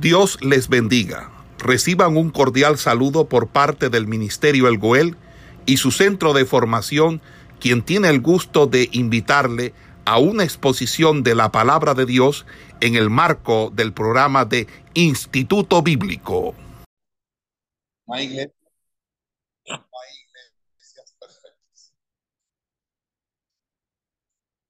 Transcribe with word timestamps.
Dios 0.00 0.38
les 0.42 0.68
bendiga. 0.68 1.32
Reciban 1.58 2.18
un 2.18 2.30
cordial 2.30 2.76
saludo 2.76 3.30
por 3.30 3.48
parte 3.48 3.88
del 3.88 4.06
Ministerio 4.06 4.68
El 4.68 4.76
Goel 4.76 5.16
y 5.64 5.78
su 5.78 5.90
centro 5.90 6.34
de 6.34 6.44
formación, 6.44 7.22
quien 7.60 7.82
tiene 7.82 8.10
el 8.10 8.20
gusto 8.20 8.66
de 8.66 8.90
invitarle 8.92 9.72
a 10.04 10.18
una 10.18 10.44
exposición 10.44 11.22
de 11.22 11.34
la 11.34 11.50
palabra 11.50 11.94
de 11.94 12.04
Dios 12.04 12.44
en 12.82 12.94
el 12.94 13.08
marco 13.08 13.72
del 13.74 13.94
programa 13.94 14.44
de 14.44 14.66
Instituto 14.92 15.80
Bíblico. 15.82 16.54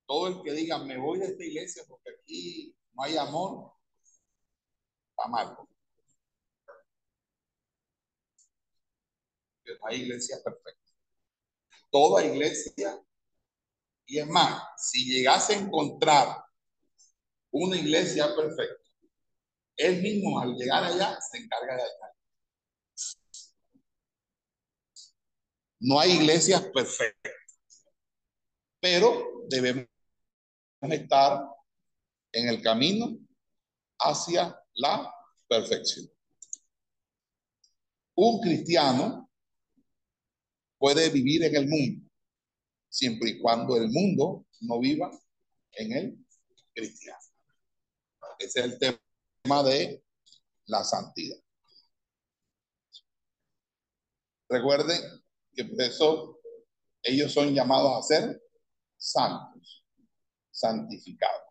Todo 0.06 0.29
el 0.29 0.43
que 0.45 0.52
diga, 0.52 0.79
me 0.84 0.96
voy 0.98 1.18
de 1.18 1.27
esta 1.27 1.45
iglesia 1.45 1.82
porque 1.88 2.11
aquí 2.11 2.77
no 2.95 3.02
hay 3.02 3.16
amor, 3.16 3.75
está 5.16 5.28
mal. 5.28 5.56
No 9.66 9.86
hay 9.88 10.02
iglesia 10.02 10.36
perfecta. 10.44 10.93
Toda 11.90 12.24
iglesia, 12.24 13.00
y 14.07 14.18
es 14.18 14.26
más, 14.26 14.62
si 14.76 15.04
llegase 15.07 15.54
a 15.54 15.58
encontrar 15.58 16.44
una 17.50 17.76
iglesia 17.76 18.34
perfecta, 18.34 18.82
él 19.76 20.02
mismo 20.02 20.40
al 20.40 20.54
llegar 20.54 20.84
allá 20.84 21.18
se 21.21 21.38
encarga 21.38 21.76
de 21.76 21.82
allá. 21.82 22.12
No 25.80 26.00
hay 26.00 26.12
iglesias 26.12 26.62
perfectas, 26.72 27.32
pero 28.80 29.44
debemos 29.48 29.86
estar 30.80 31.46
en 32.33 32.48
el 32.48 32.62
camino 32.62 33.19
hacia 33.98 34.58
la 34.77 35.12
perfección. 35.48 36.06
Un 38.14 38.41
cristiano 38.41 39.30
puede 40.78 41.10
vivir 41.10 41.44
en 41.44 41.56
el 41.56 41.69
mundo, 41.69 42.10
siempre 42.88 43.30
y 43.30 43.41
cuando 43.41 43.77
el 43.77 43.88
mundo 43.88 44.47
no 44.60 44.78
viva 44.80 45.10
en 45.72 45.92
el 45.92 46.27
cristiano. 46.74 47.20
Ese 48.38 48.60
es 48.60 48.66
el 48.66 48.78
tema 48.78 49.62
de 49.62 50.02
la 50.66 50.84
santidad. 50.84 51.38
Recuerden 54.48 55.00
que 55.54 55.64
por 55.64 55.82
eso 55.82 56.41
ellos 57.02 57.32
son 57.32 57.54
llamados 57.54 57.98
a 57.98 58.02
ser 58.02 58.42
santos, 58.97 59.84
santificados. 60.50 61.45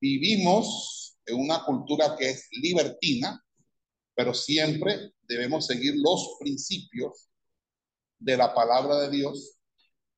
Vivimos 0.00 1.18
en 1.26 1.38
una 1.38 1.64
cultura 1.64 2.16
que 2.16 2.30
es 2.30 2.48
libertina, 2.52 3.38
pero 4.14 4.32
siempre 4.32 5.12
debemos 5.22 5.66
seguir 5.66 5.94
los 5.96 6.36
principios 6.40 7.28
de 8.18 8.36
la 8.36 8.54
palabra 8.54 8.96
de 9.00 9.10
Dios 9.10 9.58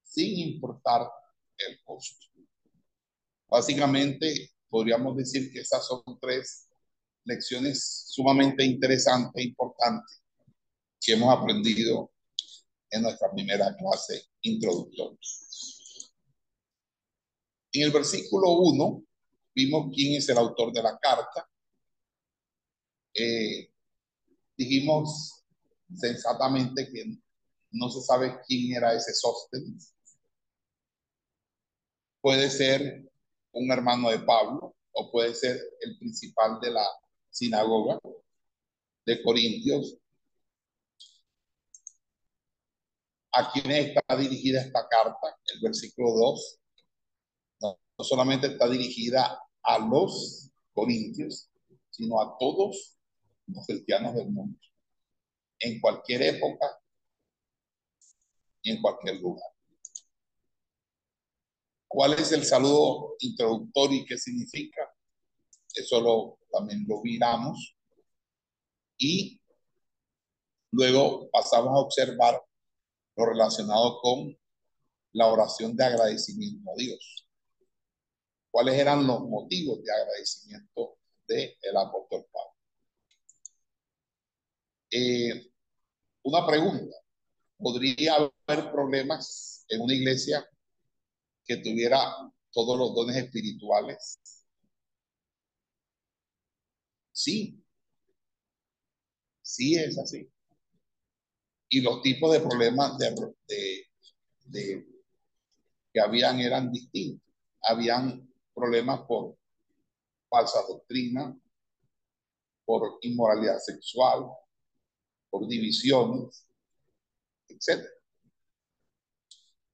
sin 0.05 0.38
importar 0.50 1.08
el 1.58 1.80
costo. 1.84 2.27
Básicamente, 3.48 4.53
podríamos 4.69 5.16
decir 5.16 5.53
que 5.53 5.60
esas 5.60 5.86
son 5.86 6.03
tres 6.20 6.69
lecciones 7.25 8.05
sumamente 8.08 8.64
interesantes 8.64 9.33
e 9.34 9.48
importantes 9.48 10.22
que 11.00 11.12
hemos 11.12 11.36
aprendido 11.36 12.12
en 12.91 13.03
nuestra 13.03 13.30
primera 13.33 13.75
clase 13.77 14.22
introductoria. 14.42 15.19
En 17.72 17.83
el 17.83 17.91
versículo 17.91 18.50
1 18.50 19.03
vimos 19.55 19.92
quién 19.95 20.17
es 20.17 20.28
el 20.28 20.39
autor 20.39 20.72
de 20.72 20.83
la 20.83 20.98
carta. 20.98 21.48
Eh, 23.14 23.70
dijimos 24.56 25.44
sensatamente 25.94 26.91
que 26.91 27.19
no 27.72 27.91
se 27.91 28.00
sabe 28.03 28.41
quién 28.47 28.77
era 28.77 28.94
ese 28.94 29.12
Sóstenes. 29.12 29.94
Puede 32.21 32.49
ser 32.50 33.10
un 33.53 33.71
hermano 33.71 34.10
de 34.10 34.21
Pablo 34.21 34.76
o 34.93 35.10
puede 35.10 35.34
ser 35.34 35.59
el 35.81 35.99
principal 35.99 36.60
de 36.60 36.71
la 36.71 36.87
sinagoga 37.31 37.99
de 39.05 39.22
Corintios. 39.22 39.99
¿A 43.34 43.50
quién 43.50 43.71
está 43.71 44.16
dirigida 44.16 44.60
esta 44.60 44.87
carta? 44.88 45.38
El 45.55 45.60
versículo 45.62 46.10
2. 46.10 46.60
No, 47.60 47.78
no 47.99 48.05
solamente 48.05 48.47
está 48.49 48.69
dirigida 48.69 49.41
a 49.62 49.78
los 49.78 50.50
corintios, 50.73 51.50
sino 51.91 52.21
a 52.21 52.37
todos 52.39 52.99
los 53.47 53.67
cristianos 53.67 54.15
del 54.15 54.31
mundo, 54.31 54.59
en 55.59 55.81
cualquier 55.81 56.23
época 56.23 56.67
y 58.62 58.71
en 58.71 58.83
cualquier 58.83 59.21
lugar. 59.21 59.49
¿Cuál 61.89 62.15
es 62.15 62.33
el 62.33 62.45
saludo 62.45 63.17
introductorio 63.21 63.99
y 63.99 64.06
qué 64.06 64.17
significa? 64.17 64.91
Eso 65.75 66.00
lo, 66.00 66.39
también 66.50 66.84
lo 66.89 67.03
miramos. 67.03 67.77
Y 68.97 69.41
luego 70.71 71.29
pasamos 71.31 71.69
a 71.69 71.84
observar 71.84 72.41
lo 73.17 73.27
relacionado 73.27 74.00
con 74.00 74.34
la 75.12 75.27
oración 75.27 75.77
de 75.77 75.84
agradecimiento 75.84 76.71
a 76.71 76.75
Dios. 76.77 77.22
¿Cuáles 78.52 78.74
eran 78.78 79.06
los 79.06 79.22
motivos 79.22 79.82
de 79.82 79.90
agradecimiento 79.92 80.98
del 81.26 81.56
el 81.62 81.76
apóstol 81.76 82.26
Pablo? 82.30 82.52
Eh, 84.90 85.50
una 86.24 86.46
pregunta. 86.46 86.96
¿Podría 87.58 88.14
haber 88.16 88.72
problemas 88.72 89.64
en 89.68 89.80
una 89.82 89.94
iglesia 89.94 90.46
que 91.46 91.56
tuviera 91.58 91.98
todos 92.52 92.78
los 92.78 92.94
dones 92.94 93.16
espirituales? 93.16 94.18
Sí. 97.12 97.62
Sí 99.42 99.76
es 99.76 99.98
así. 99.98 100.30
Y 101.70 101.80
los 101.80 102.02
tipos 102.02 102.32
de 102.32 102.40
problemas 102.40 102.98
de, 102.98 103.14
de, 103.48 103.86
de, 104.44 104.86
que 105.92 106.00
habían 106.00 106.38
eran 106.40 106.70
distintos. 106.70 107.32
Habían 107.62 108.31
problemas 108.54 109.00
por 109.06 109.36
falsa 110.28 110.60
doctrina, 110.68 111.36
por 112.64 112.98
inmoralidad 113.02 113.58
sexual, 113.58 114.26
por 115.30 115.46
divisiones, 115.46 116.46
etc. 117.48 117.84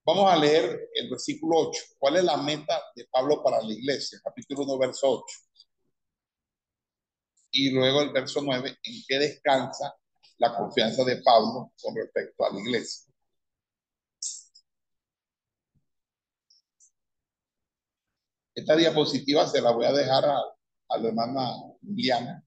Vamos 0.05 0.31
a 0.31 0.35
leer 0.37 0.89
el 0.95 1.09
versículo 1.09 1.69
8. 1.69 1.83
¿Cuál 1.99 2.17
es 2.17 2.23
la 2.23 2.37
meta 2.37 2.81
de 2.95 3.05
Pablo 3.11 3.43
para 3.43 3.61
la 3.61 3.71
iglesia? 3.71 4.19
Capítulo 4.23 4.63
1, 4.63 4.77
verso 4.79 5.23
8. 5.23 5.25
Y 7.51 7.71
luego 7.71 8.01
el 8.01 8.11
verso 8.11 8.41
9, 8.41 8.77
¿en 8.83 9.03
qué 9.07 9.19
descansa 9.19 9.95
la 10.37 10.55
confianza 10.55 11.03
de 11.03 11.21
Pablo 11.21 11.73
con 11.81 11.95
respecto 11.95 12.45
a 12.45 12.53
la 12.53 12.59
iglesia? 12.59 13.08
Esta 18.59 18.75
diapositiva 18.75 19.47
se 19.47 19.61
la 19.61 19.71
voy 19.71 19.85
a 19.85 19.93
dejar 19.93 20.25
a, 20.25 20.97
la 20.97 21.07
hermana 21.07 21.49
Liliana 21.81 22.43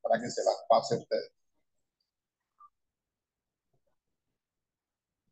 para 0.00 0.20
que 0.22 0.30
se 0.30 0.40
las 0.44 0.64
pase 0.68 0.94
a 0.94 0.98
ustedes. 0.98 1.32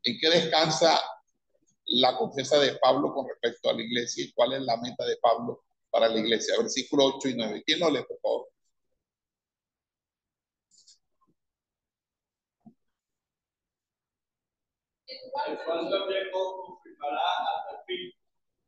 ¿En 0.03 0.17
qué 0.19 0.29
descansa 0.29 0.99
la 1.85 2.17
confianza 2.17 2.59
de 2.59 2.75
Pablo 2.75 3.13
con 3.13 3.25
respecto 3.29 3.69
a 3.69 3.73
la 3.73 3.83
iglesia 3.83 4.25
y 4.25 4.33
cuál 4.33 4.53
es 4.53 4.63
la 4.63 4.75
meta 4.81 5.05
de 5.05 5.15
Pablo 5.21 5.63
para 5.89 6.09
la 6.09 6.19
iglesia? 6.19 6.55
Versículo 6.57 7.05
8 7.15 7.29
y 7.29 7.35
9. 7.35 7.63
¿Quién 7.65 7.79
lo 7.79 7.89
lee, 7.89 8.03
por 8.05 8.19
favor? 8.19 8.49
El 15.07 15.31
cual 15.63 15.89
también 15.89 16.27
hasta 16.33 17.71
el 17.71 17.85
fin, 17.85 18.24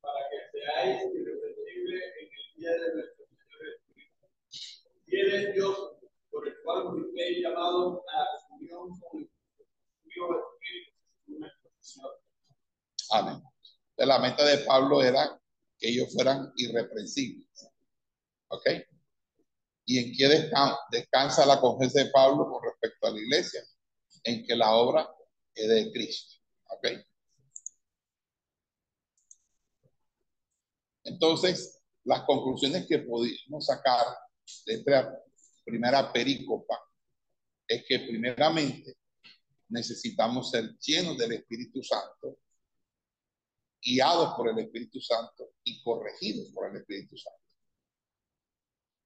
para 0.08 0.30
que 0.30 0.38
seáis 0.52 1.04
irreprensibles 1.14 2.04
en 2.22 2.28
el 2.32 2.48
día 2.56 2.72
de 2.72 2.96
nuestro 2.96 3.26
Señor 3.28 3.60
Jesucristo. 3.60 4.28
Fiel 5.06 5.34
es 5.36 5.54
Dios, 5.54 5.78
por 6.32 6.48
el 6.48 6.56
cual 6.64 6.88
fuisteis 6.92 7.44
llamados 7.44 8.02
a 8.08 8.20
la 8.20 8.48
comunión 8.48 8.90
con 9.00 9.22
el 9.22 9.30
Dios 10.06 10.30
Espíritu, 10.54 11.40
nuestro 11.40 11.70
Señor. 11.80 12.22
Amén. 13.12 13.44
La 13.98 14.20
meta 14.20 14.46
de 14.46 14.60
Pablo 14.60 15.04
era 15.04 15.40
que 15.78 15.90
ellos 15.90 16.14
fueran 16.14 16.54
irreprensibles. 16.56 17.70
¿Ok? 18.50 18.66
¿Y 19.86 20.00
en 20.00 20.14
qué 20.18 20.28
descansa, 20.28 20.80
descansa 20.92 21.46
la 21.46 21.60
confianza 21.60 22.04
de 22.04 22.12
Pablo 22.12 22.50
con 22.50 22.64
respecto 22.64 23.08
a 23.08 23.12
la 23.12 23.20
iglesia? 23.20 23.62
En 24.24 24.46
que 24.46 24.56
la 24.56 24.72
obra 24.76 25.10
es 25.54 25.68
de 25.68 25.92
Cristo. 25.92 26.38
¿Ok? 26.70 26.88
Entonces, 31.08 31.82
las 32.04 32.24
conclusiones 32.24 32.86
que 32.86 33.00
pudimos 33.00 33.66
sacar 33.66 34.06
de 34.66 34.74
esta 34.74 35.18
primera 35.64 36.12
perícopa 36.12 36.78
es 37.68 37.86
que 37.88 38.00
primeramente 38.00 38.98
necesitamos 39.70 40.52
ser 40.52 40.78
llenos 40.80 41.18
del 41.18 41.34
Espíritu 41.34 41.82
Santo, 41.82 42.40
guiados 43.82 44.36
por 44.36 44.50
el 44.50 44.60
Espíritu 44.60 45.00
Santo 45.00 45.52
y 45.64 45.82
corregidos 45.82 46.50
por 46.54 46.70
el 46.70 46.82
Espíritu 46.82 47.18
Santo. 47.18 47.42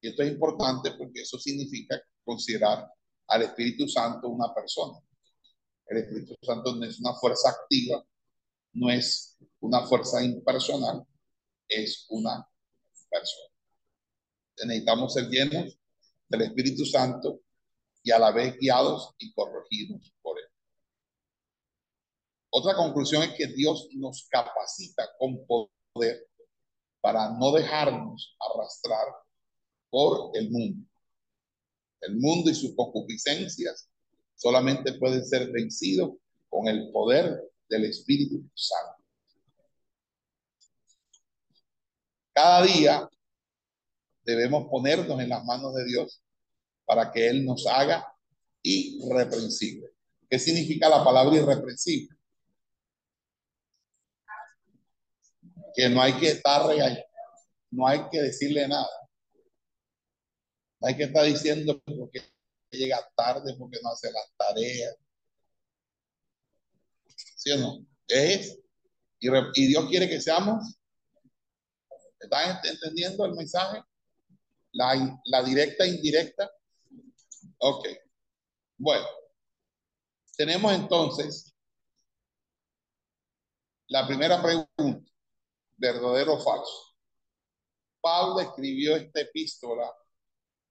Y 0.02 0.10
esto 0.10 0.24
es 0.24 0.32
importante 0.32 0.92
porque 0.98 1.22
eso 1.22 1.38
significa 1.38 2.02
considerar 2.24 2.92
al 3.28 3.42
Espíritu 3.44 3.88
Santo 3.88 4.28
una 4.28 4.52
persona. 4.54 4.98
El 5.86 5.98
Espíritu 5.98 6.36
Santo 6.42 6.76
no 6.76 6.86
es 6.86 7.00
una 7.00 7.14
fuerza 7.14 7.50
activa, 7.50 8.04
no 8.74 8.90
es 8.90 9.38
una 9.60 9.86
fuerza 9.86 10.24
impersonal, 10.24 11.06
es 11.72 12.06
una 12.10 12.48
persona. 13.10 13.50
Necesitamos 14.64 15.14
ser 15.14 15.30
llenos 15.30 15.80
del 16.28 16.42
Espíritu 16.42 16.86
Santo 16.86 17.42
y 18.04 18.12
a 18.12 18.20
la 18.20 18.32
vez 18.32 18.58
guiados 18.60 19.16
y 19.18 19.34
corregidos 19.34 20.14
por 20.22 20.38
Él. 20.38 20.46
Otra 22.52 22.76
conclusión 22.76 23.24
es 23.24 23.34
que 23.36 23.48
Dios 23.48 23.88
nos 23.94 24.28
capacita 24.30 25.10
con 25.18 25.46
poder 25.46 26.28
para 27.00 27.32
no 27.32 27.52
dejarnos 27.54 28.36
arrastrar 28.40 29.08
por 29.90 30.32
el 30.36 30.52
mundo. 30.52 30.86
El 32.02 32.18
mundo 32.18 32.50
y 32.50 32.56
sus 32.56 32.76
concupiscencias 32.76 33.90
solamente 34.36 34.94
pueden 34.94 35.24
ser 35.26 35.52
vencidos 35.52 36.12
con 36.50 36.68
el 36.68 36.92
poder 36.92 37.52
del 37.70 37.86
Espíritu 37.86 38.44
Santo. 38.54 39.01
Cada 42.34 42.64
día 42.64 43.10
debemos 44.24 44.68
ponernos 44.70 45.20
en 45.20 45.30
las 45.30 45.44
manos 45.44 45.74
de 45.76 45.86
Dios 45.86 46.24
para 46.86 47.12
que 47.12 47.28
Él 47.28 47.46
nos 47.46 47.66
haga 47.68 48.14
irreprensible. 48.64 49.90
¿Qué 50.30 50.40
significa 50.40 50.88
la 50.88 51.04
palabra 51.04 51.36
irreprensible? 51.36 52.16
Que 55.76 55.90
no 55.90 56.02
hay 56.02 56.14
que 56.14 56.30
estar 56.30 56.62
no 57.72 57.88
hay 57.88 58.10
que 58.10 58.22
decirle 58.22 58.68
nada. 58.68 58.90
No 60.80 60.88
hay 60.88 60.98
que 60.98 61.04
estar 61.04 61.26
diciendo 61.26 61.82
porque 61.86 62.22
llega 62.72 63.00
tarde, 63.16 63.56
porque 63.58 63.80
no 63.82 63.90
hace 63.90 64.12
las 64.12 64.32
tareas. 64.38 64.96
¿Sí 67.36 67.52
o 67.52 67.58
no? 67.58 67.86
Es, 68.08 68.60
y 69.20 69.68
Dios 69.68 69.88
quiere 69.90 70.10
que 70.10 70.20
seamos 70.20 70.81
¿Están 72.22 72.60
entendiendo 72.64 73.26
el 73.26 73.34
mensaje? 73.34 73.84
La, 74.74 75.44
directa 75.44 75.84
e 75.84 75.90
indirecta. 75.90 76.50
Ok. 77.58 77.88
Bueno, 78.78 79.06
tenemos 80.38 80.72
entonces 80.72 81.54
la 83.88 84.08
primera 84.08 84.42
pregunta, 84.42 85.12
verdadero 85.78 86.36
o 86.36 86.40
falso. 86.40 86.96
Pablo 88.00 88.40
escribió 88.40 88.96
esta 88.96 89.22
epístola 89.22 89.92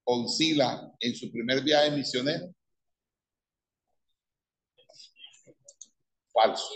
con 0.03 0.27
Sila 0.27 0.91
en 0.99 1.15
su 1.15 1.31
primer 1.31 1.61
viaje 1.61 1.91
misionero. 1.91 2.53
Falso. 6.33 6.73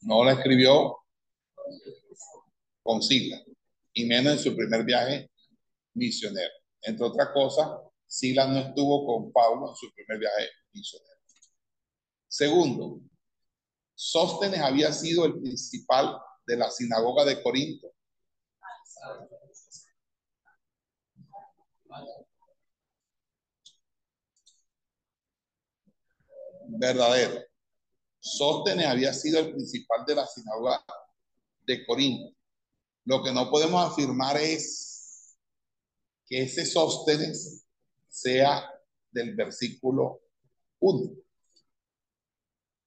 No 0.00 0.24
la 0.24 0.32
escribió 0.32 1.02
con 2.82 3.02
Sila, 3.02 3.40
y 3.92 4.06
menos 4.06 4.34
en 4.34 4.38
su 4.38 4.56
primer 4.56 4.84
viaje 4.84 5.30
misionero. 5.94 6.52
Entre 6.82 7.04
otras 7.04 7.28
cosas, 7.32 7.68
Sila 8.06 8.46
no 8.46 8.58
estuvo 8.58 9.06
con 9.06 9.32
Pablo 9.32 9.70
en 9.70 9.76
su 9.76 9.92
primer 9.94 10.18
viaje 10.18 10.48
misionero. 10.72 11.20
Segundo, 12.28 13.00
Sóstenes 13.94 14.60
había 14.60 14.92
sido 14.92 15.24
el 15.26 15.40
principal 15.40 16.18
de 16.46 16.56
la 16.56 16.70
sinagoga 16.70 17.24
de 17.24 17.42
Corinto. 17.42 17.92
Verdadero. 26.68 27.44
Sóstenes 28.18 28.86
había 28.86 29.12
sido 29.12 29.40
el 29.40 29.52
principal 29.52 30.04
de 30.06 30.14
la 30.14 30.26
sinagoga 30.26 30.84
de 31.66 31.86
Corinto. 31.86 32.34
Lo 33.04 33.22
que 33.22 33.32
no 33.32 33.50
podemos 33.50 33.90
afirmar 33.90 34.36
es 34.36 35.36
que 36.26 36.42
ese 36.42 36.64
sóstenes 36.64 37.66
sea 38.08 38.68
del 39.10 39.34
versículo 39.34 40.20
1. 40.80 41.12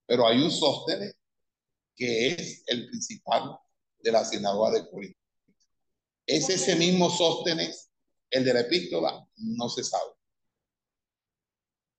Pero 0.07 0.27
hay 0.27 0.41
un 0.41 0.51
sóstenes 0.51 1.15
que 1.95 2.27
es 2.27 2.63
el 2.67 2.87
principal 2.87 3.57
de 3.99 4.11
la 4.11 4.23
sinagoga 4.23 4.71
de 4.71 4.89
Corinto. 4.89 5.19
¿Es 6.25 6.49
ese 6.49 6.75
mismo 6.75 7.09
sóstenes 7.09 7.91
el 8.29 8.43
de 8.43 8.53
la 8.53 8.61
epístola? 8.61 9.27
No 9.37 9.69
se 9.69 9.83
sabe. 9.83 10.11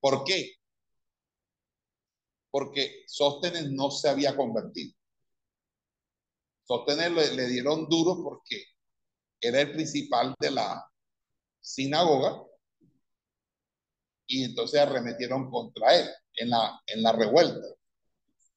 ¿Por 0.01 0.25
qué? 0.25 0.55
Porque 2.51 3.05
Sóstenes 3.07 3.71
no 3.71 3.91
se 3.91 4.09
había 4.09 4.37
convertido. 4.37 4.96
Sostener 6.67 7.13
le, 7.13 7.47
dieron 7.47 7.89
duro 7.89 8.23
porque 8.23 8.65
era 9.41 9.61
el 9.61 9.73
principal 9.73 10.35
de 10.41 10.51
la 10.51 10.85
sinagoga 11.61 12.43
y 14.27 14.43
entonces 14.43 14.81
arremetieron 14.81 15.49
contra 15.49 15.95
él 15.95 16.09
en 16.35 16.51
la, 16.51 16.81
en 16.87 17.03
la 17.03 17.13
revuelta. 17.13 17.67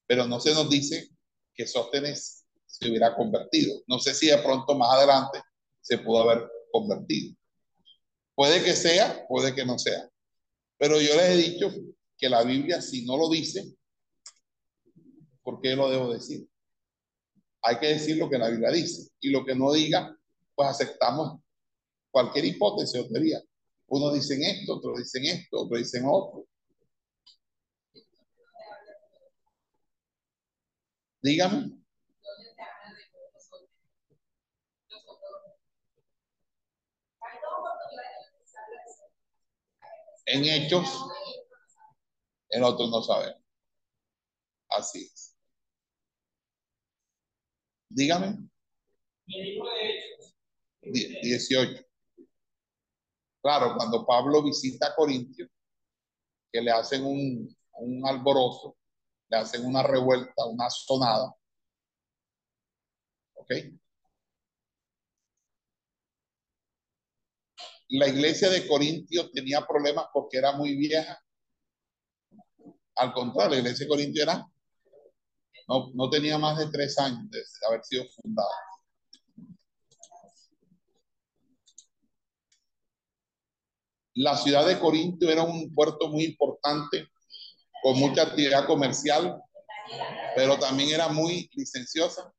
Pero 0.07 0.25
no 0.25 0.39
se 0.39 0.53
nos 0.55 0.69
dice 0.69 1.09
que 1.53 1.67
Sóstenes 1.67 2.45
se 2.65 2.89
hubiera 2.89 3.15
convertido. 3.15 3.81
No 3.87 3.99
sé 3.99 4.15
si 4.15 4.27
de 4.27 4.37
pronto 4.39 4.75
más 4.75 4.91
adelante 4.93 5.41
se 5.81 5.99
pudo 5.99 6.21
haber 6.21 6.49
convertido. 6.71 7.35
Puede 8.33 8.63
que 8.63 8.73
sea, 8.73 9.25
puede 9.27 9.53
que 9.53 9.65
no 9.65 9.77
sea. 9.77 10.09
Pero 10.77 10.99
yo 10.99 11.15
les 11.15 11.29
he 11.29 11.35
dicho 11.35 11.71
que 12.17 12.29
la 12.29 12.43
Biblia, 12.43 12.81
si 12.81 13.05
no 13.05 13.17
lo 13.17 13.29
dice, 13.29 13.75
¿por 15.43 15.61
qué 15.61 15.75
lo 15.75 15.89
debo 15.89 16.13
decir? 16.13 16.47
Hay 17.61 17.79
que 17.79 17.87
decir 17.87 18.17
lo 18.17 18.29
que 18.29 18.37
la 18.37 18.49
Biblia 18.49 18.71
dice. 18.71 19.11
Y 19.19 19.31
lo 19.31 19.45
que 19.45 19.55
no 19.55 19.71
diga, 19.73 20.15
pues 20.55 20.69
aceptamos 20.69 21.39
cualquier 22.11 22.45
hipótesis 22.45 22.99
o 22.99 23.07
teoría. 23.07 23.41
Unos 23.87 24.13
dicen 24.13 24.43
esto, 24.43 24.77
otros 24.77 24.99
dicen 24.99 25.25
esto, 25.25 25.61
otros 25.61 25.79
dicen 25.79 26.03
otro. 26.07 26.45
Dígame. 31.21 31.79
En 40.25 40.45
hechos, 40.45 40.87
en 42.49 42.63
otros 42.63 42.89
no 42.91 43.01
sabemos. 43.01 43.41
Así 44.69 45.09
es. 45.11 45.28
Dígame. 47.89 48.49
18. 50.81 51.83
Claro, 53.41 53.75
cuando 53.75 54.05
Pablo 54.05 54.43
visita 54.43 54.93
Corintio, 54.95 55.47
que 56.51 56.61
le 56.61 56.71
hacen 56.71 57.05
un, 57.05 57.55
un 57.73 58.07
alborozo, 58.07 58.77
le 59.29 59.37
hacen 59.37 59.65
una 59.65 59.83
revuelta, 59.83 60.45
una 60.45 60.69
sonada. 60.69 61.33
¿Ok? 63.35 63.51
La 67.89 68.07
iglesia 68.07 68.49
de 68.49 68.67
Corintio 68.67 69.31
tenía 69.31 69.65
problemas 69.65 70.05
porque 70.13 70.37
era 70.37 70.51
muy 70.51 70.75
vieja. 70.75 71.19
Al 72.95 73.13
contrario, 73.13 73.55
la 73.55 73.59
iglesia 73.59 73.85
de 73.85 73.89
Corintio 73.89 74.23
era 74.23 74.45
no, 75.93 76.09
tenía 76.09 76.37
más 76.37 76.57
de 76.57 76.67
tres 76.71 76.97
años 76.97 77.29
de 77.29 77.43
haber 77.67 77.83
sido 77.83 78.05
fundada. 78.05 78.49
La 84.15 84.35
ciudad 84.35 84.65
de 84.65 84.79
Corinto 84.79 85.29
era 85.29 85.43
un 85.43 85.73
puerto 85.73 86.09
muy 86.09 86.25
importante, 86.25 87.07
con 87.83 87.97
mucha 87.99 88.23
actividad 88.23 88.65
comercial, 88.65 89.41
pero 90.35 90.57
también 90.57 90.89
era 90.89 91.07
muy 91.07 91.49
licenciosa. 91.53 92.33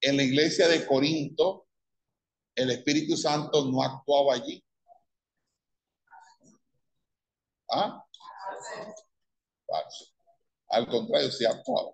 En 0.00 0.16
la 0.16 0.22
iglesia 0.22 0.68
de 0.68 0.86
Corinto, 0.86 1.66
el 2.54 2.70
Espíritu 2.70 3.16
Santo 3.16 3.70
no 3.70 3.82
actuaba 3.82 4.34
allí. 4.34 4.64
¿Ah? 7.70 8.07
Al 10.70 10.86
contrario, 10.88 11.30
se 11.30 11.46
actuaba. 11.46 11.92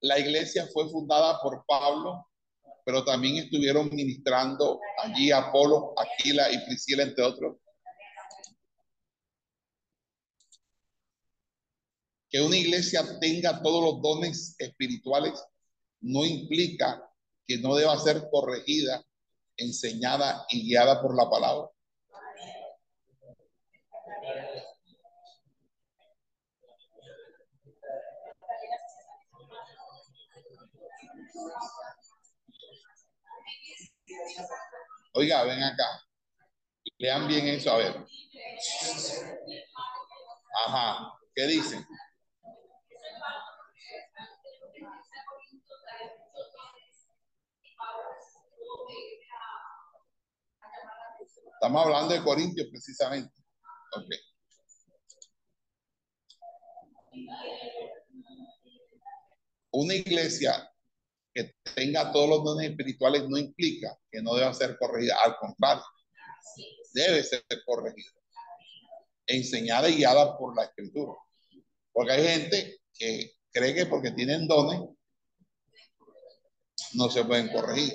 La 0.00 0.18
iglesia 0.18 0.68
fue 0.72 0.88
fundada 0.88 1.40
por 1.40 1.64
Pablo, 1.66 2.28
pero 2.84 3.04
también 3.04 3.36
estuvieron 3.36 3.90
ministrando 3.90 4.80
allí 5.02 5.32
Apolo, 5.32 5.92
Aquila 5.96 6.50
y 6.52 6.64
Priscila, 6.66 7.02
entre 7.02 7.24
otros. 7.24 7.56
Que 12.30 12.40
una 12.40 12.56
iglesia 12.56 13.02
tenga 13.20 13.62
todos 13.62 13.82
los 13.82 14.02
dones 14.02 14.54
espirituales 14.58 15.42
no 16.00 16.24
implica 16.24 17.02
que 17.46 17.58
no 17.58 17.74
deba 17.74 17.98
ser 17.98 18.28
corregida, 18.30 19.04
enseñada 19.56 20.46
y 20.50 20.68
guiada 20.68 21.00
por 21.00 21.16
la 21.16 21.28
palabra. 21.28 21.68
Oiga, 35.14 35.44
ven 35.44 35.62
acá. 35.62 36.02
Lean 36.98 37.28
bien 37.28 37.46
eso, 37.48 37.70
a 37.70 37.78
ver. 37.78 37.94
Ajá, 40.66 41.12
¿qué 41.34 41.46
dicen? 41.46 41.86
Estamos 51.60 51.84
hablando 51.84 52.14
de 52.14 52.22
Corintios 52.22 52.68
precisamente. 52.70 53.34
Ok. 53.96 54.06
Una 59.72 59.94
iglesia 59.94 60.70
que 61.38 61.54
tenga 61.74 62.10
todos 62.10 62.28
los 62.28 62.44
dones 62.44 62.70
espirituales 62.70 63.28
no 63.28 63.38
implica 63.38 63.96
que 64.10 64.20
no 64.20 64.34
deba 64.34 64.52
ser 64.52 64.76
corregida. 64.76 65.16
Al 65.24 65.36
contrario, 65.36 65.84
debe 66.92 67.22
ser 67.22 67.44
corregida. 67.64 68.10
Enseñada 69.24 69.88
y 69.88 69.96
guiada 69.96 70.36
por 70.36 70.56
la 70.56 70.64
escritura. 70.64 71.12
Porque 71.92 72.12
hay 72.12 72.26
gente 72.26 72.80
que 72.92 73.32
cree 73.52 73.72
que 73.72 73.86
porque 73.86 74.10
tienen 74.10 74.48
dones 74.48 74.80
no 76.94 77.08
se 77.08 77.24
pueden 77.24 77.52
corregir. 77.52 77.92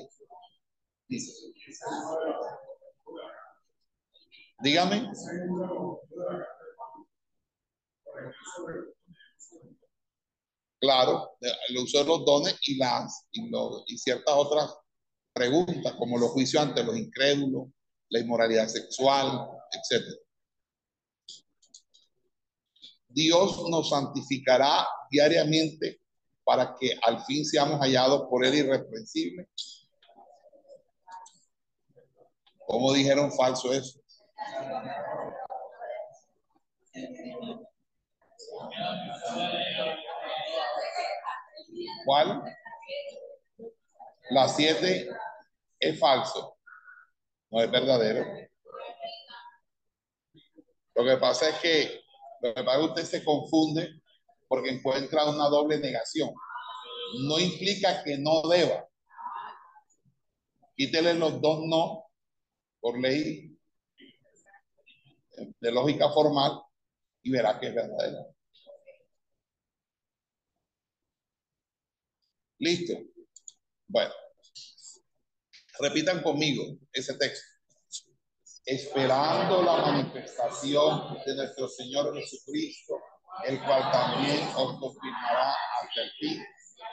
Dígame. 4.60 5.12
Claro, 10.84 11.38
el 11.70 11.78
uso 11.78 12.00
de 12.00 12.04
los 12.04 12.26
dones 12.26 12.58
y, 12.68 12.76
las, 12.76 13.26
y, 13.32 13.50
y 13.88 13.98
ciertas 13.98 14.36
otras 14.36 14.70
preguntas, 15.32 15.94
como 15.94 16.18
los 16.18 16.32
juicios 16.32 16.62
ante 16.62 16.84
los 16.84 16.98
incrédulos, 16.98 17.70
la 18.10 18.20
inmoralidad 18.20 18.68
sexual, 18.68 19.48
etc. 19.72 20.04
Dios 23.08 23.64
nos 23.70 23.92
santificará 23.92 24.86
diariamente 25.10 26.02
para 26.44 26.76
que 26.78 27.00
al 27.02 27.24
fin 27.24 27.46
seamos 27.46 27.80
hallados 27.80 28.24
por 28.30 28.46
Él 28.46 28.54
irreprensibles. 28.54 29.88
¿Cómo 32.68 32.92
dijeron 32.92 33.32
falso 33.32 33.72
eso? 33.72 34.02
¿Cuál? 42.06 42.44
La 44.30 44.48
7 44.48 45.10
es 45.80 46.00
falso. 46.00 46.58
No 47.52 47.62
es 47.62 47.70
verdadero. 47.70 48.26
Lo 50.96 51.04
que 51.04 51.18
pasa 51.18 51.50
es 51.50 51.56
que 51.60 52.04
lo 52.42 52.54
que 52.54 52.64
pasa 52.64 52.78
es 52.78 52.80
que 52.80 52.90
usted 52.90 53.04
se 53.20 53.24
confunde 53.24 54.02
porque 54.50 54.70
encuentra 54.70 55.30
una 55.30 55.48
doble 55.48 55.80
negación. 55.80 56.30
No 57.28 57.40
implica 57.40 58.04
que 58.04 58.18
no 58.18 58.42
deba. 58.50 58.86
Quítele 60.76 61.14
los 61.14 61.40
dos 61.40 61.62
no 61.66 62.06
por 62.82 63.00
ley 63.00 63.58
de 65.60 65.72
lógica 65.72 66.10
formal 66.10 66.62
y 67.22 67.32
verá 67.32 67.60
que 67.60 67.68
es 67.68 67.76
verdadero. 67.76 68.36
Listo. 72.64 72.94
Bueno, 73.90 74.14
repitan 75.80 76.24
conmigo 76.24 76.64
ese 76.94 77.14
texto. 77.16 77.46
Esperando 78.64 79.62
la 79.64 79.76
manifestación 79.80 81.18
de 81.26 81.36
nuestro 81.36 81.68
Señor 81.68 82.18
Jesucristo, 82.18 83.02
el 83.48 83.62
cual 83.66 83.92
también 83.92 84.48
os 84.56 84.80
confirmará 84.80 85.52
hasta 85.52 86.04
el 86.04 86.12
fin, 86.12 86.42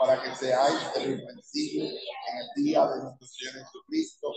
para 0.01 0.21
que 0.21 0.35
seáis 0.35 0.81
irrevencibles 0.97 1.93
en 1.93 2.39
el 2.39 2.65
día 2.65 2.85
de 2.89 3.03
nuestro 3.05 3.29
Señor 3.29 3.65
Jesucristo. 3.65 4.33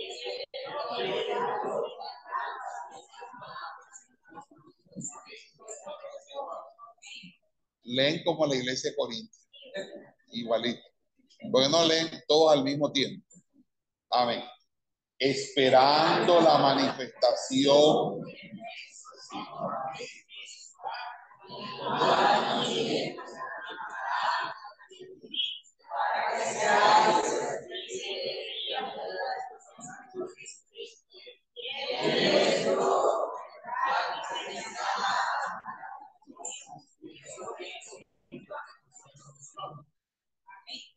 Leen 7.85 8.23
como 8.23 8.45
la 8.45 8.55
iglesia 8.55 8.91
de 8.91 8.95
Corinto, 8.95 9.35
igualito. 10.29 10.92
Porque 11.51 11.69
no 11.69 11.85
leen 11.85 12.09
todos 12.27 12.53
al 12.53 12.63
mismo 12.63 12.91
tiempo. 12.91 13.25
Amén. 14.11 14.43
Esperando 15.19 16.41
la 16.41 16.57
manifestación. 16.57 18.21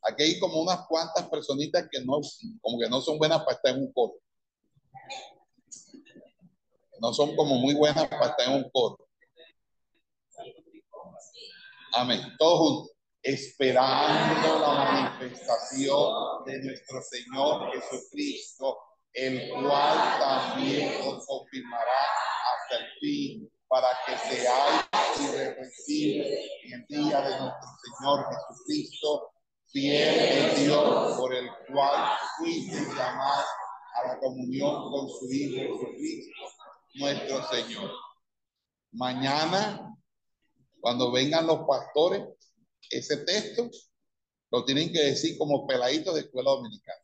Aquí 0.09 0.23
hay 0.23 0.39
como 0.39 0.61
unas 0.61 0.87
cuantas 0.87 1.29
personitas 1.29 1.89
que 1.91 2.01
no, 2.05 2.21
como 2.61 2.79
que 2.79 2.89
no 2.89 3.01
son 3.01 3.19
buenas 3.19 3.41
para 3.41 3.57
estar 3.57 3.75
en 3.75 3.83
un 3.83 3.93
coro. 3.93 4.15
No 7.01 7.13
son 7.13 7.35
como 7.35 7.57
muy 7.57 7.75
buenas 7.75 8.07
para 8.09 8.27
estar 8.27 8.49
en 8.49 8.55
un 8.55 8.71
coro. 8.71 9.07
Amén. 11.95 12.21
Todos 12.39 12.59
juntos. 12.59 12.97
Esperando 13.23 14.61
la 14.61 14.69
manifestación 15.19 16.45
de 16.47 16.63
nuestro 16.63 17.03
Señor 17.03 17.73
Jesucristo, 17.73 18.79
el 19.13 19.51
cual 19.51 20.19
también 20.21 21.01
nos 21.05 21.27
confirmará 21.27 22.03
hasta 22.55 22.85
el 22.85 22.91
fin, 23.01 23.51
para 23.67 23.89
que 24.07 24.17
seáis 24.17 24.87
irreversibles 25.21 26.51
en 26.65 26.73
el 26.75 26.87
día 26.87 27.21
de 27.21 27.41
nuestro 27.41 27.69
Señor 27.83 28.27
Jesucristo, 28.29 29.31
fiel 29.73 30.19
el 30.19 30.65
Dios 30.65 31.17
por 31.17 31.35
el 31.35 31.49
cual 31.73 32.11
fuiste 32.39 32.77
llamado 32.95 33.45
a 33.95 34.09
la 34.09 34.19
comunión 34.19 34.91
con 34.91 35.09
su 35.09 35.31
Hijo 35.31 35.81
nuestro 36.95 37.49
Señor. 37.49 37.91
Mañana, 38.93 39.95
cuando 40.81 41.13
vengan 41.13 41.47
los 41.47 41.67
pastores, 41.67 42.23
ese 42.91 43.19
texto 43.19 43.69
lo 44.51 44.65
tienen 44.65 44.93
que 44.93 45.03
decir 45.03 45.37
como 45.37 45.67
peladito 45.67 46.15
de 46.15 46.23
escuela 46.23 46.51
dominicana. 46.51 47.03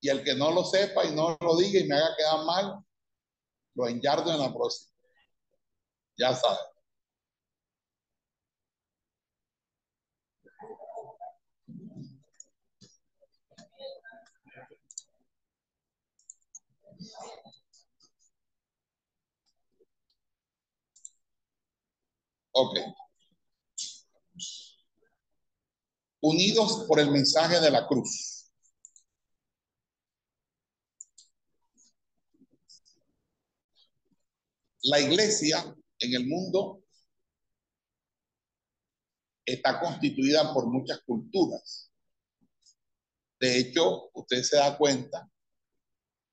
Y 0.00 0.08
el 0.08 0.22
que 0.22 0.34
no 0.34 0.50
lo 0.50 0.64
sepa 0.64 1.04
y 1.04 1.14
no 1.14 1.36
lo 1.40 1.56
diga 1.56 1.80
y 1.80 1.88
me 1.88 1.96
haga 1.96 2.16
quedar 2.16 2.44
mal, 2.44 2.84
lo 3.74 3.88
enyardo 3.88 4.32
en 4.32 4.40
la 4.40 4.52
próxima. 4.52 4.92
Ya 6.18 6.34
saben. 6.34 6.75
Ok. 22.58 22.78
Unidos 26.20 26.86
por 26.88 26.98
el 27.00 27.10
mensaje 27.10 27.60
de 27.60 27.70
la 27.70 27.86
cruz. 27.86 28.50
La 34.84 35.00
iglesia 35.00 35.76
en 35.98 36.14
el 36.14 36.26
mundo 36.26 36.82
está 39.44 39.78
constituida 39.78 40.54
por 40.54 40.66
muchas 40.66 41.00
culturas. 41.02 41.92
De 43.38 43.58
hecho, 43.58 44.08
usted 44.14 44.42
se 44.42 44.56
da 44.56 44.78
cuenta 44.78 45.30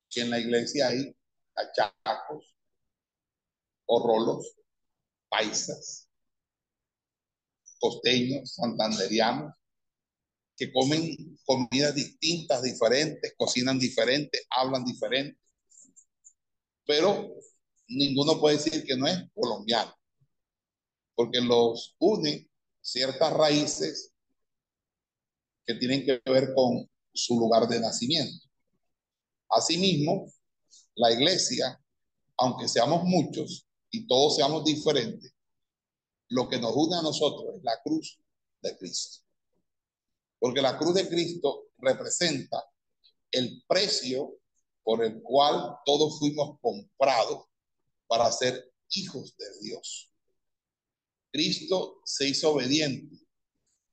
que 0.10 0.22
en 0.22 0.30
la 0.30 0.40
iglesia 0.40 0.88
hay 0.88 1.14
cachacos, 1.54 2.56
o 3.86 4.08
rolos, 4.08 4.56
paisas, 5.28 6.03
costeños, 7.84 8.54
santanderianos, 8.54 9.54
que 10.56 10.72
comen 10.72 11.38
comidas 11.44 11.94
distintas, 11.94 12.64
diferentes, 12.64 13.34
cocinan 13.36 13.78
diferentes, 13.78 14.42
hablan 14.50 14.86
diferente, 14.86 15.38
pero 16.86 17.30
ninguno 17.90 18.40
puede 18.40 18.56
decir 18.56 18.86
que 18.86 18.96
no 18.96 19.06
es 19.06 19.18
colombiano, 19.34 19.94
porque 21.14 21.42
los 21.42 21.98
unen 22.00 22.50
ciertas 22.82 23.34
raíces 23.34 24.14
que 25.66 25.74
tienen 25.76 26.06
que 26.06 26.22
ver 26.32 26.54
con 26.56 26.90
su 27.14 27.38
lugar 27.38 27.68
de 27.68 27.82
nacimiento. 27.82 28.48
Asimismo, 29.50 30.32
la 30.96 31.12
iglesia, 31.12 31.78
aunque 32.38 32.70
seamos 32.70 33.04
muchos 33.04 33.68
y 33.92 34.08
todos 34.08 34.38
seamos 34.38 34.64
diferentes, 34.64 35.34
lo 36.34 36.50
que 36.50 36.60
nos 36.60 36.76
une 36.76 36.96
a 36.96 37.02
nosotros 37.02 37.56
es 37.56 37.64
la 37.64 37.80
cruz 37.84 38.20
de 38.62 38.76
Cristo. 38.78 39.24
Porque 40.40 40.62
la 40.62 40.78
cruz 40.78 40.96
de 40.96 41.08
Cristo 41.08 41.68
representa 41.78 42.64
el 43.32 43.64
precio 43.68 44.40
por 44.82 45.04
el 45.04 45.22
cual 45.22 45.78
todos 45.86 46.18
fuimos 46.20 46.60
comprados 46.60 47.46
para 48.08 48.32
ser 48.32 48.74
hijos 48.90 49.36
de 49.38 49.46
Dios. 49.62 50.12
Cristo 51.32 52.02
se 52.04 52.28
hizo 52.28 52.52
obediente 52.52 53.16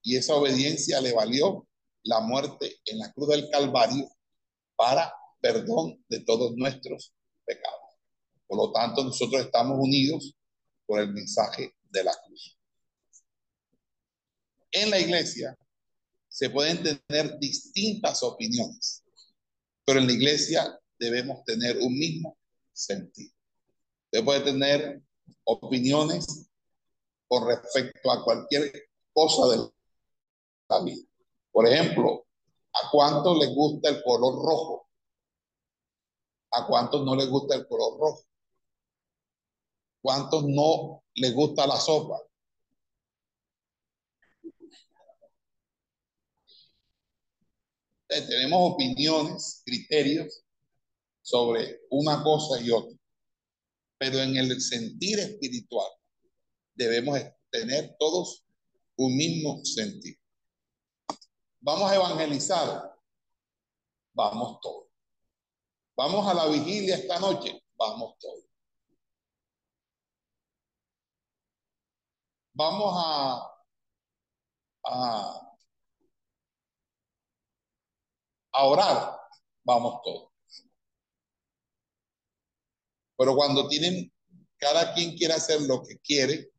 y 0.02 0.16
esa 0.16 0.34
obediencia 0.34 1.00
le 1.00 1.12
valió 1.12 1.68
la 2.02 2.20
muerte 2.20 2.80
en 2.86 2.98
la 2.98 3.12
cruz 3.12 3.28
del 3.28 3.50
Calvario 3.50 4.10
para 4.76 5.14
perdón 5.40 6.02
de 6.08 6.20
todos 6.20 6.56
nuestros 6.56 7.14
pecados. 7.44 7.98
Por 8.46 8.56
lo 8.56 8.72
tanto, 8.72 9.04
nosotros 9.04 9.42
estamos 9.42 9.78
unidos 9.78 10.34
por 10.86 11.00
el 11.00 11.12
mensaje 11.12 11.74
de 11.90 12.04
la 12.04 12.14
cruz. 12.24 12.58
En 14.72 14.90
la 14.90 14.98
iglesia 14.98 15.56
se 16.28 16.48
pueden 16.48 16.82
tener 16.82 17.38
distintas 17.38 18.22
opiniones, 18.22 19.04
pero 19.84 19.98
en 19.98 20.06
la 20.06 20.12
iglesia 20.12 20.80
debemos 20.98 21.44
tener 21.44 21.78
un 21.78 21.98
mismo 21.98 22.38
sentido. 22.72 23.34
Usted 24.04 24.24
puede 24.24 24.40
tener 24.40 25.02
opiniones 25.44 26.50
con 27.28 27.46
respecto 27.46 28.10
a 28.10 28.24
cualquier 28.24 28.72
cosa 29.12 29.56
de 29.56 29.70
la 30.68 30.84
vida. 30.84 31.02
Por 31.52 31.66
ejemplo, 31.66 32.26
¿a 32.72 32.90
cuánto 32.90 33.38
les 33.38 33.52
gusta 33.54 33.88
el 33.88 34.02
color 34.02 34.34
rojo? 34.34 34.88
¿A 36.52 36.66
cuántos 36.66 37.04
no 37.04 37.14
les 37.14 37.28
gusta 37.28 37.54
el 37.56 37.66
color 37.66 37.98
rojo? 37.98 38.24
¿Cuántos 40.02 40.44
no 40.44 41.02
les 41.14 41.34
gusta 41.34 41.66
la 41.66 41.76
sopa? 41.76 42.18
tenemos 48.10 48.72
opiniones, 48.72 49.62
criterios 49.64 50.42
sobre 51.22 51.80
una 51.90 52.22
cosa 52.24 52.60
y 52.60 52.70
otra, 52.70 52.96
pero 53.98 54.18
en 54.18 54.36
el 54.36 54.60
sentir 54.60 55.18
espiritual 55.20 55.88
debemos 56.74 57.20
tener 57.50 57.94
todos 57.98 58.44
un 58.96 59.16
mismo 59.16 59.64
sentido. 59.64 60.18
Vamos 61.60 61.90
a 61.90 61.94
evangelizar, 61.94 62.96
vamos 64.12 64.58
todos. 64.60 64.86
Vamos 65.96 66.26
a 66.26 66.34
la 66.34 66.46
vigilia 66.48 66.96
esta 66.96 67.20
noche, 67.20 67.62
vamos 67.76 68.14
todos. 68.18 68.49
Vamos 72.60 72.92
a, 72.94 73.40
a, 78.52 78.66
orar, 78.66 79.18
vamos 79.64 80.02
todos. 80.04 80.30
Pero 83.16 83.34
cuando 83.34 83.66
tienen, 83.66 84.12
cada 84.58 84.92
quien 84.92 85.16
quiere 85.16 85.32
hacer 85.32 85.62
lo 85.62 85.82
que 85.82 85.98
quiere, 86.00 86.50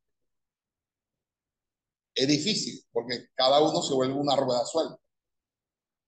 es 2.15 2.27
difícil 2.27 2.83
porque 2.91 3.27
cada 3.35 3.61
uno 3.61 3.83
se 3.83 3.93
vuelve 3.93 4.15
una 4.15 4.35
rueda 4.35 4.65
suelta. 4.65 4.97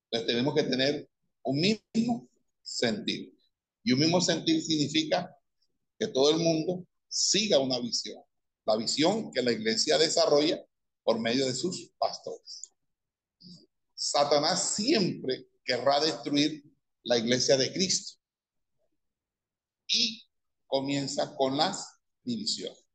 Entonces 0.10 0.28
tenemos 0.28 0.56
que 0.56 0.64
tener 0.64 1.08
un 1.44 1.62
mismo 1.62 2.28
sentido. 2.64 3.32
Y 3.84 3.92
un 3.92 4.00
mismo 4.00 4.20
sentido 4.22 4.60
significa 4.60 5.38
que 6.00 6.08
todo 6.08 6.32
el 6.32 6.38
mundo 6.38 6.84
siga 7.08 7.60
una 7.60 7.80
visión. 7.80 8.24
La 8.66 8.76
visión 8.78 9.32
que 9.32 9.42
la 9.42 9.52
iglesia 9.52 9.98
desarrolla 9.98 10.64
por 11.04 11.20
medio 11.20 11.46
de 11.46 11.54
sus 11.54 11.92
pastores. 11.98 12.74
Satanás 13.94 14.76
siempre 14.76 15.48
querrá 15.64 16.00
destruir 16.00 16.64
la 17.04 17.18
iglesia 17.18 17.58
de 17.58 17.72
Cristo. 17.72 18.20
Y 19.88 20.24
comienza 20.68 21.36
con 21.36 21.58
las 21.58 22.00
divisiones. 22.24 22.86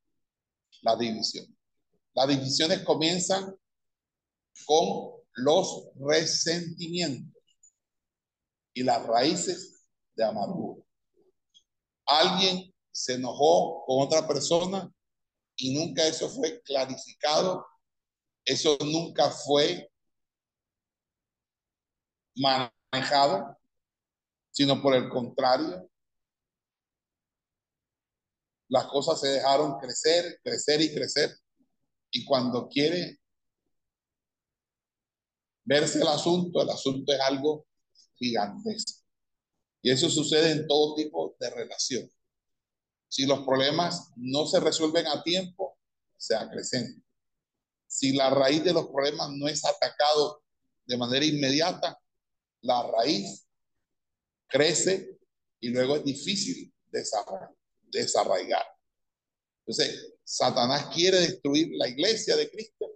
La 0.82 0.96
división. 0.96 1.46
Las 2.14 2.28
divisiones 2.28 2.82
comienzan 2.84 3.54
con 4.66 5.12
los 5.34 5.84
resentimientos 6.00 7.42
y 8.74 8.82
las 8.82 9.06
raíces 9.06 9.84
de 10.16 10.24
amargura. 10.24 10.82
Alguien 12.06 12.74
se 12.90 13.14
enojó 13.14 13.84
con 13.86 14.06
otra 14.06 14.26
persona 14.26 14.92
y 15.58 15.74
nunca 15.74 16.06
eso 16.06 16.28
fue 16.30 16.62
clarificado, 16.62 17.66
eso 18.44 18.78
nunca 18.80 19.30
fue 19.30 19.90
manejado, 22.36 23.58
sino 24.50 24.80
por 24.80 24.94
el 24.94 25.08
contrario, 25.08 25.90
las 28.68 28.86
cosas 28.86 29.20
se 29.20 29.28
dejaron 29.28 29.78
crecer, 29.78 30.40
crecer 30.42 30.80
y 30.80 30.94
crecer 30.94 31.30
y 32.10 32.24
cuando 32.24 32.68
quiere 32.68 33.18
verse 35.64 36.00
el 36.00 36.08
asunto, 36.08 36.62
el 36.62 36.70
asunto 36.70 37.12
es 37.12 37.20
algo 37.20 37.66
gigantesco. 38.14 39.02
Y 39.82 39.90
eso 39.90 40.08
sucede 40.08 40.52
en 40.52 40.66
todo 40.66 40.94
tipo 40.94 41.36
de 41.38 41.50
relación. 41.50 42.10
Si 43.08 43.26
los 43.26 43.40
problemas 43.40 44.10
no 44.16 44.46
se 44.46 44.60
resuelven 44.60 45.06
a 45.06 45.22
tiempo, 45.22 45.78
se 46.16 46.34
acrecentan. 46.36 47.04
Si 47.86 48.12
la 48.12 48.28
raíz 48.30 48.62
de 48.62 48.72
los 48.72 48.88
problemas 48.88 49.30
no 49.30 49.48
es 49.48 49.64
atacado 49.64 50.42
de 50.84 50.96
manera 50.96 51.24
inmediata, 51.24 51.98
la 52.60 52.82
raíz 52.90 53.46
crece 54.46 55.18
y 55.60 55.68
luego 55.68 55.96
es 55.96 56.04
difícil 56.04 56.72
desarraigar. 57.90 58.64
Entonces, 59.66 60.14
Satanás 60.24 60.88
quiere 60.94 61.20
destruir 61.20 61.70
la 61.72 61.88
iglesia 61.88 62.36
de 62.36 62.50
Cristo 62.50 62.86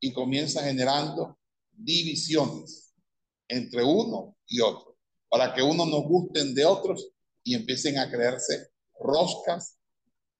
y 0.00 0.12
comienza 0.12 0.62
generando 0.62 1.38
divisiones 1.70 2.94
entre 3.48 3.82
uno 3.82 4.36
y 4.46 4.60
otro, 4.60 4.96
para 5.28 5.54
que 5.54 5.62
uno 5.62 5.86
nos 5.86 6.02
gusten 6.04 6.54
de 6.54 6.64
otros 6.64 7.10
y 7.42 7.54
empiecen 7.54 7.98
a 7.98 8.10
creerse 8.10 8.70
roscas, 9.00 9.78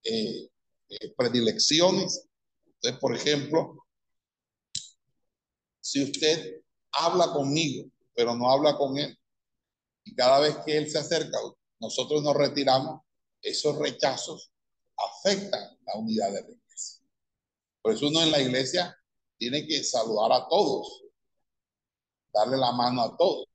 eh, 0.05 0.49
eh, 0.89 1.15
predilecciones. 1.17 2.27
Entonces, 2.67 3.01
por 3.01 3.15
ejemplo, 3.15 3.87
si 5.81 6.03
usted 6.03 6.63
habla 6.93 7.33
conmigo, 7.33 7.91
pero 8.15 8.35
no 8.35 8.51
habla 8.51 8.77
con 8.77 8.97
él, 8.99 9.17
y 10.05 10.15
cada 10.15 10.41
vez 10.41 10.57
que 10.65 10.77
él 10.77 10.91
se 10.91 10.99
acerca, 10.99 11.39
nosotros 11.79 12.23
nos 12.23 12.37
retiramos, 12.37 13.01
esos 13.43 13.79
rechazos 13.79 14.51
afectan 14.97 15.79
la 15.87 15.97
unidad 15.97 16.33
de 16.33 16.43
la 16.43 16.51
iglesia. 16.51 17.01
Por 17.83 17.95
eso 17.95 18.09
uno 18.09 18.23
en 18.23 18.31
la 18.31 18.41
iglesia 18.41 18.97
tiene 19.39 19.67
que 19.67 19.83
saludar 19.83 20.33
a 20.33 20.49
todos, 20.49 21.03
darle 22.33 22.59
la 22.59 22.73
mano 22.73 23.03
a 23.03 23.17
todos. 23.17 23.47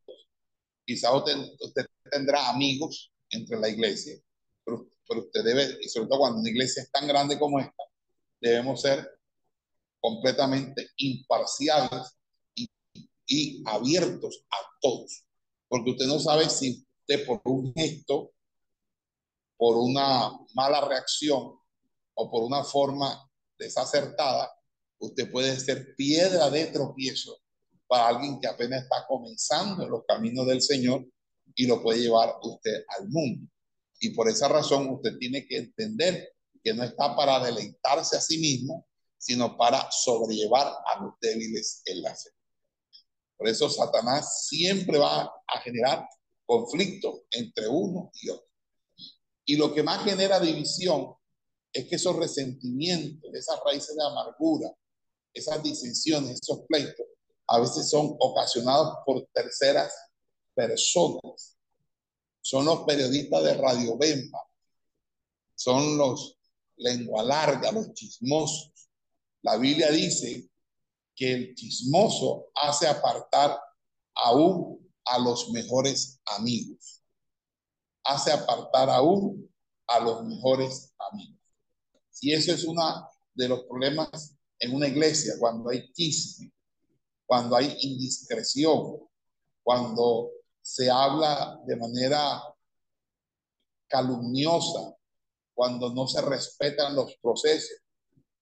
Quizá 0.85 1.15
usted, 1.15 1.35
tendrá 2.11 2.49
amigos 2.49 3.11
entre 3.29 3.59
la 3.59 3.69
iglesia, 3.69 4.19
pero, 5.07 5.21
usted 5.21 5.43
debe, 5.43 5.77
y 5.81 5.89
sobre 5.89 6.07
todo 6.07 6.19
cuando 6.19 6.39
una 6.39 6.49
iglesia 6.49 6.83
es 6.83 6.91
tan 6.91 7.07
grande 7.07 7.37
como 7.39 7.59
esta, 7.59 7.83
debemos 8.41 8.81
ser 8.81 9.09
completamente 9.99 10.89
imparciales 10.97 12.17
y, 13.27 13.63
abiertos 13.65 14.45
a 14.51 14.57
todos. 14.79 15.25
Porque 15.67 15.91
usted 15.91 16.05
no 16.05 16.19
sabe 16.19 16.49
si 16.49 16.85
usted 17.01 17.25
por 17.25 17.41
un 17.45 17.73
gesto 17.73 18.31
por 19.57 19.77
una 19.77 20.31
mala 20.53 20.81
reacción 20.81 21.57
o 22.13 22.29
por 22.29 22.43
una 22.43 22.63
forma 22.63 23.27
desacertada 23.57 24.51
usted 24.99 25.31
puede 25.31 25.57
ser 25.59 25.95
piedra 25.95 26.49
de 26.49 26.67
tropiezo 26.67 27.37
para 27.87 28.07
alguien 28.07 28.39
que 28.39 28.47
apenas 28.47 28.83
está 28.83 29.05
comenzando 29.07 29.83
en 29.83 29.89
los 29.89 30.03
caminos 30.07 30.47
del 30.47 30.61
Señor 30.61 31.05
y 31.53 31.67
lo 31.67 31.81
puede 31.81 31.99
llevar 31.99 32.35
usted 32.41 32.83
al 32.97 33.07
mundo. 33.09 33.49
Y 34.05 34.11
por 34.11 34.29
esa 34.29 34.47
razón 34.47 34.87
usted 34.91 35.17
tiene 35.17 35.47
que 35.47 35.57
entender 35.57 36.31
que 36.63 36.75
no 36.75 36.83
está 36.83 37.15
para 37.15 37.43
deleitarse 37.43 38.15
a 38.15 38.21
sí 38.21 38.37
mismo, 38.37 38.87
sino 39.17 39.57
para 39.57 39.89
sobrellevar 39.89 40.67
a 40.67 41.01
los 41.01 41.13
débiles 41.19 41.81
en 41.85 42.03
la 42.03 42.15
fe. 42.15 42.29
Por 43.35 43.47
eso 43.47 43.67
Satanás 43.67 44.45
siempre 44.47 44.99
va 44.99 45.23
a 45.23 45.59
generar 45.63 46.07
conflicto 46.45 47.23
entre 47.31 47.67
uno 47.67 48.11
y 48.21 48.29
otro. 48.29 48.47
Y 49.43 49.55
lo 49.55 49.73
que 49.73 49.81
más 49.81 50.03
genera 50.03 50.39
división 50.39 51.15
es 51.73 51.87
que 51.87 51.95
esos 51.95 52.15
resentimientos, 52.15 53.33
esas 53.33 53.59
raíces 53.65 53.95
de 53.95 54.05
amargura, 54.05 54.71
esas 55.33 55.63
disensiones, 55.63 56.39
esos 56.43 56.59
pleitos, 56.67 57.07
a 57.47 57.59
veces 57.59 57.89
son 57.89 58.15
ocasionados 58.19 58.97
por 59.03 59.27
terceras 59.33 59.91
personas. 60.53 61.54
Son 62.45 62.63
los 62.63 62.81
periodistas 62.81 63.43
de 63.43 63.55
Radio 63.55 63.97
Bemba, 63.97 64.39
son 65.55 65.97
los 65.97 66.37
lengua 66.75 67.23
larga, 67.23 67.71
los 67.71 67.91
chismosos. 67.95 68.71
La 69.41 69.57
Biblia 69.57 69.89
dice 69.89 70.47
que 71.15 71.33
el 71.33 71.55
chismoso 71.55 72.51
hace 72.53 72.87
apartar 72.87 73.59
aún 74.13 74.93
a 75.05 75.17
los 75.17 75.49
mejores 75.49 76.19
amigos. 76.37 77.01
Hace 78.03 78.31
apartar 78.31 78.91
aún 78.91 79.51
a 79.87 79.99
los 80.01 80.23
mejores 80.23 80.93
amigos. 80.99 81.41
Y 82.21 82.31
eso 82.31 82.51
es 82.51 82.63
uno 82.63 83.09
de 83.33 83.47
los 83.47 83.63
problemas 83.63 84.37
en 84.59 84.75
una 84.75 84.87
iglesia, 84.87 85.33
cuando 85.39 85.71
hay 85.71 85.91
chisme, 85.93 86.53
cuando 87.25 87.55
hay 87.55 87.75
indiscreción, 87.81 88.99
cuando 89.63 90.29
se 90.65 90.89
habla 90.89 91.59
de 91.67 91.75
manera 91.75 92.41
calumniosa, 93.87 94.95
cuando 95.53 95.93
no 95.93 96.07
se 96.07 96.19
respetan 96.21 96.95
los 96.95 97.15
procesos. 97.21 97.77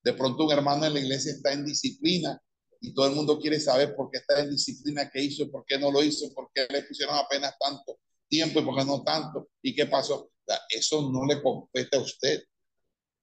De 0.02 0.14
pronto 0.14 0.46
un 0.46 0.54
hermano 0.54 0.86
en 0.86 0.94
la 0.94 1.02
iglesia 1.02 1.34
está 1.34 1.52
en 1.52 1.66
disciplina 1.66 2.42
y 2.80 2.94
todo 2.94 3.08
el 3.08 3.16
mundo 3.16 3.38
quiere 3.38 3.60
saber 3.60 3.94
por 3.94 4.10
qué 4.10 4.20
está 4.20 4.40
en 4.40 4.52
disciplina, 4.52 5.10
qué 5.12 5.22
hizo, 5.22 5.52
por 5.52 5.66
qué 5.66 5.78
no 5.78 5.92
lo 5.92 6.02
hizo, 6.02 6.34
por 6.34 6.50
qué 6.54 6.66
le 6.70 6.84
pusieron 6.84 7.14
apenas 7.14 7.56
tanto 7.60 8.00
tiempo 8.30 8.62
y 8.62 8.64
por 8.64 8.78
qué 8.78 8.86
no 8.86 9.04
tanto 9.04 9.50
y 9.62 9.76
qué 9.76 9.88
pasó. 9.88 10.32
Eso 10.70 11.12
no 11.12 11.26
le 11.26 11.44
compete 11.44 11.98
a 11.98 12.00
usted. 12.00 12.42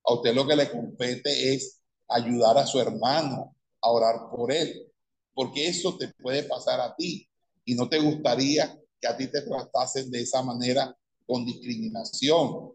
A 0.04 0.12
usted 0.12 0.34
lo 0.34 0.46
que 0.46 0.56
le 0.56 0.70
compete 0.70 1.54
es 1.54 1.80
ayudar 2.06 2.58
a 2.58 2.66
su 2.66 2.78
hermano, 2.78 3.56
a 3.80 3.90
orar 3.90 4.28
por 4.30 4.52
él, 4.52 4.92
porque 5.32 5.68
eso 5.68 5.96
te 5.96 6.08
puede 6.08 6.42
pasar 6.42 6.82
a 6.82 6.94
ti 6.94 7.26
y 7.64 7.74
no 7.74 7.88
te 7.88 7.98
gustaría 7.98 8.76
que 9.00 9.08
a 9.08 9.16
ti 9.16 9.28
te 9.28 9.42
tratasen 9.42 10.10
de 10.10 10.22
esa 10.22 10.42
manera 10.42 10.96
con 11.26 11.44
discriminación, 11.44 12.72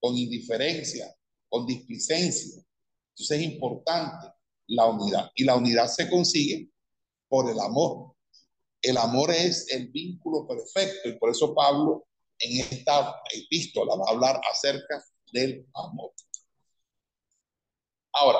con 0.00 0.16
indiferencia, 0.16 1.14
con 1.48 1.66
displicencia. 1.66 2.62
Entonces 3.10 3.38
es 3.38 3.44
importante 3.44 4.28
la 4.68 4.86
unidad 4.86 5.30
y 5.34 5.44
la 5.44 5.56
unidad 5.56 5.88
se 5.88 6.08
consigue 6.08 6.70
por 7.28 7.50
el 7.50 7.58
amor. 7.58 8.14
El 8.80 8.96
amor 8.96 9.30
es 9.30 9.68
el 9.70 9.88
vínculo 9.88 10.46
perfecto 10.46 11.08
y 11.08 11.18
por 11.18 11.30
eso 11.30 11.54
Pablo 11.54 12.06
en 12.38 12.60
esta 12.60 13.20
epístola 13.34 13.94
va 13.96 14.04
a 14.08 14.12
hablar 14.12 14.40
acerca 14.50 15.04
del 15.32 15.66
amor. 15.74 16.12
Ahora, 18.12 18.38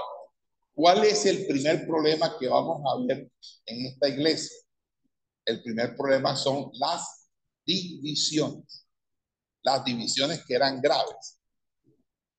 ¿cuál 0.74 1.04
es 1.04 1.26
el 1.26 1.46
primer 1.46 1.86
problema 1.86 2.36
que 2.38 2.48
vamos 2.48 2.80
a 2.86 3.06
ver 3.06 3.30
en 3.66 3.86
esta 3.86 4.08
iglesia? 4.08 4.56
El 5.44 5.62
primer 5.62 5.96
problema 5.96 6.36
son 6.36 6.70
las 6.74 7.28
divisiones. 7.66 8.86
Las 9.62 9.84
divisiones 9.84 10.44
que 10.46 10.54
eran 10.54 10.80
graves. 10.80 11.38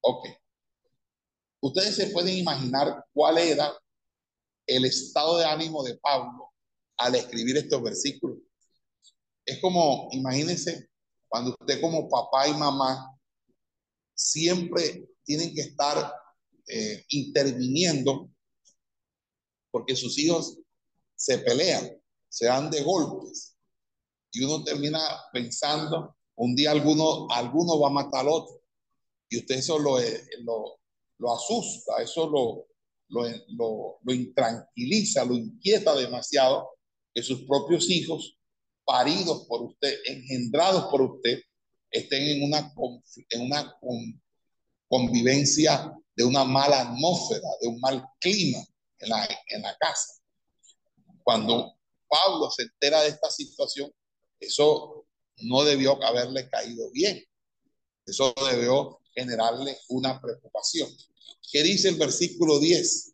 Ok. 0.02 0.28
Ustedes 1.62 1.96
se 1.96 2.08
pueden 2.08 2.38
imaginar 2.38 3.06
cuál 3.14 3.38
era 3.38 3.72
el 4.66 4.86
estado 4.86 5.38
de 5.38 5.46
ánimo 5.46 5.84
de 5.84 5.98
Pablo 5.98 6.52
al 6.98 7.16
escribir 7.16 7.58
estos 7.58 7.82
versículos. 7.82 8.40
Es 9.46 9.60
como, 9.62 10.10
imagínense, 10.12 10.90
cuando 11.28 11.56
usted 11.60 11.82
como 11.82 12.10
papá 12.10 12.48
y 12.48 12.54
mamá 12.54 13.18
siempre 14.14 15.08
tienen 15.24 15.54
que 15.54 15.62
estar 15.62 16.14
eh, 16.68 17.06
interviniendo 17.10 18.30
porque 19.72 19.96
sus 19.96 20.18
hijos 20.18 20.58
se 21.16 21.38
pelean, 21.40 22.01
se 22.32 22.46
dan 22.46 22.72
de 22.72 22.82
golpes 22.82 23.58
y 24.32 24.44
uno 24.44 24.64
termina 24.64 25.00
pensando, 25.34 26.16
un 26.36 26.56
día 26.56 26.72
alguno, 26.72 27.28
alguno 27.30 27.78
va 27.78 27.90
a 27.90 27.92
matar 27.92 28.22
al 28.22 28.30
otro 28.30 28.62
y 29.30 29.40
usted 29.40 29.56
eso 29.56 29.78
lo, 29.78 30.00
eh, 30.00 30.24
lo, 30.40 30.80
lo 31.18 31.34
asusta, 31.34 32.02
eso 32.02 32.30
lo, 32.30 32.68
lo, 33.10 34.00
lo, 34.02 34.14
intranquiliza, 34.14 35.26
lo 35.26 35.34
inquieta 35.34 35.94
demasiado 35.94 36.70
que 37.14 37.22
sus 37.22 37.44
propios 37.44 37.90
hijos, 37.90 38.38
paridos 38.86 39.46
por 39.48 39.64
usted, 39.64 39.94
engendrados 40.06 40.86
por 40.86 41.02
usted, 41.02 41.42
estén 41.92 42.24
en 42.24 42.44
una, 42.44 42.74
en 43.30 43.42
una 43.42 43.78
convivencia 44.88 45.94
de 46.16 46.24
una 46.24 46.46
mala 46.46 46.82
atmósfera, 46.82 47.48
de 47.62 47.68
un 47.68 47.80
mal 47.82 48.06
clima 48.20 48.60
en 49.00 49.10
la, 49.10 49.28
en 49.48 49.62
la 49.62 49.76
casa. 49.78 50.14
Cuando 51.24 51.78
Pablo 52.12 52.52
se 52.52 52.64
entera 52.64 53.02
de 53.02 53.08
esta 53.08 53.32
situación, 53.32 53.90
eso 54.38 55.06
no 55.38 55.64
debió 55.64 56.04
haberle 56.04 56.50
caído 56.50 56.92
bien. 56.92 57.24
Eso 58.06 58.34
debió 58.52 59.00
generarle 59.16 59.78
una 59.88 60.20
preocupación. 60.20 60.90
¿Qué 61.52 61.64
dice 61.64 61.88
el 61.88 61.96
versículo 61.96 62.60
10? 62.60 63.14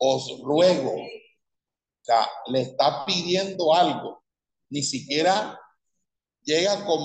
Os 0.00 0.40
ruego, 0.42 0.94
o 0.94 2.04
sea, 2.04 2.28
le 2.46 2.60
está 2.60 3.04
pidiendo 3.04 3.74
algo, 3.74 4.22
ni 4.68 4.82
siquiera 4.82 5.58
llega 6.42 6.84
con, 6.86 7.00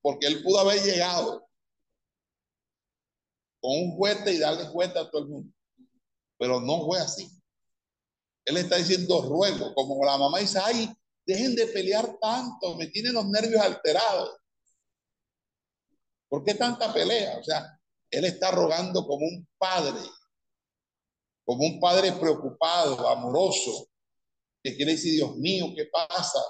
porque 0.00 0.28
él 0.28 0.42
pudo 0.42 0.60
haber 0.60 0.82
llegado 0.82 1.46
con 3.62 3.72
un 3.72 3.96
juguete 3.96 4.34
y 4.34 4.38
darle 4.38 4.70
cuenta 4.70 5.00
a 5.00 5.10
todo 5.10 5.22
el 5.22 5.28
mundo, 5.28 5.54
pero 6.36 6.60
no 6.60 6.84
fue 6.84 6.98
así. 6.98 7.30
Él 8.44 8.58
está 8.58 8.76
diciendo 8.76 9.22
ruego, 9.22 9.72
como 9.74 10.04
la 10.04 10.18
mamá 10.18 10.40
dice, 10.40 10.58
ay, 10.62 10.92
Dejen 11.24 11.54
de 11.54 11.66
pelear 11.68 12.18
tanto, 12.20 12.76
me 12.76 12.88
tienen 12.88 13.14
los 13.14 13.26
nervios 13.28 13.60
alterados. 13.60 14.36
¿Por 16.28 16.44
qué 16.44 16.54
tanta 16.54 16.92
pelea? 16.92 17.38
O 17.38 17.44
sea, 17.44 17.78
él 18.10 18.24
está 18.24 18.50
rogando 18.50 19.06
como 19.06 19.26
un 19.26 19.46
padre, 19.56 20.00
como 21.44 21.64
un 21.64 21.80
padre 21.80 22.12
preocupado, 22.12 23.08
amoroso, 23.08 23.88
que 24.62 24.74
quiere 24.74 24.92
decir, 24.92 25.12
Dios 25.12 25.36
mío, 25.36 25.66
¿qué 25.76 25.86
pasa? 25.86 26.40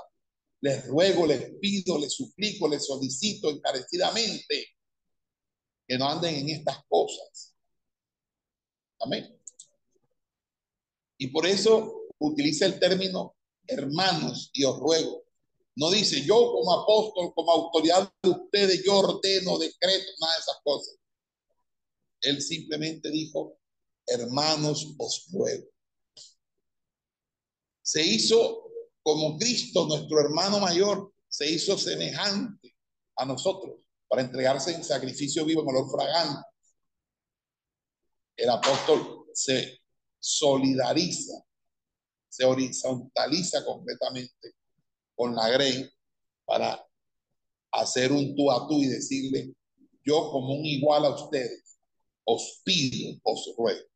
Les 0.60 0.86
ruego, 0.86 1.26
les 1.26 1.54
pido, 1.60 1.98
les 1.98 2.12
suplico, 2.12 2.68
les 2.68 2.86
solicito 2.86 3.50
encarecidamente 3.50 4.68
que 5.86 5.98
no 5.98 6.08
anden 6.08 6.34
en 6.34 6.50
estas 6.50 6.84
cosas. 6.88 7.54
Amén. 9.00 9.38
Y 11.18 11.28
por 11.28 11.46
eso 11.46 12.06
utiliza 12.18 12.66
el 12.66 12.78
término 12.78 13.34
hermanos, 13.66 14.50
y 14.52 14.64
os 14.64 14.78
ruego. 14.78 15.24
No 15.76 15.90
dice 15.90 16.22
yo 16.22 16.34
como 16.34 16.72
apóstol, 16.72 17.32
como 17.34 17.52
autoridad 17.52 18.12
de 18.22 18.30
ustedes, 18.30 18.84
yo 18.84 18.98
ordeno, 18.98 19.58
decreto, 19.58 20.12
nada 20.20 20.34
de 20.34 20.40
esas 20.40 20.56
cosas. 20.62 20.96
Él 22.20 22.42
simplemente 22.42 23.10
dijo, 23.10 23.58
hermanos, 24.06 24.94
os 24.98 25.28
ruego. 25.32 25.66
Se 27.82 28.04
hizo 28.04 28.70
como 29.02 29.38
Cristo, 29.38 29.86
nuestro 29.86 30.20
hermano 30.20 30.60
mayor, 30.60 31.12
se 31.28 31.50
hizo 31.50 31.78
semejante 31.78 32.76
a 33.16 33.24
nosotros 33.24 33.81
para 34.12 34.24
entregarse 34.24 34.74
en 34.74 34.84
sacrificio 34.84 35.42
vivo 35.42 35.62
en 35.62 35.68
olor 35.68 35.90
fragante. 35.90 36.46
El 38.36 38.50
apóstol 38.50 39.24
se 39.32 39.80
solidariza 40.18 41.42
se 42.28 42.44
horizontaliza 42.44 43.64
completamente 43.64 44.54
con 45.14 45.34
la 45.34 45.48
grey 45.48 45.90
para 46.44 46.78
hacer 47.70 48.12
un 48.12 48.36
tú 48.36 48.50
a 48.50 48.68
tú 48.68 48.82
y 48.82 48.86
decirle, 48.88 49.54
yo 50.04 50.30
como 50.30 50.56
un 50.56 50.66
igual 50.66 51.06
a 51.06 51.14
ustedes, 51.14 51.78
os 52.24 52.60
pido, 52.66 53.18
os 53.22 53.54
ruego. 53.56 53.86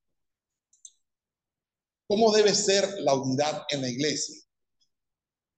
¿Cómo 2.06 2.32
debe 2.32 2.54
ser 2.54 2.88
la 3.00 3.12
unidad 3.12 3.66
en 3.68 3.82
la 3.82 3.88
iglesia? 3.90 4.42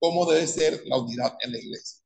¿Cómo 0.01 0.29
debe 0.29 0.49
ser 0.49 0.83
la 0.87 0.99
unidad 0.99 1.37
en 1.43 1.53
la 1.53 1.59
iglesia? 1.59 2.01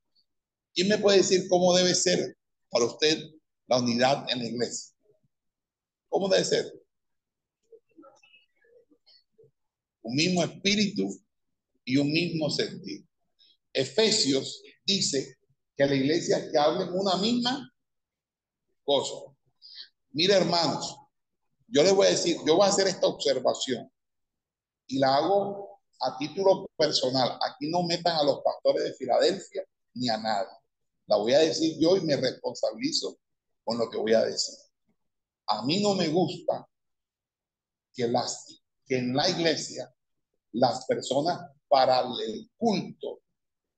¿Quién 0.74 0.88
me 0.88 0.98
puede 0.98 1.18
decir 1.18 1.48
cómo 1.48 1.74
debe 1.74 1.94
ser 1.94 2.36
para 2.72 2.86
usted 2.86 3.30
la 3.66 3.78
unidad 3.78 4.28
en 4.30 4.38
la 4.38 4.46
iglesia. 4.46 4.94
¿Cómo 6.08 6.28
debe 6.28 6.44
ser? 6.44 6.72
Un 10.00 10.16
mismo 10.16 10.42
espíritu 10.42 11.08
y 11.84 11.98
un 11.98 12.10
mismo 12.10 12.48
sentido. 12.48 13.06
Efesios 13.72 14.62
dice 14.84 15.36
que 15.76 15.86
la 15.86 15.94
iglesia 15.94 16.50
que 16.50 16.58
hablen 16.58 16.88
una 16.92 17.16
misma 17.16 17.72
cosa. 18.84 19.32
Mira, 20.10 20.36
hermanos, 20.36 20.96
yo 21.68 21.82
les 21.82 21.94
voy 21.94 22.06
a 22.06 22.10
decir, 22.10 22.36
yo 22.46 22.56
voy 22.56 22.66
a 22.66 22.70
hacer 22.70 22.86
esta 22.88 23.06
observación 23.06 23.90
y 24.86 24.98
la 24.98 25.16
hago 25.16 25.80
a 26.00 26.16
título 26.18 26.70
personal. 26.76 27.38
Aquí 27.48 27.70
no 27.70 27.82
metan 27.82 28.16
a 28.16 28.24
los 28.24 28.40
pastores 28.42 28.84
de 28.84 28.94
Filadelfia 28.94 29.62
ni 29.94 30.08
a 30.08 30.16
nadie. 30.16 30.61
La 31.12 31.18
voy 31.18 31.34
a 31.34 31.40
decir 31.40 31.76
yo 31.78 31.94
y 31.94 32.00
me 32.00 32.16
responsabilizo 32.16 33.18
con 33.62 33.76
lo 33.76 33.90
que 33.90 33.98
voy 33.98 34.14
a 34.14 34.24
decir. 34.24 34.54
A 35.46 35.62
mí 35.66 35.82
no 35.82 35.94
me 35.94 36.08
gusta 36.08 36.66
que, 37.92 38.08
las, 38.08 38.62
que 38.86 38.96
en 38.96 39.14
la 39.14 39.28
iglesia 39.28 39.94
las 40.52 40.86
personas 40.86 41.38
para 41.68 42.00
el 42.00 42.50
culto 42.56 43.20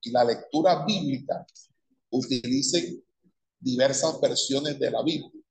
y 0.01 0.11
la 0.11 0.23
lectura 0.23 0.85
bíblica 0.85 1.45
utilicen 2.09 3.03
diversas 3.59 4.21
versiones 4.21 4.79
de 4.79 4.91
la 4.91 5.03
Biblia. 5.03 5.43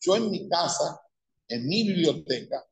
Yo 0.00 0.16
en 0.16 0.28
mi 0.28 0.48
casa, 0.48 1.00
en 1.46 1.68
mi 1.68 1.84
biblioteca, 1.84 2.64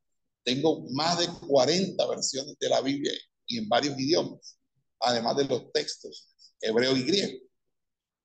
tengo 0.43 0.85
más 0.91 1.21
de 1.21 1.29
40 1.47 2.05
versiones 2.09 2.59
de 2.59 2.69
la 2.69 2.81
Biblia 2.81 3.13
y 3.47 3.59
en 3.59 3.69
varios 3.69 3.97
idiomas, 3.97 4.59
además 4.99 5.37
de 5.37 5.45
los 5.45 5.71
textos 5.71 6.35
hebreo 6.61 6.97
y 6.97 7.05
griego. 7.05 7.52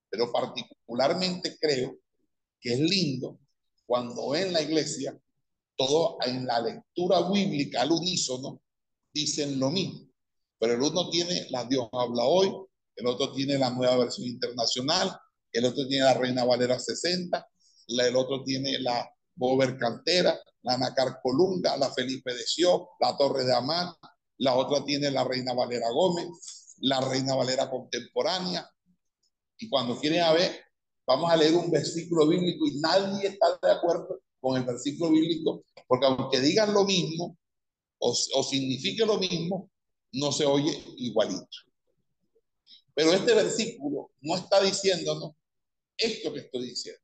Pero 0.09 0.31
particularmente 0.31 1.57
creo 1.59 1.97
que 2.59 2.73
es 2.73 2.79
lindo 2.79 3.39
cuando 3.85 4.35
en 4.35 4.53
la 4.53 4.61
iglesia, 4.61 5.17
todo 5.75 6.17
en 6.25 6.45
la 6.45 6.59
lectura 6.59 7.29
bíblica 7.29 7.81
al 7.81 7.91
unísono, 7.91 8.61
dicen 9.13 9.59
lo 9.59 9.69
mismo. 9.69 10.07
Pero 10.59 10.73
el 10.73 10.81
uno 10.81 11.09
tiene 11.09 11.47
la 11.49 11.65
Dios 11.65 11.87
habla 11.91 12.23
hoy, 12.23 12.51
el 12.95 13.07
otro 13.07 13.31
tiene 13.31 13.57
la 13.57 13.69
nueva 13.69 13.97
versión 13.97 14.27
internacional, 14.27 15.17
el 15.51 15.65
otro 15.65 15.87
tiene 15.87 16.03
la 16.03 16.13
Reina 16.15 16.43
Valera 16.43 16.79
60, 16.79 17.47
el 17.87 18.15
otro 18.15 18.43
tiene 18.43 18.79
la 18.79 19.09
Bober 19.35 19.77
Cantera, 19.77 20.37
la 20.63 20.77
Nacar 20.77 21.19
Colunga, 21.21 21.77
la 21.77 21.91
Felipe 21.93 22.33
de 22.33 22.43
Sió, 22.45 22.89
la 22.99 23.15
Torre 23.15 23.45
de 23.45 23.55
Amán, 23.55 23.93
la 24.39 24.55
otra 24.55 24.83
tiene 24.83 25.11
la 25.11 25.23
Reina 25.23 25.53
Valera 25.53 25.89
Gómez, 25.91 26.75
la 26.79 27.01
Reina 27.01 27.35
Valera 27.35 27.69
contemporánea. 27.69 28.69
Y 29.57 29.69
cuando 29.69 29.99
quieren 29.99 30.21
a 30.21 30.33
ver, 30.33 30.63
vamos 31.05 31.31
a 31.31 31.37
leer 31.37 31.55
un 31.55 31.71
versículo 31.71 32.27
bíblico 32.27 32.67
y 32.67 32.79
nadie 32.79 33.27
está 33.27 33.57
de 33.61 33.71
acuerdo 33.71 34.21
con 34.39 34.57
el 34.57 34.63
versículo 34.63 35.11
bíblico, 35.11 35.63
porque 35.87 36.05
aunque 36.05 36.39
digan 36.39 36.73
lo 36.73 36.83
mismo 36.83 37.37
o, 37.99 38.15
o 38.35 38.43
signifique 38.43 39.05
lo 39.05 39.17
mismo, 39.17 39.69
no 40.13 40.31
se 40.31 40.45
oye 40.45 40.83
igualito. 40.97 41.47
Pero 42.93 43.13
este 43.13 43.33
versículo 43.33 44.11
no 44.21 44.35
está 44.35 44.61
diciéndonos 44.61 45.33
esto 45.97 46.33
que 46.33 46.39
estoy 46.39 46.69
diciendo. 46.69 47.01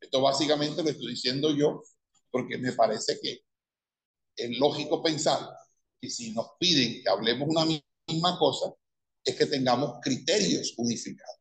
Esto 0.00 0.20
básicamente 0.20 0.82
lo 0.82 0.90
estoy 0.90 1.08
diciendo 1.08 1.54
yo 1.54 1.82
porque 2.30 2.58
me 2.58 2.72
parece 2.72 3.18
que 3.20 3.40
es 4.36 4.58
lógico 4.58 5.02
pensar 5.02 5.40
que 6.00 6.10
si 6.10 6.32
nos 6.32 6.48
piden 6.58 7.02
que 7.02 7.08
hablemos 7.08 7.48
una 7.48 7.64
misma 7.64 8.38
cosa, 8.38 8.72
es 9.24 9.34
que 9.34 9.46
tengamos 9.46 9.98
criterios 10.02 10.74
unificados. 10.76 11.36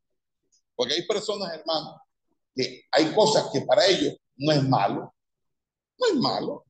Porque 0.76 0.96
hay 0.96 1.08
personas, 1.08 1.54
hermanos, 1.54 2.02
que 2.54 2.84
hay 2.92 3.14
cosas 3.14 3.50
que 3.52 3.62
para 3.62 3.86
ellos 3.86 4.16
no 4.38 4.52
es 4.52 4.64
malo. 4.64 5.14
No 5.98 6.08
es 6.08 6.16
malo. 6.16 6.66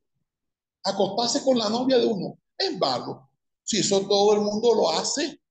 Acostarse 0.83 1.43
con 1.43 1.57
la 1.57 1.69
novia 1.69 1.97
de 1.97 2.05
uno 2.05 2.37
es 2.57 2.77
malo. 2.77 3.29
Si 3.63 3.79
eso 3.79 4.07
todo 4.07 4.33
el 4.33 4.41
mundo 4.41 4.73
lo 4.75 4.91
hace, 4.91 5.41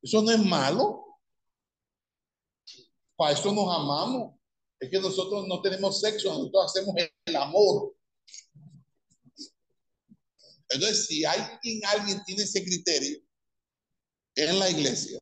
eso 0.00 0.22
no 0.22 0.30
es 0.30 0.44
malo. 0.44 1.04
Para 3.16 3.32
eso 3.32 3.52
nos 3.52 3.74
amamos. 3.74 4.34
Es 4.78 4.90
que 4.90 5.00
nosotros 5.00 5.46
no 5.48 5.60
tenemos 5.62 6.00
sexo, 6.00 6.28
nosotros 6.28 6.66
hacemos 6.66 6.94
el 7.24 7.36
amor. 7.36 7.94
Entonces, 10.68 11.06
si 11.06 11.24
hay 11.24 11.40
alguien 11.86 12.22
tiene 12.24 12.42
ese 12.42 12.62
criterio 12.62 13.20
en 14.34 14.58
la 14.58 14.68
iglesia 14.68 15.18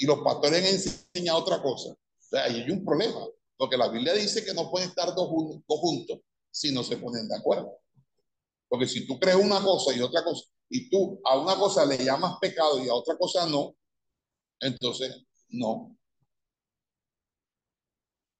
y 0.00 0.06
los 0.06 0.20
pastores 0.20 0.64
enseñan 0.64 1.36
otra 1.36 1.62
cosa, 1.62 1.94
ahí 2.32 2.62
hay 2.62 2.70
un 2.70 2.82
problema, 2.86 3.20
porque 3.54 3.76
la 3.76 3.86
Biblia 3.88 4.14
dice 4.14 4.42
que 4.42 4.54
no 4.54 4.70
pueden 4.70 4.88
estar 4.88 5.14
dos, 5.14 5.28
juntos 5.28 6.20
si 6.50 6.72
no 6.72 6.82
se 6.82 6.96
ponen 6.96 7.28
de 7.28 7.36
acuerdo. 7.36 7.78
Porque 8.66 8.86
si 8.86 9.06
tú 9.06 9.20
crees 9.20 9.36
una 9.36 9.62
cosa 9.62 9.94
y 9.94 10.00
otra 10.00 10.24
cosa, 10.24 10.46
y 10.70 10.88
tú 10.88 11.20
a 11.22 11.38
una 11.38 11.54
cosa 11.54 11.84
le 11.84 12.02
llamas 12.02 12.38
pecado 12.40 12.82
y 12.82 12.88
a 12.88 12.94
otra 12.94 13.18
cosa 13.18 13.46
no, 13.46 13.76
entonces 14.58 15.22
no. 15.50 15.94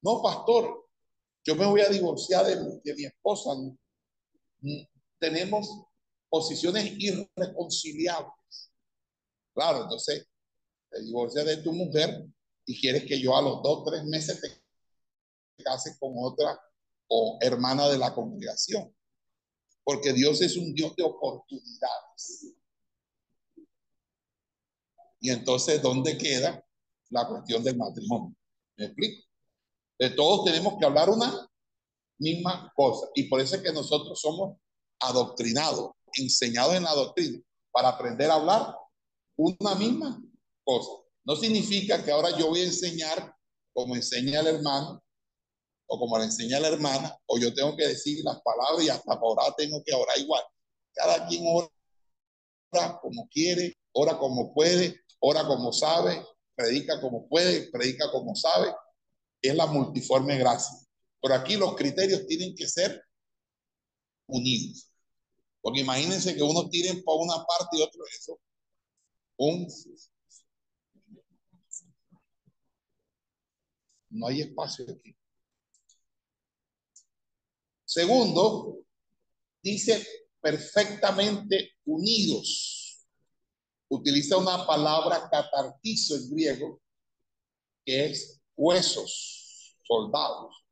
No, 0.01 0.23
pastor, 0.23 0.89
yo 1.45 1.57
me 1.57 1.67
voy 1.67 1.83
a 1.83 1.91
divorciar 1.91 2.47
de, 2.47 2.95
mi 2.95 3.05
esposa. 3.05 3.51
Tenemos 5.19 5.69
posiciones 6.31 6.91
irreconciliables. 6.97 8.73
Claro, 9.53 9.83
entonces 9.83 10.30
te 10.91 11.01
divorcias 11.03 11.47
de 11.47 11.59
tu 11.59 11.73
mujer 11.73 12.27
y 12.67 12.81
quieres 12.81 13.05
que 13.05 13.21
yo 13.21 13.37
a 13.37 13.43
los 13.43 13.63
dos, 13.63 13.85
tres 13.85 14.05
meses 14.05 14.41
te 14.41 14.49
case 15.63 15.97
con 15.99 16.13
otra 16.17 16.59
o 17.09 17.39
hermana 17.41 17.89
de 17.89 17.99
la 17.99 18.15
congregación. 18.15 18.95
Porque 19.85 20.13
Dios 20.13 20.41
es 20.41 20.57
un 20.57 20.73
Dios 20.75 20.95
de 20.97 21.03
oportunidades. 21.03 22.55
Y 25.21 25.31
entonces, 25.31 25.83
¿dónde 25.83 26.17
queda 26.17 26.65
la 27.11 27.27
cuestión 27.27 27.63
del 27.63 27.77
matrimonio? 27.77 28.35
¿Me 28.77 28.87
explico? 28.87 29.23
De 29.99 30.11
todos 30.11 30.45
tenemos 30.45 30.79
que 30.79 30.87
hablar 30.87 31.11
una 31.11 31.47
misma 32.19 32.73
cosa. 32.75 33.09
Y 33.15 33.25
por 33.25 33.41
eso 33.41 33.57
es 33.57 33.63
que 33.63 33.73
nosotros 33.73 34.19
somos 34.21 34.57
adoctrinados, 35.01 35.91
enseñados 36.15 36.75
en 36.75 36.85
la 36.85 36.95
doctrina, 36.95 37.39
para 37.71 37.91
aprender 37.91 38.31
a 38.31 38.35
hablar 38.35 38.77
una 39.37 39.75
misma 39.75 40.23
No 41.25 41.37
significa 41.37 42.03
que 42.05 42.11
ahora 42.11 42.37
yo 42.39 42.49
voy 42.49 42.61
a 42.61 42.65
enseñar 42.65 43.35
como 43.73 43.97
enseña 43.97 44.41
el 44.41 44.47
hermano 44.49 45.03
o 45.93 45.99
como 45.99 46.17
le 46.19 46.25
enseña 46.25 46.61
la 46.61 46.69
hermana, 46.69 47.19
o 47.27 47.37
yo 47.37 47.53
tengo 47.53 47.77
que 47.77 47.89
decir 47.89 48.23
las 48.25 48.41
palabras 48.43 48.85
y 48.85 48.89
hasta 48.89 49.13
para 49.13 49.21
orar 49.23 49.55
tengo 49.57 49.83
que 49.85 49.93
orar 49.93 50.17
igual. 50.19 50.43
Cada 50.93 51.27
quien 51.27 51.43
ora 52.73 53.01
como 53.01 53.29
quiere, 53.29 53.77
ora 53.91 54.17
como 54.17 54.55
puede, 54.55 55.01
ora 55.19 55.45
como 55.45 55.73
sabe, 55.73 56.25
predica 56.55 57.01
como 57.01 57.29
puede, 57.29 57.69
predica 57.73 58.09
como 58.13 58.37
sabe, 58.37 58.73
es 59.43 59.53
la 59.57 59.67
multiforme 59.67 60.39
gracia. 60.39 60.77
Pero 61.21 61.35
aquí 61.35 61.57
los 61.57 61.75
criterios 61.75 62.25
tienen 62.29 62.55
que 62.55 62.69
ser 62.69 63.03
unidos. 64.29 64.93
Porque 65.61 65.81
imagínense 65.81 66.37
que 66.37 66.43
uno 66.43 66.69
tiren 66.69 67.03
para 67.03 67.19
una 67.19 67.45
parte 67.45 67.79
y 67.79 67.83
otro 67.83 68.03
eso. 68.17 68.39
Un 69.39 69.67
no 74.11 74.27
hay 74.27 74.43
espacio 74.43 74.85
aquí. 74.89 75.17
Segundo, 77.85 78.85
dice 79.63 80.07
perfectamente 80.41 81.73
unidos. 81.85 83.05
Utiliza 83.89 84.37
una 84.37 84.65
palabra 84.67 85.29
catartizo 85.29 86.15
en 86.15 86.31
griego, 86.31 86.81
que 87.85 88.07
es 88.07 88.41
huesos, 88.55 89.77
soldados, 89.83 90.65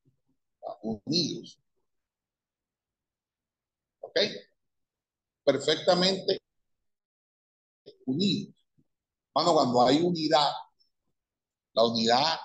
unidos. 0.83 1.59
¿Ok? 4.01 4.21
Perfectamente 5.45 6.41
unidos. 8.07 8.55
Bueno, 9.35 9.55
cuando 9.55 9.83
hay 9.83 10.01
unidad, 10.01 10.51
la 11.73 11.85
unidad 11.85 12.39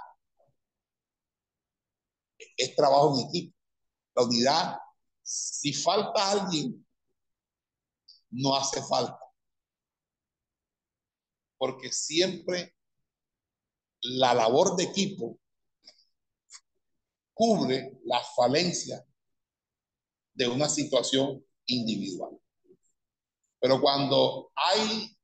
es 2.57 2.75
trabajo 2.75 3.19
en 3.19 3.27
equipo. 3.27 3.55
La 4.15 4.23
unidad, 4.23 4.77
si 5.21 5.73
falta 5.73 6.31
alguien, 6.31 6.85
no 8.31 8.55
hace 8.55 8.81
falta. 8.83 9.19
Porque 11.57 11.91
siempre 11.91 12.75
la 14.01 14.33
labor 14.33 14.75
de 14.75 14.83
equipo 14.83 15.39
cubre 17.33 17.99
las 18.05 18.35
falencias 18.35 19.03
de 20.33 20.47
una 20.47 20.67
situación 20.67 21.43
individual. 21.65 22.37
Pero 23.59 23.79
cuando 23.79 24.51
hay 24.55 25.15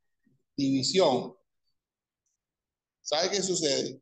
división, 0.55 1.35
¿sabe 3.01 3.29
qué 3.31 3.41
sucede? 3.41 4.01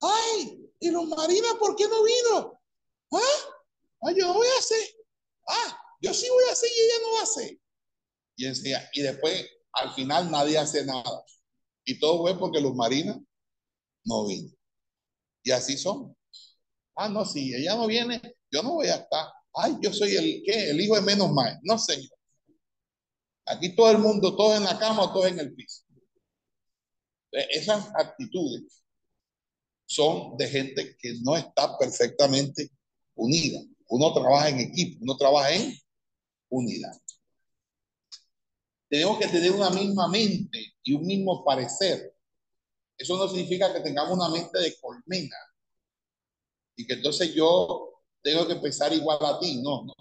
¡Ay! 0.00 0.63
¿Y 0.84 0.90
los 0.90 1.08
marinas 1.08 1.54
por 1.58 1.74
qué 1.76 1.88
no 1.88 2.04
vino? 2.04 2.60
¿Ah? 3.12 3.18
ah, 4.02 4.12
yo 4.14 4.34
voy 4.34 4.46
a 4.46 4.58
hacer. 4.58 4.86
Ah, 5.48 5.78
yo 6.02 6.12
sí 6.12 6.28
voy 6.28 6.44
a 6.48 6.52
hacer 6.52 6.70
y 6.70 6.80
ella 6.80 6.94
no 7.02 7.12
va 7.14 7.20
a 7.20 7.22
hacer. 7.22 7.58
Y, 8.36 8.44
decía, 8.44 8.90
y 8.92 9.00
después, 9.00 9.46
al 9.72 9.94
final, 9.94 10.30
nadie 10.30 10.58
hace 10.58 10.84
nada. 10.84 11.24
Y 11.86 11.98
todo 11.98 12.20
fue 12.20 12.38
porque 12.38 12.60
los 12.60 12.74
marinas 12.74 13.16
no 14.04 14.26
vino. 14.26 14.50
Y 15.42 15.52
así 15.52 15.78
son. 15.78 16.14
Ah, 16.96 17.08
no, 17.08 17.24
si 17.24 17.54
ella 17.54 17.76
no 17.76 17.86
viene, 17.86 18.20
yo 18.50 18.62
no 18.62 18.74
voy 18.74 18.88
a 18.88 18.96
estar. 18.96 19.26
Ay, 19.54 19.76
yo 19.80 19.90
soy 19.90 20.16
el 20.16 20.42
¿qué? 20.44 20.70
El 20.70 20.80
hijo 20.82 20.96
de 20.96 21.00
menos 21.00 21.32
mal. 21.32 21.58
No, 21.62 21.78
señor. 21.78 22.10
Aquí 23.46 23.74
todo 23.74 23.90
el 23.90 23.98
mundo, 23.98 24.36
todo 24.36 24.54
en 24.54 24.64
la 24.64 24.78
cama, 24.78 25.12
todo 25.14 25.26
en 25.26 25.38
el 25.38 25.54
piso. 25.54 25.82
Esas 27.32 27.88
actitudes 27.96 28.83
son 29.86 30.36
de 30.36 30.48
gente 30.48 30.96
que 30.98 31.14
no 31.22 31.36
está 31.36 31.76
perfectamente 31.78 32.70
unida. 33.14 33.60
Uno 33.88 34.12
trabaja 34.12 34.48
en 34.48 34.60
equipo, 34.60 34.98
uno 35.02 35.16
trabaja 35.16 35.52
en 35.52 35.74
unidad. 36.48 36.92
Tenemos 38.88 39.18
que 39.18 39.28
tener 39.28 39.50
una 39.52 39.70
misma 39.70 40.08
mente 40.08 40.74
y 40.82 40.94
un 40.94 41.06
mismo 41.06 41.44
parecer. 41.44 42.14
Eso 42.96 43.16
no 43.16 43.28
significa 43.28 43.72
que 43.72 43.80
tengamos 43.80 44.16
una 44.16 44.28
mente 44.28 44.58
de 44.58 44.76
colmena 44.80 45.36
y 46.76 46.86
que 46.86 46.94
entonces 46.94 47.34
yo 47.34 48.02
tengo 48.22 48.46
que 48.46 48.56
pensar 48.56 48.92
igual 48.92 49.18
a 49.20 49.38
ti, 49.38 49.60
no, 49.62 49.84
no. 49.84 49.94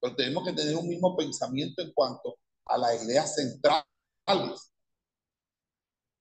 Pero 0.00 0.14
tenemos 0.14 0.44
que 0.44 0.52
tener 0.52 0.76
un 0.76 0.88
mismo 0.88 1.16
pensamiento 1.16 1.82
en 1.82 1.92
cuanto 1.92 2.38
a 2.66 2.78
las 2.78 3.04
ideas 3.04 3.34
centrales. 3.34 4.72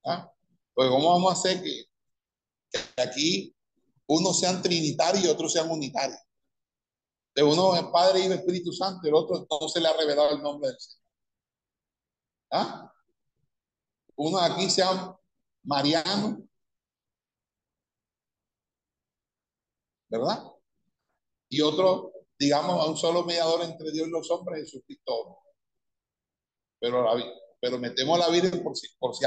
¿Ah? 0.05 0.31
Pues 0.73 0.89
¿cómo 0.89 1.09
vamos 1.09 1.31
a 1.31 1.33
hacer 1.33 1.61
que, 1.63 1.85
aquí 2.97 3.55
unos 4.07 4.39
sean 4.39 4.61
trinitarios 4.61 5.25
y 5.25 5.27
otros 5.27 5.53
sean 5.53 5.69
unitarios? 5.69 6.19
De 7.35 7.43
uno 7.43 7.75
es 7.75 7.83
Padre, 7.91 8.21
y 8.21 8.31
Espíritu 8.31 8.71
Santo, 8.71 9.07
el 9.07 9.13
otro 9.13 9.45
no 9.49 9.67
se 9.67 9.81
le 9.81 9.87
ha 9.89 9.93
revelado 9.93 10.31
el 10.31 10.41
nombre 10.41 10.69
del 10.69 10.79
Señor. 10.79 11.03
¿Ah? 12.51 12.93
Uno 14.15 14.39
aquí 14.39 14.69
sea 14.69 15.13
Mariano, 15.63 16.47
¿verdad? 20.07 20.43
Y 21.49 21.61
otro, 21.61 22.13
digamos, 22.39 22.79
a 22.79 22.89
un 22.89 22.97
solo 22.97 23.23
mediador 23.25 23.63
entre 23.63 23.91
Dios 23.91 24.07
y 24.07 24.11
los 24.11 24.31
hombres, 24.31 24.71
Jesucristo. 24.71 25.39
Pero, 26.79 27.03
la, 27.03 27.23
pero 27.59 27.77
metemos 27.79 28.17
la 28.17 28.29
Virgen 28.29 28.63
por 28.63 28.77
si, 28.77 28.87
por 28.97 29.13
si. 29.13 29.25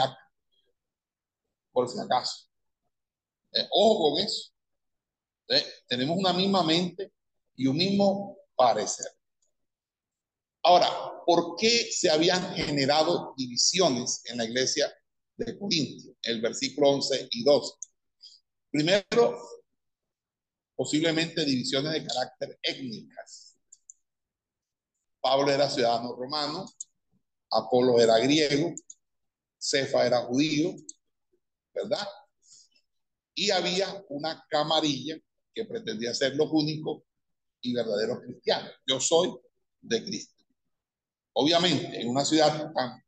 Por 1.73 1.89
si 1.89 2.01
acaso. 2.01 2.48
Eh, 3.53 3.67
ojo 3.71 4.11
con 4.11 4.23
eso. 4.23 4.51
Eh, 5.49 5.67
tenemos 5.87 6.17
una 6.19 6.33
misma 6.33 6.63
mente 6.63 7.13
y 7.57 7.67
un 7.67 7.77
mismo 7.77 8.39
parecer. 8.55 9.07
Ahora, 10.63 10.89
¿por 11.25 11.57
qué 11.57 11.89
se 11.91 12.11
habían 12.11 12.55
generado 12.55 13.35
divisiones 13.37 14.23
en 14.27 14.39
la 14.39 14.45
iglesia 14.45 14.93
de 15.37 15.59
Corintio? 15.59 16.15
El 16.23 16.41
versículo 16.41 16.91
11 16.91 17.29
y 17.31 17.45
12. 17.45 17.75
Primero, 18.71 19.39
posiblemente 20.77 21.45
divisiones 21.45 21.93
de 21.93 22.07
carácter 22.07 22.59
étnicas. 22.63 23.57
Pablo 25.21 25.51
era 25.51 25.71
ciudadano 25.71 26.15
romano, 26.15 26.67
Apolo 27.51 27.99
era 28.01 28.19
griego, 28.19 28.75
Cefa 29.59 30.07
era 30.07 30.21
judío, 30.21 30.75
¿verdad? 31.75 32.07
Y 33.39 33.53
había 33.53 34.05
una 34.09 34.45
camarilla 34.51 35.17
que 35.55 35.65
pretendía 35.65 36.13
ser 36.13 36.35
los 36.35 36.49
únicos 36.51 37.05
y 37.61 37.73
verdaderos 37.73 38.19
cristianos. 38.25 38.73
Yo 38.85 38.99
soy 38.99 39.33
de 39.81 40.05
Cristo. 40.05 40.45
Obviamente, 41.35 42.01
en 42.01 42.09
una 42.09 42.25
ciudad 42.25 42.73
tan 42.73 43.01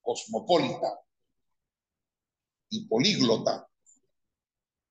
cosmopolita 0.00 0.88
y 2.70 2.86
políglota, 2.86 3.68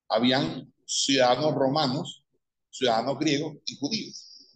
habían 0.10 0.72
ciudadanos 0.86 1.56
romanos, 1.56 2.28
ciudadanos 2.70 3.18
griegos 3.18 3.56
y 3.66 3.76
judíos. 3.78 4.48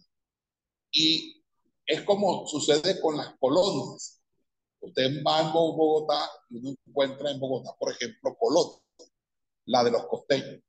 Y 0.92 1.42
es 1.84 2.02
como 2.02 2.46
sucede 2.46 3.00
con 3.00 3.16
las 3.16 3.36
colonias. 3.40 4.22
Usted 4.78 5.20
va 5.26 5.40
en 5.40 5.52
Bogotá 5.52 6.30
y 6.48 6.58
uno 6.58 6.76
encuentra 6.86 7.28
en 7.32 7.40
Bogotá, 7.40 7.74
por 7.76 7.90
ejemplo, 7.90 8.36
Colón, 8.38 8.80
la 9.68 9.84
de 9.84 9.90
los 9.90 10.06
costeños. 10.06 10.60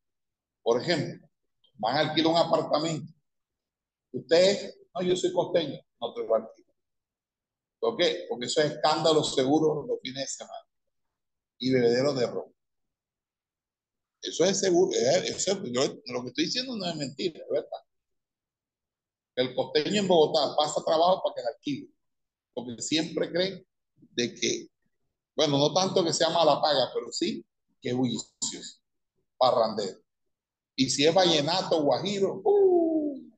Por 0.62 0.82
ejemplo, 0.82 1.28
van 1.76 1.98
a 1.98 2.00
alquilar 2.02 2.32
un 2.32 2.38
apartamento. 2.38 3.12
Usted, 4.12 4.76
no, 4.94 5.02
yo 5.02 5.16
soy 5.16 5.34
costeño, 5.34 5.80
no 6.00 6.14
te 6.14 6.24
lo 6.24 6.36
alquilo. 6.36 6.74
¿Por 7.80 7.98
qué? 7.98 8.26
Porque 8.30 8.46
eso 8.46 8.62
es 8.62 8.74
escándalo 8.74 9.24
seguro 9.24 9.86
los 9.88 10.00
fines 10.02 10.24
de 10.24 10.28
semana 10.28 10.68
y 11.58 11.72
bebedero 11.72 12.14
de 12.14 12.28
ropa. 12.28 12.52
Eso 14.22 14.44
es 14.44 14.60
seguro. 14.60 14.92
Eso, 14.94 15.64
yo, 15.64 15.82
lo 16.06 16.22
que 16.24 16.28
estoy 16.28 16.46
diciendo 16.46 16.76
no 16.76 16.86
es 16.86 16.96
mentira, 16.96 17.40
es 17.40 17.50
verdad. 17.50 17.84
El 19.36 19.56
costeño 19.56 20.02
en 20.02 20.08
Bogotá 20.08 20.54
pasa 20.58 20.84
trabajo 20.86 21.22
para 21.24 21.36
que 21.36 21.42
la 21.42 21.50
alquile. 21.50 21.90
Porque 22.54 22.82
siempre 22.82 23.32
creen 23.32 23.66
de 23.96 24.34
que, 24.34 24.68
bueno, 25.38 25.58
no 25.58 25.74
tanto 25.74 26.04
que 26.04 26.12
sea 26.12 26.30
mala 26.30 26.62
paga, 26.62 26.92
pero 26.94 27.10
sí 27.14 27.46
que 27.82 27.90
es 27.90 27.96
bullicioso, 27.96 28.79
parrandero. 29.40 30.00
Y 30.76 30.90
si 30.90 31.06
es 31.06 31.14
vallenato, 31.14 31.82
guajiro, 31.82 32.42
uh, 32.44 33.32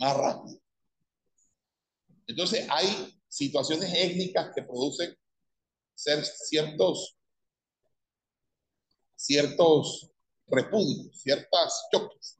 más 0.00 0.16
rápido. 0.16 0.60
Entonces 2.26 2.66
hay 2.68 3.14
situaciones 3.28 3.92
étnicas 3.94 4.52
que 4.54 4.62
producen 4.62 5.16
ser 5.94 6.24
ciertos, 6.24 7.16
ciertos 9.14 10.10
repudios, 10.46 11.20
ciertas 11.20 11.88
choques. 11.92 12.38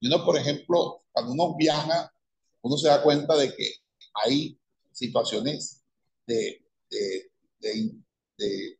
Y 0.00 0.08
uno, 0.08 0.24
por 0.24 0.36
ejemplo, 0.36 1.02
cuando 1.12 1.32
uno 1.32 1.56
viaja, 1.56 2.12
uno 2.62 2.76
se 2.76 2.88
da 2.88 3.02
cuenta 3.02 3.36
de 3.36 3.54
que 3.54 3.74
hay 4.14 4.58
situaciones 4.92 5.84
de, 6.26 6.64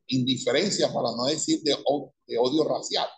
indiferencia, 0.06 0.88
para 0.88 1.10
no 1.16 1.24
decir 1.26 1.60
de, 1.62 1.76
de 2.26 2.38
odio 2.38 2.64
racial. 2.64 3.08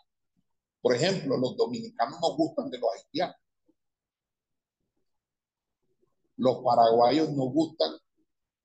Por 0.81 0.95
ejemplo, 0.95 1.37
los 1.37 1.57
dominicanos 1.57 2.19
no 2.21 2.37
gustan 2.37 2.71
de 2.71 2.79
los 2.79 2.91
haitianos. 2.95 3.37
Los 6.37 6.63
paraguayos 6.65 7.31
no 7.31 7.45
gustan 7.45 7.93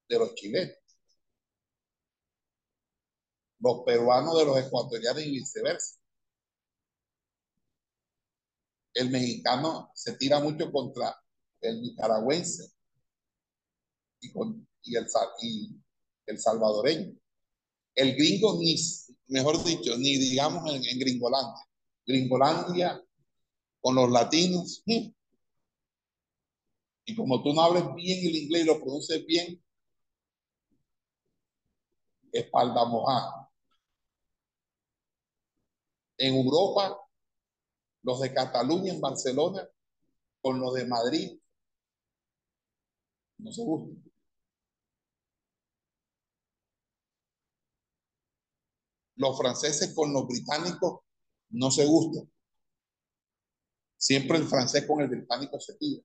de 0.08 0.20
los 0.20 0.34
chilenos. 0.36 0.76
Los 3.60 3.84
peruanos 3.86 4.38
de 4.38 4.46
los 4.46 4.58
ecuatorianos 4.58 5.24
y 5.24 5.32
viceversa. 5.32 6.00
El 8.94 9.10
mexicano 9.10 9.92
se 9.94 10.16
tira 10.16 10.40
mucho 10.40 10.72
contra 10.72 11.14
el 11.60 11.82
nicaragüense 11.82 12.72
y, 14.22 14.32
con, 14.32 14.66
y, 14.84 14.96
el, 14.96 15.06
y 15.42 15.82
el 16.28 16.40
salvadoreño. 16.40 17.20
El 17.96 18.16
gringo, 18.16 18.58
ni, 18.60 18.76
mejor 19.28 19.64
dicho, 19.64 19.98
ni 19.98 20.18
digamos 20.18 20.74
en, 20.74 20.84
en 20.86 21.00
Gringolandia. 21.00 21.66
Gringolandia 22.06 23.02
con 23.82 23.96
los 23.96 24.12
latinos, 24.12 24.84
y 27.06 27.16
como 27.16 27.44
tú 27.44 27.54
no 27.54 27.62
hables 27.62 27.84
bien 27.96 28.28
el 28.28 28.36
inglés 28.36 28.64
y 28.64 28.66
lo 28.66 28.82
produces 28.82 29.26
bien, 29.26 29.64
espalda 32.32 32.86
mojada. 32.86 33.50
En 36.18 36.34
Europa, 36.36 36.98
los 38.02 38.22
de 38.22 38.34
Cataluña 38.34 38.94
en 38.94 39.02
Barcelona, 39.02 39.68
con 40.42 40.60
los 40.60 40.74
de 40.74 40.86
Madrid, 40.86 41.40
no 43.38 43.52
se 43.52 43.62
gustan. 43.62 44.05
Los 49.16 49.38
franceses 49.38 49.94
con 49.96 50.14
los 50.14 50.28
británicos 50.28 51.00
no 51.50 51.72
se 51.72 51.86
gustan. 51.86 52.30
Siempre 53.98 54.38
el 54.38 54.48
francés 54.48 54.86
con 54.86 55.02
el 55.02 55.08
británico 55.08 55.60
se 55.60 55.76
tira. 55.78 56.04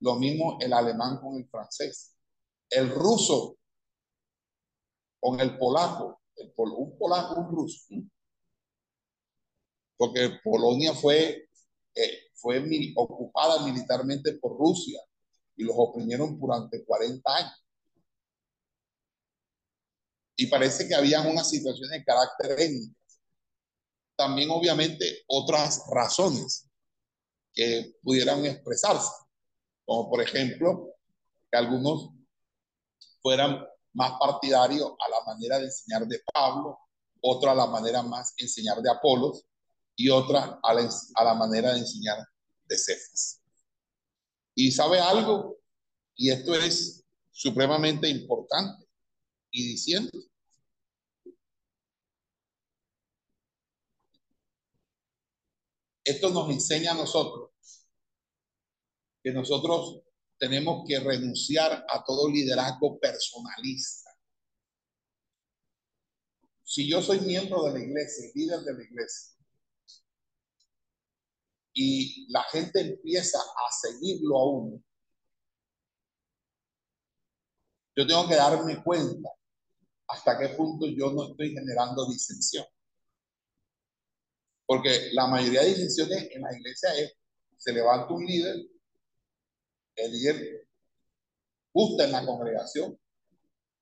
Lo 0.00 0.16
mismo 0.16 0.58
el 0.60 0.72
alemán 0.72 1.18
con 1.20 1.36
el 1.36 1.48
francés. 1.48 2.14
El 2.70 2.90
ruso 2.90 3.56
con 5.20 5.40
el 5.40 5.58
polaco. 5.58 6.20
un 6.56 6.98
polaco, 6.98 7.40
un 7.40 7.50
ruso. 7.50 7.94
Porque 9.96 10.38
Polonia 10.44 10.94
fue, 10.94 11.48
eh, 11.94 12.18
fue 12.34 12.64
ocupada 12.96 13.64
militarmente 13.64 14.34
por 14.34 14.56
Rusia 14.56 15.00
y 15.56 15.64
los 15.64 15.74
oprimieron 15.76 16.38
durante 16.38 16.84
40 16.84 17.36
años. 17.36 17.67
Y 20.40 20.46
parece 20.46 20.86
que 20.86 20.94
había 20.94 21.20
una 21.20 21.42
situación 21.42 21.90
de 21.90 22.04
carácter 22.04 22.52
étnico. 22.60 22.94
también 24.16 24.50
obviamente 24.50 25.24
otras 25.26 25.82
razones 25.90 26.68
que 27.52 27.96
pudieran 28.02 28.44
expresarse, 28.46 29.10
como 29.84 30.08
por 30.08 30.22
ejemplo 30.22 30.94
que 31.50 31.58
algunos 31.58 32.10
fueran 33.20 33.64
más 33.94 34.12
partidarios 34.20 34.92
a 35.04 35.08
la 35.08 35.34
manera 35.34 35.58
de 35.58 35.64
enseñar 35.66 36.06
de 36.06 36.20
Pablo, 36.32 36.78
otro 37.20 37.50
a 37.50 37.54
la 37.54 37.66
manera 37.66 38.02
más 38.02 38.32
enseñar 38.36 38.80
de 38.80 38.90
Apolos 38.90 39.44
y 39.96 40.08
otra 40.08 40.60
a 40.62 40.74
la, 40.74 40.88
a 41.14 41.24
la 41.24 41.34
manera 41.34 41.72
de 41.72 41.80
enseñar 41.80 42.18
de 42.64 42.78
Cefas. 42.78 43.42
Y 44.54 44.70
sabe 44.70 45.00
algo, 45.00 45.58
y 46.14 46.30
esto 46.30 46.54
es 46.54 47.04
supremamente 47.32 48.08
importante, 48.08 48.87
y 49.50 49.68
diciendo, 49.68 50.10
esto 56.04 56.30
nos 56.30 56.50
enseña 56.50 56.92
a 56.92 56.94
nosotros 56.94 57.50
que 59.22 59.32
nosotros 59.32 60.02
tenemos 60.38 60.84
que 60.86 61.00
renunciar 61.00 61.84
a 61.88 62.04
todo 62.04 62.30
liderazgo 62.30 62.98
personalista. 62.98 64.10
Si 66.62 66.88
yo 66.88 67.02
soy 67.02 67.20
miembro 67.20 67.64
de 67.64 67.72
la 67.72 67.84
iglesia, 67.84 68.30
líder 68.34 68.60
de 68.60 68.74
la 68.74 68.84
iglesia, 68.84 69.36
y 71.72 72.30
la 72.30 72.42
gente 72.44 72.80
empieza 72.80 73.38
a 73.38 73.72
seguirlo 73.72 74.38
a 74.38 74.50
uno, 74.50 74.84
yo 77.98 78.06
tengo 78.06 78.28
que 78.28 78.36
darme 78.36 78.80
cuenta 78.84 79.28
hasta 80.06 80.38
qué 80.38 80.50
punto 80.50 80.86
yo 80.86 81.10
no 81.10 81.30
estoy 81.30 81.52
generando 81.52 82.06
disensión. 82.06 82.64
Porque 84.64 85.10
la 85.14 85.26
mayoría 85.26 85.62
de 85.62 85.70
disensiones 85.70 86.28
en 86.30 86.42
la 86.42 86.56
iglesia 86.56 86.94
es, 86.94 87.12
se 87.56 87.72
levanta 87.72 88.14
un 88.14 88.24
líder, 88.24 88.54
el 89.96 90.12
líder 90.12 90.68
gusta 91.74 92.04
en 92.04 92.12
la 92.12 92.24
congregación 92.24 92.96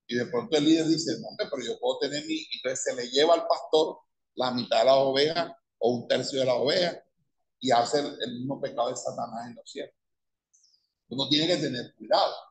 y 0.07 0.17
de 0.17 0.25
pronto 0.27 0.57
el 0.57 0.65
líder 0.65 0.87
dice, 0.87 1.21
no, 1.21 1.29
pero 1.37 1.63
yo 1.63 1.79
puedo 1.79 1.99
tener 1.99 2.25
mi, 2.25 2.43
entonces 2.55 2.85
se 2.85 2.95
le 2.95 3.11
lleva 3.11 3.35
al 3.35 3.47
pastor 3.47 3.99
la 4.35 4.51
mitad 4.51 4.79
de 4.79 4.85
la 4.87 4.95
oveja 4.95 5.61
o 5.77 5.91
un 5.91 6.09
tercio 6.09 6.41
de 6.41 6.47
la 6.47 6.55
oveja 6.55 7.05
y 7.61 7.71
hace 7.71 7.99
el, 7.99 8.33
mismo 8.39 8.59
pecado 8.63 8.89
de 8.89 8.97
Satanás 8.97 9.49
en 9.49 9.57
los 9.57 9.71
cielos. 9.71 9.95
Uno 11.09 11.29
tiene 11.29 11.49
que 11.49 11.59
tener 11.59 11.95
cuidado. 11.97 12.46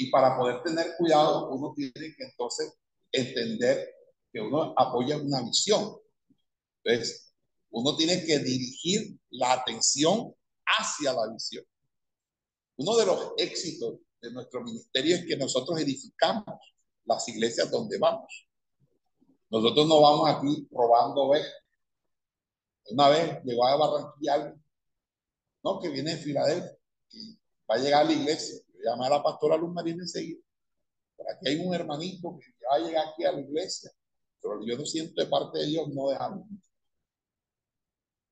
Y 0.00 0.10
para 0.10 0.38
poder 0.38 0.62
tener 0.62 0.94
cuidado, 0.96 1.50
uno 1.50 1.74
tiene 1.74 1.92
que 1.92 2.24
entonces 2.24 2.72
entender 3.10 3.94
que 4.32 4.40
uno 4.40 4.72
apoya 4.76 5.16
una 5.16 5.42
visión. 5.42 5.98
Entonces, 6.84 7.34
uno 7.70 7.96
tiene 7.96 8.24
que 8.24 8.38
dirigir 8.38 9.18
la 9.30 9.54
atención 9.54 10.32
hacia 10.64 11.12
la 11.12 11.32
visión. 11.32 11.64
Uno 12.76 12.96
de 12.96 13.06
los 13.06 13.32
éxitos 13.38 13.98
de 14.22 14.30
nuestro 14.30 14.62
ministerio 14.62 15.16
es 15.16 15.26
que 15.26 15.36
nosotros 15.36 15.80
edificamos 15.80 16.44
las 17.04 17.28
iglesias 17.28 17.68
donde 17.68 17.98
vamos. 17.98 18.48
Nosotros 19.50 19.86
no 19.88 20.00
vamos 20.00 20.30
aquí 20.30 20.68
robando 20.70 21.22
ovejas. 21.22 21.52
Una 22.90 23.08
vez 23.08 23.42
llegó 23.44 23.66
a 23.66 23.76
Barranquilla 23.76 24.54
no, 25.64 25.80
que 25.80 25.88
viene 25.88 26.14
de 26.14 26.22
Filadelfia, 26.22 26.78
y 27.10 27.36
va 27.68 27.74
a 27.74 27.78
llegar 27.78 28.02
a 28.02 28.04
la 28.04 28.12
iglesia. 28.12 28.60
A 28.90 29.08
la 29.08 29.22
pastora 29.22 29.56
Luz 29.56 29.72
Marina 29.72 30.02
enseguida. 30.02 30.40
Por 31.16 31.30
aquí 31.30 31.48
hay 31.48 31.56
un 31.56 31.74
hermanito 31.74 32.38
que 32.38 32.66
va 32.66 32.76
a 32.76 32.78
llegar 32.78 33.08
aquí 33.08 33.24
a 33.24 33.32
la 33.32 33.40
iglesia, 33.40 33.90
pero 34.40 34.64
yo 34.64 34.78
no 34.78 34.86
siento 34.86 35.20
de 35.20 35.28
parte 35.28 35.58
de 35.58 35.66
Dios 35.66 35.88
no 35.88 36.08
dejarlo. 36.08 36.44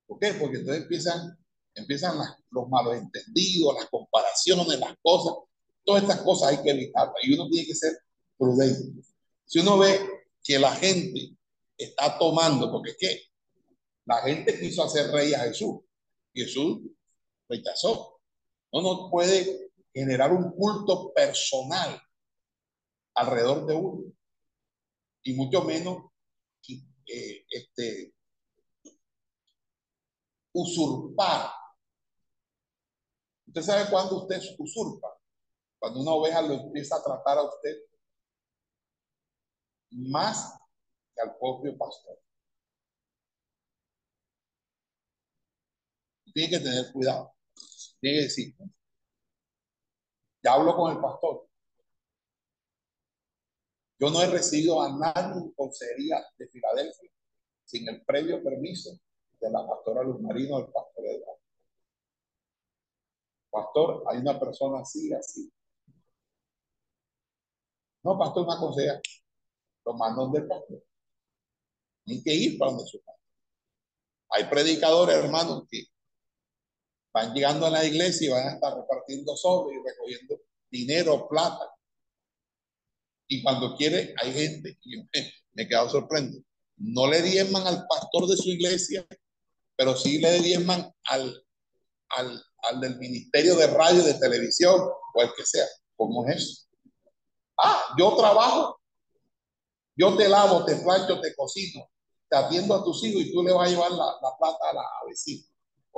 ¿Por 0.07 0.19
qué? 0.19 0.35
Porque 0.35 0.59
entonces 0.59 0.83
empiezan, 0.83 1.39
empiezan 1.75 2.17
los 2.51 2.69
malos 2.69 2.95
entendidos, 2.95 3.75
las 3.75 3.87
comparaciones, 3.91 4.79
las 4.79 4.95
cosas. 5.03 5.35
Todas 5.85 6.03
estas 6.03 6.21
cosas 6.23 6.51
hay 6.51 6.63
que 6.63 6.71
evitarlas 6.71 7.17
y 7.23 7.35
uno 7.35 7.49
tiene 7.49 7.67
que 7.67 7.75
ser 7.75 7.93
prudente. 8.39 9.03
Si 9.45 9.59
uno 9.61 9.79
ve 9.79 9.99
que 10.43 10.59
la 10.59 10.73
gente 10.73 11.37
está 11.77 12.19
tomando, 12.19 12.71
porque 12.71 12.91
es 12.91 12.97
que 12.99 13.23
la 14.05 14.23
gente 14.23 14.59
quiso 14.59 14.85
hacer 14.85 15.11
rey 15.11 15.35
a 15.35 15.41
Jesús. 15.41 15.81
Jesús 16.33 16.81
rechazó. 17.49 18.21
No 18.73 19.09
puede 19.11 19.66
generar 19.97 20.31
un 20.31 20.51
culto 20.51 21.11
personal 21.15 21.99
alrededor 23.15 23.65
de 23.65 23.75
uno. 23.75 24.13
Y 25.23 25.33
mucho 25.33 25.63
menos 25.63 26.13
eh, 27.07 27.47
este, 27.49 28.13
usurpar. 30.53 31.51
¿Usted 33.47 33.63
sabe 33.63 33.91
cuándo 33.91 34.23
usted 34.23 34.39
usurpa? 34.59 35.09
Cuando 35.79 36.01
una 36.01 36.11
oveja 36.11 36.43
lo 36.43 36.53
empieza 36.53 36.97
a 36.97 37.03
tratar 37.03 37.39
a 37.39 37.45
usted 37.45 37.77
más 39.93 40.59
que 41.15 41.23
al 41.23 41.39
propio 41.39 41.75
pastor. 41.79 42.19
Tiene 46.35 46.51
que 46.51 46.59
tener 46.59 46.93
cuidado. 46.93 47.35
Tiene 47.99 48.19
que 48.19 48.25
decir, 48.25 48.55
ya 50.47 50.53
hablo 50.53 50.77
con 50.77 50.93
el 50.93 51.01
pastor. 51.01 51.49
Yo 53.99 54.11
no 54.11 54.23
he 54.23 54.31
recibido 54.31 54.81
a 54.81 54.97
nadie 54.97 55.43
en 55.43 55.51
consejería 55.55 56.25
de 56.39 56.47
Filadelfia 56.47 57.11
sin 57.65 57.89
el 57.89 58.05
previo 58.05 58.41
permiso 58.45 58.97
de 59.41 59.51
la 59.51 59.67
pastora 59.67 60.05
Luz 60.05 60.21
Marino 60.21 60.59
del 60.59 60.71
pastor 60.71 61.05
Eduardo. 61.05 61.41
Pastor, 63.51 64.05
hay 64.07 64.19
una 64.19 64.39
persona 64.39 64.83
así, 64.83 65.13
así. 65.13 65.53
No, 68.05 68.17
pastor, 68.17 68.45
una 68.47 68.61
consejera. 68.61 69.01
Lo 69.85 69.95
mandan 69.95 70.31
del 70.31 70.47
pastor. 70.47 70.81
Tienen 72.05 72.23
que 72.23 72.35
ir 72.35 72.57
para 72.57 72.71
donde 72.71 72.87
su 72.87 73.03
pastor. 73.03 73.27
Hay 74.29 74.45
predicadores, 74.45 75.17
hermanos, 75.17 75.65
que 75.69 75.87
van 77.17 77.33
llegando 77.33 77.65
a 77.65 77.71
la 77.71 77.83
iglesia 77.83 78.27
y 78.27 78.31
van 78.31 78.47
a 78.47 78.53
estar 78.53 78.77
repartiendo 78.77 79.35
sobre 79.39 79.77
y 79.77 79.83
recogiendo 79.83 80.39
dinero, 80.71 81.27
plata. 81.27 81.67
Y 83.27 83.43
cuando 83.43 83.75
quiere, 83.75 84.15
hay 84.23 84.35
gente, 84.35 84.79
y 84.83 84.99
me, 84.99 85.33
me 85.55 85.63
he 85.63 85.67
quedado 85.67 85.89
sorprendido, 85.89 86.45
no 86.77 87.07
le 87.07 87.23
diezman 87.23 87.67
al 87.67 87.87
pastor 87.87 88.29
de 88.29 88.37
su 88.37 88.51
iglesia, 88.51 89.07
pero 89.77 89.97
sí 89.97 90.19
le 90.19 90.41
diezman 90.43 90.93
al, 91.05 91.43
al, 92.11 92.45
al 92.65 92.81
del 92.83 92.99
ministerio 92.99 93.57
de 93.57 93.67
radio, 93.69 94.03
de 94.03 94.15
televisión, 94.15 94.79
o 94.79 95.23
el 95.23 95.31
que 95.35 95.47
sea. 95.47 95.65
¿Cómo 95.97 96.27
es 96.27 96.37
eso? 96.37 96.67
Ah, 97.57 97.95
yo 97.99 98.15
trabajo, 98.15 98.79
yo 99.97 100.15
te 100.19 100.29
lavo, 100.29 100.67
te 100.67 100.77
plancho, 100.77 101.19
te 101.23 101.35
cocino, 101.35 101.89
te 102.29 102.37
atiendo 102.37 102.75
a 102.75 102.85
tus 102.85 103.03
hijos 103.05 103.23
y 103.23 103.33
tú 103.33 103.43
le 103.43 103.55
vas 103.55 103.69
a 103.69 103.71
llevar 103.71 103.91
la, 103.93 104.05
la 104.21 104.37
plata 104.39 104.71
a 104.71 104.75
la 104.75 104.85
vecina. 105.09 105.47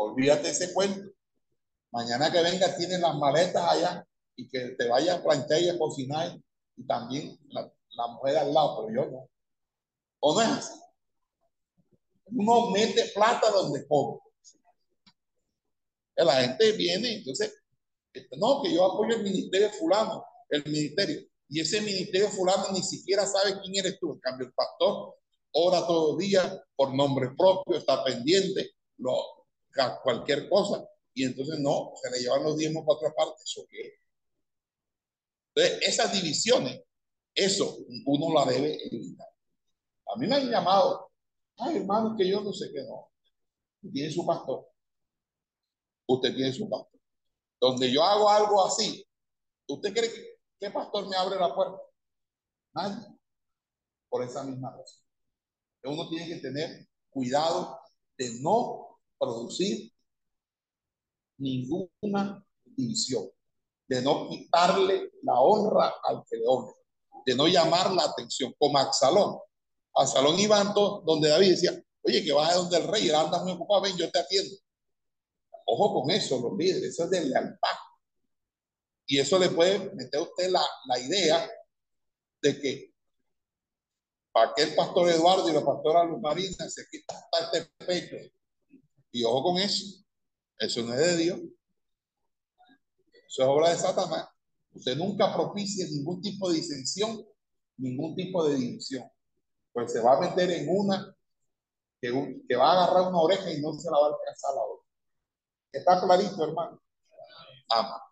Olvídate 0.00 0.50
ese 0.50 0.72
cuento. 0.72 1.10
Mañana 1.90 2.30
que 2.30 2.40
venga 2.40 2.76
tiene 2.76 2.98
las 2.98 3.16
maletas 3.16 3.68
allá 3.68 4.06
y 4.36 4.48
que 4.48 4.76
te 4.78 4.86
vaya 4.86 5.16
a 5.16 5.22
planchar 5.22 5.60
y 5.60 5.68
a 5.68 5.76
cocinar 5.76 6.38
y 6.76 6.86
también 6.86 7.36
la, 7.48 7.68
mujer 8.06 8.38
al 8.38 8.54
lado, 8.54 8.86
pero 8.86 8.94
yo 8.94 9.10
no. 9.10 9.28
¿O 10.20 10.34
no 10.34 10.40
es 10.40 10.48
así? 10.48 10.80
Uno 12.26 12.70
mete 12.70 13.06
plata 13.12 13.50
donde 13.50 13.88
come. 13.88 14.20
La 16.14 16.42
gente 16.42 16.72
viene, 16.72 17.14
entonces, 17.14 17.52
este, 18.12 18.36
no, 18.36 18.62
que 18.62 18.72
yo 18.72 18.84
apoyo 18.84 19.16
el 19.16 19.24
ministerio 19.24 19.70
fulano, 19.70 20.24
el 20.50 20.62
ministerio. 20.64 21.22
Y 21.48 21.60
ese 21.60 21.80
ministerio 21.80 22.28
fulano 22.28 22.70
ni 22.72 22.82
siquiera 22.82 23.26
sabe 23.26 23.60
quién 23.60 23.84
eres 23.84 23.98
tú. 23.98 24.12
En 24.12 24.20
cambio, 24.20 24.46
el 24.46 24.52
pastor 24.52 25.16
ora 25.52 25.84
todo 25.84 26.16
día 26.16 26.64
por 26.76 26.94
nombre 26.94 27.30
propio, 27.36 27.78
está 27.78 28.04
pendiente, 28.04 28.74
lo, 28.98 29.37
cualquier 30.02 30.48
cosa, 30.48 30.88
y 31.14 31.24
entonces 31.24 31.58
no, 31.58 31.92
se 32.00 32.10
le 32.10 32.20
llevan 32.20 32.44
los 32.44 32.56
diezmos 32.56 32.84
para 32.84 32.96
otra 32.96 33.12
parte, 33.14 33.42
¿eso 33.42 33.66
qué? 33.68 33.94
Entonces, 35.54 35.88
esas 35.88 36.12
divisiones, 36.12 36.82
eso 37.34 37.78
uno 38.06 38.34
la 38.34 38.50
debe 38.50 38.78
evitar. 38.86 39.28
A 40.14 40.18
mí 40.18 40.26
me 40.26 40.36
han 40.36 40.50
llamado, 40.50 41.10
ay 41.56 41.76
hermano, 41.76 42.16
que 42.16 42.28
yo 42.28 42.40
no 42.40 42.52
sé 42.52 42.70
qué 42.72 42.82
no. 42.82 43.10
Tiene 43.92 44.10
su 44.10 44.26
pastor. 44.26 44.68
Usted 46.06 46.34
tiene 46.34 46.52
su 46.52 46.68
pastor. 46.68 47.00
Donde 47.60 47.92
yo 47.92 48.02
hago 48.02 48.28
algo 48.28 48.64
así, 48.64 49.04
¿usted 49.66 49.92
cree 49.92 50.12
que 50.12 50.38
qué 50.58 50.70
pastor 50.70 51.08
me 51.08 51.16
abre 51.16 51.38
la 51.38 51.54
puerta? 51.54 51.78
Por 54.08 54.22
esa 54.22 54.44
misma 54.44 54.70
razón. 54.70 55.02
Uno 55.84 56.08
tiene 56.08 56.28
que 56.28 56.40
tener 56.40 56.88
cuidado 57.10 57.80
de 58.16 58.40
no 58.40 58.87
producir 59.18 59.92
ninguna 61.38 62.44
división, 62.64 63.28
de 63.88 64.02
no 64.02 64.28
quitarle 64.28 65.12
la 65.22 65.40
honra 65.40 65.94
al 66.04 66.22
que 66.28 66.36
le 66.36 66.44
honra, 66.46 66.72
de 67.26 67.34
no 67.34 67.46
llamar 67.46 67.90
la 67.92 68.04
atención, 68.04 68.54
como 68.58 68.78
a 68.78 68.82
Absalón. 68.82 69.38
Absalón 69.94 70.38
iba 70.38 70.62
donde 70.64 71.28
David 71.28 71.50
decía, 71.50 71.82
Oye, 72.02 72.24
que 72.24 72.32
vas 72.32 72.52
a 72.52 72.56
donde 72.56 72.78
el 72.78 72.88
rey, 72.88 73.08
él 73.08 73.14
anda 73.14 73.42
muy 73.42 73.52
ocupado, 73.52 73.82
ven, 73.82 73.96
yo 73.96 74.10
te 74.10 74.18
atiendo. 74.18 74.56
Ojo 75.66 76.00
con 76.00 76.10
eso, 76.10 76.40
los 76.40 76.56
líderes, 76.56 76.94
eso 76.94 77.04
es 77.04 77.10
de 77.10 77.24
lealtad. 77.24 77.76
Y 79.06 79.18
eso 79.18 79.38
le 79.38 79.50
puede 79.50 79.94
meter 79.94 80.20
a 80.20 80.22
usted 80.22 80.50
la, 80.50 80.64
la 80.86 80.98
idea 80.98 81.50
de 82.40 82.60
que 82.60 82.94
para 84.32 84.54
que 84.54 84.62
el 84.62 84.74
pastor 84.74 85.08
Eduardo 85.10 85.48
y 85.48 85.52
la 85.52 85.64
pastora 85.64 86.04
Luz 86.04 86.20
Marina 86.20 86.68
se 86.70 86.86
quita 86.90 87.14
este 87.42 87.66
pecho. 87.84 88.16
Y 89.10 89.24
ojo 89.24 89.42
con 89.42 89.58
eso, 89.58 90.04
eso 90.58 90.82
no 90.82 90.94
es 90.94 91.00
de 91.00 91.16
Dios. 91.16 91.40
Eso 93.28 93.42
es 93.42 93.48
obra 93.48 93.70
de 93.70 93.76
Satanás. 93.76 94.28
Usted 94.72 94.96
nunca 94.96 95.34
propicie 95.34 95.86
ningún 95.88 96.20
tipo 96.20 96.50
de 96.50 96.56
disensión, 96.56 97.26
ningún 97.76 98.14
tipo 98.14 98.46
de 98.46 98.56
división. 98.56 99.10
Pues 99.72 99.92
se 99.92 100.00
va 100.00 100.16
a 100.16 100.20
meter 100.20 100.50
en 100.50 100.68
una 100.68 101.14
que, 102.00 102.42
que 102.48 102.56
va 102.56 102.72
a 102.72 102.84
agarrar 102.84 103.08
una 103.08 103.20
oreja 103.20 103.52
y 103.52 103.60
no 103.60 103.72
se 103.74 103.90
la 103.90 103.98
va 103.98 104.06
a 104.06 104.10
alcanzar 104.10 104.54
la 104.54 104.62
otra. 104.62 104.86
¿Está 105.72 106.00
clarito, 106.00 106.44
hermano? 106.44 106.82
Ama. 107.70 108.02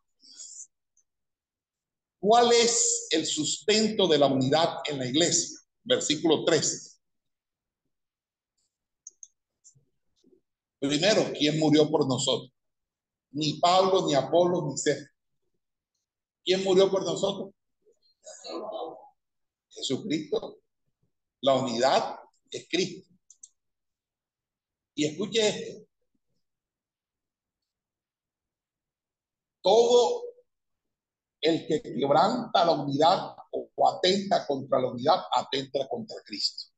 ¿Cuál 2.18 2.52
es 2.52 3.06
el 3.10 3.24
sustento 3.24 4.08
de 4.08 4.18
la 4.18 4.26
unidad 4.26 4.80
en 4.86 4.98
la 4.98 5.06
iglesia? 5.06 5.58
Versículo 5.84 6.44
13. 6.44 6.95
Primero, 10.88 11.32
¿quién 11.36 11.58
murió 11.58 11.90
por 11.90 12.06
nosotros? 12.06 12.52
Ni 13.30 13.58
Pablo, 13.60 14.06
ni 14.06 14.14
Apolo, 14.14 14.66
ni 14.66 14.76
César. 14.76 15.08
¿Quién 16.44 16.62
murió 16.64 16.90
por 16.90 17.04
nosotros? 17.04 17.54
Jesucristo. 19.70 20.58
La 21.40 21.54
unidad 21.54 22.18
es 22.50 22.66
Cristo. 22.68 23.12
Y 24.94 25.04
escuche 25.04 25.48
esto. 25.48 25.86
Todo 29.60 30.22
el 31.40 31.66
que 31.66 31.82
quebranta 31.82 32.64
la 32.64 32.72
unidad 32.72 33.36
o 33.50 33.88
atenta 33.88 34.46
contra 34.46 34.80
la 34.80 34.88
unidad, 34.88 35.24
atenta 35.32 35.86
contra 35.88 36.16
Cristo. 36.24 36.75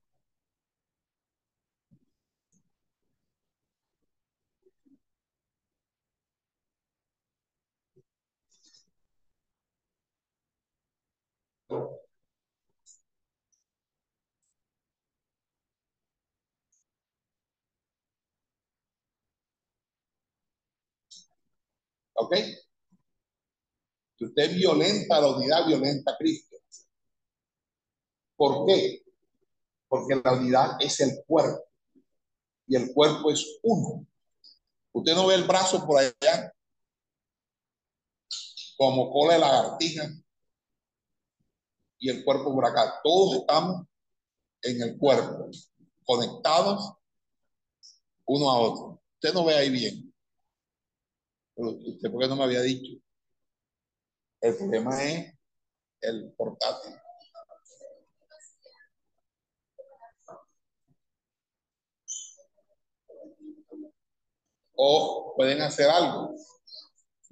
¿Ok? 22.20 22.34
Si 24.16 24.24
usted 24.24 24.54
violenta 24.54 25.20
la 25.20 25.28
unidad, 25.28 25.66
violenta 25.66 26.12
a 26.12 26.16
Cristo. 26.16 26.56
¿Por 28.36 28.66
qué? 28.66 29.02
Porque 29.88 30.20
la 30.22 30.32
unidad 30.32 30.76
es 30.80 31.00
el 31.00 31.22
cuerpo. 31.26 31.64
Y 32.66 32.76
el 32.76 32.92
cuerpo 32.92 33.30
es 33.30 33.58
uno. 33.62 34.06
Usted 34.92 35.14
no 35.14 35.26
ve 35.26 35.36
el 35.36 35.44
brazo 35.44 35.86
por 35.86 36.00
allá 36.00 36.52
como 38.76 39.10
cola 39.10 39.34
de 39.34 39.40
lagartija 39.40 40.08
y 41.98 42.10
el 42.10 42.24
cuerpo 42.24 42.54
por 42.54 42.64
acá. 42.64 43.00
Todos 43.02 43.36
estamos 43.36 43.86
en 44.62 44.82
el 44.82 44.98
cuerpo, 44.98 45.50
conectados 46.04 46.92
uno 48.24 48.50
a 48.50 48.58
otro. 48.58 49.02
Usted 49.14 49.32
no 49.32 49.44
ve 49.44 49.54
ahí 49.54 49.70
bien. 49.70 50.07
¿Usted 51.58 52.10
por 52.12 52.22
qué 52.22 52.28
no 52.28 52.36
me 52.36 52.44
había 52.44 52.62
dicho? 52.62 53.02
El 54.40 54.56
problema 54.56 55.02
es 55.02 55.34
el 56.02 56.32
portátil. 56.36 56.94
O 64.76 65.34
pueden 65.36 65.60
hacer 65.62 65.90
algo. 65.90 66.36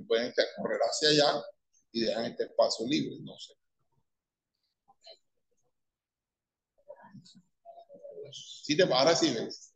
Pueden 0.09 0.35
correr 0.57 0.81
hacia 0.81 1.11
allá 1.11 1.45
y 1.93 2.01
dejan 2.01 2.25
este 2.25 2.45
espacio 2.45 2.85
libre, 2.89 3.19
no 3.21 3.39
sé. 3.39 3.55
¿Sí 8.33 8.77
te 8.77 8.83
ahora 8.83 9.15
sí 9.15 9.33
ves? 9.33 9.73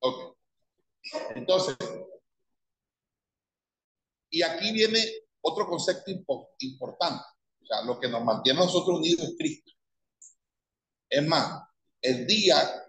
Ok. 0.00 0.36
Entonces, 1.36 1.76
y 4.36 4.42
aquí 4.42 4.70
viene 4.70 4.98
otro 5.40 5.66
concepto 5.66 6.10
importante. 6.58 7.24
O 7.62 7.66
sea, 7.66 7.80
lo 7.84 7.98
que 7.98 8.06
nos 8.06 8.22
mantiene 8.22 8.60
a 8.60 8.64
nosotros 8.64 8.98
unidos 8.98 9.30
es 9.30 9.34
Cristo. 9.38 9.72
Es 11.08 11.26
más, 11.26 11.62
el 12.02 12.26
día 12.26 12.84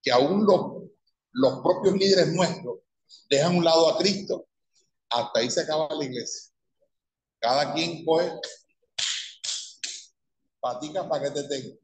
que 0.00 0.12
aún 0.12 0.46
los, 0.46 0.90
los 1.32 1.60
propios 1.60 1.94
líderes 1.96 2.32
nuestros 2.32 2.78
dejan 3.28 3.56
un 3.56 3.64
lado 3.64 3.88
a 3.88 3.98
Cristo, 3.98 4.46
hasta 5.08 5.40
ahí 5.40 5.50
se 5.50 5.62
acaba 5.62 5.92
la 5.92 6.04
iglesia. 6.04 6.52
Cada 7.40 7.74
quien 7.74 8.04
coge 8.04 8.30
patica 10.60 11.08
para 11.08 11.24
que 11.24 11.30
te 11.32 11.48
tenga. 11.48 11.76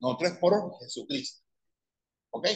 Nosotros 0.00 0.32
por 0.40 0.76
Jesucristo. 0.80 1.40
¿Ok? 2.30 2.48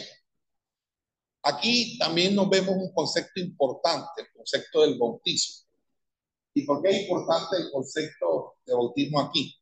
Aquí 1.45 1.99
también 1.99 2.36
nos 2.36 2.49
vemos 2.49 2.76
un 2.76 2.93
concepto 2.93 3.40
importante, 3.40 4.22
el 4.22 4.32
concepto 4.32 4.82
del 4.82 4.99
bautismo. 4.99 5.66
¿Y 6.55 6.64
por 6.64 6.82
qué 6.82 6.90
es 6.90 7.03
importante 7.03 7.57
el 7.57 7.70
concepto 7.72 8.57
de 8.64 8.74
bautismo 8.74 9.20
aquí? 9.20 9.55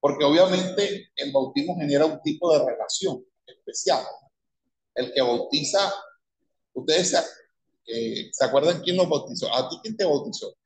Porque 0.00 0.24
obviamente 0.24 1.12
el 1.14 1.30
bautismo 1.30 1.76
genera 1.78 2.06
un 2.06 2.20
tipo 2.22 2.52
de 2.52 2.64
relación 2.64 3.24
especial. 3.46 4.04
El 4.94 5.12
que 5.12 5.22
bautiza, 5.22 5.92
ustedes 6.72 7.10
se, 7.10 7.18
eh, 7.86 8.30
¿se 8.32 8.44
acuerdan 8.44 8.82
quién 8.82 8.96
los 8.96 9.08
bautizó? 9.08 9.54
¿A 9.54 9.68
ti 9.68 9.76
quién 9.82 9.96
te 9.96 10.04
bautizó? 10.04 10.56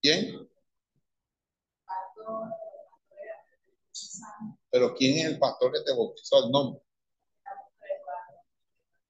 ¿Quién? 0.00 0.48
Pero 4.72 4.94
¿quién 4.94 5.18
es 5.18 5.26
el 5.26 5.38
pastor 5.38 5.70
que 5.70 5.80
te 5.82 5.92
bautizó 5.92 6.44
el 6.44 6.50
nombre? 6.50 6.82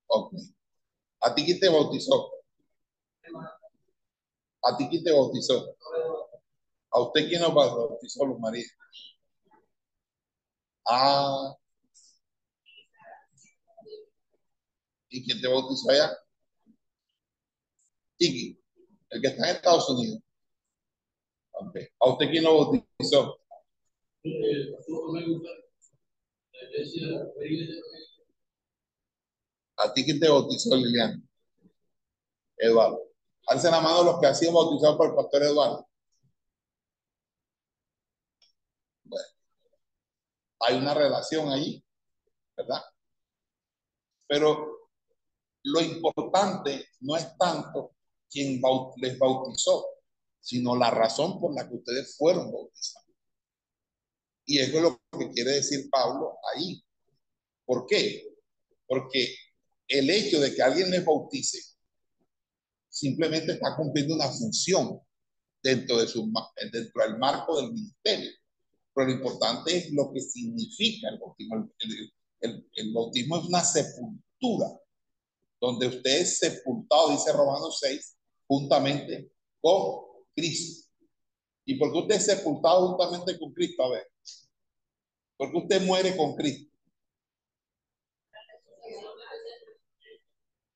Ok. 0.09 0.35
¿A 1.21 1.35
ti 1.35 1.45
quién 1.45 1.61
te 1.61 1.69
bautizó? 1.69 2.33
¿A 4.65 4.77
ti 4.77 4.89
quién 4.89 5.05
te 5.05 5.13
bautizó? 5.13 5.77
¿A 6.91 7.01
usted 7.01 7.29
quién 7.29 7.41
nos 7.43 7.55
bautizó, 7.55 8.27
Luz 8.27 8.41
María? 8.41 8.67
Ah. 10.85 11.55
¿Y 15.11 15.25
quién 15.25 15.41
te 15.41 15.47
bautizó 15.47 15.91
allá? 15.91 16.11
Tiki, 18.17 18.61
el 19.11 19.21
que 19.21 19.29
está 19.29 19.49
en 19.49 19.57
Estados 19.57 19.89
Unidos. 19.91 20.21
Okay. 21.53 21.87
¿A 22.01 22.11
usted 22.11 22.31
quién 22.31 22.43
lo 22.43 22.57
bautizó? 22.57 23.42
¿A 29.77 29.93
ti 29.93 30.05
quién 30.05 30.21
te 30.21 30.29
bautizó, 30.29 30.77
Liliana? 30.77 31.21
Eduardo. 32.57 33.01
Alce 33.47 33.71
la 33.71 33.81
mano 33.81 34.05
los 34.05 34.21
que 34.21 34.27
han 34.27 34.37
sido 34.37 34.53
bautizados 34.53 34.97
por 34.97 35.09
el 35.09 35.15
pastor 35.17 35.43
Eduardo. 35.43 35.89
Bueno, 39.05 39.27
hay 40.61 40.77
una 40.77 40.95
relación 40.95 41.51
allí, 41.51 41.85
¿verdad? 42.57 42.83
Pero 44.29 44.89
lo 45.65 45.81
importante 45.81 46.87
no 47.01 47.17
es 47.17 47.37
tanto 47.37 47.97
quien 48.31 48.61
les 48.97 49.19
bautizó, 49.19 49.85
sino 50.41 50.77
la 50.77 50.91
razón 50.91 51.41
por 51.41 51.55
la 51.55 51.69
que 51.69 51.75
ustedes 51.75 52.17
fueron 52.17 52.53
bautizados. 52.53 53.02
Y 54.45 54.59
eso 54.59 54.77
es 54.77 54.83
lo 54.83 55.01
que 55.19 55.31
quiere 55.31 55.53
decir 55.53 55.89
Pablo 55.91 56.37
ahí. 56.55 56.83
¿Por 57.65 57.87
qué? 57.87 58.27
Porque 58.87 59.35
el 59.89 60.11
hecho 60.11 60.41
de 60.41 60.55
que 60.55 60.63
alguien 60.63 60.91
les 60.91 61.05
bautice 61.05 61.59
simplemente 62.89 63.53
está 63.53 63.75
cumpliendo 63.77 64.15
una 64.15 64.29
función 64.29 65.01
dentro, 65.63 65.99
de 65.99 66.07
su, 66.07 66.31
dentro 66.73 67.03
del 67.03 67.19
marco 67.19 67.61
del 67.61 67.73
ministerio. 67.73 68.31
Pero 68.95 69.09
lo 69.09 69.15
importante 69.15 69.77
es 69.77 69.93
lo 69.93 70.13
que 70.13 70.21
significa 70.21 71.09
el 71.09 71.19
bautismo. 71.19 71.71
El, 72.41 72.93
bautismo 72.93 73.39
es 73.39 73.45
una 73.45 73.65
sepultura, 73.65 74.67
donde 75.61 75.87
usted 75.87 76.21
es 76.21 76.39
sepultado, 76.39 77.13
dice 77.13 77.33
Romanos 77.33 77.79
6, 77.81 78.17
juntamente 78.47 79.31
con 79.61 80.03
Cristo. 80.35 80.91
¿Y 81.65 81.77
por 81.77 81.93
qué 81.93 81.99
usted 81.99 82.17
es 82.17 82.27
sepultado 82.27 82.89
juntamente 82.89 83.39
con 83.39 83.53
Cristo? 83.53 83.85
A 83.85 83.91
ver, 83.91 84.12
Porque 85.43 85.59
usted 85.59 85.83
muere 85.83 86.17
con 86.17 86.37
Cristo. 86.37 86.73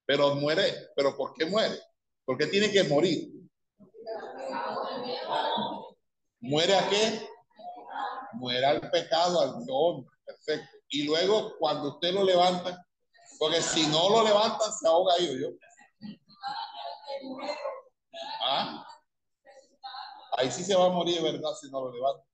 Pero 0.04 0.34
muere, 0.34 0.88
pero 0.96 1.16
¿por 1.16 1.34
qué 1.34 1.46
muere? 1.46 1.78
Porque 2.24 2.48
tiene 2.48 2.72
que 2.72 2.82
morir. 2.82 3.32
¿Muere 6.40 6.74
a 6.74 6.88
qué? 6.88 7.28
Muere 8.32 8.66
al 8.66 8.90
pecado, 8.90 9.40
al 9.40 9.64
hombre. 9.70 10.10
Perfecto. 10.24 10.78
Y 10.88 11.04
luego, 11.04 11.56
cuando 11.60 11.90
usted 11.90 12.12
lo 12.12 12.24
levanta, 12.24 12.84
porque 13.38 13.62
si 13.62 13.86
no 13.86 14.10
lo 14.10 14.24
levantan, 14.24 14.72
se 14.72 14.88
ahoga 14.88 15.16
yo. 15.18 15.32
yo. 15.32 15.48
¿Ah? 18.44 18.84
Ahí 20.36 20.50
sí 20.50 20.64
se 20.64 20.74
va 20.74 20.86
a 20.86 20.90
morir, 20.90 21.22
¿verdad? 21.22 21.52
Si 21.54 21.70
no 21.70 21.82
lo 21.82 21.92
levanta. 21.92 22.26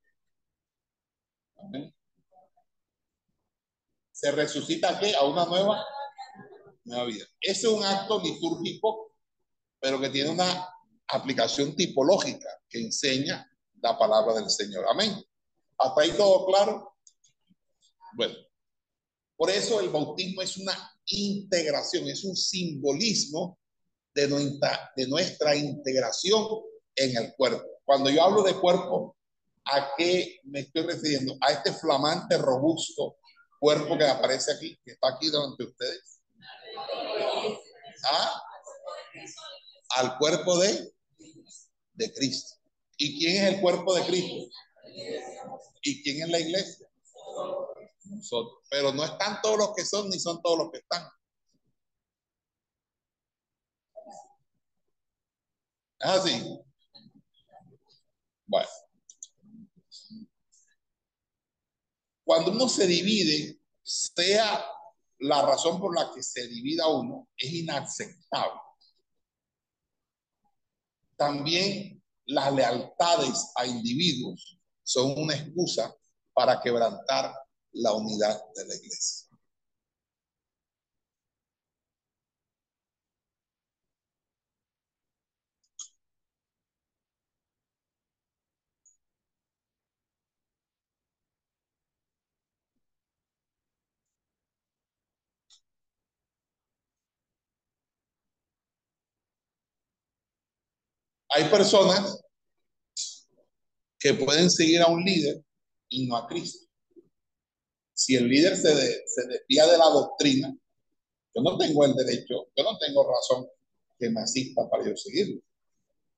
¿Se 4.23 4.31
resucita 4.31 5.01
qué? 5.01 5.17
A 5.17 5.25
una 5.25 5.45
nueva, 5.47 5.85
nueva 6.85 7.05
vida. 7.07 7.27
Ese 7.41 7.67
es 7.67 7.73
un 7.73 7.83
acto 7.83 8.23
litúrgico, 8.23 9.17
pero 9.81 10.01
que 10.01 10.11
tiene 10.11 10.31
una 10.31 10.69
aplicación 11.09 11.75
tipológica 11.75 12.49
que 12.69 12.83
enseña 12.83 13.45
la 13.81 13.99
palabra 13.99 14.35
del 14.35 14.49
Señor. 14.49 14.85
Amén. 14.89 15.21
¿Hasta 15.77 16.03
ahí 16.03 16.13
todo 16.13 16.47
claro? 16.47 16.95
Bueno, 18.15 18.35
por 19.37 19.51
eso 19.51 19.81
el 19.81 19.89
bautismo 19.89 20.41
es 20.41 20.57
una 20.57 20.73
integración, 21.07 22.07
es 22.07 22.23
un 22.23 22.37
simbolismo 22.37 23.59
de 24.15 24.29
nuestra, 24.29 24.93
de 24.95 25.09
nuestra 25.09 25.57
integración 25.57 26.47
en 26.95 27.17
el 27.17 27.35
cuerpo. 27.35 27.67
Cuando 27.85 28.09
yo 28.09 28.23
hablo 28.23 28.45
de 28.45 28.55
cuerpo, 28.55 29.17
¿a 29.65 29.97
qué 29.97 30.39
me 30.45 30.61
estoy 30.61 30.83
refiriendo? 30.83 31.37
A 31.41 31.55
este 31.55 31.73
flamante, 31.73 32.39
robusto 32.39 33.17
cuerpo 33.63 33.97
que 33.97 34.05
aparece 34.05 34.51
aquí, 34.53 34.77
que 34.85 34.91
está 34.91 35.11
aquí 35.11 35.31
delante 35.31 35.63
de 35.63 35.71
ustedes. 35.71 36.21
¿Ah? 38.11 38.43
Al 39.99 40.19
cuerpo 40.19 40.59
de, 40.59 40.93
de 41.93 42.13
Cristo. 42.13 42.57
¿Y 42.97 43.21
quién 43.21 43.37
es 43.37 43.55
el 43.55 43.61
cuerpo 43.61 43.95
de 43.95 44.05
Cristo? 44.05 44.51
¿Y 45.83 46.03
quién 46.03 46.25
es 46.25 46.29
la 46.29 46.41
iglesia? 46.41 46.89
Nosotros. 48.07 48.65
Pero 48.69 48.93
no 48.93 49.05
están 49.05 49.41
todos 49.41 49.57
los 49.57 49.75
que 49.77 49.85
son, 49.85 50.11
ni 50.11 50.19
son 50.19 50.43
todos 50.43 50.59
los 50.59 50.73
que 50.73 50.79
están. 50.79 51.09
¿Es 56.01 56.11
así? 56.11 56.61
Bueno. 58.45 58.82
Cuando 62.33 62.51
uno 62.51 62.67
se 62.67 62.87
divide, 62.87 63.61
sea 63.83 64.65
la 65.19 65.43
razón 65.43 65.79
por 65.79 65.95
la 65.95 66.11
que 66.15 66.23
se 66.23 66.49
divida 66.49 66.87
uno, 66.87 67.29
es 67.37 67.53
inaceptable. 67.53 68.59
También 71.15 72.03
las 72.25 72.51
lealtades 72.55 73.53
a 73.55 73.67
individuos 73.67 74.59
son 74.83 75.13
una 75.19 75.35
excusa 75.35 75.95
para 76.33 76.59
quebrantar 76.63 77.35
la 77.73 77.93
unidad 77.93 78.43
de 78.55 78.67
la 78.67 78.77
iglesia. 78.77 79.29
Hay 101.35 101.49
personas 101.49 102.21
que 103.99 104.15
pueden 104.15 104.51
seguir 104.51 104.83
a 104.83 104.89
un 104.89 105.03
líder 105.03 105.43
y 105.89 106.07
no 106.07 106.17
a 106.17 106.27
Cristo. 106.27 106.67
Si 107.95 108.17
el 108.17 108.29
líder 108.29 108.57
se, 108.57 108.75
se 109.07 109.27
desvía 109.29 109.67
de 109.67 109.79
la 109.79 109.87
doctrina, 109.87 110.55
yo 111.35 111.43
no 111.43 111.57
tengo 111.57 111.85
el 111.85 111.95
derecho, 111.95 112.49
yo 112.57 112.65
no 112.65 112.79
tengo 112.79 113.09
razón 113.11 113.47
que 113.99 114.11
me 114.11 114.21
asista 114.21 114.69
para 114.69 114.85
yo 114.85 114.97
seguirlo. 114.97 115.41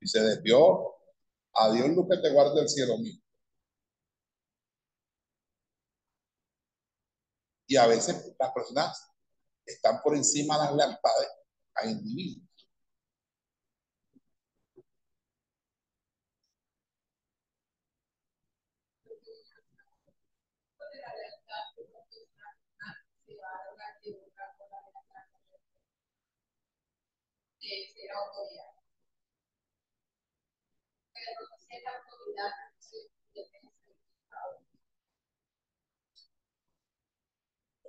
Si 0.01 0.09
se 0.09 0.21
desvió, 0.21 0.95
a 1.55 1.73
Dios 1.73 1.89
lo 1.91 2.09
que 2.09 2.17
te 2.17 2.31
guarde 2.33 2.61
el 2.61 2.69
cielo 2.69 2.99
mío. 2.99 3.21
Y 7.67 7.77
a 7.77 7.87
veces 7.87 8.35
las 8.39 8.53
personas 8.53 9.11
están 9.65 10.01
por 10.03 10.17
encima 10.17 10.57
de 10.57 10.65
las 10.65 10.75
lealtades 10.75 11.29
a 11.75 11.87
individuos. 11.87 12.54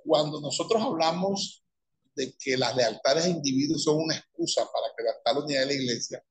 Cuando 0.04 0.40
nosotros 0.40 0.80
hablamos 0.80 1.64
de 2.14 2.34
que 2.38 2.56
las 2.56 2.74
lealtades 2.76 3.24
a 3.24 3.28
individuos 3.28 3.82
son 3.82 3.96
una 3.96 4.16
excusa 4.16 4.64
para 4.72 4.94
quebrantar 4.96 5.34
la 5.34 5.40
unidad 5.40 5.60
de 5.60 5.66
la 5.66 5.72
iglesia, 5.72 6.24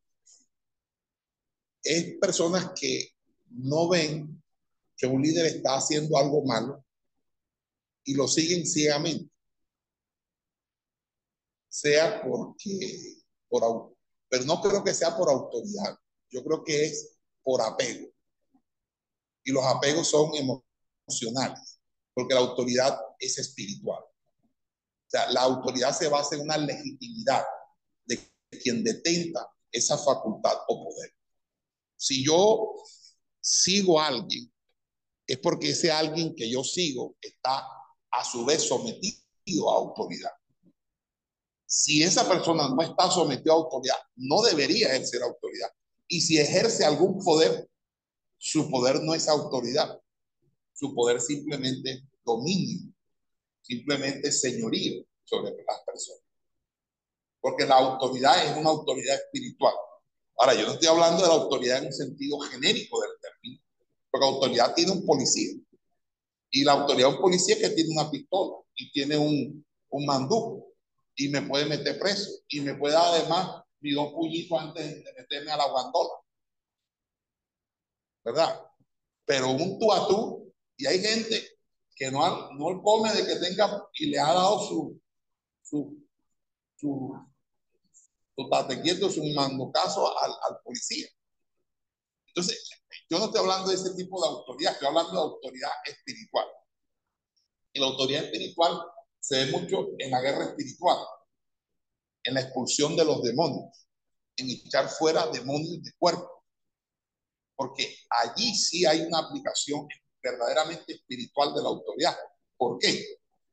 es 1.84 2.18
personas 2.20 2.72
que 2.80 3.10
no 3.50 3.90
ven 3.90 4.42
que 4.98 5.06
un 5.06 5.22
líder 5.22 5.46
está 5.46 5.76
haciendo 5.78 6.18
algo 6.18 6.44
malo 6.44 6.84
y 8.06 8.16
lo 8.16 8.28
siguen 8.28 8.66
ciegamente. 8.66 9.30
Sea 11.68 12.22
porque, 12.24 13.25
por, 13.48 13.96
pero 14.30 14.46
no 14.46 14.62
creo 14.62 14.84
que 14.84 14.94
sea 14.94 15.16
por 15.16 15.30
autoridad, 15.30 15.98
yo 16.30 16.44
creo 16.44 16.64
que 16.64 16.86
es 16.86 17.18
por 17.44 17.62
apego. 17.62 18.08
Y 19.44 19.52
los 19.52 19.64
apegos 19.64 20.08
son 20.08 20.32
emocionales, 20.36 21.80
porque 22.14 22.34
la 22.34 22.42
autoridad 22.42 23.00
es 23.20 23.38
espiritual. 23.38 24.04
O 24.04 25.10
sea, 25.10 25.32
la 25.32 25.42
autoridad 25.42 25.96
se 25.96 26.08
basa 26.08 26.36
en 26.36 26.42
una 26.42 26.58
legitimidad 26.58 27.46
de 28.06 28.20
quien 28.62 28.84
detenta 28.84 29.48
esa 29.72 29.98
facultad 29.98 30.58
o 30.68 30.84
poder. 30.84 31.14
Si 31.96 32.26
yo 32.26 32.74
sigo 33.40 34.00
a 34.00 34.08
alguien, 34.08 34.52
es 35.28 35.38
porque 35.40 35.70
ese 35.70 35.92
alguien 35.92 36.36
que 36.36 36.50
yo 36.50 36.64
sigo 36.64 37.16
está 37.22 37.68
a 38.12 38.24
su 38.24 38.46
vez 38.46 38.68
sometido 38.68 39.70
a 39.70 39.76
autoridad. 39.76 40.32
Si 41.66 42.04
esa 42.04 42.28
persona 42.28 42.70
no 42.70 42.82
está 42.82 43.10
sometida 43.10 43.54
a 43.54 43.58
autoridad, 43.58 43.98
no 44.16 44.42
debería 44.44 44.88
ejercer 44.88 45.24
autoridad. 45.24 45.70
Y 46.08 46.22
si 46.22 46.38
ejerce 46.38 46.86
algún 46.86 47.24
poder, 47.24 47.68
su 48.38 48.70
poder 48.70 49.02
no 49.02 49.16
es 49.16 49.28
autoridad. 49.28 50.00
Su 50.74 50.94
poder 50.94 51.20
simplemente 51.20 52.08
dominio, 52.24 52.94
simplemente 53.62 54.32
señorío 54.32 55.04
sobre 55.24 55.52
las 55.52 55.82
personas. 55.86 56.22
Porque 57.40 57.66
la 57.66 57.76
autoridad 57.76 58.46
es 58.46 58.58
una 58.58 58.70
autoridad 58.70 59.16
espiritual. 59.16 59.74
Ahora, 60.38 60.54
yo 60.54 60.68
no 60.68 60.74
estoy 60.74 60.88
hablando 60.88 61.22
de 61.22 61.28
la 61.30 61.36
autoridad 61.36 61.80
en 61.80 61.88
un 61.88 61.94
sentido 61.94 62.38
genérico 62.40 63.00
del 63.02 63.12
término, 63.22 63.62
porque 64.12 64.26
autoridad 64.26 64.74
tiene 64.76 64.92
un 64.92 65.06
policía. 65.06 65.54
Y 66.52 66.64
la 66.64 66.74
autoridad 66.74 67.10
de 67.10 67.16
un 67.16 67.22
policía 67.22 67.58
que 67.58 67.70
tiene 67.70 67.92
una 67.92 68.12
pistola 68.12 68.58
y 68.76 68.92
tiene 68.92 69.18
un, 69.18 69.66
un 69.90 70.06
manduco 70.06 70.75
y 71.16 71.30
me 71.30 71.42
puede 71.44 71.66
meter 71.66 72.00
preso 72.00 72.30
y 72.48 72.62
me 72.62 72.76
puede 72.76 72.94
dar 72.94 73.14
además 73.14 73.64
mi 73.80 73.92
dos 73.92 74.12
puñitos 74.14 74.60
antes 74.60 75.04
de 75.04 75.14
meterme 75.14 75.52
a 75.52 75.58
la 75.58 75.70
guandola. 75.70 76.14
¿Verdad? 78.24 78.62
Pero 79.26 79.52
un 79.52 79.80
tú 79.80 79.94
a 79.94 80.08
tú, 80.08 80.54
y 80.78 80.86
hay 80.86 81.00
gente 81.00 81.58
que 81.96 82.12
no, 82.12 82.52
no 82.54 82.82
come 82.82 83.14
de 83.14 83.26
que 83.26 83.36
tenga 83.36 83.88
y 83.94 84.08
le 84.08 84.20
ha 84.20 84.34
dado 84.34 84.60
su, 84.68 85.02
su, 85.64 86.06
su, 86.76 87.16
su 88.36 88.50
tate 88.50 88.82
quieto, 88.82 89.10
su 89.10 89.24
mando 89.34 89.72
caso 89.72 90.18
al, 90.20 90.32
al 90.32 90.60
policía. 90.64 91.08
Entonces, 92.28 92.70
yo 93.10 93.20
no 93.20 93.26
estoy 93.26 93.40
hablando 93.40 93.70
de 93.70 93.76
ese 93.76 93.94
tipo 93.96 94.22
de 94.22 94.28
autoridad, 94.28 94.74
estoy 94.74 94.88
hablando 94.88 95.12
de 95.12 95.20
autoridad 95.20 95.72
espiritual. 95.86 96.48
Y 97.72 97.80
la 97.80 97.86
autoridad 97.86 98.24
espiritual 98.26 98.82
se 99.26 99.44
ve 99.44 99.52
mucho 99.52 99.88
en 99.98 100.12
la 100.12 100.22
guerra 100.22 100.46
espiritual, 100.46 101.00
en 102.24 102.36
la 102.36 102.42
expulsión 102.42 102.96
de 102.96 103.06
los 103.06 103.24
demonios, 103.24 103.88
en 104.38 104.52
echar 104.52 104.88
fuera 104.88 105.26
demonios 105.28 105.82
de 105.82 105.92
cuerpo. 105.98 106.44
Porque 107.56 107.98
allí 108.10 108.54
sí 108.54 108.86
hay 108.86 109.02
una 109.02 109.20
aplicación 109.20 109.88
verdaderamente 110.22 110.94
espiritual 110.94 111.56
de 111.56 111.64
la 111.64 111.70
autoridad. 111.70 112.16
¿Por 112.56 112.78
qué? 112.78 113.04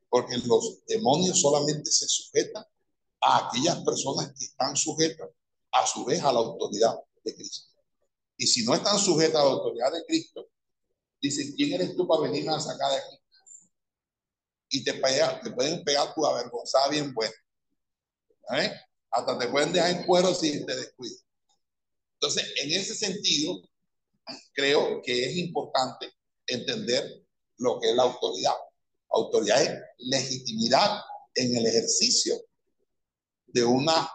Porque 0.09 0.37
los 0.45 0.85
demonios 0.85 1.41
solamente 1.41 1.89
se 1.89 2.07
sujetan 2.07 2.63
a 3.21 3.47
aquellas 3.47 3.83
personas 3.83 4.31
que 4.37 4.45
están 4.45 4.75
sujetas 4.75 5.29
a 5.71 5.87
su 5.87 6.05
vez 6.05 6.21
a 6.21 6.31
la 6.31 6.39
autoridad 6.39 6.93
de 7.23 7.33
Cristo. 7.33 7.67
Y 8.37 8.45
si 8.45 8.63
no 8.63 8.75
están 8.75 8.99
sujetas 8.99 9.41
a 9.41 9.45
la 9.45 9.51
autoridad 9.51 9.91
de 9.91 10.05
Cristo, 10.05 10.49
dicen, 11.19 11.51
¿quién 11.55 11.73
eres 11.73 11.95
tú 11.95 12.07
para 12.07 12.21
venirme 12.21 12.53
a 12.53 12.59
sacar 12.59 12.91
de 12.91 12.97
aquí? 12.97 13.22
Y 14.75 14.83
te, 14.83 14.93
te 14.93 15.51
pueden 15.51 15.83
pegar 15.83 16.15
tu 16.15 16.25
avergonzada 16.25 16.89
bien 16.89 17.13
buena. 17.13 17.33
¿Eh? 18.57 18.71
Hasta 19.11 19.37
te 19.37 19.47
pueden 19.47 19.71
dejar 19.71 19.91
en 19.91 20.03
cuero 20.03 20.33
si 20.33 20.65
te 20.65 20.75
descuidas. 20.75 21.23
Entonces, 22.15 22.51
en 22.63 22.71
ese 22.71 22.95
sentido, 22.95 23.61
creo 24.53 24.99
que 25.03 25.25
es 25.25 25.37
importante 25.37 26.11
entender 26.47 27.23
lo 27.57 27.79
que 27.79 27.91
es 27.91 27.95
la 27.95 28.03
autoridad. 28.03 28.55
Autoridad 29.09 29.61
es 29.61 29.79
legitimidad 29.99 31.01
en 31.35 31.55
el 31.55 31.67
ejercicio 31.67 32.35
de, 33.45 33.63
una, 33.63 34.09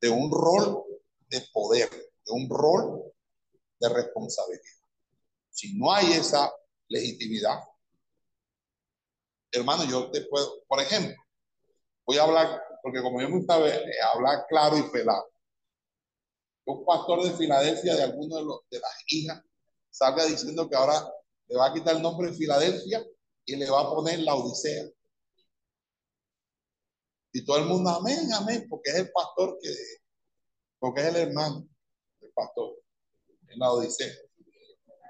de 0.00 0.08
un 0.08 0.30
rol 0.30 0.84
de 1.28 1.40
poder, 1.52 1.90
de 1.90 2.32
un 2.32 2.48
rol 2.48 3.12
de 3.80 3.88
responsabilidad. 3.88 4.62
Si 5.50 5.76
no 5.76 5.92
hay 5.92 6.12
esa 6.12 6.52
legitimidad, 6.86 7.58
hermano, 9.52 9.84
yo 9.84 10.10
te 10.10 10.22
puedo, 10.22 10.62
por 10.66 10.80
ejemplo, 10.80 11.14
voy 12.06 12.18
a 12.18 12.22
hablar, 12.22 12.62
porque 12.82 13.02
como 13.02 13.20
yo 13.20 13.28
me 13.28 13.38
gusta 13.38 13.54
hablar 13.54 14.46
claro 14.48 14.78
y 14.78 14.82
pelado, 14.90 15.30
un 16.66 16.84
pastor 16.84 17.24
de 17.24 17.32
Filadelfia 17.32 17.96
de 17.96 18.02
alguno 18.02 18.36
de, 18.36 18.44
los, 18.44 18.60
de 18.70 18.78
las 18.78 18.92
hijas 19.08 19.42
salga 19.90 20.24
diciendo 20.24 20.68
que 20.68 20.76
ahora 20.76 21.12
le 21.48 21.56
va 21.56 21.66
a 21.66 21.74
quitar 21.74 21.96
el 21.96 22.02
nombre 22.02 22.30
de 22.30 22.36
Filadelfia 22.36 23.04
y 23.44 23.56
le 23.56 23.68
va 23.68 23.80
a 23.80 23.90
poner 23.90 24.20
la 24.20 24.34
Odisea. 24.34 24.84
Y 27.32 27.44
todo 27.44 27.58
el 27.58 27.64
mundo, 27.64 27.90
amén, 27.90 28.32
amén, 28.32 28.66
porque 28.68 28.90
es 28.90 28.96
el 28.96 29.10
pastor 29.10 29.58
que, 29.60 29.70
porque 30.78 31.00
es 31.00 31.06
el 31.08 31.16
hermano 31.16 31.66
del 32.20 32.32
pastor 32.32 32.76
en 33.48 33.58
la 33.58 33.72
Odisea. 33.72 34.12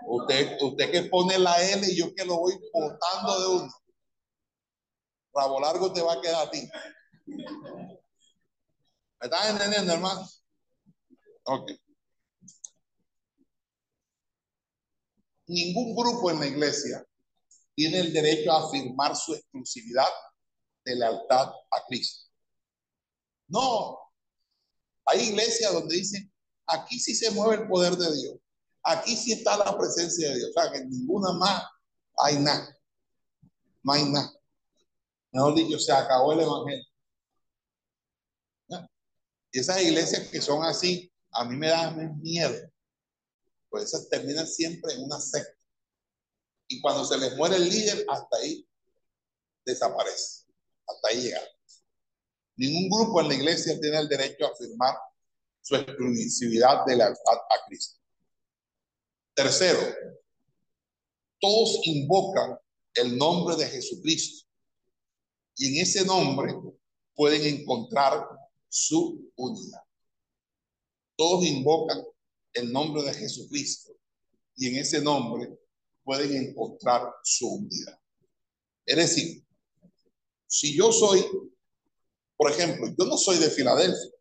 Usted, 0.06 0.58
usted 0.62 0.90
que 0.90 1.02
pone 1.04 1.38
la 1.38 1.62
L 1.62 1.86
y 1.86 1.96
yo 1.96 2.14
que 2.14 2.24
lo 2.24 2.38
voy 2.38 2.58
botando 2.72 3.40
de 3.40 3.48
uno. 3.62 3.72
Rabo 5.32 5.60
largo 5.60 5.92
te 5.92 6.02
va 6.02 6.14
a 6.14 6.20
quedar 6.20 6.46
a 6.46 6.50
ti. 6.50 6.68
¿Me 7.26 7.98
estás 9.22 9.50
entendiendo, 9.50 9.92
hermano? 9.92 10.28
Ok. 11.44 11.70
Ningún 15.46 15.94
grupo 15.94 16.30
en 16.30 16.40
la 16.40 16.46
iglesia 16.46 17.04
tiene 17.74 18.00
el 18.00 18.12
derecho 18.12 18.52
a 18.52 18.66
afirmar 18.66 19.16
su 19.16 19.34
exclusividad 19.34 20.08
de 20.84 20.96
lealtad 20.96 21.48
a 21.48 21.86
Cristo. 21.88 22.30
No. 23.48 23.98
Hay 25.06 25.28
iglesias 25.28 25.72
donde 25.72 25.96
dicen, 25.96 26.32
aquí 26.66 26.98
sí 26.98 27.14
se 27.14 27.30
mueve 27.32 27.62
el 27.62 27.68
poder 27.68 27.96
de 27.96 28.16
Dios. 28.16 28.38
Aquí 28.82 29.16
sí 29.16 29.32
está 29.32 29.56
la 29.56 29.76
presencia 29.76 30.30
de 30.30 30.36
Dios. 30.36 30.50
O 30.50 30.60
sea, 30.60 30.72
que 30.72 30.84
ninguna 30.86 31.32
más 31.32 31.64
hay 32.22 32.38
nada. 32.38 32.76
No 33.82 33.92
hay 33.92 34.04
nada. 34.04 34.39
Mejor 35.32 35.54
dicho, 35.54 35.78
se 35.78 35.92
acabó 35.92 36.32
el 36.32 36.40
evangelio. 36.40 36.84
Y 39.52 39.58
esas 39.58 39.82
iglesias 39.82 40.28
que 40.28 40.40
son 40.40 40.64
así, 40.64 41.12
a 41.32 41.44
mí 41.44 41.56
me 41.56 41.68
dan 41.68 42.20
miedo. 42.20 42.70
Pues 43.68 43.84
esas 43.84 44.08
terminan 44.08 44.46
siempre 44.46 44.92
en 44.94 45.04
una 45.04 45.20
secta. 45.20 45.58
Y 46.68 46.80
cuando 46.80 47.04
se 47.04 47.18
les 47.18 47.36
muere 47.36 47.56
el 47.56 47.68
líder, 47.68 48.04
hasta 48.08 48.36
ahí 48.36 48.66
desaparece. 49.64 50.46
Hasta 50.86 51.08
ahí 51.08 51.22
llega. 51.22 51.40
Ningún 52.56 52.90
grupo 52.90 53.20
en 53.20 53.28
la 53.28 53.34
iglesia 53.34 53.80
tiene 53.80 53.98
el 53.98 54.08
derecho 54.08 54.46
a 54.46 54.50
afirmar 54.50 54.96
su 55.62 55.76
exclusividad 55.76 56.84
de 56.86 56.96
lealtad 56.96 57.34
a 57.34 57.66
Cristo. 57.66 57.98
Tercero, 59.34 59.80
todos 61.40 61.80
invocan 61.84 62.58
el 62.94 63.16
nombre 63.16 63.56
de 63.56 63.66
Jesucristo 63.66 64.49
y 65.60 65.68
en 65.68 65.82
ese 65.82 66.06
nombre 66.06 66.54
pueden 67.14 67.42
encontrar 67.42 68.26
su 68.66 69.30
unidad. 69.36 69.82
Todos 71.14 71.44
invocan 71.44 72.02
el 72.54 72.72
nombre 72.72 73.02
de 73.02 73.12
Jesucristo 73.12 73.92
y 74.56 74.68
en 74.68 74.76
ese 74.76 75.02
nombre 75.02 75.54
pueden 76.02 76.34
encontrar 76.34 77.12
su 77.22 77.46
unidad. 77.46 78.00
Es 78.86 78.96
decir, 78.96 79.44
si 80.46 80.74
yo 80.74 80.90
soy, 80.92 81.22
por 82.38 82.50
ejemplo, 82.50 82.88
yo 82.98 83.04
no 83.04 83.18
soy 83.18 83.36
de 83.36 83.50
Filadelfia, 83.50 84.12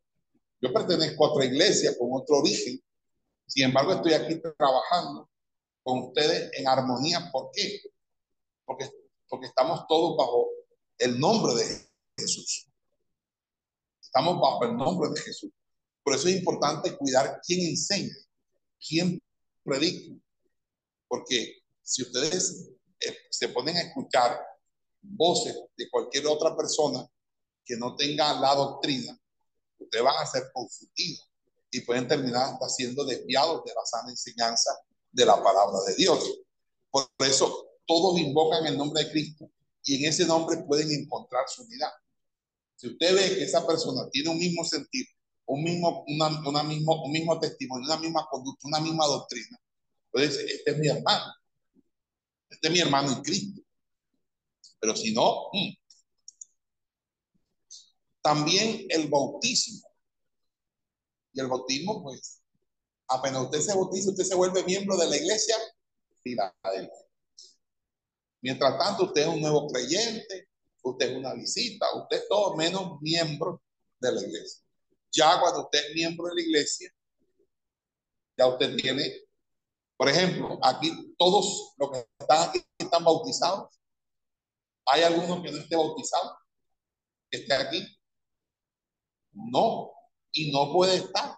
yo 0.62 0.74
pertenezco 0.74 1.26
a 1.26 1.32
otra 1.32 1.46
iglesia 1.46 1.98
con 1.98 2.10
otro 2.12 2.40
origen, 2.40 2.84
sin 3.48 3.64
embargo 3.64 3.94
estoy 3.94 4.12
aquí 4.12 4.42
trabajando 4.58 5.30
con 5.84 6.00
ustedes 6.00 6.52
en 6.58 6.68
armonía. 6.68 7.30
¿Por 7.32 7.50
qué? 7.54 7.80
Porque, 8.66 8.90
porque 9.30 9.48
estamos 9.48 9.88
todos 9.88 10.18
bajo 10.18 10.49
el 11.00 11.20
nombre 11.20 11.56
de 11.56 11.89
Jesús. 12.18 12.68
Estamos 14.02 14.39
bajo 14.39 14.66
el 14.66 14.76
nombre 14.76 15.10
de 15.10 15.22
Jesús. 15.22 15.52
Por 16.04 16.16
eso 16.16 16.28
es 16.28 16.36
importante 16.36 16.95
cuidar 16.97 17.39
quién 17.45 17.62
enseña, 17.62 18.16
quién 18.86 19.22
predica. 19.64 20.14
Porque 21.08 21.64
si 21.82 22.04
ustedes 22.04 22.70
eh, 23.00 23.18
se 23.30 23.47
ponen 23.50 23.78
a 23.78 23.82
escuchar 23.82 24.39
voces 25.02 25.56
de 25.78 25.89
cualquier 25.89 26.28
otra 26.28 26.56
persona 26.56 27.08
que 27.64 27.78
no 27.78 27.95
tenga 27.95 28.39
la 28.39 28.54
doctrina, 28.56 29.18
ustedes 29.78 30.04
van 30.04 30.18
a 30.22 30.26
ser 30.26 30.52
confundidos 30.54 31.30
y 31.72 31.82
pueden 31.82 32.08
terminar 32.08 32.54
hasta 32.54 32.68
siendo 32.68 33.06
desviados 33.06 33.64
de 33.64 33.74
la 33.74 33.86
sana 33.86 34.10
enseñanza 34.10 34.72
de 35.12 35.26
la 35.26 35.41
palabra 35.41 35.80
de 35.88 35.95
Dios. 35.95 36.41
Por 36.91 37.08
eso 37.20 37.68
todos 37.86 38.20
invocan 38.20 38.66
el 38.66 38.78
nombre 38.78 39.04
de 39.04 39.12
Cristo 39.12 39.50
y 39.84 39.95
en 39.95 40.09
ese 40.09 40.25
nombre 40.25 40.57
pueden 40.67 40.91
encontrar 40.91 41.45
su 41.47 41.63
unidad. 41.63 41.91
Si 42.75 42.88
usted 42.88 43.13
ve 43.13 43.36
que 43.36 43.43
esa 43.43 43.65
persona 43.65 44.09
tiene 44.11 44.30
un 44.30 44.38
mismo 44.38 44.63
sentido, 44.63 45.07
un 45.45 45.63
mismo, 45.63 46.05
una, 46.07 46.63
mismo, 46.63 47.03
un 47.03 47.11
mismo 47.11 47.39
testimonio, 47.39 47.86
una 47.86 47.99
misma 47.99 48.27
conducta, 48.30 48.67
una 48.67 48.80
misma 48.80 49.05
doctrina, 49.05 49.59
pues 50.11 50.38
este 50.38 50.71
es 50.71 50.77
mi 50.77 50.88
hermano. 50.88 51.34
Este 52.49 52.67
es 52.67 52.73
mi 52.73 52.80
hermano 52.80 53.11
en 53.11 53.21
Cristo. 53.21 53.61
Pero 54.80 54.95
si 54.95 55.13
no, 55.13 55.49
mm. 55.51 55.73
también 58.21 58.86
el 58.89 59.09
bautismo. 59.09 59.88
Y 61.34 61.39
el 61.39 61.47
bautismo, 61.47 62.01
pues, 62.03 62.41
apenas 63.07 63.43
usted 63.43 63.59
se 63.59 63.75
bautiza, 63.75 64.11
usted 64.11 64.23
se 64.23 64.36
vuelve 64.36 64.63
miembro 64.63 64.97
de 64.97 65.09
la 65.09 65.17
iglesia 65.17 65.55
Filadelfia. 66.21 67.09
Mientras 68.42 68.78
tanto, 68.78 69.06
usted 69.06 69.22
es 69.22 69.28
un 69.28 69.42
nuevo 69.42 69.68
creyente, 69.68 70.50
usted 70.84 71.10
es 71.10 71.18
una 71.18 71.34
visita, 71.34 71.86
usted 71.96 72.18
es 72.18 72.28
todo 72.30 72.56
menos 72.56 73.02
miembro 73.02 73.62
de 74.00 74.12
la 74.12 74.22
iglesia. 74.22 74.64
Ya 75.12 75.40
cuando 75.40 75.64
usted 75.64 75.80
es 75.88 75.96
miembro 75.96 76.28
de 76.28 76.36
la 76.36 76.42
iglesia, 76.42 76.94
ya 78.38 78.48
usted 78.48 78.76
tiene, 78.78 79.12
por 79.98 80.08
ejemplo, 80.08 80.58
aquí 80.64 81.14
todos 81.18 81.74
los 81.78 81.92
que 81.92 82.08
están 82.20 82.50
aquí 82.50 82.66
están 82.78 83.04
bautizados. 83.04 83.78
¿Hay 84.86 85.04
alguno 85.04 85.44
que 85.44 85.52
no 85.52 85.58
esté 85.58 85.76
bautizado? 85.76 86.38
¿Que 87.30 87.40
esté 87.40 87.54
aquí? 87.54 87.86
No, 89.32 89.92
y 90.32 90.52
no 90.52 90.72
puede 90.72 90.96
estar, 90.96 91.36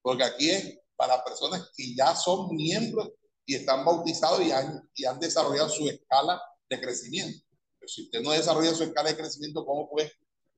porque 0.00 0.24
aquí 0.24 0.50
es 0.50 0.78
para 0.96 1.22
personas 1.24 1.70
que 1.76 1.94
ya 1.94 2.14
son 2.14 2.54
miembros 2.54 3.10
y 3.46 3.54
están 3.56 3.84
bautizados 3.84 4.40
y 4.42 4.50
han, 4.50 4.88
y 4.94 5.04
han 5.04 5.18
desarrollado 5.18 5.68
su 5.68 5.88
escala 5.88 6.40
de 6.68 6.80
crecimiento. 6.80 7.46
Pero 7.78 7.88
si 7.88 8.02
usted 8.04 8.20
no 8.22 8.30
desarrolla 8.30 8.74
su 8.74 8.84
escala 8.84 9.10
de 9.10 9.16
crecimiento, 9.16 9.64
¿cómo 9.64 9.88
puede 9.88 10.12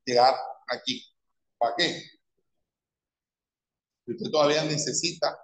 llegar 0.05 0.35
aquí? 0.69 1.05
¿Para 1.59 1.75
qué? 1.77 2.03
Si 4.05 4.13
usted 4.13 4.31
todavía 4.31 4.65
necesita 4.65 5.37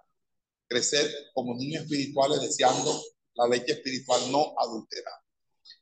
crecer 0.69 1.11
como 1.35 1.55
niños 1.55 1.83
espirituales 1.83 2.41
deseando 2.41 3.03
la 3.35 3.49
leche 3.49 3.73
espiritual 3.73 4.31
no 4.31 4.55
adulterada. 4.57 5.23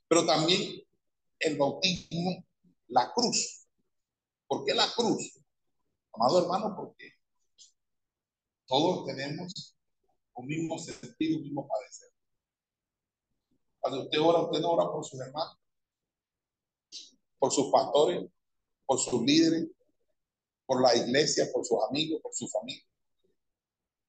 Pero 0.09 0.27
también 0.27 0.83
el 1.39 1.57
bautismo, 1.57 2.45
la 2.89 3.13
cruz. 3.13 3.67
¿Por 4.47 4.65
qué 4.65 4.75
la 4.75 4.91
cruz? 4.95 5.39
Amado 6.13 6.43
hermano, 6.43 6.75
porque 6.77 7.13
todos 8.67 9.07
tenemos 9.07 9.77
un 10.35 10.47
mismo 10.47 10.79
sentido, 10.79 11.39
un 11.39 11.43
mismo 11.43 11.67
padecer. 11.67 12.09
Cuando 13.81 14.03
usted 14.03 14.21
ora, 14.21 14.43
usted 14.43 14.61
no 14.61 14.71
ora 14.73 14.91
por 14.91 15.05
sus 15.05 15.21
hermanos, 15.21 15.57
por 17.39 17.53
sus 17.53 17.71
pastores, 17.71 18.29
por 18.87 18.99
sus 18.99 19.23
líderes, 19.23 19.69
por 20.67 20.83
la 20.83 20.95
iglesia, 20.95 21.49
por 21.53 21.65
sus 21.65 21.79
amigos, 21.89 22.21
por 22.23 22.35
su 22.35 22.47
familia. 22.49 22.85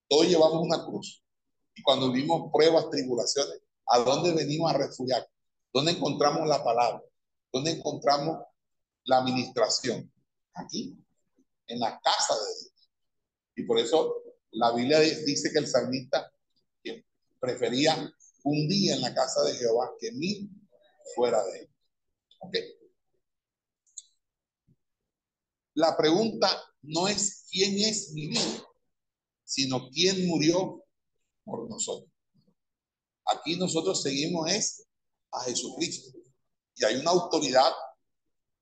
Todos 0.08 0.28
llevamos 0.28 0.64
una 0.64 0.86
cruz. 0.86 1.24
Y 1.74 1.82
cuando 1.82 2.12
vivimos 2.12 2.52
pruebas, 2.52 2.90
tribulaciones, 2.90 3.62
¿A 3.94 4.00
dónde 4.00 4.32
venimos 4.34 4.72
a 4.72 4.78
refugiar? 4.78 5.30
¿Dónde 5.74 5.92
encontramos 5.92 6.48
la 6.48 6.64
palabra? 6.64 7.04
¿Dónde 7.52 7.72
encontramos 7.72 8.40
la 9.04 9.18
administración? 9.18 10.10
Aquí, 10.54 10.98
en 11.68 11.80
la 11.80 12.00
casa 12.00 12.36
de 12.36 12.60
Dios. 12.62 12.90
Y 13.58 13.64
por 13.64 13.80
eso 13.80 14.16
la 14.52 14.74
Biblia 14.74 15.00
dice 15.00 15.52
que 15.52 15.60
el 15.60 15.68
salmista 15.68 16.32
prefería 17.40 17.96
un 18.44 18.68
día 18.68 18.96
en 18.96 19.02
la 19.02 19.14
casa 19.14 19.42
de 19.44 19.56
Jehová 19.56 19.92
que 20.00 20.12
mil 20.12 20.50
fuera 21.16 21.44
de 21.44 21.60
él. 21.60 21.70
La 25.74 25.96
pregunta 25.96 26.50
no 26.82 27.08
es 27.08 27.46
quién 27.50 27.78
es 27.78 28.12
mi 28.12 28.28
vida, 28.28 28.68
sino 29.44 29.90
quién 29.90 30.28
murió 30.28 30.84
por 31.44 31.70
nosotros. 31.70 32.12
Aquí 33.26 33.56
nosotros 33.56 34.02
seguimos 34.02 34.52
es 34.52 34.86
a 35.32 35.44
Jesucristo. 35.44 36.18
Y 36.76 36.86
hay 36.86 36.96
una 36.98 37.12
autoridad 37.12 37.72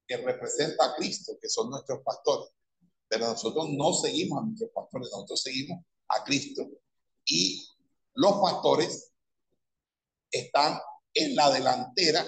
que 0.07 0.17
representa 0.17 0.85
a 0.85 0.95
Cristo, 0.95 1.37
que 1.41 1.49
son 1.49 1.69
nuestros 1.69 2.01
pastores. 2.03 2.53
Pero 3.09 3.27
nosotros 3.27 3.69
no 3.71 3.91
seguimos 3.93 4.39
a 4.39 4.45
nuestros 4.45 4.69
pastores, 4.71 5.09
nosotros 5.11 5.41
seguimos 5.41 5.83
a 6.07 6.23
Cristo. 6.23 6.69
Y 7.25 7.67
los 8.13 8.33
pastores 8.33 9.11
están 10.31 10.79
en 11.13 11.35
la 11.35 11.51
delantera 11.51 12.25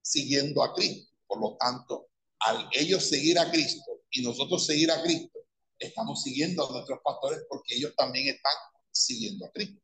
siguiendo 0.00 0.62
a 0.62 0.72
Cristo. 0.72 1.12
Por 1.26 1.40
lo 1.40 1.56
tanto, 1.56 2.08
al 2.40 2.68
ellos 2.72 3.08
seguir 3.08 3.38
a 3.38 3.50
Cristo 3.50 4.00
y 4.10 4.22
nosotros 4.22 4.64
seguir 4.64 4.90
a 4.90 5.02
Cristo, 5.02 5.40
estamos 5.78 6.22
siguiendo 6.22 6.66
a 6.66 6.72
nuestros 6.72 7.00
pastores 7.02 7.40
porque 7.48 7.74
ellos 7.74 7.92
también 7.96 8.28
están 8.28 8.54
siguiendo 8.90 9.46
a 9.46 9.50
Cristo. 9.50 9.80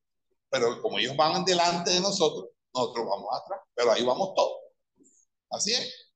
Pero 0.49 0.81
como 0.81 0.99
ellos 0.99 1.17
van 1.17 1.45
delante 1.45 1.91
de 1.91 2.01
nosotros, 2.01 2.51
nosotros 2.73 3.07
vamos 3.07 3.29
atrás, 3.33 3.61
pero 3.75 3.93
ahí 3.93 4.05
vamos 4.05 4.35
todos. 4.35 4.59
Así 5.51 5.73
es. 5.73 6.13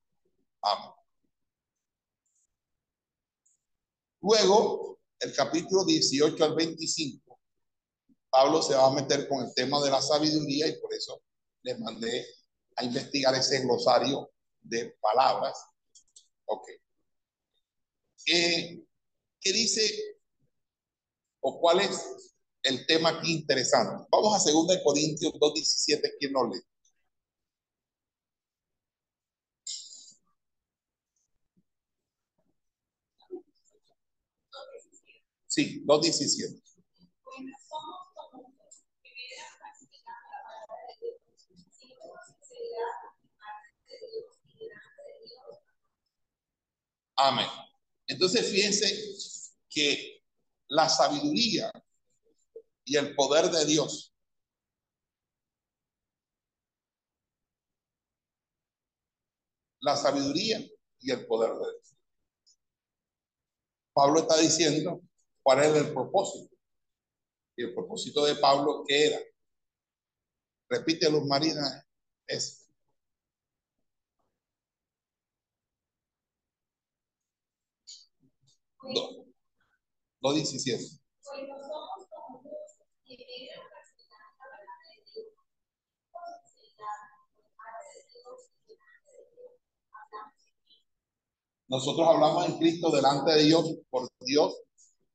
Amén. 0.63 0.98
Luego, 4.21 4.99
el 5.21 5.33
capítulo 5.33 5.85
18 5.85 6.45
al 6.45 6.55
25, 6.55 7.39
Pablo 8.31 8.63
se 8.63 8.75
va 8.75 8.87
a 8.87 8.93
meter 8.93 9.29
con 9.29 9.45
el 9.45 9.55
tema 9.55 9.81
de 9.83 9.91
la 9.91 10.03
sabiduría 10.03 10.67
y 10.67 10.79
por 10.81 10.93
eso 10.93 11.23
les 11.63 11.79
mandé 11.79 12.27
a 12.77 12.85
investigar 12.85 13.35
ese 13.35 13.61
glosario 13.61 14.31
de 14.61 14.97
palabras. 15.01 15.59
Ok. 16.47 16.69
¿Qué, 18.25 18.85
qué 19.41 19.53
dice 19.53 20.19
o 21.41 21.61
cuál 21.61 21.81
es 21.81 22.35
el 22.63 22.87
tema 22.87 23.11
aquí 23.11 23.33
interesante? 23.33 24.07
Vamos 24.11 24.35
a 24.35 24.51
2 24.51 24.79
Corintios 24.85 25.33
2.17, 25.33 26.17
¿quién 26.19 26.33
no 26.33 26.47
lee? 26.47 26.61
Sí, 35.59 35.83
2.17. 35.85 36.63
Amén. 47.17 47.49
Entonces 48.07 48.49
fíjense 48.49 48.87
que 49.69 50.23
la 50.69 50.89
sabiduría 50.89 51.73
y 52.85 52.97
el 52.97 53.17
poder 53.17 53.51
de 53.51 53.65
Dios 53.65 54.15
la 59.81 59.97
sabiduría 59.97 60.65
y 61.01 61.11
el 61.11 61.27
poder 61.27 61.51
de 61.51 61.59
Dios. 61.59 61.97
Pablo 63.93 64.21
está 64.21 64.37
diciendo 64.39 65.03
cuál 65.49 65.65
es 65.65 65.77
el 65.77 65.95
propósito. 65.95 66.55
Y 67.57 67.65
el 67.65 67.73
propósito 67.73 68.23
de 68.27 68.35
Pablo, 68.35 68.85
¿qué 68.87 69.07
era? 69.07 69.19
Repite 70.69 71.11
los 71.11 71.25
marinas, 71.25 71.87
es 72.27 72.69
No, 78.83 79.25
no 80.21 80.33
17. 80.35 80.85
Nosotros 91.69 92.07
hablamos 92.07 92.47
en 92.49 92.59
Cristo 92.59 92.91
delante 92.91 93.33
de 93.33 93.45
Dios, 93.45 93.79
por 93.89 94.09
Dios, 94.21 94.68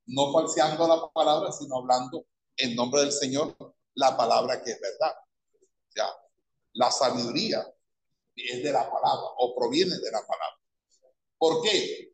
no 0.07 0.31
falseando 0.31 0.87
la 0.87 1.11
palabra, 1.11 1.51
sino 1.51 1.77
hablando 1.77 2.25
en 2.57 2.75
nombre 2.75 3.01
del 3.01 3.11
Señor 3.11 3.55
la 3.95 4.15
palabra 4.17 4.61
que 4.61 4.71
es 4.71 4.79
verdad. 4.79 5.15
Sea, 5.89 6.09
la 6.73 6.91
sabiduría 6.91 7.65
es 8.35 8.63
de 8.63 8.71
la 8.71 8.89
palabra 8.89 9.27
o 9.37 9.55
proviene 9.55 9.95
de 9.97 10.11
la 10.11 10.21
palabra. 10.25 10.59
¿Por 11.37 11.61
qué? 11.61 12.13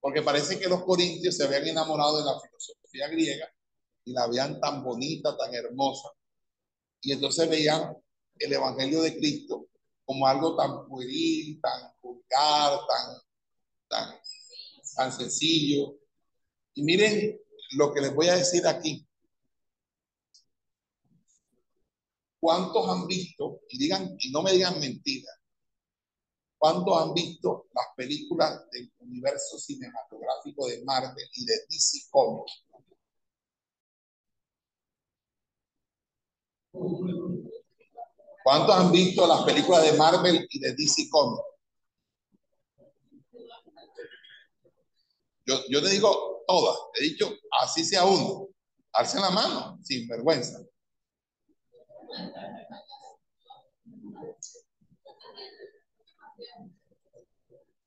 Porque 0.00 0.22
parece 0.22 0.58
que 0.58 0.68
los 0.68 0.84
corintios 0.84 1.36
se 1.36 1.44
habían 1.44 1.66
enamorado 1.68 2.18
de 2.18 2.24
la 2.24 2.38
filosofía 2.40 3.08
griega 3.08 3.48
y 4.04 4.12
la 4.12 4.26
veían 4.26 4.60
tan 4.60 4.84
bonita, 4.84 5.36
tan 5.36 5.54
hermosa. 5.54 6.10
Y 7.00 7.12
entonces 7.12 7.48
veían 7.48 7.96
el 8.38 8.52
Evangelio 8.52 9.02
de 9.02 9.16
Cristo 9.16 9.68
como 10.04 10.26
algo 10.26 10.56
tan 10.56 10.86
pueril, 10.86 11.60
tan 11.60 11.92
vulgar, 12.02 12.78
tan, 12.86 13.16
tan, 13.88 14.20
tan 14.94 15.12
sencillo. 15.12 15.96
Y 16.74 16.82
miren 16.82 17.40
lo 17.72 17.92
que 17.92 18.00
les 18.00 18.14
voy 18.14 18.28
a 18.28 18.36
decir 18.36 18.66
aquí. 18.66 19.06
¿Cuántos 22.40 22.88
han 22.88 23.06
visto, 23.06 23.60
y 23.70 23.78
digan, 23.78 24.16
y 24.18 24.30
no 24.30 24.42
me 24.42 24.52
digan 24.52 24.78
mentiras, 24.78 25.34
cuántos 26.58 27.00
han 27.00 27.14
visto 27.14 27.68
las 27.72 27.86
películas 27.96 28.70
del 28.70 28.92
universo 28.98 29.58
cinematográfico 29.58 30.66
de 30.66 30.84
Marvel 30.84 31.26
y 31.32 31.46
de 31.46 31.54
DC 31.70 32.08
Comics? 32.10 32.64
¿Cuántos 38.42 38.76
han 38.76 38.92
visto 38.92 39.26
las 39.26 39.42
películas 39.44 39.90
de 39.90 39.96
Marvel 39.96 40.46
y 40.50 40.58
de 40.58 40.74
DC 40.74 41.08
Comics? 41.08 41.53
Yo, 45.46 45.60
yo 45.68 45.82
te 45.82 45.90
digo 45.90 46.44
todas, 46.46 46.76
he 46.94 47.04
dicho 47.04 47.30
así 47.62 47.84
sea 47.84 48.04
uno. 48.04 48.48
Alcen 48.92 49.22
la 49.22 49.30
mano, 49.30 49.78
sin 49.82 50.06
vergüenza. 50.06 50.58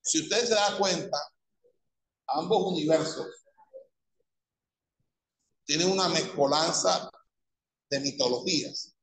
Si 0.01 0.21
usted 0.21 0.45
se 0.45 0.53
da 0.53 0.77
cuenta, 0.77 1.17
ambos 2.27 2.71
universos 2.71 3.27
tienen 5.65 5.91
una 5.91 6.07
mezcolanza 6.09 7.09
de 7.89 7.99
mitologías 7.99 8.97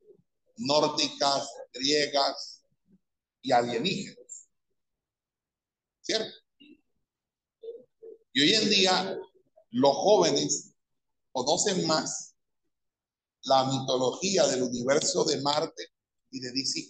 nórdicas, 0.56 1.48
griegas 1.72 2.62
y 3.42 3.52
alienígenas. 3.52 4.48
¿Cierto? 6.00 6.43
Y 8.36 8.42
hoy 8.42 8.54
en 8.54 8.68
día 8.68 9.18
los 9.70 9.94
jóvenes 9.94 10.74
conocen 11.30 11.86
más 11.86 12.34
la 13.42 13.64
mitología 13.66 14.44
del 14.48 14.64
universo 14.64 15.24
de 15.24 15.40
Marte 15.40 15.86
y 16.30 16.40
de 16.40 16.50
DC 16.50 16.88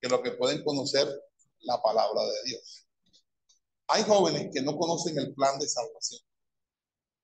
que 0.00 0.08
lo 0.08 0.22
que 0.22 0.32
pueden 0.32 0.64
conocer 0.64 1.06
la 1.60 1.82
palabra 1.82 2.22
de 2.24 2.42
Dios. 2.46 2.88
Hay 3.88 4.04
jóvenes 4.04 4.48
que 4.54 4.62
no 4.62 4.74
conocen 4.78 5.18
el 5.18 5.34
plan 5.34 5.58
de 5.58 5.68
salvación. 5.68 6.22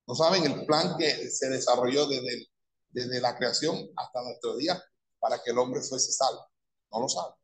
No 0.06 0.14
saben 0.14 0.44
el 0.44 0.66
plan 0.66 0.96
que 0.98 1.30
se 1.30 1.48
desarrolló 1.48 2.06
desde, 2.06 2.46
desde 2.90 3.22
la 3.22 3.38
creación 3.38 3.88
hasta 3.96 4.22
nuestro 4.22 4.54
día 4.58 4.78
para 5.18 5.42
que 5.42 5.50
el 5.50 5.58
hombre 5.58 5.80
fuese 5.80 6.12
salvo. 6.12 6.46
No 6.92 7.00
lo 7.00 7.08
saben. 7.08 7.34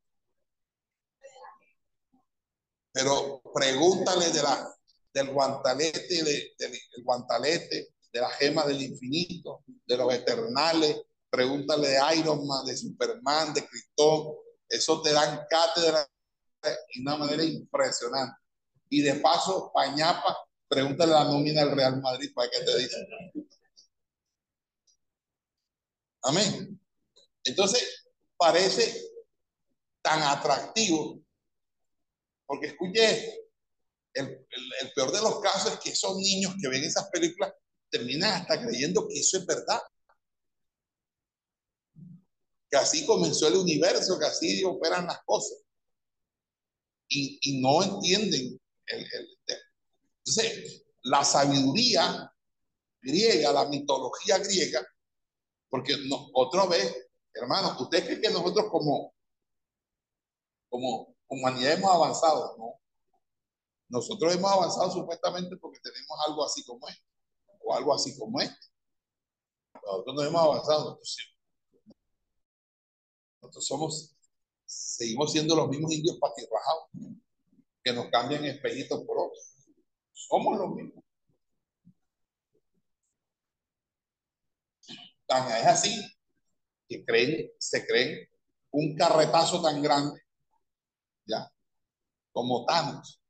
Pero 2.92 3.42
pregúntale 3.52 4.30
de 4.30 4.42
la, 4.42 4.73
del 5.14 5.32
guantalete, 5.32 6.24
de, 6.24 6.54
del 6.58 7.04
guantalete, 7.04 7.94
de 8.12 8.20
la 8.20 8.28
gema 8.30 8.66
del 8.66 8.82
infinito, 8.82 9.62
de 9.86 9.96
los 9.96 10.12
eternales. 10.12 11.02
Pregúntale 11.30 11.88
de 11.88 12.00
Iron 12.16 12.46
Man, 12.46 12.66
de 12.66 12.76
Superman, 12.76 13.54
de 13.54 13.66
Cristón. 13.66 14.34
Eso 14.68 15.00
te 15.00 15.12
dan 15.12 15.46
cátedra 15.48 16.06
de 16.62 17.00
una 17.00 17.16
manera 17.16 17.44
impresionante. 17.44 18.36
Y 18.88 19.02
de 19.02 19.14
paso, 19.16 19.70
Pañapa, 19.72 20.36
pregúntale 20.68 21.12
la 21.12 21.24
nómina 21.24 21.64
del 21.64 21.74
Real 21.74 22.00
Madrid 22.00 22.30
para 22.34 22.50
que 22.50 22.60
te 22.60 22.78
diga. 22.78 22.96
Amén. 26.22 26.80
Entonces, 27.44 28.04
parece 28.36 29.10
tan 30.02 30.22
atractivo, 30.22 31.20
porque 32.46 32.68
escuche 32.68 33.43
el, 34.14 34.46
el, 34.80 34.92
peor 34.94 35.12
de 35.12 35.20
los 35.20 35.40
casos 35.40 35.72
es 35.72 35.78
que 35.80 35.90
esos 35.90 36.16
niños 36.16 36.54
que 36.60 36.68
ven 36.68 36.84
esas 36.84 37.08
películas 37.10 37.52
terminan 37.90 38.42
hasta 38.42 38.60
creyendo 38.64 39.06
que 39.06 39.18
eso 39.18 39.38
es 39.38 39.46
verdad. 39.46 39.80
Que 42.70 42.76
así 42.76 43.04
comenzó 43.06 43.48
el 43.48 43.56
universo, 43.56 44.18
que 44.18 44.26
así 44.26 44.64
operan 44.64 45.06
las 45.06 45.20
cosas. 45.24 45.58
Y, 47.08 47.38
y 47.42 47.60
no 47.60 47.82
entienden 47.82 48.58
el, 48.86 49.06
entonces, 50.26 50.86
la 51.02 51.22
sabiduría 51.22 52.32
griega, 53.02 53.52
la 53.52 53.68
mitología 53.68 54.38
griega, 54.38 54.86
porque 55.68 55.96
no, 56.08 56.30
otra 56.32 56.66
vez, 56.66 57.08
hermano, 57.34 57.76
¿usted 57.78 58.06
cree 58.06 58.20
que 58.20 58.30
nosotros 58.30 58.66
como, 58.70 59.14
como 60.70 61.14
humanidad 61.28 61.72
hemos 61.74 61.94
avanzado? 61.94 62.56
No. 62.56 62.80
Nosotros 63.88 64.34
hemos 64.34 64.50
avanzado 64.50 64.90
supuestamente 64.90 65.56
porque 65.56 65.80
tenemos 65.80 66.18
algo 66.26 66.44
así 66.44 66.64
como 66.64 66.88
este, 66.88 67.04
o 67.60 67.74
algo 67.74 67.94
así 67.94 68.18
como 68.18 68.40
este. 68.40 68.66
Nosotros 69.84 70.14
no 70.16 70.22
hemos 70.22 70.42
avanzado. 70.42 70.96
Nosotros, 70.96 71.36
nosotros 73.40 73.66
somos, 73.66 74.16
seguimos 74.64 75.32
siendo 75.32 75.54
los 75.54 75.68
mismos 75.68 75.92
indios 75.92 76.18
patirrajados, 76.18 76.84
que 77.82 77.92
nos 77.92 78.08
cambian 78.10 78.44
espejitos 78.44 79.04
por 79.04 79.18
otros. 79.18 79.54
Somos 80.12 80.58
los 80.58 80.70
mismos. 80.74 81.04
Tan 85.26 85.50
es 85.52 85.66
así 85.66 86.16
que 86.88 87.04
creen, 87.04 87.50
se 87.58 87.86
creen 87.86 88.28
un 88.70 88.96
carretazo 88.96 89.62
tan 89.62 89.80
grande, 89.80 90.20
ya, 91.26 91.50
como 92.32 92.64
Thanos. 92.64 93.23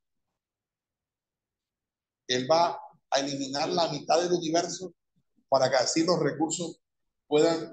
Él 2.27 2.51
va 2.51 2.81
a 3.11 3.20
eliminar 3.20 3.68
la 3.68 3.89
mitad 3.89 4.20
del 4.20 4.33
universo 4.33 4.93
para 5.49 5.70
que 5.70 5.77
así 5.77 6.05
los 6.05 6.18
recursos 6.18 6.81
puedan 7.27 7.72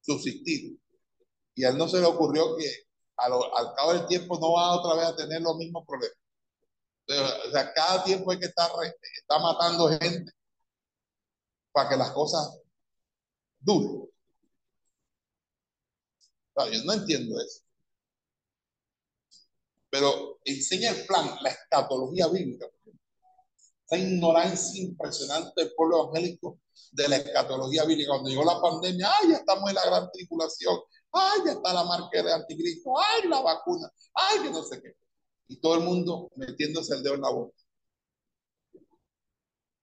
subsistir. 0.00 0.78
Y 1.54 1.64
a 1.64 1.70
él 1.70 1.78
no 1.78 1.88
se 1.88 2.00
le 2.00 2.06
ocurrió 2.06 2.56
que 2.56 2.68
al, 3.16 3.32
al 3.32 3.74
cabo 3.74 3.92
del 3.92 4.06
tiempo 4.06 4.38
no 4.38 4.52
va 4.52 4.74
otra 4.74 4.94
vez 4.96 5.06
a 5.06 5.16
tener 5.16 5.40
los 5.40 5.56
mismos 5.56 5.84
problemas. 5.86 6.18
O 7.06 7.50
sea, 7.50 7.72
cada 7.72 8.02
tiempo 8.02 8.30
hay 8.30 8.38
que 8.38 8.46
estar, 8.46 8.70
matando 9.28 9.88
gente 9.88 10.32
para 11.72 11.88
que 11.90 11.96
las 11.96 12.10
cosas 12.12 12.60
duren. 13.60 14.08
Yo 16.56 16.84
no 16.84 16.92
entiendo 16.92 17.40
eso. 17.40 17.63
Pero 19.94 20.40
enseña 20.44 20.90
el 20.90 21.06
plan, 21.06 21.36
la 21.40 21.50
escatología 21.50 22.26
bíblica. 22.26 22.66
Esa 23.86 23.96
ignorancia 23.96 24.82
impresionante 24.82 25.52
del 25.54 25.72
pueblo 25.76 26.02
evangélico 26.02 26.58
de 26.90 27.08
la 27.08 27.16
escatología 27.18 27.84
bíblica. 27.84 28.10
Cuando 28.10 28.28
llegó 28.28 28.44
la 28.44 28.60
pandemia, 28.60 29.08
¡ay, 29.08 29.28
ya 29.30 29.36
estamos 29.36 29.68
en 29.68 29.76
la 29.76 29.86
gran 29.86 30.10
tribulación! 30.10 30.80
¡ay, 31.12 31.42
ya 31.46 31.52
está 31.52 31.72
la 31.72 31.84
marca 31.84 32.20
de 32.20 32.32
anticristo! 32.32 32.92
¡ay, 32.98 33.28
la 33.28 33.40
vacuna! 33.40 33.88
¡ay, 34.14 34.42
que 34.42 34.50
no 34.50 34.64
sé 34.64 34.82
qué! 34.82 34.96
Y 35.46 35.60
todo 35.60 35.76
el 35.76 35.84
mundo 35.84 36.28
metiéndose 36.34 36.92
el 36.96 37.02
dedo 37.04 37.14
en 37.14 37.20
la 37.20 37.30
boca. 37.30 37.56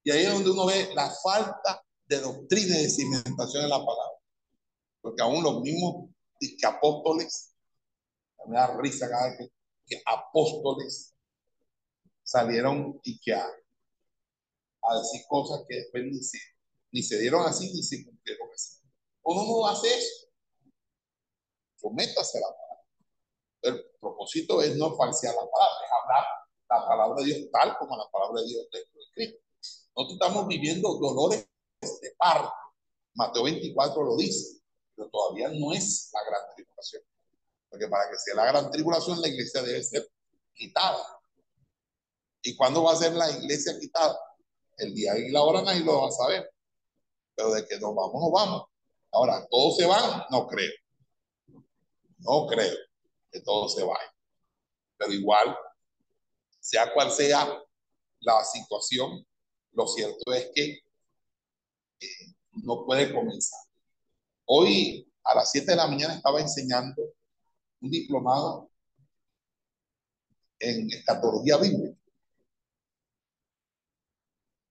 Y 0.03 0.12
ahí 0.12 0.26
es 0.26 0.34
donde 0.34 0.51
uno 0.51 0.66
ve 0.66 0.89
la 0.93 1.09
falta 1.09 1.82
de 2.03 2.20
doctrina 2.20 2.78
y 2.78 2.84
de 2.84 2.89
cimentación 2.89 3.64
en 3.64 3.70
la 3.70 3.78
palabra. 3.78 4.20
Porque 4.99 5.22
aún 5.22 5.41
los 5.41 5.62
mismos 5.62 6.09
que 6.38 6.68
apóstoles, 6.68 7.55
me 8.45 8.57
da 8.57 8.76
risa 8.76 9.07
cada 9.09 9.30
vez 9.30 9.38
que, 9.38 9.61
que 9.86 10.02
apóstoles 10.06 11.16
salieron 12.24 13.00
y 13.04 13.20
que 13.20 13.34
a, 13.34 13.46
decir 14.96 15.22
cosas 15.28 15.64
que 15.68 15.76
después 15.76 16.04
ni 16.06 16.22
se, 16.24 16.40
ni 16.92 17.04
se 17.04 17.20
dieron 17.20 17.46
así 17.46 17.72
ni 17.74 17.84
se 17.84 18.04
cumplieron 18.04 18.50
así. 18.54 18.82
Uno 19.24 19.44
no 19.46 19.68
hace 19.68 19.88
eso. 19.88 20.28
Sométase 21.76 22.38
a 22.38 22.42
la 22.42 22.48
palabra. 22.48 22.88
El 23.62 23.86
propósito 24.00 24.62
es 24.62 24.76
no 24.76 24.96
falsear 24.96 25.36
la 25.36 25.50
palabra, 25.50 25.86
es 25.86 25.92
hablar 26.02 26.26
la 26.70 26.88
palabra 26.88 27.22
de 27.22 27.26
Dios 27.26 27.52
tal 27.52 27.78
como 27.78 27.98
la 27.98 28.10
palabra 28.10 28.42
de 28.42 28.48
Dios 28.48 28.68
escrita. 28.72 29.38
Nosotros 29.96 30.14
estamos 30.14 30.48
viviendo 30.48 30.98
dolores 31.00 31.48
de 31.82 32.16
parto. 32.18 32.54
Mateo 33.14 33.44
24 33.44 34.04
lo 34.04 34.16
dice, 34.16 34.62
pero 34.96 35.10
todavía 35.10 35.50
no 35.50 35.74
es 35.74 36.10
la 36.14 36.24
gran 36.24 36.56
tribulación. 36.56 37.04
Porque 37.72 37.88
para 37.88 38.09
que 38.11 38.17
sea 38.17 38.36
la 38.36 38.45
gran 38.45 38.69
tribulación, 38.69 39.22
la 39.22 39.30
iglesia 39.30 39.63
debe 39.63 39.82
ser 39.82 40.05
quitada. 40.53 41.01
¿Y 42.43 42.53
cuándo 42.57 42.84
va 42.84 42.91
a 42.91 42.97
ser 42.97 43.13
la 43.13 43.32
iglesia 43.32 43.80
quitada? 43.80 44.19
El 44.78 44.93
día 44.93 45.17
y 45.17 45.32
la 45.32 45.41
hora 45.41 45.61
nadie 45.61 45.80
lo 45.86 46.01
va 46.01 46.09
a 46.09 46.11
saber. 46.11 46.51
Pero 47.34 47.53
de 47.53 47.65
que 47.65 47.80
nos 47.80 47.95
vamos, 47.95 48.22
nos 48.22 48.32
vamos. 48.32 48.63
Ahora, 49.13 49.47
¿todos 49.49 49.78
se 49.78 49.86
van? 49.86 50.24
No 50.30 50.47
creo. 50.47 50.72
No 52.17 52.45
creo 52.45 52.76
que 53.32 53.39
todos 53.39 53.74
se 53.74 53.84
vayan. 53.84 54.11
Pero 54.97 55.13
igual, 55.13 55.55
sea 56.59 56.93
cual 56.93 57.09
sea 57.09 57.47
la 58.19 58.43
situación, 58.43 59.26
lo 59.72 59.88
cierto 59.88 60.34
es 60.34 60.51
que 60.53 60.80
eh, 62.01 62.36
no 62.63 62.86
puede 62.86 63.13
comenzar. 63.13 63.59
Hoy 64.45 65.09
a 65.24 65.36
las 65.36 65.51
7 65.51 65.72
de 65.72 65.78
la 65.78 65.88
mañana 65.88 66.15
estaba 66.15 66.41
enseñando 66.41 67.01
un 67.82 67.90
diplomado 67.90 68.70
en 70.60 70.90
escatología 70.92 71.58
bíblica. 71.58 71.98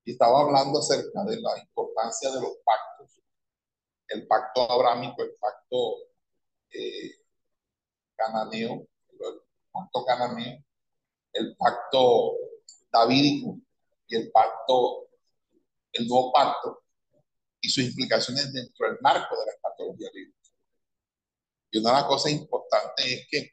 Y 0.05 0.13
estaba 0.13 0.41
hablando 0.41 0.79
acerca 0.79 1.25
de 1.25 1.41
la 1.41 1.59
importancia 1.59 2.31
de 2.31 2.41
los 2.41 2.57
pactos. 2.65 3.21
El 4.09 4.27
pacto 4.27 4.71
abrámico, 4.71 5.23
el 5.23 5.35
pacto 5.39 5.97
eh, 6.71 7.11
cananeo, 8.17 8.87
el 9.09 9.19
pacto 9.73 10.05
cananeo, 10.05 10.65
el 11.33 11.57
pacto 11.57 12.33
davídico 12.91 13.59
y 14.07 14.17
el 14.17 14.31
pacto, 14.31 15.09
el 15.93 16.09
nuevo 16.09 16.33
pacto 16.33 16.83
y 17.61 17.69
sus 17.69 17.85
implicaciones 17.85 18.53
dentro 18.53 18.89
del 18.89 18.99
marco 19.01 19.39
de 19.39 19.47
la 19.47 19.53
escatología 19.53 20.11
bíblica. 20.13 20.40
Y 21.71 21.79
una 21.79 21.91
de 21.91 21.97
las 21.97 22.05
cosas 22.05 22.33
importantes 22.33 23.07
es 23.07 23.27
que 23.31 23.51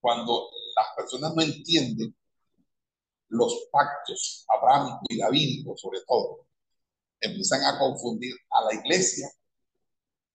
cuando 0.00 0.50
las 0.76 0.86
personas 0.96 1.34
no 1.34 1.42
entienden 1.42 2.14
los 3.28 3.68
pactos 3.70 4.44
abrámicos 4.48 5.02
y 5.08 5.18
davídicos, 5.18 5.80
sobre 5.80 6.00
todo, 6.06 6.46
empiezan 7.20 7.64
a 7.64 7.78
confundir 7.78 8.34
a 8.50 8.64
la 8.64 8.80
iglesia 8.80 9.28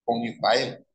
con 0.03 0.23
Israel. 0.23 0.85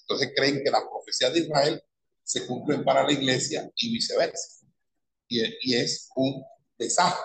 Entonces 0.00 0.32
creen 0.36 0.62
que 0.64 0.70
las 0.70 0.82
profecías 0.84 1.32
de 1.32 1.40
Israel 1.40 1.82
se 2.22 2.46
cumplen 2.46 2.84
para 2.84 3.04
la 3.04 3.12
iglesia 3.12 3.70
y 3.76 3.92
viceversa. 3.92 4.66
Y, 5.28 5.74
es 5.74 6.10
un 6.14 6.44
desastre. 6.78 7.24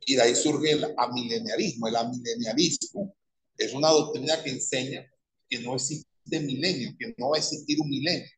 Y 0.00 0.16
de 0.16 0.22
ahí 0.22 0.34
surge 0.34 0.72
el 0.72 0.94
amileniarismo. 0.96 1.88
El 1.88 1.96
amileniarismo 1.96 3.14
es 3.56 3.72
una 3.72 3.88
doctrina 3.90 4.42
que 4.42 4.50
enseña 4.50 5.08
que 5.48 5.60
no 5.60 5.74
existe 5.74 6.13
milenio, 6.26 6.94
que 6.98 7.14
no 7.18 7.30
va 7.30 7.36
a 7.36 7.40
existir 7.40 7.80
un 7.80 7.88
milenio. 7.88 8.28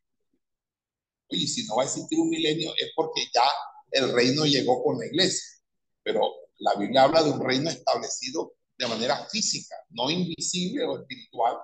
Oye, 1.29 1.47
si 1.47 1.65
no 1.65 1.75
va 1.75 1.83
a 1.83 1.85
existir 1.85 2.19
un 2.19 2.29
milenio 2.29 2.73
es 2.77 2.91
porque 2.95 3.23
ya 3.33 3.43
el 3.91 4.13
reino 4.13 4.45
llegó 4.45 4.83
con 4.83 4.99
la 4.99 5.05
iglesia. 5.05 5.59
Pero 6.03 6.21
la 6.59 6.75
Biblia 6.75 7.03
habla 7.03 7.23
de 7.23 7.31
un 7.31 7.43
reino 7.43 7.69
establecido 7.69 8.53
de 8.77 8.87
manera 8.87 9.27
física, 9.29 9.75
no 9.89 10.09
invisible 10.09 10.83
o 10.85 10.99
espiritual 10.99 11.57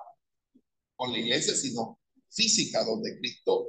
con 0.96 1.12
la 1.12 1.20
iglesia, 1.20 1.56
sino 1.56 2.00
física, 2.30 2.84
donde 2.84 3.18
Cristo 3.20 3.68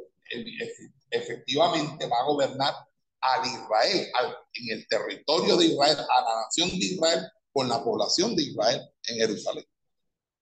efectivamente 1.11 2.07
va 2.07 2.20
a 2.20 2.24
gobernar 2.24 2.74
al 3.20 3.46
Israel, 3.46 4.11
al, 4.14 4.36
en 4.55 4.78
el 4.78 4.86
territorio 4.88 5.57
de 5.57 5.66
Israel, 5.66 5.96
a 5.98 6.20
la 6.20 6.42
nación 6.44 6.70
de 6.70 6.86
Israel, 6.86 7.20
con 7.52 7.68
la 7.68 7.82
población 7.82 8.34
de 8.34 8.42
Israel 8.42 8.80
en 9.07 9.16
Jerusalén. 9.16 9.64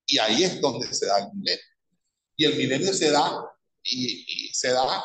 Y 0.07 0.19
ahí 0.19 0.45
es 0.45 0.61
donde 0.61 0.93
se 0.93 1.07
da 1.07 1.19
el 1.19 1.33
milenio. 1.33 1.63
Y 2.37 2.45
el 2.45 2.57
milenio 2.57 2.93
se 2.93 3.11
da, 3.11 3.53
y, 3.83 4.51
se 4.53 4.73
da 4.73 5.03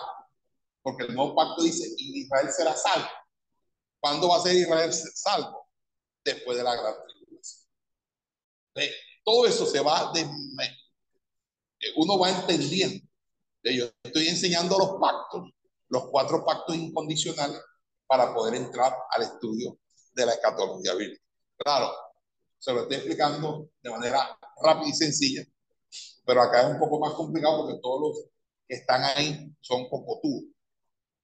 porque 0.81 1.03
el 1.03 1.15
nuevo 1.15 1.35
pacto 1.35 1.63
dice, 1.63 1.93
Israel 1.97 2.49
será 2.51 2.75
salvo. 2.75 3.09
¿Cuándo 3.99 4.29
va 4.29 4.37
a 4.37 4.41
ser 4.41 4.55
Israel 4.55 4.93
salvo? 4.93 5.67
Después 6.23 6.57
de 6.57 6.63
la 6.63 6.75
gran 6.75 6.95
tribulación. 7.05 7.67
Todo 9.25 9.45
eso 9.45 9.65
se 9.65 9.81
va 9.81 10.11
de, 10.13 10.25
uno 11.95 12.17
va 12.17 12.29
entendiendo. 12.29 13.05
Yo 13.63 13.89
estoy 14.03 14.29
enseñando 14.29 14.77
los 14.77 14.97
pactos, 14.99 15.49
los 15.89 16.07
cuatro 16.09 16.45
pactos 16.45 16.75
incondicionales 16.75 17.59
para 18.05 18.33
poder 18.33 18.55
entrar 18.55 18.95
al 19.11 19.23
estudio 19.23 19.77
de 20.13 20.25
la 20.25 20.33
escatología 20.33 20.93
bíblica. 20.93 21.21
Claro, 21.57 21.91
se 22.57 22.73
lo 22.73 22.83
estoy 22.83 22.97
explicando 22.97 23.69
de 23.81 23.89
manera 23.89 24.39
rápida 24.63 24.89
y 24.89 24.93
sencilla, 24.93 25.45
Pero 26.27 26.41
acá 26.41 26.63
es 26.63 26.73
un 26.73 26.79
poco 26.79 26.99
más 26.99 27.13
complicado 27.13 27.61
porque 27.61 27.79
todos 27.81 28.01
los 28.01 28.25
que 28.67 28.75
están 28.75 29.01
ahí 29.01 29.49
son 29.61 29.87
cocotudos, 29.87 30.43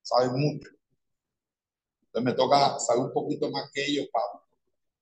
saben 0.01 0.31
mucho. 0.31 0.69
Entonces 2.05 2.23
me 2.23 2.33
toca 2.33 2.79
saber 2.79 3.03
un 3.03 3.13
poquito 3.13 3.51
más 3.51 3.69
que 3.73 3.85
ellos 3.85 4.07
para, 4.13 4.25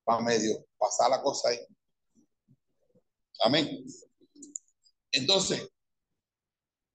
para 0.03 0.23
medio 0.23 0.65
pasar 0.79 1.11
la 1.11 1.21
cosa 1.21 1.49
ahí. 1.49 1.59
Amén. 3.43 3.85
Entonces, 5.11 5.69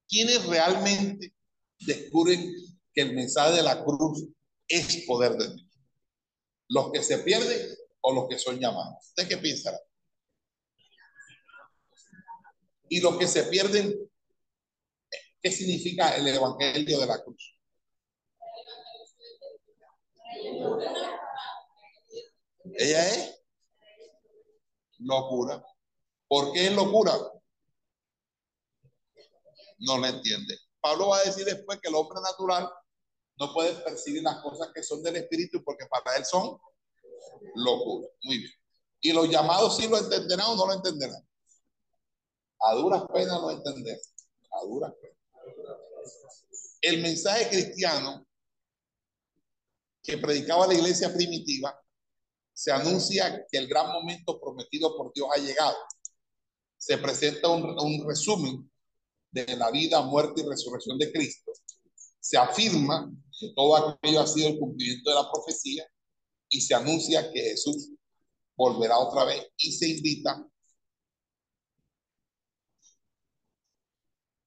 ¿quiénes 0.09 0.45
realmente 0.45 1.33
descubren 1.79 2.53
que 2.93 3.03
el 3.03 3.15
mensaje 3.15 3.55
de 3.55 3.63
la 3.63 3.85
cruz 3.85 4.27
es 4.67 5.05
poder 5.07 5.37
de 5.37 5.55
Dios? 5.55 5.69
¿Los 6.69 6.91
que 6.91 7.05
se 7.05 7.19
pierden 7.19 7.69
o 8.01 8.13
los 8.13 8.29
que 8.29 8.37
son 8.37 8.59
llamados? 8.59 9.07
¿Usted 9.11 9.29
qué 9.29 9.37
piensa? 9.37 9.79
Y 12.89 13.01
los 13.01 13.17
que 13.17 13.27
se 13.27 13.45
pierden, 13.45 13.95
¿qué 15.43 15.51
significa 15.51 16.17
el 16.17 16.27
evangelio 16.29 17.01
de 17.01 17.07
la 17.07 17.23
cruz? 17.23 17.57
Ella 22.79 23.09
es 23.09 23.45
locura. 24.99 25.65
¿Por 26.29 26.53
qué 26.53 26.67
es 26.67 26.73
locura? 26.73 27.13
No 29.79 29.99
lo 29.99 30.07
entiende. 30.07 30.57
Pablo 30.81 31.09
va 31.09 31.19
a 31.19 31.25
decir 31.25 31.45
después 31.45 31.79
que 31.81 31.89
el 31.89 31.95
hombre 31.95 32.21
natural 32.21 32.71
no 33.39 33.53
puede 33.53 33.75
percibir 33.83 34.23
las 34.23 34.43
cosas 34.43 34.71
que 34.75 34.83
son 34.83 35.03
del 35.03 35.17
espíritu 35.17 35.63
porque 35.63 35.87
para 35.87 36.17
él 36.17 36.25
son 36.25 36.59
locura. 37.55 38.09
Muy 38.23 38.39
bien. 38.39 38.53
Y 39.01 39.13
los 39.13 39.29
llamados 39.29 39.77
sí 39.77 39.89
lo 39.89 39.99
entenderán 39.99 40.47
o 40.49 40.57
no 40.57 40.67
lo 40.67 40.73
entenderán. 40.75 41.27
A 42.61 42.75
duras 42.75 43.03
penas 43.13 43.41
lo 43.41 43.51
entenderán. 43.51 44.01
A 44.51 44.67
duras 44.67 44.93
penas. 45.01 45.17
El 46.81 47.03
mensaje 47.03 47.49
cristiano 47.49 48.27
que 50.03 50.19
predicaba 50.19 50.67
la 50.67 50.75
iglesia 50.75 51.13
primitiva 51.13 51.79
se 52.53 52.71
anuncia 52.71 53.45
que 53.51 53.59
el 53.59 53.67
gran 53.67 53.93
momento 53.93 54.41
prometido 54.41 54.97
por 54.97 55.13
Dios 55.13 55.29
ha 55.35 55.39
llegado. 55.39 55.77
Se 56.79 56.97
presenta 56.99 57.49
un, 57.49 57.65
un 57.79 58.07
resumen 58.07 58.71
de 59.31 59.57
la 59.57 59.71
vida, 59.71 60.01
muerte 60.03 60.41
y 60.41 60.49
resurrección 60.49 60.99
de 60.99 61.13
Cristo. 61.13 61.53
Se 62.21 62.39
afirma 62.39 63.13
que 63.39 63.53
todo 63.55 63.77
aquello 63.77 64.21
ha 64.21 64.27
sido 64.27 64.49
el 64.49 64.59
cumplimiento 64.59 65.11
de 65.11 65.17
la 65.17 65.31
profecía 65.31 65.87
y 66.49 66.61
se 66.61 66.75
anuncia 66.75 67.31
que 67.33 67.41
Jesús 67.41 67.91
volverá 68.57 68.99
otra 68.99 69.25
vez 69.25 69.47
y 69.59 69.73
se 69.73 69.89
invita 69.89 70.49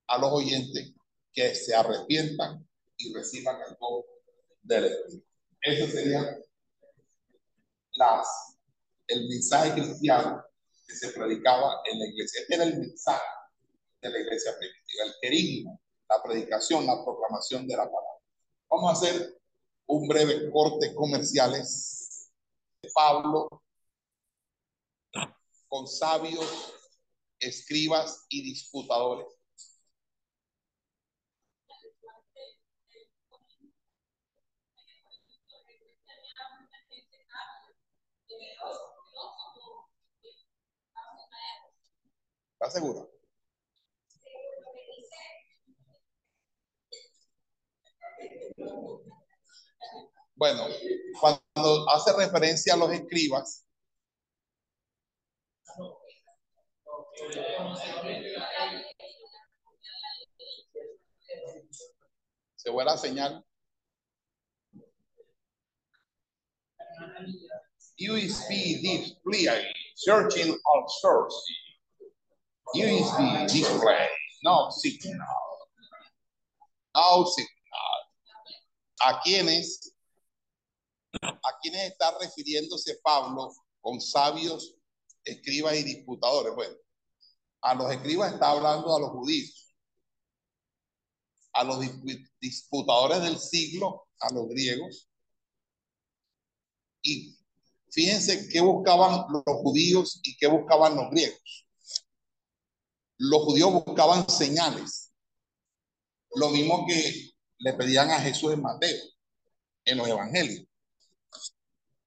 a 0.09 0.17
los 0.17 0.31
oyentes 0.31 0.91
que 1.31 1.55
se 1.55 1.75
arrepientan 1.75 2.67
y 2.97 3.13
reciban 3.13 3.57
el 3.67 3.77
don 3.79 4.03
del 4.63 4.85
Espíritu. 4.85 5.25
Ese 5.61 5.91
sería 5.91 6.37
las, 7.93 8.57
el 9.07 9.27
mensaje 9.27 9.73
cristiano 9.73 10.43
que 10.87 10.95
se 10.95 11.09
predicaba 11.09 11.81
en 11.85 11.99
la 11.99 12.07
iglesia. 12.07 12.41
Este 12.41 12.55
era 12.55 12.63
el 12.63 12.77
mensaje 12.79 13.23
de 14.01 14.09
la 14.09 14.19
iglesia 14.19 14.51
primitiva, 14.57 15.03
el 15.05 15.13
querigma, 15.21 15.79
la 16.09 16.23
predicación, 16.23 16.85
la 16.85 17.03
proclamación 17.03 17.67
de 17.67 17.77
la 17.77 17.83
palabra. 17.83 18.23
Vamos 18.69 18.89
a 18.89 18.93
hacer 18.93 19.39
un 19.85 20.07
breve 20.07 20.49
corte 20.51 20.93
comerciales 20.95 22.31
de 22.81 22.89
Pablo 22.93 23.47
con 25.67 25.87
sabios, 25.87 26.73
escribas 27.39 28.25
y 28.29 28.41
disputadores. 28.41 29.38
¿Estás 42.61 42.73
seguro? 42.73 43.09
Bueno, 50.35 50.67
cuando 51.21 51.89
hace 51.89 52.11
referencia 52.17 52.73
a 52.73 52.77
los 52.77 52.91
escribas, 52.91 53.65
se 62.57 62.69
vuelve 62.69 62.91
a 62.91 62.97
señal. 62.97 63.45
USB 67.97 68.81
display, 68.81 69.47
searching 69.95 70.51
all 70.65 70.85
source. 71.01 71.68
USB 72.73 73.51
display, 73.51 74.09
no 74.43 74.71
signal. 74.71 75.27
No 76.95 77.25
signal. 77.25 78.01
¿A 79.01 79.21
quiénes? 79.21 79.93
¿A 81.21 81.59
quiénes 81.61 81.91
está 81.91 82.17
refiriéndose 82.19 82.99
Pablo 83.03 83.51
con 83.81 83.99
sabios, 83.99 84.75
escribas 85.23 85.75
y 85.75 85.83
disputadores? 85.83 86.53
Bueno, 86.53 86.75
a 87.61 87.73
los 87.75 87.91
escribas 87.91 88.33
está 88.33 88.51
hablando 88.51 88.95
a 88.95 88.99
los 88.99 89.09
judíos, 89.09 89.73
a 91.53 91.63
los 91.63 91.79
disputadores 92.39 93.21
del 93.21 93.39
siglo, 93.39 94.07
a 94.19 94.31
los 94.31 94.47
griegos. 94.47 95.09
Y 97.01 97.35
fíjense 97.91 98.47
qué 98.49 98.61
buscaban 98.61 99.25
los 99.29 99.43
judíos 99.61 100.19
y 100.23 100.37
qué 100.37 100.47
buscaban 100.47 100.95
los 100.95 101.09
griegos. 101.09 101.68
Los 103.19 103.43
judíos 103.43 103.71
buscaban 103.73 104.29
señales, 104.29 105.11
lo 106.35 106.49
mismo 106.49 106.85
que 106.87 107.31
le 107.57 107.73
pedían 107.73 108.09
a 108.11 108.19
Jesús 108.19 108.53
en 108.53 108.61
Mateo, 108.61 108.97
en 109.83 109.97
los 109.97 110.07
evangelios. 110.07 110.65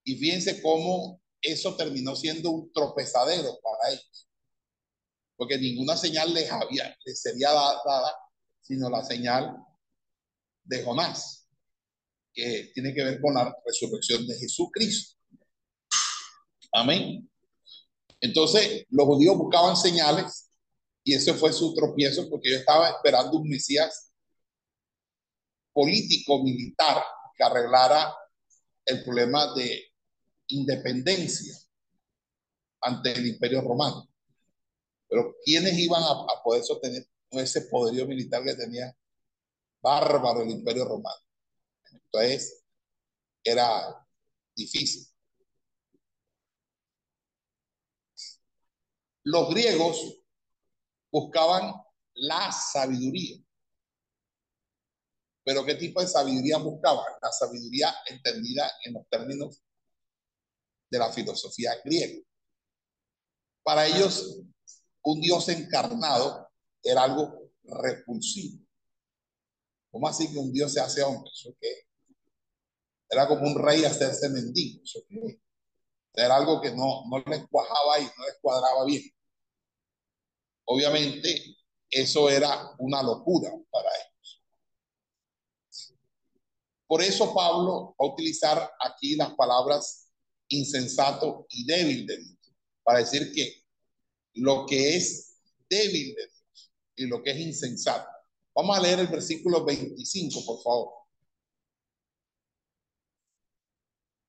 Y 0.03 0.15
fíjense 0.17 0.61
cómo 0.61 1.21
eso 1.39 1.75
terminó 1.75 2.15
siendo 2.15 2.49
un 2.49 2.71
tropezadero 2.71 3.59
para 3.61 3.93
ellos. 3.93 4.27
Porque 5.35 5.59
ninguna 5.59 5.95
señal 5.95 6.33
les, 6.33 6.51
había, 6.51 6.95
les 7.05 7.21
sería 7.21 7.51
dada, 7.51 8.15
sino 8.61 8.89
la 8.89 9.03
señal 9.03 9.55
de 10.63 10.83
Jonás, 10.83 11.47
que 12.33 12.71
tiene 12.73 12.91
que 12.93 13.03
ver 13.03 13.21
con 13.21 13.35
la 13.35 13.55
resurrección 13.63 14.25
de 14.25 14.35
Jesucristo. 14.39 15.15
Amén. 16.71 17.29
Entonces, 18.19 18.85
los 18.89 19.05
judíos 19.05 19.37
buscaban 19.37 19.77
señales 19.77 20.49
y 21.03 21.13
ese 21.13 21.33
fue 21.33 21.51
su 21.51 21.73
tropiezo 21.73 22.29
porque 22.29 22.51
yo 22.51 22.57
estaba 22.57 22.89
esperando 22.89 23.37
un 23.37 23.49
Mesías 23.49 24.11
político, 25.73 26.41
militar, 26.43 27.03
que 27.35 27.43
arreglara 27.43 28.15
el 28.85 29.03
problema 29.03 29.53
de 29.55 29.91
independencia 30.47 31.55
ante 32.81 33.11
el 33.13 33.27
imperio 33.27 33.61
romano. 33.61 34.07
Pero 35.07 35.35
¿quiénes 35.43 35.77
iban 35.77 36.03
a, 36.03 36.43
poder 36.43 36.63
sostener 36.63 37.07
ese 37.31 37.61
poderío 37.63 38.05
militar 38.07 38.43
que 38.43 38.55
tenía 38.55 38.95
bárbaro 39.81 40.41
el 40.43 40.51
imperio 40.51 40.85
romano? 40.85 41.21
Entonces, 41.91 42.63
era 43.43 44.07
difícil. 44.55 45.05
Los 49.23 49.49
griegos 49.49 50.22
buscaban 51.13 51.71
la 52.15 52.51
sabiduría. 52.51 53.37
Pero 55.45 55.63
¿qué 55.63 55.75
tipo 55.75 56.01
de 56.01 56.07
sabiduría 56.07 56.57
buscaban? 56.57 57.05
La 57.21 57.31
sabiduría 57.31 57.93
entendida 58.07 58.71
en 58.83 58.93
los 58.93 59.07
términos 59.07 59.61
de 60.89 60.97
la 60.97 61.11
filosofía 61.11 61.73
griega. 61.85 62.19
Para 63.61 63.85
ellos, 63.85 64.39
un 65.03 65.21
Dios 65.21 65.47
encarnado 65.49 66.49
era 66.81 67.03
algo 67.03 67.51
repulsivo. 67.63 68.65
¿Cómo 69.91 70.07
así 70.07 70.31
que 70.31 70.39
un 70.39 70.51
Dios 70.51 70.73
se 70.73 70.79
hace 70.79 71.03
hombre? 71.03 71.29
¿Eso 71.31 71.55
qué? 71.61 71.87
Era 73.07 73.27
como 73.27 73.45
un 73.45 73.61
rey 73.61 73.85
hacerse 73.85 74.29
mendigo. 74.29 74.81
¿Eso? 74.83 74.99
Era 76.13 76.37
algo 76.37 76.59
que 76.59 76.71
no, 76.71 77.03
no 77.07 77.19
les 77.19 77.47
cuajaba 77.47 77.99
y 77.99 78.05
no 78.05 78.25
les 78.25 78.39
cuadraba 78.41 78.85
bien. 78.85 79.03
Obviamente, 80.65 81.57
eso 81.89 82.29
era 82.29 82.73
una 82.79 83.03
locura 83.03 83.51
para 83.69 83.89
ellos. 83.89 84.43
Por 86.87 87.01
eso 87.01 87.33
Pablo 87.33 87.95
va 87.99 88.07
a 88.07 88.11
utilizar 88.13 88.71
aquí 88.79 89.15
las 89.15 89.33
palabras 89.35 90.11
insensato 90.49 91.45
y 91.49 91.65
débil 91.65 92.05
de 92.05 92.17
Dios, 92.17 92.37
para 92.83 92.99
decir 92.99 93.33
que 93.33 93.63
lo 94.35 94.65
que 94.65 94.95
es 94.95 95.39
débil 95.69 96.15
de 96.15 96.27
Dios 96.27 96.73
y 96.95 97.07
lo 97.07 97.21
que 97.23 97.31
es 97.31 97.37
insensato. 97.37 98.07
Vamos 98.55 98.77
a 98.77 98.81
leer 98.81 98.99
el 98.99 99.07
versículo 99.07 99.65
25, 99.65 100.45
por 100.45 100.61
favor. 100.61 100.93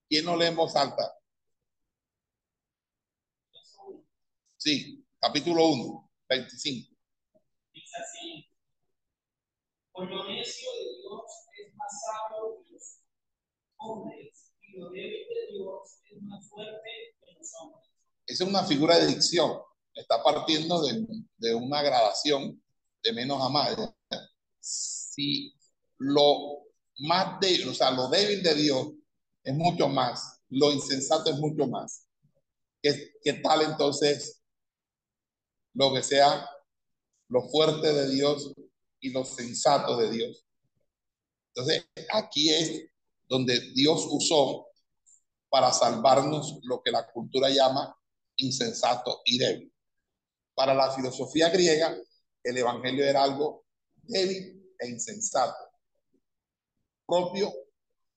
¿Quién 0.08 0.24
no 0.24 0.36
lee 0.36 0.46
en 0.46 0.56
voz 0.56 0.74
alta? 0.76 1.12
Sí, 4.56 5.04
capítulo 5.20 5.66
1, 5.68 6.03
25. 6.28 6.96
Dice 7.72 7.96
así, 7.96 8.50
por 9.92 10.10
lo 10.10 10.28
necio 10.28 10.68
de 10.72 11.00
Dios 11.00 11.22
es 11.58 11.74
más 11.74 11.92
sabio 12.04 12.62
que 12.64 12.72
los 12.72 12.98
hombres, 13.76 14.52
y 14.62 14.78
lo 14.78 14.90
débil 14.90 15.26
de 15.28 15.52
Dios 15.52 15.98
es 16.10 16.22
más 16.22 16.48
fuerte 16.48 16.90
que 17.20 17.32
los 17.38 17.48
hombres. 17.60 17.90
Esa 18.26 18.44
es 18.44 18.50
una 18.50 18.64
figura 18.64 18.98
de 18.98 19.06
dicción. 19.06 19.60
Está 19.94 20.22
partiendo 20.22 20.82
de, 20.82 21.06
de 21.36 21.54
una 21.54 21.82
gradación 21.82 22.60
de 23.02 23.12
menos 23.12 23.40
a 23.40 23.48
más. 23.48 23.76
Si 24.58 25.54
lo 25.98 26.64
más 26.98 27.38
débil, 27.40 27.68
o 27.68 27.74
sea, 27.74 27.90
lo 27.90 28.08
débil 28.08 28.42
de 28.42 28.54
Dios 28.54 28.88
es 29.44 29.54
mucho 29.54 29.88
más, 29.88 30.40
lo 30.48 30.72
insensato 30.72 31.30
es 31.30 31.36
mucho 31.36 31.66
más. 31.66 32.06
¿Qué, 32.82 33.12
qué 33.22 33.34
tal 33.34 33.62
entonces 33.62 34.42
lo 35.74 35.92
que 35.92 36.02
sea 36.02 36.48
lo 37.28 37.42
fuerte 37.48 37.92
de 37.92 38.10
Dios 38.10 38.52
y 39.00 39.10
lo 39.10 39.24
sensato 39.24 39.96
de 39.96 40.10
Dios? 40.10 40.44
Entonces, 41.54 41.86
aquí 42.12 42.50
es 42.50 42.84
donde 43.28 43.58
Dios 43.74 44.06
usó 44.10 44.66
para 45.48 45.72
salvarnos 45.72 46.58
lo 46.62 46.82
que 46.82 46.90
la 46.90 47.06
cultura 47.10 47.48
llama 47.48 47.96
insensato 48.36 49.22
y 49.24 49.38
débil. 49.38 49.72
Para 50.54 50.74
la 50.74 50.90
filosofía 50.92 51.48
griega, 51.48 51.96
el 52.42 52.58
evangelio 52.58 53.04
era 53.04 53.22
algo 53.22 53.64
débil 54.02 54.74
e 54.78 54.88
insensato, 54.88 55.56
propio 57.06 57.52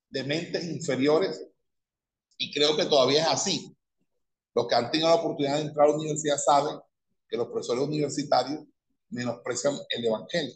de 0.10 0.24
mentes 0.24 0.66
inferiores, 0.66 1.48
y 2.38 2.52
creo 2.52 2.76
que 2.76 2.86
todavía 2.86 3.24
es 3.24 3.28
así. 3.30 3.78
Los 4.54 4.68
que 4.68 4.76
han 4.76 4.92
tenido 4.92 5.10
la 5.10 5.16
oportunidad 5.16 5.58
de 5.58 5.64
entrar 5.64 5.88
a 5.88 5.90
la 5.90 5.96
universidad 5.96 6.38
saben 6.38 6.80
que 7.30 7.38
los 7.38 7.48
profesores 7.48 7.84
universitarios 7.84 8.64
menosprecian 9.10 9.76
el 9.90 10.06
evangelio. 10.06 10.56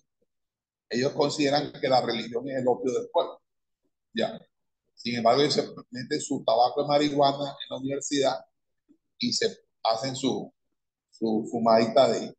Ellos 0.90 1.14
consideran 1.14 1.72
que 1.80 1.88
la 1.88 2.02
religión 2.02 2.48
es 2.50 2.58
el 2.58 2.68
opio 2.68 2.92
del 2.92 3.10
pueblo. 3.10 3.42
Ya. 4.14 4.40
Sin 4.94 5.16
embargo, 5.16 5.42
ellos 5.42 5.54
se 5.54 5.68
meten 5.90 6.22
su 6.22 6.44
tabaco 6.44 6.82
de 6.82 6.88
marihuana 6.88 7.52
en 7.52 7.70
la 7.70 7.78
universidad 7.78 8.46
y 9.18 9.32
se 9.32 9.58
hacen 9.84 10.16
su, 10.16 10.54
su 11.10 11.48
fumadita 11.50 12.10
de, 12.10 12.36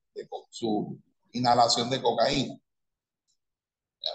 su 0.51 0.99
inhalación 1.33 1.89
de 1.89 2.03
cocaína. 2.03 2.59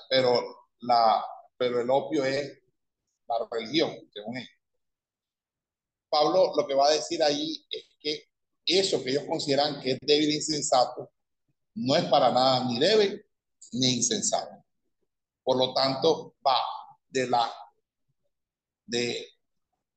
Pero, 0.10 0.68
la, 0.82 1.26
pero 1.58 1.82
el 1.82 1.90
opio 1.90 2.24
es 2.24 2.62
la 3.28 3.36
religión, 3.52 3.92
según 4.14 4.38
él. 4.38 4.48
Pablo 6.10 6.54
lo 6.56 6.66
que 6.66 6.74
va 6.74 6.88
a 6.88 6.94
decir 6.94 7.22
ahí 7.22 7.66
es 7.70 7.86
eso 8.68 9.04
que 9.04 9.12
ellos 9.12 9.24
consideran 9.28 9.80
que 9.82 9.92
es 9.92 10.00
débil 10.02 10.30
e 10.30 10.36
insensato 10.36 11.12
no 11.76 11.96
es 11.96 12.06
para 12.06 12.32
nada 12.32 12.66
ni 12.66 12.80
débil 12.80 13.24
ni 13.74 13.96
insensato. 13.96 14.64
Por 15.44 15.58
lo 15.58 15.74
tanto, 15.74 16.36
va 16.46 16.58
de 17.10 17.28
la 17.30 17.54
de, 18.86 19.28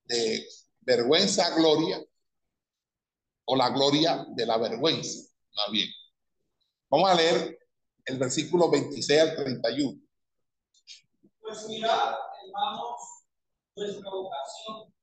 de 0.04 0.48
vergüenza 0.80 1.46
a 1.46 1.54
gloria 1.54 2.02
o 3.44 3.56
la 3.56 3.70
gloria 3.70 4.26
de 4.28 4.46
la 4.46 4.58
vergüenza, 4.58 5.28
más 5.54 5.70
bien. 5.72 5.88
Vamos 6.88 7.10
a 7.10 7.14
leer 7.14 7.58
el 8.04 8.18
versículo 8.18 8.70
26 8.70 9.20
al 9.20 9.36
31. 9.36 10.00
Pues 11.40 11.66
mirad, 11.68 12.14
hermanos, 12.44 13.00
vuestra 13.74 14.10
vocación, 14.10 14.94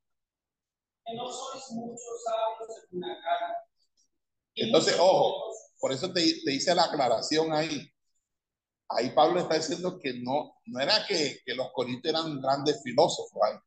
que 1.07 1.15
no 1.15 1.31
sois 1.31 1.71
muchos 1.71 2.23
sabios 2.23 2.83
en 2.91 2.97
una 2.97 3.21
cara. 3.21 3.55
Entonces, 4.55 4.97
ojo, 4.99 5.53
por 5.79 5.93
eso 5.93 6.11
te, 6.11 6.21
te 6.43 6.53
hice 6.53 6.75
la 6.75 6.85
aclaración 6.85 7.53
ahí. 7.53 7.89
Ahí 8.89 9.11
Pablo 9.11 9.39
está 9.39 9.55
diciendo 9.55 9.99
que 9.99 10.13
no, 10.13 10.55
no 10.65 10.79
era 10.79 11.05
que, 11.07 11.39
que 11.45 11.55
los 11.55 11.71
corintios 11.73 12.13
eran 12.13 12.41
grandes 12.41 12.81
filósofos. 12.83 13.41
ahí. 13.43 13.57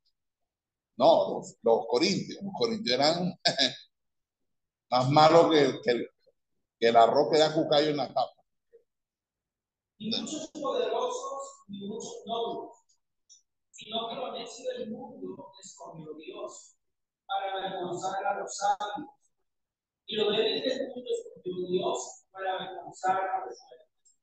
No, 0.96 1.34
los, 1.34 1.56
los 1.62 1.86
corintios, 1.88 2.42
los 2.42 2.52
corintios 2.58 2.98
eran 2.98 3.32
más 4.90 5.08
malos 5.08 5.50
que, 5.50 5.80
que, 5.82 6.06
que 6.78 6.88
el 6.88 6.96
arroz 6.96 7.28
que 7.30 7.38
da 7.38 7.54
cucayo 7.54 7.90
en 7.90 7.96
la 7.96 8.08
tapa. 8.08 8.34
Ni 9.98 10.10
muchos 10.10 10.50
poderosos, 10.50 11.64
ni 11.68 11.86
muchos 11.86 12.22
nobles, 12.26 12.76
sino 13.70 14.08
que 14.08 14.14
lo 14.14 14.32
necio 14.32 14.70
del 14.72 14.90
mundo 14.90 15.52
escogió 15.62 16.14
Dios 16.14 16.79
para 17.30 17.52
avergonzar 17.52 18.24
a 18.26 18.40
los 18.40 18.56
sabios. 18.56 19.08
Y 20.06 20.16
lo 20.16 20.30
débil 20.32 20.62
del 20.62 20.88
mundo 20.88 21.08
escogió 21.08 21.68
Dios 21.68 22.24
para 22.32 22.54
avergonzar 22.54 23.16
a 23.16 23.46
los 23.46 23.56
fuertes. 23.68 24.18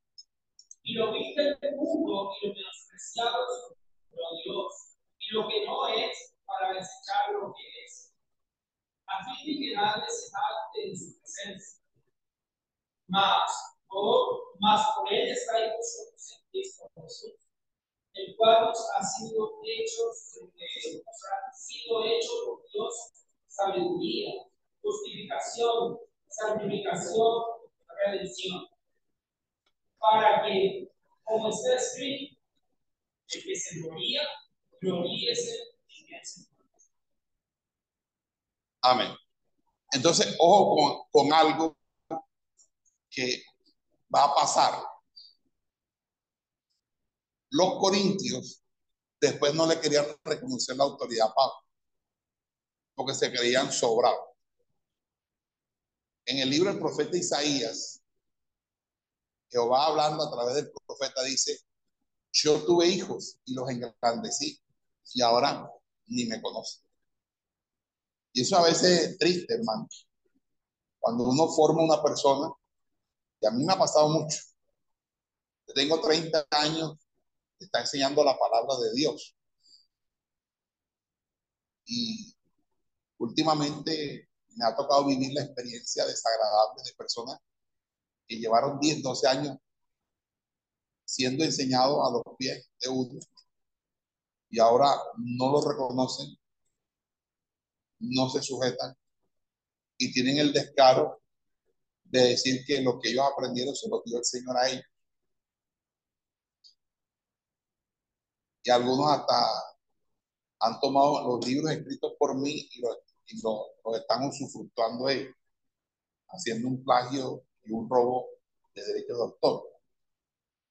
Y 0.83 0.93
lo 0.93 1.13
vil 1.13 1.33
del 1.35 1.75
mundo 1.77 2.31
y 2.41 2.47
lo 2.47 2.53
menospreciado 2.53 3.37
escogió 3.47 4.23
Dios. 4.43 4.97
Y 5.19 5.33
lo 5.33 5.47
que 5.47 5.65
no 5.65 5.87
es 5.87 6.35
para 6.45 6.73
desechar 6.73 7.31
lo 7.31 7.53
que 7.53 7.63
es. 7.85 8.13
A 9.07 9.23
fin 9.23 9.45
de 9.45 9.59
que 9.59 9.75
nadie 9.75 10.09
se 10.09 10.29
jacte 10.31 10.89
en 10.89 10.97
su 10.97 11.17
presencia. 11.19 11.81
Mas, 13.07 13.77
por, 13.87 14.57
mas 14.59 14.85
por 14.95 15.11
él 15.13 15.29
estáis 15.29 15.71
vosotros 15.77 16.31
en 16.33 16.49
Cristo 16.51 16.91
Jesús, 16.95 17.36
el 18.17 18.35
cual 18.35 18.69
ha 18.69 19.03
sido 19.03 19.61
hecho, 19.63 20.01
eh, 20.57 21.03
sido 21.53 22.03
hecho 22.03 22.31
por 22.45 22.63
Dios 22.71 22.93
sabiduría, 23.47 24.33
justificación, 24.81 25.99
santificación, 26.27 27.43
redención, 28.05 28.67
para 29.99 30.43
que, 30.43 30.89
como 31.23 31.49
está 31.49 31.75
escrito, 31.75 32.39
el 33.33 33.43
que 33.43 33.55
se 33.55 33.79
gloría, 33.81 34.21
gloríese 34.81 35.55
en 35.87 36.15
el 36.15 36.25
Señor. 36.25 36.47
Amén. 38.81 39.15
Entonces, 39.91 40.35
ojo 40.39 40.75
con, 40.75 40.97
con 41.11 41.33
algo 41.33 41.77
que 43.09 43.43
va 44.13 44.25
a 44.25 44.35
pasar. 44.35 44.96
Los 47.49 47.79
corintios 47.79 48.63
después 49.19 49.53
no 49.53 49.65
le 49.65 49.79
querían 49.79 50.05
reconocer 50.23 50.75
la 50.75 50.83
autoridad 50.83 51.27
a 51.27 51.33
Pablo, 51.33 51.65
porque 52.95 53.13
se 53.13 53.31
creían 53.31 53.71
sobrados. 53.71 54.27
En 56.25 56.39
el 56.39 56.49
libro 56.49 56.69
del 56.69 56.79
profeta 56.79 57.15
Isaías, 57.15 58.01
Jehová 59.49 59.87
hablando 59.87 60.23
a 60.23 60.31
través 60.31 60.55
del 60.55 60.71
profeta 60.85 61.23
dice, 61.23 61.57
yo 62.33 62.63
tuve 62.65 62.87
hijos 62.87 63.39
y 63.45 63.53
los 63.53 63.69
engrandecí 63.69 64.61
y 65.13 65.21
ahora 65.21 65.71
ni 66.07 66.25
me 66.25 66.41
conocen. 66.41 66.83
Y 68.33 68.41
eso 68.41 68.57
a 68.57 68.63
veces 68.63 69.01
es 69.01 69.17
triste, 69.17 69.53
hermano. 69.53 69.87
Cuando 70.99 71.23
uno 71.23 71.47
forma 71.47 71.83
una 71.83 72.03
persona, 72.03 72.51
y 73.41 73.47
a 73.47 73.51
mí 73.51 73.63
me 73.63 73.73
ha 73.73 73.79
pasado 73.79 74.09
mucho. 74.09 74.37
Tengo 75.73 75.99
30 76.01 76.45
años, 76.51 77.06
está 77.59 77.81
enseñando 77.81 78.23
la 78.23 78.37
palabra 78.37 78.75
de 78.77 78.93
Dios. 78.93 79.35
Y 81.85 82.35
últimamente 83.17 84.29
me 84.55 84.65
ha 84.65 84.75
tocado 84.75 85.05
vivir 85.05 85.33
la 85.33 85.43
experiencia 85.43 86.05
desagradable 86.05 86.83
de 86.83 86.93
personas 86.93 87.39
que 88.27 88.37
llevaron 88.37 88.79
10, 88.79 89.01
12 89.01 89.27
años 89.27 89.57
siendo 91.05 91.43
enseñados 91.45 91.97
a 92.05 92.11
los 92.11 92.37
pies 92.37 92.69
de 92.81 92.89
uno 92.89 93.19
y 94.49 94.59
ahora 94.59 94.89
no 95.17 95.51
lo 95.51 95.61
reconocen, 95.61 96.37
no 97.99 98.29
se 98.29 98.41
sujetan 98.41 98.95
y 99.97 100.11
tienen 100.11 100.37
el 100.37 100.53
descaro 100.53 101.21
de 102.03 102.29
decir 102.29 102.63
que 102.65 102.81
lo 102.81 102.99
que 102.99 103.09
ellos 103.09 103.25
aprendieron 103.31 103.75
se 103.75 103.89
lo 103.89 104.01
dio 104.05 104.17
el 104.17 104.25
Señor 104.25 104.57
a 104.57 104.69
ellos. 104.69 104.85
Y 108.67 108.69
algunos 108.69 109.09
hasta 109.09 109.33
han 110.59 110.77
tomado 110.81 111.25
los 111.25 111.47
libros 111.47 111.71
escritos 111.71 112.15
por 112.19 112.35
mí 112.35 112.67
y 112.69 112.81
los, 112.81 112.97
y 113.27 113.41
los, 113.41 113.61
los 113.85 113.97
están 113.97 114.27
usufructuando 114.27 115.05
haciendo 116.27 116.67
un 116.67 116.83
plagio 116.83 117.45
y 117.63 117.71
un 117.71 117.89
robo 117.89 118.27
de 118.75 118.83
derecho 118.83 119.15
de 119.15 119.21
autor. 119.23 119.69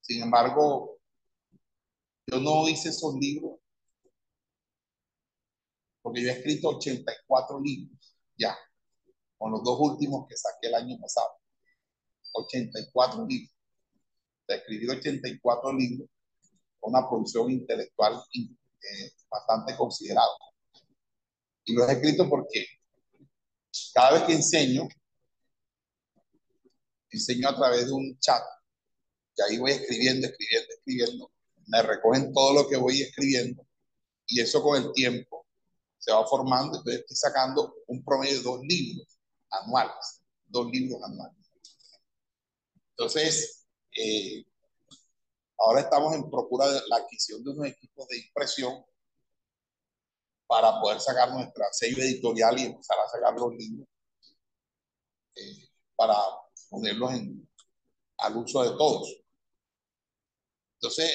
Sin 0.03 0.23
embargo, 0.23 0.99
yo 2.27 2.39
no 2.39 2.69
hice 2.69 2.91
esos 2.91 3.15
libros 3.15 3.61
porque 6.03 6.23
yo 6.23 6.29
he 6.29 6.33
escrito 6.33 6.77
84 6.77 7.63
libros 7.63 8.15
ya, 8.37 8.55
con 9.39 9.53
los 9.53 9.65
dos 9.65 9.79
últimos 9.81 10.29
que 10.29 10.37
saqué 10.37 10.67
el 10.69 10.75
año 10.75 10.99
pasado. 11.01 11.31
84 12.35 13.27
libros. 13.27 13.57
de 14.49 14.55
escribir 14.55 14.91
84 14.91 15.73
libros, 15.73 16.11
una 16.81 17.09
producción 17.09 17.51
intelectual 17.51 18.23
eh, 18.35 19.13
bastante 19.29 19.77
considerable. 19.77 20.45
Y 21.65 21.75
los 21.75 21.89
he 21.89 21.93
escrito 21.93 22.29
porque 22.29 22.67
cada 23.93 24.13
vez 24.13 24.23
que 24.23 24.33
enseño, 24.35 24.89
enseño 27.11 27.49
a 27.49 27.57
través 27.57 27.87
de 27.87 27.93
un 27.93 28.19
chat, 28.19 28.43
y 29.37 29.43
ahí 29.43 29.59
voy 29.59 29.73
escribiendo, 29.73 30.27
escribiendo, 30.27 30.75
escribiendo, 30.75 31.33
me 31.67 31.83
recogen 31.83 32.33
todo 32.33 32.55
lo 32.55 32.69
que 32.69 32.77
voy 32.77 33.03
escribiendo, 33.03 33.67
y 34.27 34.41
eso 34.41 34.63
con 34.63 34.83
el 34.83 34.93
tiempo 34.93 35.47
se 35.99 36.13
va 36.13 36.27
formando, 36.27 36.79
entonces 36.79 37.01
estoy 37.01 37.17
sacando 37.17 37.75
un 37.89 38.05
promedio 38.05 38.37
de 38.37 38.43
dos 38.43 38.61
libros 38.63 39.19
anuales, 39.51 40.23
dos 40.47 40.71
libros 40.71 41.03
anuales. 41.03 41.37
Entonces, 42.91 43.67
eh, 43.97 44.45
ahora 45.59 45.81
estamos 45.81 46.15
en 46.15 46.31
procura 46.31 46.67
de 46.69 46.81
la 46.89 46.97
adquisición 46.97 47.43
de 47.43 47.51
unos 47.51 47.67
equipos 47.67 48.07
de 48.09 48.19
impresión 48.19 48.85
para 50.47 50.81
poder 50.81 51.01
sacar 51.01 51.33
nuestra 51.33 51.67
sello 51.73 52.03
editorial 52.03 52.59
y 52.59 52.65
empezar 52.67 52.99
a 52.99 53.09
sacar 53.09 53.35
los 53.35 53.53
libros 53.55 53.89
eh, 55.35 55.69
para 55.97 56.15
ponerlos 56.71 57.13
en, 57.13 57.49
al 58.19 58.37
uso 58.37 58.63
de 58.63 58.71
todos. 58.77 59.23
Entonces, 60.75 61.11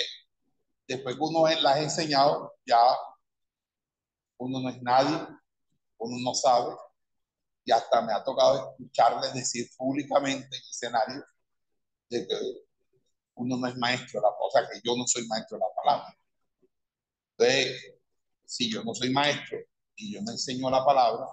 después 0.87 1.15
que 1.15 1.21
uno 1.21 1.47
las 1.47 1.75
ha 1.75 1.79
enseñado, 1.79 2.53
ya 2.65 2.77
uno 4.37 4.59
no 4.59 4.69
es 4.69 4.81
nadie, 4.81 5.15
uno 5.97 6.17
no 6.23 6.33
sabe, 6.33 6.75
y 7.63 7.71
hasta 7.71 8.01
me 8.01 8.11
ha 8.11 8.23
tocado 8.23 8.71
escucharles 8.71 9.33
decir 9.33 9.69
públicamente 9.77 10.47
en 10.55 10.63
escenario 10.69 11.23
de 12.09 12.27
que 12.27 12.35
uno 13.35 13.57
no 13.57 13.67
es 13.67 13.77
maestro 13.77 14.19
de 14.19 14.27
la 14.27 14.35
cosa, 14.37 14.69
que 14.71 14.81
yo 14.83 14.95
no 14.95 15.05
soy 15.07 15.25
maestro 15.27 15.57
de 15.57 15.61
la 15.61 15.73
palabra. 15.83 16.17
Entonces, 17.37 17.95
si 18.45 18.71
yo 18.71 18.83
no 18.83 18.93
soy 18.93 19.09
maestro 19.11 19.57
y 19.95 20.13
yo 20.13 20.21
no 20.21 20.31
enseño 20.31 20.69
la 20.69 20.85
palabra, 20.85 21.25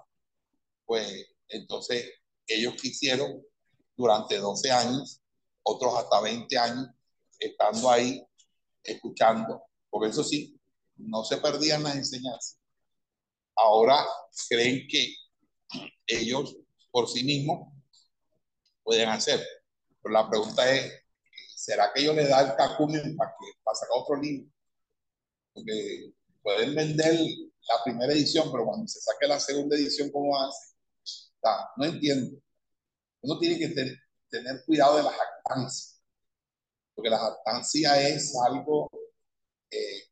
pues 0.87 1.27
entonces 1.49 2.11
ellos 2.47 2.75
quisieron 2.81 3.43
durante 3.97 4.39
12 4.39 4.71
años, 4.71 5.21
otros 5.63 5.95
hasta 5.97 6.21
20 6.21 6.57
años, 6.57 6.89
estando 7.39 7.91
ahí, 7.91 8.25
escuchando, 8.83 9.63
por 9.91 10.07
eso 10.07 10.23
sí, 10.25 10.59
no 10.97 11.25
se 11.25 11.39
perdían 11.39 11.83
las 11.83 11.97
enseñanzas. 11.97 12.59
Ahora 13.55 14.07
creen 14.49 14.87
que 14.89 15.15
ellos 16.07 16.57
por 16.91 17.09
sí 17.09 17.25
mismos 17.25 17.73
pueden 18.83 19.09
hacer. 19.09 19.45
Pero 20.03 20.13
la 20.13 20.29
pregunta 20.29 20.71
es, 20.73 20.93
¿será 21.59 21.93
que 21.93 22.01
ellos 22.03 22.15
le 22.15 22.29
dan 22.29 22.51
el 22.51 22.57
cacumen 22.57 23.17
para, 23.17 23.33
que, 23.33 23.47
para 23.65 23.75
sacar 23.75 23.97
otro 23.97 24.17
libro? 24.17 24.49
Porque 25.53 26.13
pueden 26.41 26.75
vender 26.75 27.15
la 27.15 27.85
primera 27.85 28.13
edición, 28.13 28.49
pero 28.53 28.65
cuando 28.65 28.87
se 28.87 29.01
saque 29.01 29.27
la 29.27 29.41
segunda 29.41 29.77
edición, 29.77 30.11
¿cómo 30.13 30.39
hace? 30.41 30.75
no 31.77 31.85
entiendo. 31.85 32.41
Uno 33.23 33.39
tiene 33.39 33.59
que 33.59 33.69
tener 34.29 34.65
cuidado 34.67 34.99
de 34.99 35.03
la 35.05 35.11
jactancia, 35.11 35.99
porque 36.95 37.11
la 37.11 37.19
jactancia 37.19 38.09
es 38.09 38.37
algo 38.47 38.91
eh, 39.71 40.03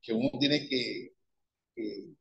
que 0.00 0.12
uno 0.12 0.30
tiene 0.38 0.68
que, 0.68 1.14
que, 1.74 2.14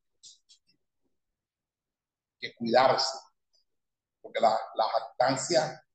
cuidarse, 2.58 3.18
porque 4.22 4.40
la, 4.42 4.58
la 4.76 4.86
jactancia 4.90 5.86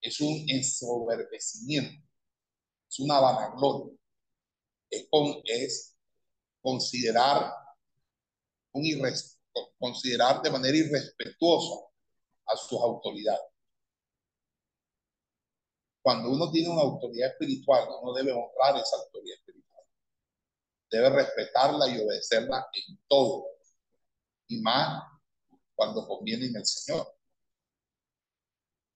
es 0.00 0.20
un 0.20 0.44
ensoberbecimiento, 0.48 2.01
es 2.92 3.00
una 3.00 3.20
vanagloria, 3.20 3.96
es, 4.90 5.06
con, 5.10 5.40
es 5.44 5.96
considerar, 6.60 7.50
un 8.72 8.84
considerar 9.78 10.42
de 10.42 10.50
manera 10.50 10.76
irrespetuosa 10.76 11.86
a 12.46 12.56
sus 12.56 12.78
autoridades. 12.80 13.50
Cuando 16.02 16.30
uno 16.30 16.50
tiene 16.50 16.68
una 16.68 16.82
autoridad 16.82 17.30
espiritual, 17.30 17.88
uno 18.02 18.12
debe 18.12 18.32
honrar 18.32 18.76
esa 18.82 18.96
autoridad 18.96 19.38
espiritual. 19.38 19.84
Debe 20.90 21.10
respetarla 21.10 21.88
y 21.88 22.00
obedecerla 22.00 22.68
en 22.72 23.00
todo. 23.08 23.46
Y 24.48 24.60
más 24.60 25.02
cuando 25.74 26.06
conviene 26.06 26.46
en 26.46 26.56
el 26.56 26.66
Señor. 26.66 27.16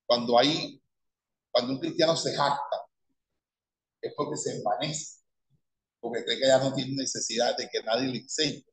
Cuando 0.05 0.39
hay, 0.39 0.83
cuando 1.51 1.73
un 1.75 1.79
cristiano 1.79 2.17
se 2.17 2.35
jacta, 2.35 2.86
es 4.07 4.15
porque 4.17 4.37
se 4.37 4.57
envanece 4.57 5.17
porque 6.07 6.25
cree 6.25 6.39
que 6.39 6.47
ya 6.47 6.59
no 6.59 6.73
tiene 6.73 6.95
necesidad 6.95 7.57
de 7.57 7.69
que 7.69 7.83
nadie 7.83 8.09
le 8.09 8.19
enseñe. 8.19 8.65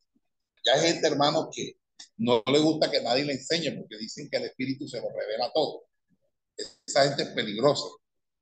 Ya 0.66 0.74
hay 0.74 0.94
gente, 0.94 1.08
hermano, 1.08 1.50
que 1.52 1.78
no 2.18 2.44
le 2.46 2.60
gusta 2.60 2.90
que 2.90 3.02
nadie 3.02 3.26
le 3.26 3.34
enseñe 3.34 3.76
porque 3.76 3.98
dicen 3.98 4.30
que 4.30 4.38
el 4.38 4.46
Espíritu 4.46 4.88
se 4.88 5.02
lo 5.02 5.10
revela 5.10 5.52
todo. 5.54 5.86
Esa 6.86 7.04
gente 7.08 7.24
es 7.24 7.30
peligrosa. 7.30 7.86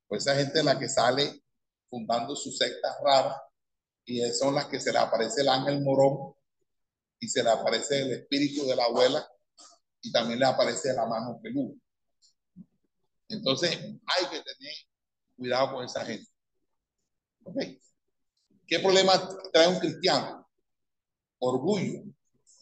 Pues 0.08 0.24
esa 0.24 0.36
gente 0.36 0.60
es 0.60 0.66
la 0.66 0.78
que 0.78 0.90
sale 0.90 1.42
fundando 1.90 2.36
sus 2.36 2.58
sectas 2.58 2.96
raras 3.04 3.38
y 4.06 4.22
son 4.32 4.56
las 4.56 4.66
que 4.66 4.80
se 4.80 4.92
le 4.92 4.98
aparece 4.98 5.42
el 5.42 5.50
ángel 5.50 5.82
morón 5.82 6.34
y 7.20 7.28
se 7.28 7.44
le 7.44 7.50
aparece 7.50 8.02
el 8.02 8.12
espíritu 8.12 8.66
de 8.66 8.76
la 8.76 8.86
abuela 8.86 9.26
y 10.02 10.12
también 10.12 10.40
le 10.40 10.46
aparece 10.46 10.94
la 10.94 11.06
mano 11.06 11.40
peluda. 11.42 11.76
Entonces 13.30 13.72
hay 13.78 14.26
que 14.30 14.42
tener 14.42 14.74
cuidado 15.38 15.76
con 15.76 15.86
esa 15.86 16.04
gente. 16.04 16.31
¿Okay? 17.44 17.82
¿Qué 18.68 18.80
problema 18.80 19.14
trae 19.52 19.68
un 19.68 19.80
cristiano? 19.80 20.50
Orgullo, 21.40 22.04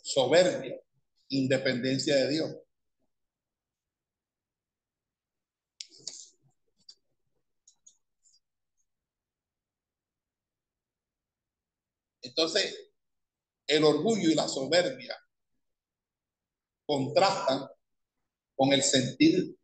soberbia, 0.02 0.80
independencia 1.30 2.16
de 2.16 2.30
Dios. 2.30 2.56
Entonces, 12.22 12.92
el 13.68 13.84
orgullo 13.84 14.30
y 14.30 14.36
la 14.36 14.48
soberbia 14.48 15.16
contrastan 16.86 17.68
con 18.56 18.74
el 18.74 18.82
sentir 18.82 19.56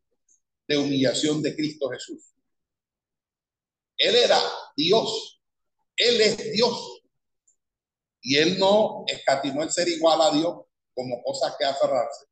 de 0.67 0.77
humillación 0.77 1.41
de 1.41 1.55
Cristo 1.55 1.89
Jesús. 1.89 2.34
Él 3.97 4.15
era 4.15 4.39
Dios 4.75 5.35
él 5.97 6.21
es 6.21 6.51
Dios. 6.51 7.01
Y 8.21 8.37
él 8.37 8.57
no 8.57 9.03
escatimó 9.07 9.63
el 9.63 9.71
ser 9.71 9.87
igual 9.87 10.21
a 10.21 10.31
Dios 10.31 10.61
como 10.93 11.21
cosa 11.23 11.55
que 11.57 11.65
aferrarse, 11.65 12.25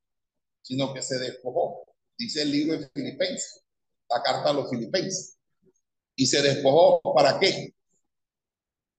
sino 0.61 0.93
que 0.93 1.01
se 1.01 1.19
despojó. 1.19 1.85
Dice 2.17 2.41
el 2.41 2.51
libro 2.51 2.77
de 2.77 2.89
Filipenses, 2.89 3.61
la 4.09 4.21
carta 4.21 4.49
a 4.49 4.53
los 4.53 4.69
Filipenses. 4.69 5.37
Y 6.15 6.25
se 6.25 6.41
despojó 6.41 7.01
para 7.13 7.39
qué? 7.39 7.73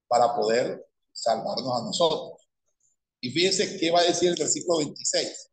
Para 0.07 0.35
poder 0.35 0.87
salvarnos 1.13 1.81
a 1.81 1.85
nosotros. 1.85 2.49
Y 3.21 3.31
fíjense 3.31 3.79
qué 3.79 3.91
va 3.91 4.01
a 4.01 4.05
decir 4.05 4.31
el 4.31 4.37
versículo 4.37 4.79
26. 4.79 5.51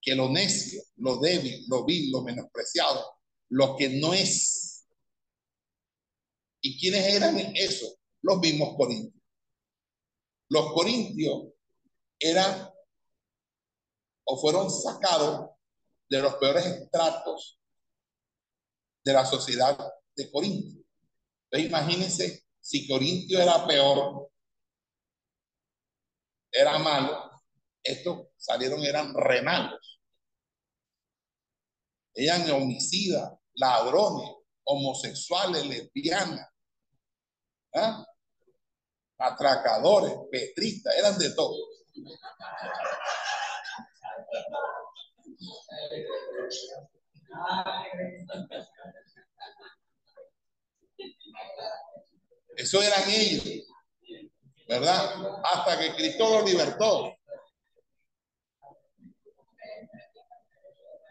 Que 0.00 0.14
lo 0.14 0.28
necio, 0.28 0.82
lo 0.96 1.18
débil, 1.18 1.64
lo 1.68 1.84
vil, 1.84 2.10
lo 2.10 2.22
menospreciado, 2.22 3.18
lo 3.48 3.76
que 3.76 3.88
no 3.88 4.14
es. 4.14 4.63
¿Y 6.66 6.78
quiénes 6.80 7.06
eran 7.06 7.38
eso? 7.54 7.86
los 8.22 8.38
mismos 8.38 8.74
corintios. 8.76 9.22
Los 10.48 10.72
corintios 10.72 11.52
eran 12.18 12.70
o 14.26 14.40
fueron 14.40 14.70
sacados 14.70 15.50
de 16.08 16.22
los 16.22 16.34
peores 16.36 16.64
estratos 16.64 17.60
de 19.04 19.12
la 19.12 19.26
sociedad 19.26 19.76
de 20.16 20.30
Corintio. 20.30 20.82
Entonces 21.50 21.68
imagínense 21.68 22.44
si 22.58 22.88
Corintio 22.88 23.42
era 23.42 23.66
peor, 23.66 24.30
era 26.50 26.78
malo, 26.78 27.42
estos 27.82 28.28
salieron, 28.38 28.82
eran 28.82 29.12
renalos. 29.14 30.00
Eran 32.14 32.50
homicidas, 32.52 33.34
ladrones, 33.54 34.30
homosexuales, 34.64 35.66
lesbianas. 35.66 36.53
¿Ah? 37.74 38.04
atracadores, 39.18 40.12
petristas, 40.30 40.94
eran 40.96 41.18
de 41.18 41.34
todo. 41.34 41.56
Eso 52.56 52.82
eran 52.82 53.02
ellos, 53.08 53.66
¿verdad? 54.68 55.40
Hasta 55.42 55.78
que 55.78 55.94
Cristo 55.96 56.38
los 56.38 56.50
libertó. 56.50 57.16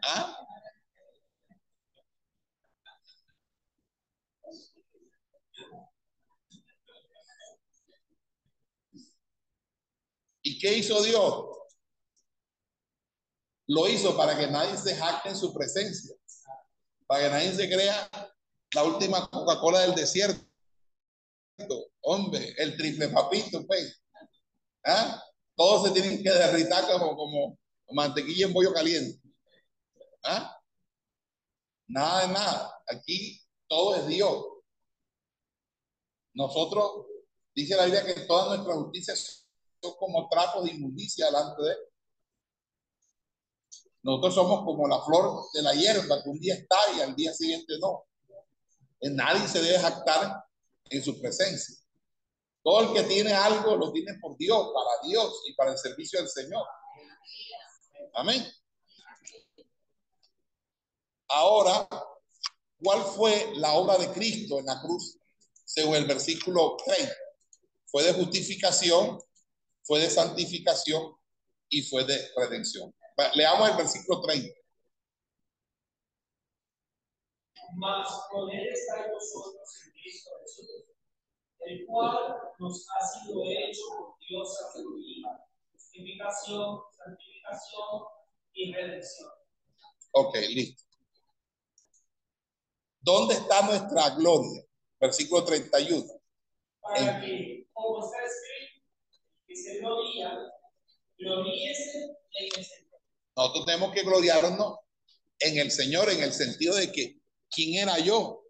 ¿Ah? 0.05 0.37
Qué 10.63 10.77
hizo 10.77 11.03
Dios? 11.03 11.45
Lo 13.67 13.89
hizo 13.89 14.15
para 14.15 14.37
que 14.37 14.47
nadie 14.47 14.77
se 14.77 14.95
jacte 14.95 15.27
en 15.27 15.35
su 15.35 15.53
presencia, 15.53 16.15
para 17.05 17.25
que 17.25 17.29
nadie 17.31 17.53
se 17.53 17.69
crea 17.69 18.09
la 18.73 18.83
última 18.85 19.29
Coca-Cola 19.29 19.81
del 19.81 19.93
desierto. 19.93 20.41
Hombre, 21.99 22.55
el 22.57 22.77
triple 22.77 23.09
papito, 23.09 23.65
pues. 23.67 24.01
¿Ah? 24.85 25.21
Todos 25.53 25.87
se 25.87 25.91
tienen 25.91 26.23
que 26.23 26.31
derritar 26.31 26.89
como, 26.89 27.15
como 27.15 27.59
mantequilla 27.91 28.45
en 28.47 28.53
bollo 28.53 28.73
caliente. 28.73 29.21
¿Ah? 30.23 30.57
Nada 31.87 32.21
de 32.21 32.33
nada. 32.33 32.83
Aquí 32.87 33.41
todo 33.67 33.97
es 33.97 34.07
Dios. 34.07 34.45
Nosotros, 36.33 37.05
dice 37.53 37.75
la 37.75 37.83
Biblia 37.83 38.05
que 38.05 38.21
todas 38.21 38.47
nuestras 38.47 38.77
justicias 38.77 39.19
son 39.19 39.42
como 39.91 40.27
trapos 40.29 40.63
de 40.63 40.71
inmundicia 40.71 41.25
delante 41.25 41.61
de. 41.61 41.75
Nosotros 44.03 44.35
somos 44.35 44.65
como 44.65 44.87
la 44.87 45.01
flor 45.01 45.45
de 45.53 45.61
la 45.61 45.73
hierba 45.73 46.21
que 46.21 46.29
un 46.29 46.39
día 46.39 46.55
está 46.55 46.77
y 46.97 47.01
al 47.01 47.15
día 47.15 47.33
siguiente 47.33 47.73
no. 47.79 48.05
Nadie 49.01 49.47
se 49.47 49.61
debe 49.61 49.79
jactar 49.79 50.43
en 50.89 51.03
su 51.03 51.19
presencia. 51.19 51.75
Todo 52.63 52.81
el 52.81 52.93
que 52.93 53.03
tiene 53.03 53.33
algo 53.33 53.75
lo 53.75 53.91
tiene 53.91 54.13
por 54.21 54.37
Dios, 54.37 54.71
para 54.73 55.07
Dios 55.09 55.43
y 55.47 55.53
para 55.53 55.71
el 55.71 55.77
servicio 55.77 56.19
del 56.19 56.29
Señor. 56.29 56.65
Amén. 58.13 58.45
Ahora, 61.27 61.87
¿cuál 62.81 63.01
fue 63.03 63.53
la 63.55 63.73
obra 63.73 63.97
de 63.97 64.11
Cristo 64.11 64.59
en 64.59 64.65
la 64.65 64.79
cruz? 64.81 65.17
Según 65.65 65.95
el 65.95 66.05
versículo 66.05 66.77
30. 66.85 67.13
Fue 67.85 68.03
de 68.03 68.13
justificación, 68.13 69.19
fue 69.83 69.99
de 69.99 70.09
santificación 70.09 71.15
y 71.69 71.81
fue 71.83 72.03
de 72.05 72.31
redención. 72.35 72.93
Leamos 73.35 73.69
el 73.69 73.77
versículo 73.77 74.21
30. 74.21 74.53
Mas 77.75 78.07
con 78.29 78.49
él 78.51 78.67
está 78.71 79.07
vosotros 79.11 79.81
en 79.85 79.91
Cristo 79.93 80.29
Jesús, 80.41 80.85
el 81.61 81.85
cual 81.87 82.35
nos 82.59 82.85
ha 82.89 83.07
sido 83.07 83.43
hecho 83.45 83.81
por 83.97 84.15
Dios 84.19 84.57
sabiduría, 84.57 85.45
justificación, 85.71 86.81
santificación 86.97 88.03
y 88.53 88.73
redención. 88.73 89.31
Ok, 90.11 90.35
listo. 90.49 90.83
¿Dónde 92.99 93.33
está 93.33 93.61
nuestra 93.63 94.11
gloria? 94.11 94.63
Versículo 94.99 95.43
31. 95.43 96.05
Para 96.79 97.19
que, 97.19 97.67
como 97.73 98.05
está 98.05 98.17
escrito, 98.23 98.62
Nosotros 103.35 103.65
tenemos 103.65 103.93
que 103.93 104.03
gloriarnos 104.03 104.77
en 105.39 105.57
el 105.57 105.71
Señor, 105.71 106.09
en 106.09 106.21
el 106.23 106.33
sentido 106.33 106.75
de 106.75 106.91
que 106.91 107.19
quién 107.49 107.75
era 107.75 107.99
yo 107.99 108.43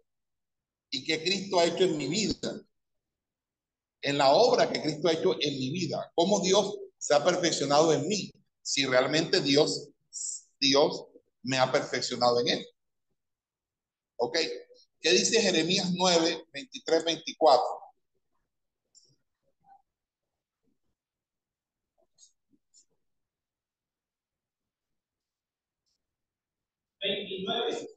y 0.90 1.04
qué 1.04 1.22
Cristo 1.22 1.58
ha 1.58 1.64
hecho 1.64 1.84
en 1.84 1.96
mi 1.96 2.08
vida, 2.08 2.60
en 4.02 4.18
la 4.18 4.32
obra 4.32 4.70
que 4.70 4.82
Cristo 4.82 5.08
ha 5.08 5.12
hecho 5.12 5.34
en 5.40 5.58
mi 5.58 5.70
vida, 5.70 6.12
cómo 6.14 6.40
Dios 6.40 6.78
se 6.98 7.14
ha 7.14 7.24
perfeccionado 7.24 7.92
en 7.92 8.06
mí, 8.06 8.30
si 8.62 8.86
realmente 8.86 9.40
Dios, 9.40 9.88
Dios 10.58 11.06
me 11.42 11.58
ha 11.58 11.70
perfeccionado 11.70 12.40
en 12.40 12.48
él. 12.48 12.66
¿Ok? 14.16 14.38
¿Qué 15.00 15.10
dice 15.10 15.40
Jeremías 15.40 15.90
9, 15.92 16.46
23, 16.52 17.04
24? 17.04 17.83
Veintinueve. 27.04 27.88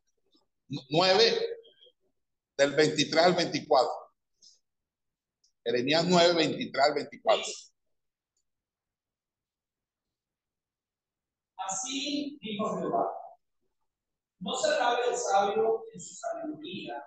9 0.90 1.24
del 2.58 2.76
23 2.76 3.24
al 3.24 3.36
24. 3.36 3.90
Jeremías 5.64 6.06
9, 6.06 6.34
23 6.34 6.86
al 6.86 6.94
24. 6.94 7.46
Así 11.58 12.38
dijo 12.42 12.78
Jehová. 12.78 13.14
No 14.40 14.56
se 14.56 14.68
alabe 14.76 15.10
el 15.10 15.16
sabio 15.16 15.84
en 15.94 16.02
su 16.02 16.14
sabiduría, 16.14 17.04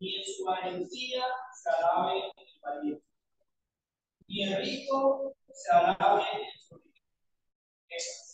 ni 0.00 0.16
en 0.16 0.24
su 0.24 0.44
valentía 0.44 1.24
se 1.62 1.70
alabe 1.70 2.32
el 2.36 2.60
valiente, 2.60 3.04
ni 4.26 4.42
el 4.44 4.56
rico 4.56 5.36
se 5.52 5.72
alabe 5.72 6.22
en 6.22 6.60
su 6.68 6.76
riqueza. 6.76 8.33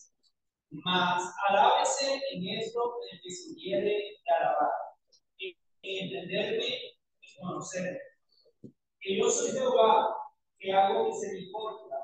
Mas 0.71 1.35
alábese 1.49 2.23
en 2.33 2.49
esto 2.61 2.95
el 3.11 3.21
que 3.21 3.31
se 3.31 3.55
quiere 3.57 4.23
alabar, 4.27 4.71
en 5.39 5.57
entenderme 5.83 6.97
y 7.21 7.41
conocerme. 7.41 7.99
Que 9.01 9.19
yo 9.19 9.29
soy 9.29 9.51
Jehová, 9.51 10.17
que 10.59 10.73
hago 10.73 11.09
misericordia, 11.09 11.97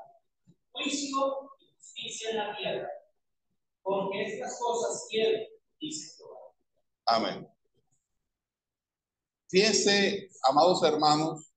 juicio 0.71 1.51
y 1.59 1.73
justicia 1.75 2.31
en 2.31 2.37
la 2.37 2.57
tierra, 2.57 2.89
porque 3.81 4.23
estas 4.23 4.59
cosas 4.59 5.07
quiero, 5.09 5.47
dice 5.79 6.17
Jehová. 6.17 6.39
Amén. 7.05 7.47
Fíjense, 9.49 10.29
amados 10.49 10.83
hermanos, 10.83 11.53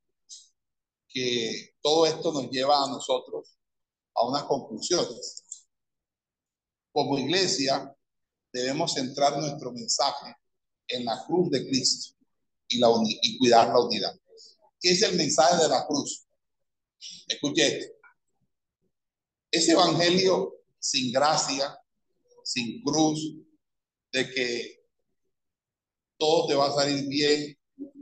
que 1.08 1.74
todo 1.82 2.06
esto 2.06 2.32
nos 2.32 2.48
lleva 2.50 2.84
a 2.84 2.88
nosotros 2.88 3.58
a 4.14 4.28
unas 4.28 4.44
conclusiones. 4.44 5.44
Como 6.92 7.18
iglesia, 7.18 7.94
debemos 8.52 8.94
centrar 8.94 9.38
nuestro 9.38 9.72
mensaje 9.72 10.34
en 10.88 11.04
la 11.04 11.24
cruz 11.26 11.50
de 11.50 11.66
Cristo 11.68 12.16
y, 12.68 12.78
la 12.78 12.88
y 13.22 13.38
cuidar 13.38 13.68
la 13.68 13.80
unidad. 13.80 14.14
¿Qué 14.80 14.90
es 14.90 15.02
el 15.02 15.16
mensaje 15.16 15.62
de 15.62 15.68
la 15.68 15.86
cruz? 15.86 16.26
Escuche 17.28 17.78
esto. 17.78 17.94
Ese 19.50 19.72
evangelio 19.72 20.54
sin 20.78 21.12
gracia, 21.12 21.78
sin 22.42 22.82
cruz, 22.82 23.36
de 24.12 24.30
que 24.30 24.84
todo 26.16 26.46
te 26.46 26.54
va 26.54 26.68
a 26.68 26.74
salir 26.74 27.06
bien, 27.08 27.56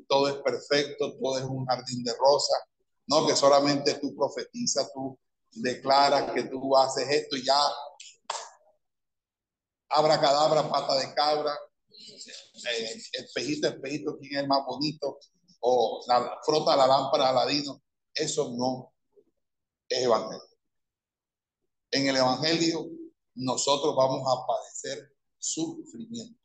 todo 0.09 0.28
es 0.28 0.36
perfecto, 0.43 1.16
todo 1.19 1.39
es 1.39 1.44
un 1.44 1.65
jardín 1.66 2.02
de 2.02 2.12
rosa. 2.12 2.56
No, 3.06 3.27
que 3.27 3.36
solamente 3.36 3.94
tú 3.94 4.15
profetizas, 4.15 4.93
tú 4.93 5.19
declaras 5.51 6.32
que 6.32 6.44
tú 6.44 6.77
haces 6.77 7.09
esto 7.09 7.36
y 7.36 7.44
ya. 7.44 7.60
Abra 9.90 10.20
cadabra, 10.20 10.69
pata 10.69 10.97
de 10.97 11.15
cabra, 11.15 11.56
eh, 11.90 13.02
espejito, 13.12 13.69
espejito, 13.69 14.19
quién 14.19 14.36
es 14.36 14.43
el 14.43 14.48
más 14.48 14.65
bonito, 14.66 15.19
o 15.60 16.05
la, 16.06 16.39
frota 16.44 16.77
la 16.77 16.86
lámpara 16.86 17.31
aladino. 17.31 17.82
Eso 18.15 18.51
no 18.56 18.93
es 19.89 20.02
evangelio. 20.02 20.43
En 21.90 22.09
el 22.09 22.16
evangelio, 22.16 22.86
nosotros 23.35 23.94
vamos 23.97 24.23
a 24.27 24.47
padecer 24.47 25.15
sufrimientos. 25.39 26.39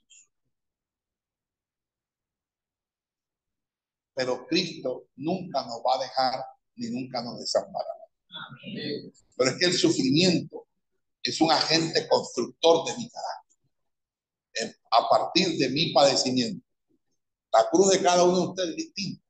Pero 4.15 4.45
Cristo 4.47 5.07
nunca 5.15 5.65
nos 5.65 5.79
va 5.79 5.95
a 5.95 6.03
dejar 6.03 6.45
ni 6.75 6.89
nunca 6.89 7.21
nos 7.23 7.39
desamparará. 7.39 8.03
Pero 9.35 9.49
es 9.49 9.57
que 9.57 9.65
el 9.65 9.73
sufrimiento 9.73 10.62
es 11.23 11.39
un 11.41 11.51
agente 11.51 12.07
constructor 12.07 12.85
de 12.85 12.97
mi 12.97 13.09
carácter. 13.09 14.79
A 14.91 15.09
partir 15.09 15.57
de 15.57 15.69
mi 15.69 15.91
padecimiento. 15.93 16.63
La 17.51 17.69
cruz 17.69 17.89
de 17.89 18.01
cada 18.01 18.23
uno 18.23 18.39
de 18.39 18.47
ustedes 18.47 18.69
es 18.69 18.75
distinta. 18.75 19.23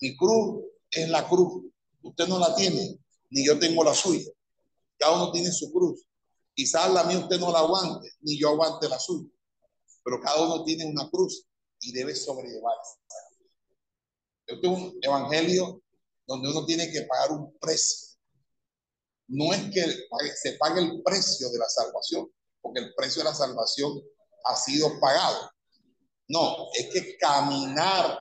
Mi 0.00 0.16
cruz 0.16 0.64
es 0.90 1.08
la 1.08 1.28
cruz. 1.28 1.64
Usted 2.02 2.28
no 2.28 2.38
la 2.38 2.54
tiene, 2.54 2.98
ni 3.30 3.46
yo 3.46 3.58
tengo 3.58 3.82
la 3.82 3.94
suya. 3.94 4.30
Cada 4.98 5.14
uno 5.16 5.32
tiene 5.32 5.50
su 5.50 5.72
cruz. 5.72 6.04
Quizás 6.54 6.92
la 6.92 7.04
mía 7.04 7.18
usted 7.18 7.38
no 7.38 7.50
la 7.50 7.60
aguante, 7.60 8.10
ni 8.20 8.38
yo 8.38 8.50
aguante 8.50 8.88
la 8.88 8.98
suya. 8.98 9.28
Pero 10.04 10.20
cada 10.20 10.42
uno 10.42 10.64
tiene 10.64 10.84
una 10.84 11.08
cruz 11.08 11.46
y 11.80 11.92
debe 11.92 12.14
sobrellevarse. 12.14 12.98
Este 14.46 14.66
es 14.66 14.72
un 14.72 14.98
evangelio 15.00 15.82
donde 16.26 16.50
uno 16.50 16.64
tiene 16.66 16.90
que 16.90 17.02
pagar 17.02 17.32
un 17.32 17.56
precio. 17.58 18.11
No 19.32 19.50
es 19.54 19.62
que 19.72 19.82
se 20.34 20.58
pague 20.58 20.82
el 20.82 21.02
precio 21.02 21.48
de 21.48 21.58
la 21.58 21.68
salvación, 21.68 22.30
porque 22.60 22.80
el 22.80 22.94
precio 22.94 23.22
de 23.22 23.30
la 23.30 23.34
salvación 23.34 23.98
ha 24.44 24.56
sido 24.56 25.00
pagado. 25.00 25.50
No, 26.28 26.68
es 26.74 26.92
que 26.92 27.16
caminar 27.16 28.20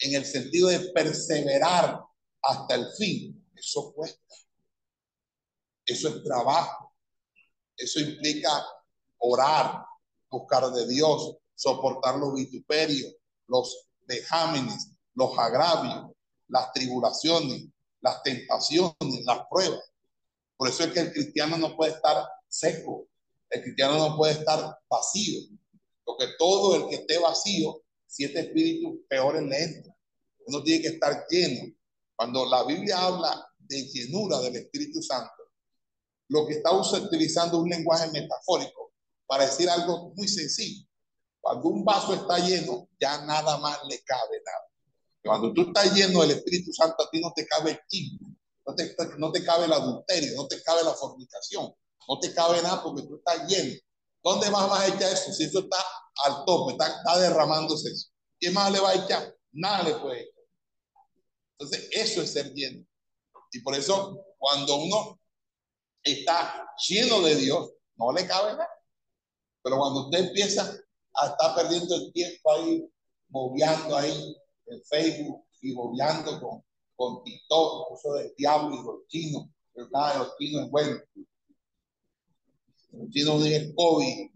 en 0.00 0.16
el 0.16 0.24
sentido 0.24 0.68
de 0.68 0.90
perseverar 0.92 2.00
hasta 2.42 2.74
el 2.74 2.86
fin, 2.98 3.48
eso 3.54 3.92
cuesta. 3.94 4.34
Eso 5.86 6.08
es 6.08 6.24
trabajo. 6.24 6.92
Eso 7.76 8.00
implica 8.00 8.50
orar, 9.18 9.84
buscar 10.28 10.68
de 10.72 10.88
Dios, 10.88 11.36
soportar 11.54 12.16
los 12.16 12.34
vituperios, 12.34 13.14
los 13.46 13.86
vejámenes, 14.00 14.90
los 15.14 15.38
agravios, 15.38 16.10
las 16.48 16.72
tribulaciones, 16.72 17.71
las 18.02 18.22
tentaciones, 18.22 19.24
las 19.24 19.46
pruebas. 19.50 19.80
Por 20.56 20.68
eso 20.68 20.84
es 20.84 20.92
que 20.92 21.00
el 21.00 21.12
cristiano 21.12 21.56
no 21.56 21.76
puede 21.76 21.92
estar 21.92 22.24
seco, 22.48 23.08
el 23.50 23.62
cristiano 23.62 23.96
no 23.96 24.16
puede 24.16 24.34
estar 24.34 24.78
vacío, 24.88 25.40
porque 26.04 26.26
todo 26.38 26.76
el 26.76 26.88
que 26.88 26.96
esté 26.96 27.18
vacío, 27.18 27.82
siete 28.06 28.40
espíritus 28.40 29.00
peores 29.08 29.42
le 29.42 29.62
entran. 29.62 29.96
Uno 30.46 30.62
tiene 30.62 30.82
que 30.82 30.88
estar 30.88 31.26
lleno. 31.30 31.72
Cuando 32.14 32.44
la 32.46 32.64
Biblia 32.64 32.98
habla 32.98 33.46
de 33.58 33.82
llenura 33.86 34.40
del 34.40 34.56
Espíritu 34.56 35.02
Santo, 35.02 35.32
lo 36.28 36.46
que 36.46 36.54
está 36.54 36.72
utilizando 36.72 37.58
un 37.58 37.68
lenguaje 37.68 38.10
metafórico 38.10 38.92
para 39.26 39.46
decir 39.46 39.68
algo 39.68 40.12
muy 40.14 40.28
sencillo. 40.28 40.86
Cuando 41.40 41.68
un 41.68 41.84
vaso 41.84 42.14
está 42.14 42.38
lleno, 42.38 42.88
ya 43.00 43.24
nada 43.24 43.58
más 43.58 43.78
le 43.88 44.00
cabe 44.02 44.42
nada. 44.44 44.71
Cuando 45.24 45.52
tú 45.52 45.62
estás 45.62 45.94
lleno 45.94 46.22
del 46.22 46.32
Espíritu 46.32 46.72
Santo, 46.72 47.02
a 47.02 47.10
ti 47.10 47.20
no 47.20 47.32
te 47.34 47.46
cabe 47.46 47.72
el 47.72 47.80
chisme, 47.88 48.36
no 48.66 48.74
te, 48.74 48.96
no 49.18 49.30
te 49.30 49.44
cabe 49.44 49.66
el 49.66 49.72
adulterio, 49.72 50.36
no 50.36 50.46
te 50.48 50.60
cabe 50.62 50.82
la 50.82 50.92
fornicación, 50.92 51.72
no 52.08 52.18
te 52.20 52.34
cabe 52.34 52.60
nada 52.62 52.82
porque 52.82 53.02
tú 53.02 53.16
estás 53.16 53.46
lleno. 53.48 53.74
¿Dónde 54.22 54.50
más 54.50 54.68
vas 54.68 54.80
a 54.80 54.88
echar 54.88 55.12
eso? 55.12 55.32
Si 55.32 55.44
eso 55.44 55.60
está 55.60 55.76
al 56.24 56.44
tope, 56.44 56.72
está, 56.72 56.88
está 56.88 57.18
derramándose. 57.18 57.88
¿Qué 58.38 58.50
más 58.50 58.70
le 58.72 58.80
va 58.80 58.90
a 58.90 58.94
echar? 58.94 59.36
Nada 59.52 59.82
le 59.84 59.94
puede 59.96 60.22
echar. 60.22 60.44
Entonces, 61.58 61.88
eso 61.92 62.22
es 62.22 62.32
ser 62.32 62.52
lleno. 62.52 62.84
Y 63.52 63.60
por 63.60 63.74
eso, 63.74 64.24
cuando 64.38 64.76
uno 64.76 65.20
está 66.02 66.66
lleno 66.88 67.20
de 67.20 67.36
Dios, 67.36 67.72
no 67.96 68.12
le 68.12 68.26
cabe 68.26 68.52
nada. 68.52 68.68
Pero 69.62 69.78
cuando 69.78 70.06
usted 70.06 70.20
empieza 70.20 70.76
a 71.14 71.26
estar 71.28 71.54
perdiendo 71.54 71.94
el 71.94 72.12
tiempo 72.12 72.52
ahí, 72.52 72.88
moviendo 73.28 73.96
ahí 73.96 74.36
Facebook 74.84 75.44
y 75.60 75.72
moviendo 75.74 76.40
con, 76.40 76.64
con 76.96 77.22
TikTok, 77.24 77.92
eso 77.92 78.14
del 78.14 78.34
diablo 78.36 78.74
y 78.74 78.84
los 78.84 79.06
chinos, 79.08 79.48
pero 79.72 79.88
nada 79.90 80.18
los 80.18 80.36
chinos 80.38 80.64
es 80.64 80.70
bueno. 80.70 81.00
Los 82.92 83.10
chinos 83.10 83.46
el 83.46 83.74
COVID 83.74 84.30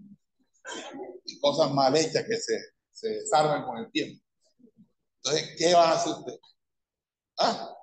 y 1.24 1.40
cosas 1.40 1.72
mal 1.72 1.94
hechas 1.96 2.24
que 2.26 2.36
se, 2.36 2.58
se 2.92 3.08
desarman 3.08 3.64
con 3.64 3.78
el 3.78 3.90
tiempo. 3.90 4.22
Entonces, 5.16 5.54
¿qué 5.58 5.74
va 5.74 5.90
a 5.90 5.94
hacer 5.94 6.12
usted? 6.12 6.38
¿Ah? 7.38 7.76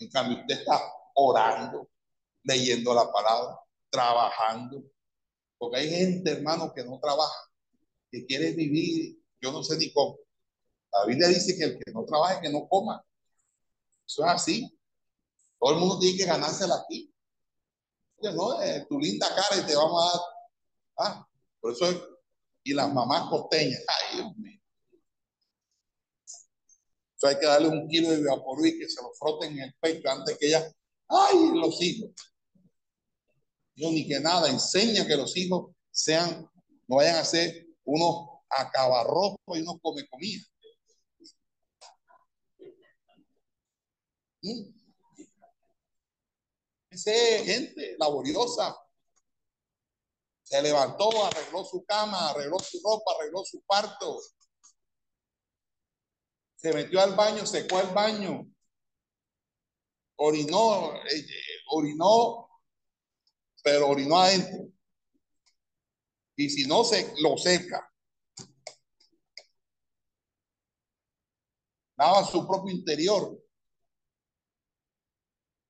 En 0.00 0.10
cambio, 0.10 0.40
usted 0.40 0.60
está 0.60 0.80
orando, 1.14 1.88
leyendo 2.44 2.94
la 2.94 3.10
palabra, 3.10 3.58
trabajando. 3.90 4.84
Porque 5.56 5.78
hay 5.78 5.90
gente, 5.90 6.30
hermano, 6.30 6.72
que 6.72 6.84
no 6.84 7.00
trabaja, 7.00 7.50
que 8.10 8.24
quiere 8.26 8.52
vivir, 8.52 9.18
yo 9.40 9.50
no 9.52 9.62
sé 9.62 9.76
ni 9.76 9.92
cómo. 9.92 10.18
La 10.92 11.04
Biblia 11.06 11.28
dice 11.28 11.56
que 11.56 11.64
el 11.64 11.78
que 11.78 11.92
no 11.92 12.04
trabaje, 12.04 12.40
que 12.40 12.50
no 12.50 12.68
coma. 12.68 13.04
Eso 14.06 14.24
es 14.24 14.30
así. 14.30 14.78
Todo 15.58 15.72
el 15.72 15.78
mundo 15.80 15.98
tiene 15.98 16.18
que 16.18 16.24
ganársela 16.24 16.76
aquí. 16.76 17.12
no, 18.22 18.62
eh, 18.62 18.86
tu 18.88 18.98
linda 18.98 19.28
cara 19.28 19.62
y 19.62 19.66
te 19.66 19.76
vamos 19.76 20.02
a 20.02 20.16
dar. 20.16 20.26
Ah, 20.98 21.28
por 21.60 21.72
eso 21.72 21.86
es. 21.86 22.00
Y 22.64 22.74
las 22.74 22.92
mamás 22.92 23.28
costeñas. 23.28 23.82
Ay, 23.86 24.16
Dios 24.16 24.36
mío. 24.36 24.60
Eso 27.16 27.26
hay 27.26 27.38
que 27.38 27.46
darle 27.46 27.68
un 27.68 27.88
kilo 27.88 28.10
de 28.10 28.20
y 28.20 28.78
que 28.78 28.88
se 28.88 29.02
lo 29.02 29.12
froten 29.18 29.52
en 29.52 29.64
el 29.64 29.74
pecho 29.80 30.08
antes 30.08 30.38
que 30.38 30.46
ella. 30.46 30.72
¡Ay, 31.08 31.50
los 31.52 31.82
hijos! 31.82 32.10
No, 33.74 33.90
ni 33.90 34.06
que 34.06 34.20
nada. 34.20 34.48
Enseña 34.48 35.06
que 35.06 35.16
los 35.16 35.36
hijos 35.36 35.72
sean, 35.90 36.48
no 36.86 36.96
vayan 36.96 37.16
a 37.16 37.24
ser 37.24 37.66
unos 37.84 38.28
acabarrojos 38.48 39.38
y 39.48 39.60
unos 39.60 39.80
come 39.82 40.06
comida. 40.08 40.44
Ese 46.90 47.44
gente 47.44 47.96
laboriosa. 47.98 48.76
Se 50.42 50.62
levantó, 50.62 51.24
arregló 51.24 51.64
su 51.64 51.84
cama, 51.84 52.30
arregló 52.30 52.58
su 52.58 52.80
ropa, 52.82 53.12
arregló 53.18 53.44
su 53.44 53.62
parto. 53.64 54.18
Se 56.56 56.72
metió 56.72 57.00
al 57.00 57.14
baño, 57.14 57.46
secó 57.46 57.80
el 57.80 57.88
baño. 57.88 58.50
Orinó, 60.16 60.96
eh, 60.96 61.26
orinó, 61.70 62.48
pero 63.62 63.88
orinó 63.88 64.16
adentro. 64.16 64.72
Y 66.34 66.48
si 66.50 66.66
no, 66.66 66.82
se 66.82 67.14
lo 67.20 67.36
seca. 67.36 67.92
Daba 71.96 72.24
su 72.24 72.46
propio 72.46 72.74
interior. 72.74 73.38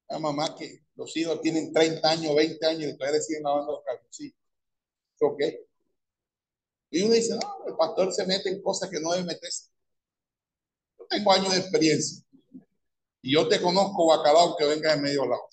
La 0.08 0.18
mamá 0.18 0.54
que 0.56 0.84
los 0.94 1.14
hijos 1.16 1.40
tienen 1.42 1.72
30 1.72 2.10
años, 2.10 2.34
20 2.34 2.66
años 2.66 2.92
y 2.92 2.96
todavía 2.96 3.20
siguen 3.20 3.42
lavando 3.42 3.72
los 3.72 3.84
calzoncillos. 3.84 4.36
¿Ok? 5.20 5.40
Y 6.90 7.02
uno 7.02 7.14
dice, 7.14 7.34
no, 7.34 7.66
el 7.66 7.76
pastor 7.76 8.12
se 8.12 8.26
mete 8.26 8.48
en 8.48 8.62
cosas 8.62 8.88
que 8.88 8.98
no 9.00 9.12
debe 9.12 9.24
meterse. 9.24 9.70
Yo 10.98 11.06
tengo 11.06 11.32
años 11.32 11.52
de 11.52 11.58
experiencia. 11.60 12.24
Y 13.20 13.34
yo 13.34 13.46
te 13.48 13.60
conozco, 13.60 14.06
bacalao, 14.06 14.56
que 14.56 14.64
venga 14.64 14.94
de 14.94 15.02
medio 15.02 15.26
lado. 15.26 15.48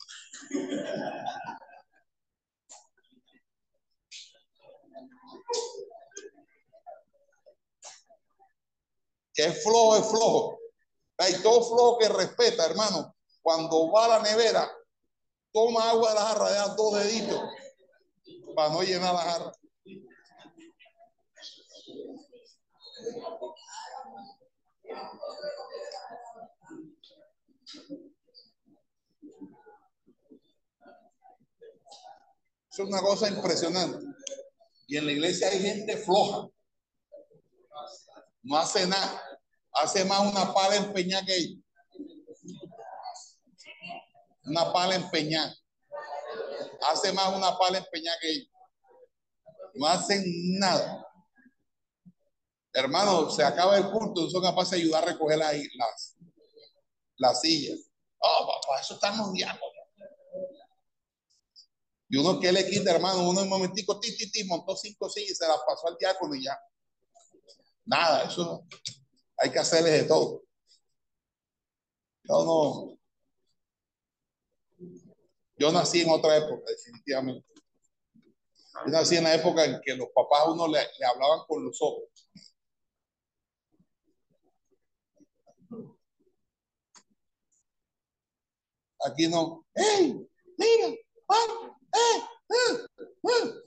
Que 9.33 9.43
es 9.45 9.63
flojo, 9.63 9.97
es 9.97 10.05
flojo. 10.09 10.59
Hay 11.17 11.33
todo 11.41 11.65
flojo 11.67 11.97
que 11.97 12.09
respeta, 12.09 12.65
hermano 12.65 13.14
cuando 13.45 13.91
va 13.91 14.05
a 14.05 14.07
la 14.07 14.19
nevera, 14.23 14.67
toma 15.53 15.91
agua 15.91 16.09
de 16.09 16.15
la 16.15 16.21
jarra, 16.21 16.49
da 16.49 16.67
dos 16.69 16.97
deditos 16.97 17.39
para 18.55 18.69
no 18.73 18.81
llenar 18.81 19.13
la 19.13 19.21
jarra. 19.21 19.51
Es 32.71 32.79
una 32.79 32.99
cosa 33.01 33.29
impresionante. 33.29 34.07
Y 34.87 34.97
en 34.97 35.05
la 35.05 35.11
iglesia 35.11 35.49
hay 35.49 35.59
gente 35.59 35.97
floja. 35.97 36.49
No 38.41 38.57
hace 38.57 38.87
nada. 38.87 39.21
Hace 39.71 40.03
más 40.03 40.21
una 40.21 40.51
pala 40.51 40.77
empeñada 40.77 41.27
que 41.27 41.35
ellos 41.35 41.64
una 44.45 44.71
pala 44.71 44.95
empeñada. 44.95 45.55
Hace 46.91 47.11
más 47.13 47.35
una 47.35 47.57
pala 47.57 47.79
empeñada 47.79 48.17
que 48.21 48.29
ellos. 48.29 48.49
No 49.73 49.87
hacen 49.87 50.23
nada. 50.59 51.05
Hermano, 52.73 53.29
se 53.29 53.43
acaba 53.43 53.77
el 53.77 53.89
culto, 53.89 54.21
no 54.21 54.29
son 54.29 54.43
capaces 54.43 54.71
de 54.71 54.77
ayudar 54.77 55.03
a 55.03 55.07
recoger 55.07 55.37
las, 55.37 56.17
las, 57.17 57.41
sillas. 57.41 57.79
Oh, 58.19 58.47
papá, 58.47 58.81
eso 58.81 58.95
estamos 58.95 59.31
diáconos. 59.33 59.71
Y 62.09 62.17
uno 62.17 62.39
que 62.39 62.51
le 62.51 62.69
quita, 62.69 62.91
hermano, 62.91 63.29
uno 63.29 63.39
en 63.39 63.45
un 63.45 63.49
momentico, 63.49 63.99
ti, 63.99 64.15
ti, 64.15 64.29
ti, 64.29 64.43
montó 64.43 64.75
cinco 64.75 65.09
sillas 65.09 65.31
y 65.31 65.35
se 65.35 65.47
las 65.47 65.59
pasó 65.65 65.87
al 65.87 65.97
diácono 65.97 66.35
y 66.35 66.43
ya. 66.43 66.57
Nada, 67.85 68.23
eso 68.25 68.65
hay 69.37 69.51
que 69.51 69.59
hacerles 69.59 69.93
de 69.93 70.03
todo. 70.03 70.43
Yo 72.23 72.45
no, 72.45 72.99
yo 75.57 75.71
nací 75.71 76.01
en 76.01 76.09
otra 76.09 76.37
época, 76.37 76.63
definitivamente. 76.69 77.47
Yo 78.85 78.91
nací 78.91 79.15
en 79.17 79.23
la 79.23 79.35
época 79.35 79.63
en 79.65 79.79
que 79.83 79.95
los 79.95 80.09
papás 80.13 80.41
a 80.41 80.51
uno 80.51 80.67
le, 80.67 80.79
hablaban 80.79 81.39
con 81.47 81.63
los 81.63 81.77
ojos. 81.81 82.03
Aquí 89.05 89.27
no. 89.27 89.65
¡Ey! 89.73 90.27
¡Mira! 90.57 90.87
¡Eh! 90.87 90.97
¡Eh! 91.93 92.85
¡Eh! 93.21 93.61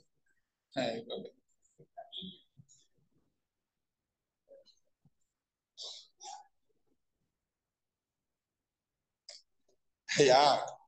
Ya, 10.17 10.78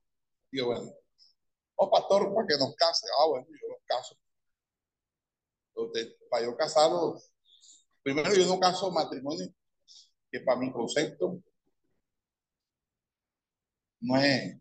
yo, 0.51 0.65
bueno, 0.67 0.91
oh 1.75 1.89
pastor, 1.91 2.33
para 2.33 2.47
que 2.47 2.57
nos 2.57 2.75
case. 2.75 3.07
Ah, 3.19 3.27
bueno, 3.27 3.47
yo 3.49 3.67
los 3.69 3.79
caso. 3.85 4.15
Para 6.29 6.45
yo 6.45 6.55
casarlo, 6.55 7.19
primero 8.03 8.33
yo 8.33 8.45
no 8.47 8.59
caso 8.59 8.91
matrimonio, 8.91 9.47
que 10.31 10.41
para 10.41 10.59
mi 10.59 10.71
concepto 10.71 11.41
no 14.01 14.17
es, 14.17 14.57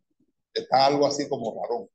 está 0.54 0.86
algo 0.86 1.06
así 1.06 1.28
como 1.28 1.54
raro. 1.62 1.90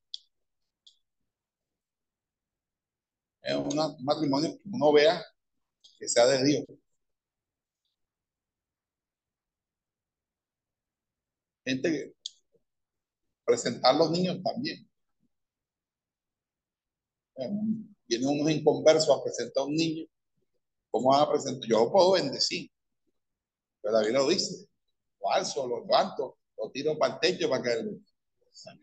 Es 3.42 3.56
un 3.56 3.96
matrimonio 4.04 4.50
que 4.62 4.70
uno 4.74 4.92
vea 4.92 5.24
que 6.00 6.08
sea 6.10 6.26
de 6.28 6.44
Dios. 6.46 6.66
Gente 11.66 12.15
presentar 13.46 13.96
los 13.96 14.12
niños 14.12 14.42
también. 14.44 14.90
Vienen 18.08 18.28
unos 18.28 18.52
inconversos 18.52 19.10
a 19.10 19.24
presentar 19.24 19.62
a 19.62 19.66
un 19.66 19.76
niño. 19.76 20.06
¿Cómo 20.92 21.10
van 21.10 21.22
a 21.22 21.30
presentar? 21.30 21.70
Yo 21.70 21.86
lo 21.86 21.92
puedo 21.92 22.12
bendecir. 22.14 22.70
Pero 23.82 23.96
David 23.96 24.14
lo 24.14 24.28
dice. 24.28 24.68
Lo 25.22 25.32
alzo, 25.32 25.68
lo 25.68 25.82
levanto, 25.82 26.38
lo 26.58 26.72
tiro 26.72 26.98
para 26.98 27.16
el 27.16 27.20
techo 27.20 27.50
para 27.50 27.64
que 27.64 27.74
el, 27.74 28.06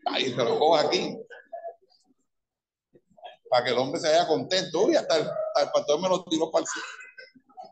ahí 0.05 0.25
se 0.25 0.35
lo 0.35 0.59
coja 0.59 0.87
aquí. 0.87 1.17
Para 3.49 3.65
que 3.65 3.71
el 3.71 3.77
hombre 3.77 3.99
se 3.99 4.07
vaya 4.07 4.27
contento. 4.27 4.85
Uy, 4.85 4.95
hasta 4.95 5.17
el, 5.17 5.27
hasta 5.55 5.71
pastor 5.71 6.01
me 6.01 6.09
lo 6.09 6.23
tiró 6.25 6.51
para 6.51 6.65
el, 6.65 6.69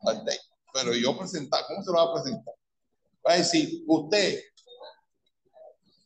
para 0.03 0.19
el 0.19 0.25
techo. 0.25 0.49
Pero 0.73 0.93
yo 0.93 1.17
presentar, 1.17 1.65
¿cómo 1.67 1.83
se 1.83 1.91
lo 1.91 1.97
va 1.97 2.03
a 2.03 2.13
presentar? 2.13 2.55
Va 3.27 3.33
a 3.33 3.37
decir, 3.37 3.83
usted 3.87 4.39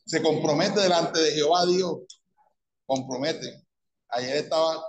se 0.06 0.22
compromete 0.22 0.80
delante 0.80 1.20
de 1.20 1.32
Jehová 1.32 1.66
Dios. 1.66 1.98
Compromete. 2.86 3.66
Ayer 4.08 4.36
estaba 4.36 4.82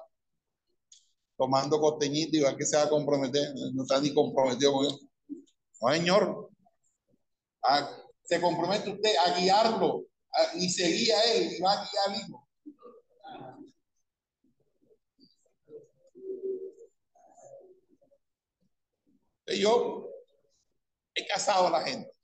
tomando 1.36 1.80
costeñito 1.80 2.38
y 2.38 2.42
va 2.42 2.56
que 2.56 2.66
se 2.66 2.78
va 2.78 2.84
a 2.84 2.90
comprometer. 2.90 3.50
No 3.74 3.82
está 3.82 4.00
ni 4.00 4.14
comprometido 4.14 4.74
con 4.74 4.86
él. 4.86 4.92
No, 5.82 5.94
señor. 5.94 6.50
Ah, 7.64 7.90
se 8.24 8.40
compromete 8.40 8.92
usted 8.92 9.16
a 9.26 9.40
guiarlo 9.40 10.06
a, 10.32 10.56
y 10.56 10.70
se 10.70 10.88
guía 10.88 11.20
él 11.34 11.52
y 11.58 11.62
va 11.62 11.74
a 11.74 11.90
guiar 11.90 12.22
hijo. 12.22 12.48
Yo 19.48 20.10
he 21.16 21.26
casado 21.26 21.68
a 21.68 21.72
la 21.72 21.82
gente 21.82 22.18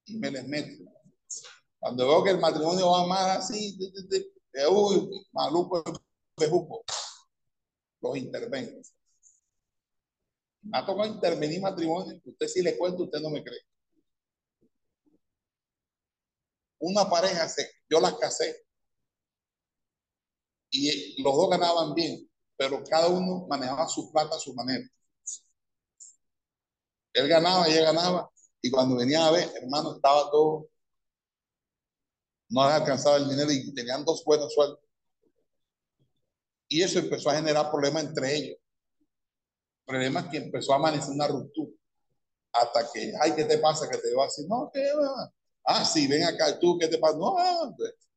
me 0.19 0.31
les 0.31 0.47
meto. 0.47 0.91
Cuando 1.79 2.07
veo 2.07 2.23
que 2.23 2.29
el 2.31 2.39
matrimonio 2.39 2.91
va 2.91 3.07
más 3.07 3.37
así, 3.37 3.77
de, 4.09 4.67
uy, 4.67 5.09
maluco, 5.31 5.83
bejuco, 6.37 6.83
los 8.01 8.17
intervengo. 8.17 8.81
Ha 10.73 10.85
tocado 10.85 11.07
intervenir 11.07 11.61
matrimonio, 11.61 12.21
usted 12.23 12.47
sí 12.47 12.61
le 12.61 12.77
cuento, 12.77 13.03
usted 13.03 13.19
no 13.19 13.29
me 13.29 13.43
cree. 13.43 13.61
Una 16.79 17.09
pareja, 17.09 17.47
se, 17.47 17.69
yo 17.89 17.99
las 17.99 18.15
casé 18.15 18.63
y 20.71 21.21
los 21.21 21.35
dos 21.35 21.49
ganaban 21.49 21.93
bien, 21.93 22.29
pero 22.55 22.83
cada 22.83 23.07
uno 23.07 23.45
manejaba 23.47 23.87
su 23.87 24.11
plata 24.11 24.35
a 24.35 24.39
su 24.39 24.53
manera. 24.53 24.87
Él 27.13 27.27
ganaba, 27.27 27.67
ella 27.67 27.83
ganaba, 27.83 28.30
y 28.61 28.69
cuando 28.69 28.95
venía 28.95 29.25
a 29.25 29.31
ver, 29.31 29.51
hermano, 29.55 29.95
estaba 29.95 30.29
todo, 30.29 30.69
no 32.49 32.65
les 32.65 32.73
alcanzaba 32.73 33.17
el 33.17 33.29
dinero 33.29 33.51
y 33.51 33.73
tenían 33.73 34.05
dos 34.05 34.23
buenos 34.25 34.53
sueldos. 34.53 34.79
Y 36.67 36.83
eso 36.83 36.99
empezó 36.99 37.29
a 37.29 37.35
generar 37.35 37.71
problemas 37.71 38.03
entre 38.03 38.35
ellos. 38.35 38.57
Problemas 39.85 40.27
que 40.29 40.37
empezó 40.37 40.73
a 40.73 40.75
amanecer 40.75 41.11
una 41.11 41.27
ruptura. 41.27 41.71
Hasta 42.53 42.91
que, 42.91 43.13
ay, 43.21 43.33
¿qué 43.35 43.45
te 43.45 43.57
pasa? 43.57 43.89
Que 43.89 43.97
te 43.97 44.13
va 44.13 44.23
a 44.23 44.27
decir, 44.27 44.45
no, 44.47 44.69
¿qué 44.73 44.85
va? 44.93 45.33
Ah, 45.63 45.85
sí, 45.85 46.07
ven 46.07 46.23
acá, 46.23 46.59
tú, 46.59 46.77
¿qué 46.77 46.87
te 46.87 46.97
pasa? 46.97 47.17
No, 47.17 47.35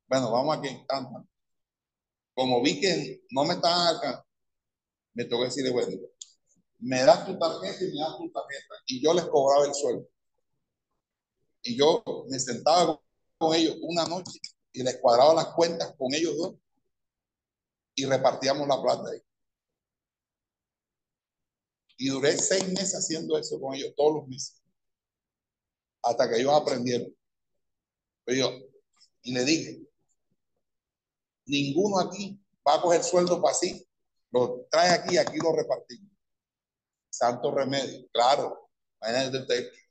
bueno, 0.06 0.30
vamos 0.30 0.58
aquí, 0.58 0.68
tanta. 0.86 1.24
Como 2.34 2.62
vi 2.62 2.80
que 2.80 3.22
no 3.30 3.44
me 3.44 3.54
estaban 3.54 3.96
acá, 3.96 4.26
me 5.14 5.24
tocó 5.24 5.44
decirle, 5.44 5.70
bueno, 5.70 5.96
me 6.80 7.02
das 7.02 7.24
tu 7.26 7.38
tarjeta 7.38 7.84
y 7.84 7.92
me 7.92 8.00
das 8.00 8.16
tu 8.18 8.30
tarjeta. 8.30 8.74
Y 8.86 9.02
yo 9.02 9.14
les 9.14 9.24
cobraba 9.26 9.66
el 9.66 9.74
sueldo. 9.74 10.08
Y 11.64 11.76
yo 11.76 12.04
me 12.28 12.38
sentaba 12.38 13.00
con 13.38 13.54
ellos 13.54 13.76
una 13.80 14.06
noche 14.06 14.38
y 14.72 14.82
les 14.82 14.98
cuadraba 14.98 15.34
las 15.34 15.54
cuentas 15.54 15.94
con 15.96 16.12
ellos 16.12 16.36
dos 16.36 16.54
y 17.94 18.04
repartíamos 18.04 18.68
la 18.68 18.80
plata 18.80 19.10
ahí. 19.10 19.22
Y 21.96 22.08
duré 22.08 22.36
seis 22.36 22.68
meses 22.68 22.94
haciendo 22.94 23.38
eso 23.38 23.58
con 23.60 23.74
ellos, 23.74 23.94
todos 23.96 24.16
los 24.16 24.28
meses. 24.28 24.62
Hasta 26.02 26.28
que 26.28 26.40
ellos 26.40 26.52
aprendieron. 26.52 27.14
Pero 28.24 28.38
yo, 28.38 28.66
y 29.22 29.32
le 29.32 29.44
dije, 29.44 29.80
ninguno 31.46 31.98
aquí 32.00 32.38
va 32.66 32.74
a 32.74 32.82
coger 32.82 33.02
sueldo 33.02 33.40
para 33.40 33.54
sí, 33.54 33.86
lo 34.32 34.66
trae 34.70 34.90
aquí 34.90 35.14
y 35.14 35.18
aquí 35.18 35.38
lo 35.38 35.52
repartimos. 35.54 36.10
Santo 37.10 37.54
remedio, 37.54 38.06
claro. 38.12 38.68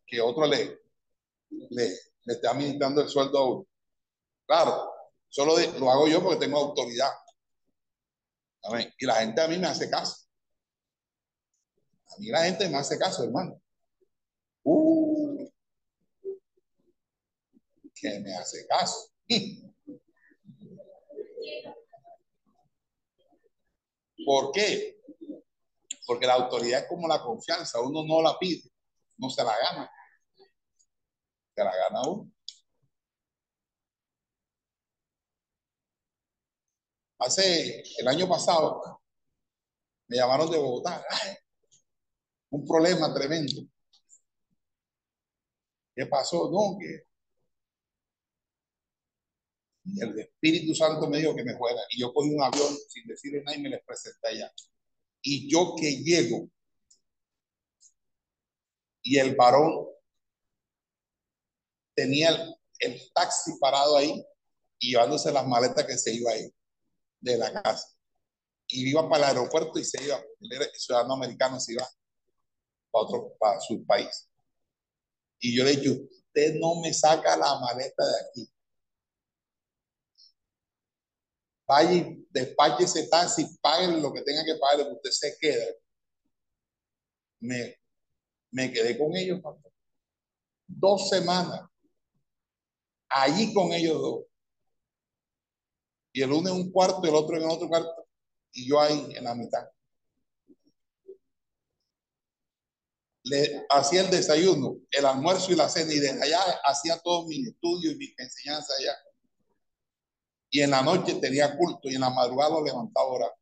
Que 0.05 0.19
otro 0.19 0.45
le, 0.45 0.82
le, 1.69 1.89
le 2.25 2.33
esté 2.33 2.47
administrando 2.47 3.01
el 3.01 3.09
sueldo 3.09 3.37
a 3.37 3.49
uno. 3.49 3.67
Claro, 4.45 4.91
solo 5.29 5.55
lo 5.79 5.91
hago 5.91 6.07
yo 6.07 6.21
porque 6.21 6.45
tengo 6.45 6.59
autoridad. 6.59 7.11
Amén. 8.63 8.93
Y 8.97 9.05
la 9.05 9.15
gente 9.15 9.41
a 9.41 9.47
mí 9.47 9.57
me 9.57 9.67
hace 9.67 9.89
caso. 9.89 10.25
A 12.07 12.19
mí 12.19 12.27
la 12.27 12.43
gente 12.43 12.69
me 12.69 12.77
hace 12.77 12.97
caso, 12.97 13.23
hermano. 13.23 13.59
Uh, 14.63 15.49
que 17.95 18.19
me 18.19 18.33
hace 18.35 18.65
caso. 18.67 19.09
¿Por 24.25 24.51
qué? 24.51 25.01
Porque 26.05 26.27
la 26.27 26.33
autoridad 26.33 26.81
es 26.81 26.87
como 26.87 27.07
la 27.07 27.21
confianza. 27.21 27.81
Uno 27.81 28.05
no 28.05 28.21
la 28.21 28.37
pide, 28.37 28.69
no 29.17 29.29
se 29.29 29.43
la 29.43 29.57
gana. 29.57 29.89
Se 31.55 31.63
la 31.63 31.71
gana 31.75 32.01
uno. 32.07 32.31
Hace 37.19 37.83
el 37.99 38.07
año 38.07 38.27
pasado 38.27 39.01
me 40.07 40.17
llamaron 40.17 40.49
de 40.51 40.57
Bogotá. 40.57 41.03
Un 42.51 42.65
problema 42.67 43.13
tremendo. 43.13 43.61
¿Qué 45.95 46.05
pasó? 46.07 46.49
No, 46.51 46.77
que 46.79 47.03
el 50.01 50.19
Espíritu 50.19 50.73
Santo 50.75 51.07
me 51.09 51.19
dijo 51.19 51.35
que 51.35 51.43
me 51.43 51.57
fuera. 51.57 51.81
Y 51.89 52.01
yo 52.01 52.13
cogí 52.13 52.29
un 52.33 52.43
avión 52.43 52.73
sin 52.89 53.07
decirle 53.07 53.43
nada 53.43 53.57
y 53.57 53.61
me 53.61 53.69
les 53.69 53.83
presenté 53.83 54.27
allá. 54.29 54.51
Y 55.21 55.51
yo 55.51 55.75
que 55.79 56.03
llego 56.03 56.49
y 59.01 59.17
el 59.19 59.35
varón 59.35 59.92
tenía 61.95 62.29
el, 62.79 63.11
taxi 63.13 63.51
parado 63.59 63.97
ahí 63.97 64.23
y 64.79 64.91
llevándose 64.91 65.31
las 65.31 65.47
maletas 65.47 65.85
que 65.85 65.97
se 65.97 66.13
iba 66.13 66.31
ahí 66.31 66.53
de 67.19 67.37
la 67.37 67.61
casa. 67.61 67.87
Y 68.67 68.89
iba 68.89 69.07
para 69.07 69.31
el 69.31 69.37
aeropuerto 69.37 69.79
y 69.79 69.85
se 69.85 70.03
iba, 70.03 70.17
él 70.17 70.51
era 70.51 70.65
ciudadano 70.73 71.13
americano, 71.13 71.59
se 71.59 71.73
iba 71.73 71.87
para 72.91 73.05
otro, 73.05 73.35
para 73.39 73.59
su 73.59 73.85
país. 73.85 74.29
Y 75.39 75.55
yo 75.55 75.63
le 75.63 75.75
dije, 75.75 75.89
usted 75.89 76.55
no 76.55 76.81
me 76.81 76.93
saca 76.93 77.37
la 77.37 77.59
maleta 77.59 78.05
de 78.05 78.21
aquí. 78.21 78.49
Vaya 81.65 82.05
despache 82.29 82.83
ese 82.83 83.07
taxi, 83.07 83.45
pague 83.61 83.87
lo 83.87 84.11
que 84.11 84.21
tenga 84.21 84.43
que 84.43 84.55
pagar, 84.55 84.91
usted 84.91 85.11
se 85.11 85.37
queda. 85.39 85.65
Me, 87.39 87.77
me 88.51 88.71
quedé 88.71 88.97
con 88.97 89.15
ellos 89.15 89.41
pastor. 89.41 89.71
dos 90.67 91.09
semanas 91.09 91.61
allí 93.13 93.53
con 93.53 93.71
ellos 93.71 94.01
dos. 94.01 94.25
Y 96.13 96.21
el 96.21 96.31
uno 96.31 96.49
en 96.49 96.55
un 96.55 96.71
cuarto 96.71 97.03
el 97.03 97.15
otro 97.15 97.37
en 97.37 97.49
otro 97.49 97.67
cuarto. 97.67 98.07
Y 98.51 98.67
yo 98.67 98.79
ahí 98.79 99.13
en 99.15 99.23
la 99.23 99.35
mitad. 99.35 99.67
Le 103.23 103.65
hacía 103.69 104.01
el 104.01 104.09
desayuno, 104.09 104.77
el 104.91 105.05
almuerzo 105.05 105.51
y 105.51 105.55
la 105.55 105.69
cena. 105.69 105.93
Y 105.93 105.99
desde 105.99 106.21
allá 106.21 106.39
hacía 106.65 106.99
todos 106.99 107.25
mis 107.27 107.47
estudios 107.47 107.93
y 107.93 107.97
mis 107.97 108.19
enseñanzas 108.19 108.77
allá. 108.79 108.95
Y 110.51 110.61
en 110.61 110.71
la 110.71 110.83
noche 110.83 111.15
tenía 111.15 111.57
culto 111.57 111.89
y 111.89 111.95
en 111.95 112.01
la 112.01 112.11
madrugada 112.11 112.51
lo 112.51 112.63
levantaba 112.63 113.07
ahora. 113.07 113.33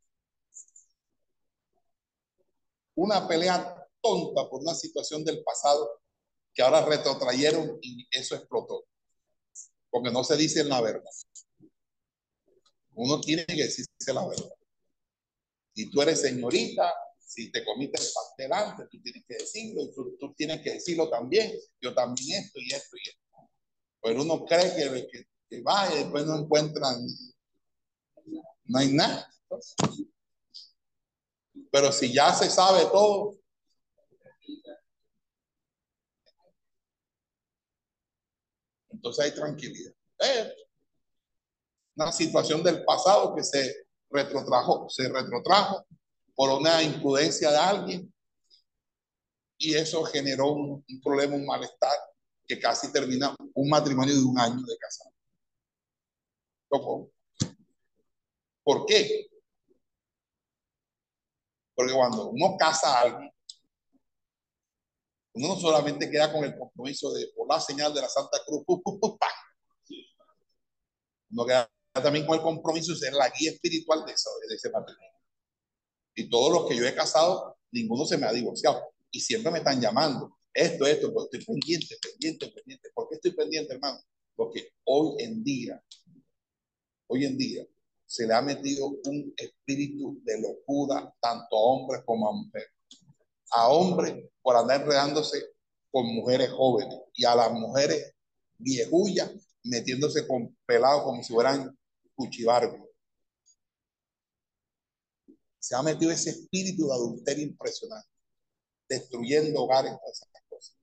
Una 2.95 3.27
pelea 3.27 3.87
tonta 4.01 4.49
por 4.49 4.61
una 4.61 4.73
situación 4.73 5.23
del 5.25 5.43
pasado 5.43 6.01
que 6.53 6.61
ahora 6.61 6.85
retrotrayeron 6.85 7.79
y 7.81 8.07
eso 8.11 8.35
explotó. 8.35 8.85
Porque 9.91 10.09
no 10.09 10.23
se 10.23 10.35
dice 10.37 10.63
la 10.63 10.81
verdad. 10.81 11.11
Uno 12.93 13.21
tiene 13.21 13.45
que 13.45 13.63
decirse 13.63 14.13
la 14.13 14.27
verdad. 14.27 14.49
Y 15.75 15.91
tú 15.91 16.01
eres 16.01 16.21
señorita, 16.21 16.91
si 17.19 17.51
te 17.51 17.63
comiste 17.63 18.01
el 18.01 18.07
pastel 18.13 18.53
antes, 18.53 18.89
tú 18.89 19.01
tienes 19.01 19.23
que 19.27 19.35
decirlo 19.35 19.83
y 19.83 19.93
tú, 19.93 20.17
tú, 20.19 20.33
tienes 20.33 20.61
que 20.61 20.73
decirlo 20.73 21.09
también. 21.09 21.53
Yo 21.79 21.93
también 21.93 22.43
esto 22.43 22.59
y 22.59 22.73
esto 22.73 22.97
y 22.97 23.09
esto. 23.09 23.49
Pero 24.01 24.23
uno 24.23 24.43
cree 24.45 24.75
que, 24.75 25.07
que, 25.07 25.25
que 25.49 25.61
va 25.61 25.93
y 25.93 25.99
después 25.99 26.25
no 26.25 26.39
encuentran, 26.39 27.05
no 28.65 28.79
hay 28.79 28.93
nada. 28.93 29.29
Pero 31.71 31.91
si 31.91 32.11
ya 32.13 32.33
se 32.33 32.49
sabe 32.49 32.85
todo, 32.91 33.40
Entonces 39.01 39.25
hay 39.25 39.31
tranquilidad. 39.31 39.91
Eh, 40.19 40.53
una 41.95 42.11
situación 42.11 42.61
del 42.61 42.85
pasado 42.85 43.33
que 43.35 43.43
se 43.43 43.87
retrotrajo, 44.11 44.87
se 44.89 45.09
retrotrajo 45.09 45.87
por 46.35 46.51
una 46.51 46.83
imprudencia 46.83 47.49
de 47.49 47.57
alguien 47.57 48.13
y 49.57 49.73
eso 49.73 50.03
generó 50.03 50.51
un, 50.51 50.85
un 50.87 51.01
problema, 51.01 51.35
un 51.35 51.47
malestar 51.47 51.97
que 52.47 52.59
casi 52.59 52.91
termina 52.91 53.35
un 53.55 53.69
matrimonio 53.69 54.13
de 54.13 54.23
un 54.23 54.39
año 54.39 54.61
de 54.61 54.77
casado. 54.77 55.11
¿Por 58.63 58.85
qué? 58.85 59.31
Porque 61.73 61.93
cuando 61.93 62.29
uno 62.29 62.55
casa 62.55 62.99
a 62.99 63.01
alguien, 63.01 63.31
uno 65.33 65.47
no 65.49 65.59
solamente 65.59 66.09
queda 66.09 66.31
con 66.31 66.43
el 66.43 66.57
compromiso 66.57 67.11
de 67.13 67.27
por 67.35 67.47
la 67.47 67.59
señal 67.59 67.93
de 67.93 68.01
la 68.01 68.09
Santa 68.09 68.39
Cruz, 68.45 68.63
uno 71.31 71.45
queda 71.45 71.71
también 71.93 72.25
con 72.25 72.35
el 72.37 72.41
compromiso 72.41 72.93
de 72.93 72.99
ser 72.99 73.13
la 73.13 73.29
guía 73.29 73.51
espiritual 73.51 74.03
de, 74.05 74.13
de 74.13 74.55
ese 74.55 74.69
matrimonio. 74.69 75.19
Y 76.15 76.29
todos 76.29 76.51
los 76.51 76.69
que 76.69 76.75
yo 76.75 76.85
he 76.85 76.93
casado, 76.93 77.57
ninguno 77.71 78.05
se 78.05 78.17
me 78.17 78.25
ha 78.25 78.33
divorciado. 78.33 78.81
Y 79.11 79.19
siempre 79.19 79.51
me 79.51 79.59
están 79.59 79.79
llamando. 79.79 80.37
Esto, 80.53 80.85
esto, 80.85 81.07
estoy 81.23 81.45
pendiente, 81.45 81.95
pendiente, 82.01 82.47
pendiente. 82.49 82.89
¿Por 82.93 83.07
qué 83.07 83.15
estoy 83.15 83.31
pendiente, 83.31 83.73
hermano? 83.73 83.99
Porque 84.35 84.73
hoy 84.85 85.23
en 85.23 85.43
día, 85.43 85.81
hoy 87.07 87.25
en 87.25 87.37
día, 87.37 87.65
se 88.05 88.27
le 88.27 88.33
ha 88.33 88.41
metido 88.41 88.87
un 89.05 89.33
espíritu 89.37 90.19
de 90.23 90.41
locura 90.41 91.13
tanto 91.21 91.55
a 91.55 91.61
hombres 91.61 92.01
como 92.05 92.27
a 92.27 92.33
mujeres. 92.33 92.69
A 93.51 93.69
hombres 93.69 94.29
por 94.41 94.55
andar 94.55 94.81
enredándose 94.81 95.41
con 95.91 96.05
mujeres 96.07 96.49
jóvenes 96.51 96.97
y 97.13 97.25
a 97.25 97.35
las 97.35 97.51
mujeres 97.51 98.13
viejullas 98.57 99.31
metiéndose 99.63 100.27
con 100.27 100.55
pelados 100.65 101.03
como 101.03 101.23
si 101.23 101.33
fueran 101.33 101.77
cuchibargos. 102.15 102.89
Se 105.59 105.75
ha 105.75 105.83
metido 105.83 106.11
ese 106.11 106.31
espíritu 106.31 106.87
de 106.87 106.93
adulterio 106.93 107.45
impresionante, 107.45 108.09
destruyendo 108.89 109.61
hogares, 109.61 109.91
todas 109.91 110.21
esas 110.21 110.43
cosas. 110.49 110.75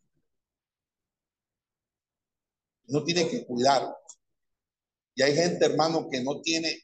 Uno 2.87 3.05
tiene 3.05 3.29
que 3.29 3.45
cuidar. 3.45 3.93
Y 5.15 5.23
hay 5.23 5.35
gente, 5.35 5.65
hermano, 5.65 6.09
que 6.09 6.23
no 6.23 6.41
tiene, 6.43 6.81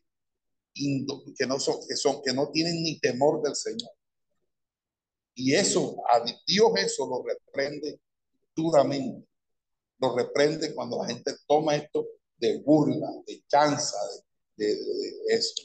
que 0.75 1.47
no 1.47 1.61
son, 1.61 1.77
que 1.89 1.95
son, 1.95 2.21
que 2.25 2.33
no 2.33 2.51
tienen 2.51 2.83
ni 2.83 2.99
temor 2.99 3.43
del 3.43 3.55
Señor. 3.55 3.93
Y 5.35 5.55
eso, 5.55 5.97
a 6.13 6.25
Dios 6.47 6.73
eso 6.77 7.07
lo 7.07 7.25
reprende 7.25 8.01
duramente. 8.55 9.27
Lo 9.99 10.17
reprende 10.17 10.75
cuando 10.75 11.03
la 11.03 11.09
gente 11.09 11.33
toma 11.47 11.77
esto 11.77 12.07
de 12.37 12.59
burla, 12.59 13.09
de 13.27 13.45
chanza, 13.49 13.97
de, 14.57 14.77
eso. 15.29 15.63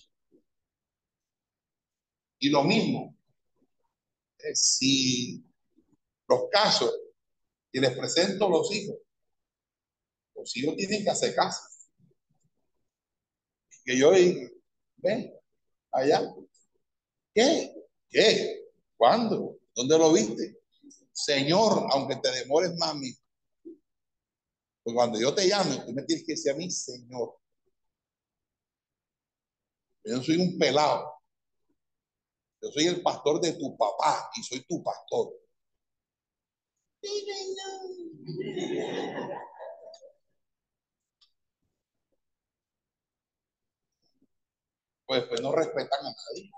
Y 2.39 2.49
lo 2.49 2.63
mismo, 2.63 3.15
eh, 4.39 4.55
si 4.55 5.43
los 6.27 6.49
casos, 6.51 6.93
y 7.71 7.79
les 7.79 7.95
presento 7.97 8.49
los 8.49 8.71
hijos, 8.73 8.97
los 10.35 10.55
hijos 10.57 10.75
tienen 10.77 11.03
que 11.03 11.09
hacer 11.09 11.35
caso. 11.35 11.61
Que 13.83 13.97
yo 13.97 14.11
diga, 14.13 14.49
ven, 14.97 15.33
allá. 15.91 16.33
¿Qué? 17.33 17.73
¿Qué? 18.09 18.65
¿Cuándo? 18.97 19.58
¿Dónde 19.79 19.97
lo 19.97 20.11
viste? 20.11 20.59
Señor, 21.13 21.87
aunque 21.91 22.17
te 22.17 22.29
demores 22.31 22.75
mami. 22.75 23.13
Pues 24.83 24.93
cuando 24.93 25.17
yo 25.17 25.33
te 25.33 25.47
llame, 25.47 25.77
tú 25.85 25.93
me 25.93 26.03
tienes 26.03 26.25
que 26.25 26.33
decir 26.33 26.51
a 26.51 26.55
mí, 26.55 26.69
Señor. 26.69 27.39
Yo 30.03 30.21
soy 30.21 30.35
un 30.35 30.59
pelado. 30.59 31.13
Yo 32.61 32.69
soy 32.73 32.87
el 32.87 33.01
pastor 33.01 33.39
de 33.39 33.53
tu 33.53 33.77
papá 33.77 34.29
y 34.35 34.43
soy 34.43 34.65
tu 34.67 34.83
pastor. 34.83 35.29
Pues, 45.05 45.23
pues 45.23 45.39
no 45.39 45.53
respetan 45.53 45.99
a 46.05 46.11
nadie. 46.11 46.51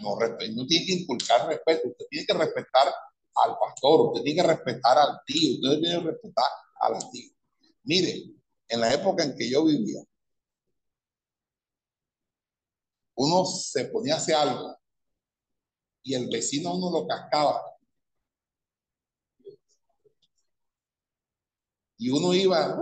No, 0.00 0.16
no 0.16 0.66
tiene 0.66 0.86
que 0.86 0.92
inculcar 0.92 1.46
respeto. 1.46 1.88
Usted 1.88 2.06
tiene 2.10 2.26
que 2.26 2.34
respetar 2.34 2.88
al 2.88 3.58
pastor, 3.58 4.08
usted 4.08 4.22
tiene 4.22 4.42
que 4.42 4.48
respetar 4.48 4.98
al 4.98 5.20
tío, 5.26 5.54
usted 5.54 5.80
tiene 5.80 6.02
que 6.02 6.10
respetar 6.10 6.44
a 6.80 6.90
la 6.90 7.10
tía. 7.10 7.30
Mire, 7.84 8.24
en 8.68 8.80
la 8.80 8.92
época 8.92 9.24
en 9.24 9.36
que 9.36 9.48
yo 9.48 9.64
vivía, 9.64 10.02
uno 13.16 13.44
se 13.44 13.84
ponía 13.86 14.16
a 14.16 14.42
algo 14.42 14.76
y 16.02 16.14
el 16.14 16.28
vecino 16.28 16.74
uno 16.74 16.90
lo 16.90 17.06
cascaba. 17.06 17.62
Y 21.96 22.10
uno 22.10 22.34
iba, 22.34 22.76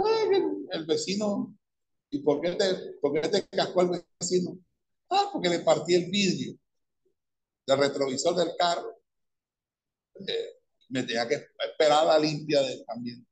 el 0.70 0.86
vecino, 0.86 1.55
¿y 2.10 2.20
por 2.20 2.40
qué 2.40 2.52
te, 2.52 2.94
por 3.01 3.12
qué 3.12 3.28
te 3.28 3.47
cascó 3.48 3.82
el 3.82 4.02
vecino? 4.18 4.59
Ah, 5.10 5.28
porque 5.32 5.51
le 5.51 5.60
partí 5.60 5.94
el 5.94 6.10
vidrio 6.10 6.59
del 7.66 7.78
retrovisor 7.78 8.36
del 8.36 8.56
carro. 8.56 9.02
Eh, 10.26 10.60
me 10.89 11.02
tenía 11.05 11.26
que 11.26 11.47
esperar 11.59 12.06
la 12.06 12.18
limpia 12.18 12.60
de, 12.60 12.84
también 12.84 13.26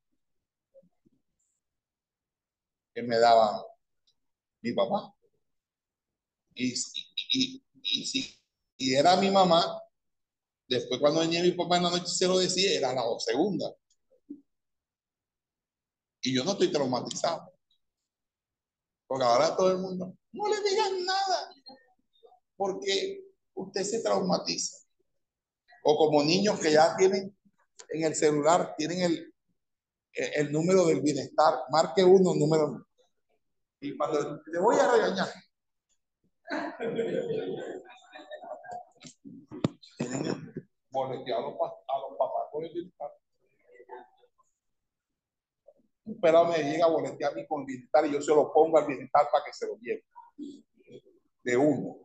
que 2.94 3.02
me 3.02 3.18
daba 3.18 3.64
mi 4.62 4.72
papá. 4.72 5.14
Y, 6.54 6.74
y, 7.32 7.64
y, 7.82 8.06
si 8.06 8.40
y 8.76 8.94
era 8.94 9.16
mi 9.16 9.30
mamá, 9.30 9.80
después 10.66 11.00
cuando 11.00 11.20
venía 11.20 11.42
mi 11.42 11.52
papá 11.52 11.76
en 11.76 11.84
la 11.84 11.90
noche 11.90 12.06
se 12.06 12.26
lo 12.26 12.38
decía, 12.38 12.76
era 12.76 12.92
la 12.94 13.02
segunda. 13.18 13.74
Y 16.22 16.34
yo 16.34 16.44
no 16.44 16.52
estoy 16.52 16.70
traumatizado. 16.70 17.52
Porque 19.06 19.24
ahora 19.24 19.56
todo 19.56 19.72
el 19.72 19.78
mundo, 19.78 20.16
no 20.32 20.48
le 20.48 20.62
digan 20.62 21.04
nada, 21.04 21.50
porque 22.56 23.29
usted 23.62 23.82
se 23.82 24.02
traumatiza. 24.02 24.76
O 25.84 25.96
como 25.96 26.22
niños 26.22 26.60
que 26.60 26.72
ya 26.72 26.94
tienen 26.96 27.36
en 27.88 28.04
el 28.04 28.14
celular, 28.14 28.74
tienen 28.76 29.02
el, 29.02 29.34
el 30.12 30.52
número 30.52 30.86
del 30.86 31.00
bienestar, 31.00 31.60
marque 31.70 32.04
uno, 32.04 32.34
número. 32.34 32.86
Y 33.80 33.96
cuando 33.96 34.42
le 34.46 34.60
voy 34.60 34.76
a 34.76 34.92
regañar, 34.92 35.28
tienen 36.48 36.70
a 41.34 41.40
los, 41.40 41.54
papás 42.18 42.48
con 42.50 42.64
el 42.64 42.72
bienestar. 42.72 43.10
Un 46.04 46.20
pelado 46.20 46.46
me 46.46 46.58
llega 46.58 46.86
a 46.86 46.90
boletear 46.90 47.32
a 47.32 47.34
mí 47.34 47.46
con 47.46 47.60
el 47.60 47.66
bienestar 47.66 48.06
y 48.06 48.12
yo 48.12 48.20
se 48.20 48.34
lo 48.34 48.52
pongo 48.52 48.78
al 48.78 48.86
bienestar 48.86 49.28
para 49.30 49.44
que 49.44 49.52
se 49.52 49.66
lo 49.66 49.76
lleve. 49.78 50.04
De 51.42 51.56
uno. 51.56 51.96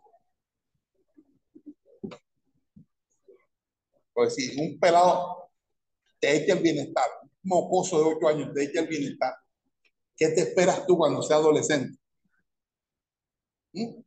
Pues 4.16 4.34
si 4.34 4.58
un 4.58 4.80
pelado 4.80 5.52
te 6.22 6.38
echa 6.38 6.54
el 6.54 6.64
bienestar, 6.64 7.04
un 7.22 7.30
mocoso 7.44 8.00
de 8.00 8.16
8 8.16 8.28
años 8.30 8.54
te 8.54 8.64
echa 8.64 8.80
el 8.80 8.88
bienestar, 8.88 9.36
¿qué 10.16 10.30
te 10.30 10.42
esperas 10.42 10.88
tú 10.88 10.98
cuando 10.98 11.22
seas 11.22 11.42
adolescente? 11.42 12.00
¿Mm? 13.74 14.02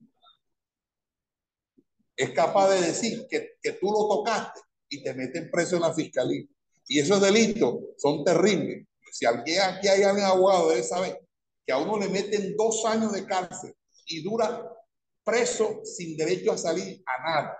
Es 2.16 2.30
capaz 2.30 2.70
de 2.70 2.86
decir 2.86 3.26
que, 3.28 3.58
que 3.62 3.72
tú 3.72 3.92
lo 3.92 4.08
tocaste 4.08 4.60
y 4.88 5.02
te 5.02 5.12
meten 5.12 5.50
preso 5.50 5.76
en 5.76 5.82
la 5.82 5.92
fiscalía. 5.92 6.42
Y 6.86 7.00
esos 7.00 7.20
delitos 7.20 7.74
son 7.98 8.24
terribles. 8.24 8.86
Si 9.12 9.26
alguien 9.26 9.60
aquí 9.60 9.88
hay 9.88 10.04
alguien 10.04 10.24
abogado 10.24 10.70
debe 10.70 10.82
saber 10.82 11.20
que 11.66 11.72
a 11.72 11.78
uno 11.78 11.98
le 11.98 12.08
meten 12.08 12.56
dos 12.56 12.82
años 12.86 13.12
de 13.12 13.26
cárcel 13.26 13.74
y 14.06 14.22
dura 14.22 14.74
preso 15.22 15.82
sin 15.84 16.16
derecho 16.16 16.52
a 16.52 16.56
salir 16.56 17.02
a 17.04 17.22
nada 17.22 17.58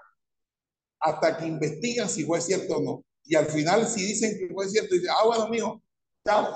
hasta 1.01 1.37
que 1.37 1.47
investigan 1.47 2.09
si 2.09 2.25
fue 2.25 2.41
cierto 2.41 2.77
o 2.77 2.83
no. 2.83 3.05
Y 3.25 3.37
al 3.37 3.47
final, 3.47 3.87
si 3.87 4.07
dicen 4.07 4.39
que 4.39 4.53
fue 4.53 4.69
cierto, 4.69 4.95
dicen, 4.95 5.11
ah, 5.11 5.27
bueno, 5.27 5.49
mijo, 5.49 5.83
chao. 6.27 6.55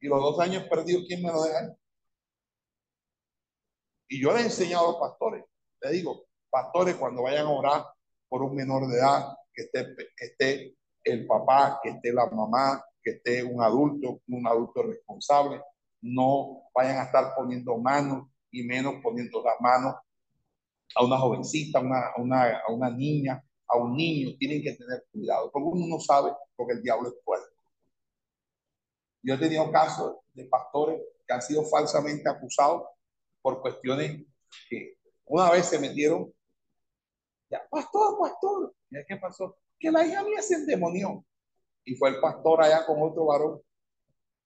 Y 0.00 0.06
los 0.06 0.20
dos 0.20 0.40
años 0.40 0.64
perdidos, 0.70 1.04
¿quién 1.06 1.22
me 1.22 1.32
lo 1.32 1.42
deja? 1.42 1.74
Y 4.08 4.20
yo 4.20 4.32
le 4.32 4.40
he 4.40 4.44
enseñado 4.44 4.88
a 4.88 4.92
los 4.92 5.00
pastores, 5.00 5.44
le 5.82 5.92
digo, 5.92 6.24
pastores, 6.50 6.96
cuando 6.96 7.22
vayan 7.22 7.46
a 7.46 7.50
orar 7.50 7.84
por 8.28 8.42
un 8.42 8.54
menor 8.54 8.88
de 8.88 8.98
edad, 8.98 9.36
que 9.52 9.62
esté, 9.62 9.96
que 10.16 10.24
esté 10.24 10.76
el 11.04 11.26
papá, 11.26 11.80
que 11.82 11.90
esté 11.90 12.12
la 12.12 12.26
mamá, 12.26 12.84
que 13.02 13.12
esté 13.12 13.42
un 13.42 13.62
adulto, 13.62 14.20
un 14.28 14.46
adulto 14.46 14.82
responsable, 14.82 15.60
no 16.02 16.62
vayan 16.74 16.98
a 16.98 17.04
estar 17.04 17.34
poniendo 17.36 17.76
manos 17.78 18.28
y 18.50 18.64
menos 18.64 18.94
poniendo 19.02 19.42
las 19.44 19.60
manos 19.60 19.94
a 20.94 21.04
una 21.04 21.18
jovencita, 21.18 21.78
a 21.78 22.20
una, 22.20 22.58
a 22.58 22.72
una 22.72 22.90
niña, 22.90 23.42
a 23.72 23.76
un 23.76 23.96
niño, 23.96 24.36
tienen 24.38 24.62
que 24.62 24.72
tener 24.72 25.06
cuidado, 25.12 25.50
porque 25.52 25.68
uno 25.68 25.86
no 25.86 26.00
sabe, 26.00 26.32
porque 26.56 26.74
el 26.74 26.82
diablo 26.82 27.08
es 27.08 27.14
fuerte. 27.24 27.54
Yo 29.22 29.34
he 29.34 29.38
tenido 29.38 29.70
casos 29.70 30.16
de 30.32 30.44
pastores 30.46 31.00
que 31.26 31.34
han 31.34 31.42
sido 31.42 31.64
falsamente 31.64 32.28
acusados 32.28 32.84
por 33.42 33.60
cuestiones 33.60 34.24
que 34.68 34.98
una 35.26 35.50
vez 35.50 35.66
se 35.66 35.78
metieron, 35.78 36.32
ya, 37.50 37.62
pastor, 37.70 38.18
pastor, 38.18 38.74
¿qué 39.06 39.16
pasó? 39.16 39.56
Que 39.78 39.90
la 39.90 40.04
hija 40.04 40.22
mía 40.24 40.42
se 40.42 40.54
endemonió. 40.54 41.24
Y 41.84 41.94
fue 41.94 42.10
el 42.10 42.20
pastor 42.20 42.62
allá 42.62 42.84
con 42.86 43.02
otro 43.02 43.26
varón. 43.26 43.60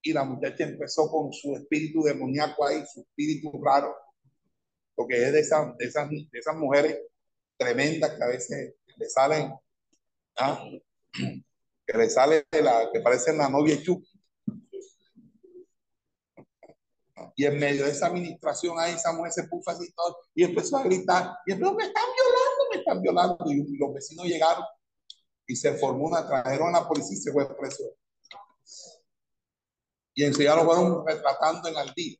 Y 0.02 0.12
la 0.12 0.24
muchacha 0.24 0.64
empezó 0.64 1.10
con 1.10 1.32
su 1.32 1.54
espíritu 1.56 2.02
demoníaco 2.02 2.66
ahí, 2.66 2.84
su 2.86 3.00
espíritu 3.00 3.50
raro, 3.62 3.94
porque 4.94 5.22
es 5.22 5.32
de 5.32 5.40
esas, 5.40 5.76
de 5.78 5.86
esas, 5.86 6.10
de 6.10 6.38
esas 6.38 6.56
mujeres 6.56 6.98
tremendas 7.56 8.14
que 8.16 8.22
a 8.22 8.28
veces 8.28 8.74
le 8.96 9.08
salen, 9.08 9.54
¿ah? 10.36 10.64
que 11.12 11.98
le 11.98 12.10
sale 12.10 12.46
la, 12.52 12.90
que 12.92 13.00
parecen 13.00 13.38
la 13.38 13.48
novia. 13.48 13.78
Y 17.36 17.44
en 17.46 17.58
medio 17.58 17.84
de 17.84 17.90
esa 17.90 18.06
administración 18.06 18.78
ahí 18.78 18.94
esa 18.94 19.12
mujer 19.12 19.32
se 19.32 19.44
puso 19.44 19.70
así 19.70 19.92
todo 19.92 20.18
y 20.34 20.44
empezó 20.44 20.76
a 20.76 20.84
gritar, 20.84 21.36
y 21.46 21.52
empezó, 21.52 21.74
me 21.74 21.84
están 21.84 22.04
violando, 22.14 22.70
me 22.70 22.78
están 22.78 23.02
violando. 23.02 23.44
Y 23.50 23.76
los 23.76 23.94
vecinos 23.94 24.26
llegaron 24.26 24.64
y 25.46 25.56
se 25.56 25.74
formó 25.74 26.06
una, 26.06 26.26
trajeron 26.26 26.74
a 26.74 26.80
la 26.80 26.88
policía 26.88 27.16
y 27.16 27.20
se 27.20 27.32
fue 27.32 27.56
preso. 27.56 27.84
Y 30.14 30.24
enseguida 30.24 30.56
lo 30.56 30.64
fueron 30.64 31.06
retratando 31.06 31.68
en 31.68 31.76
al 31.76 31.92
día. 31.92 32.16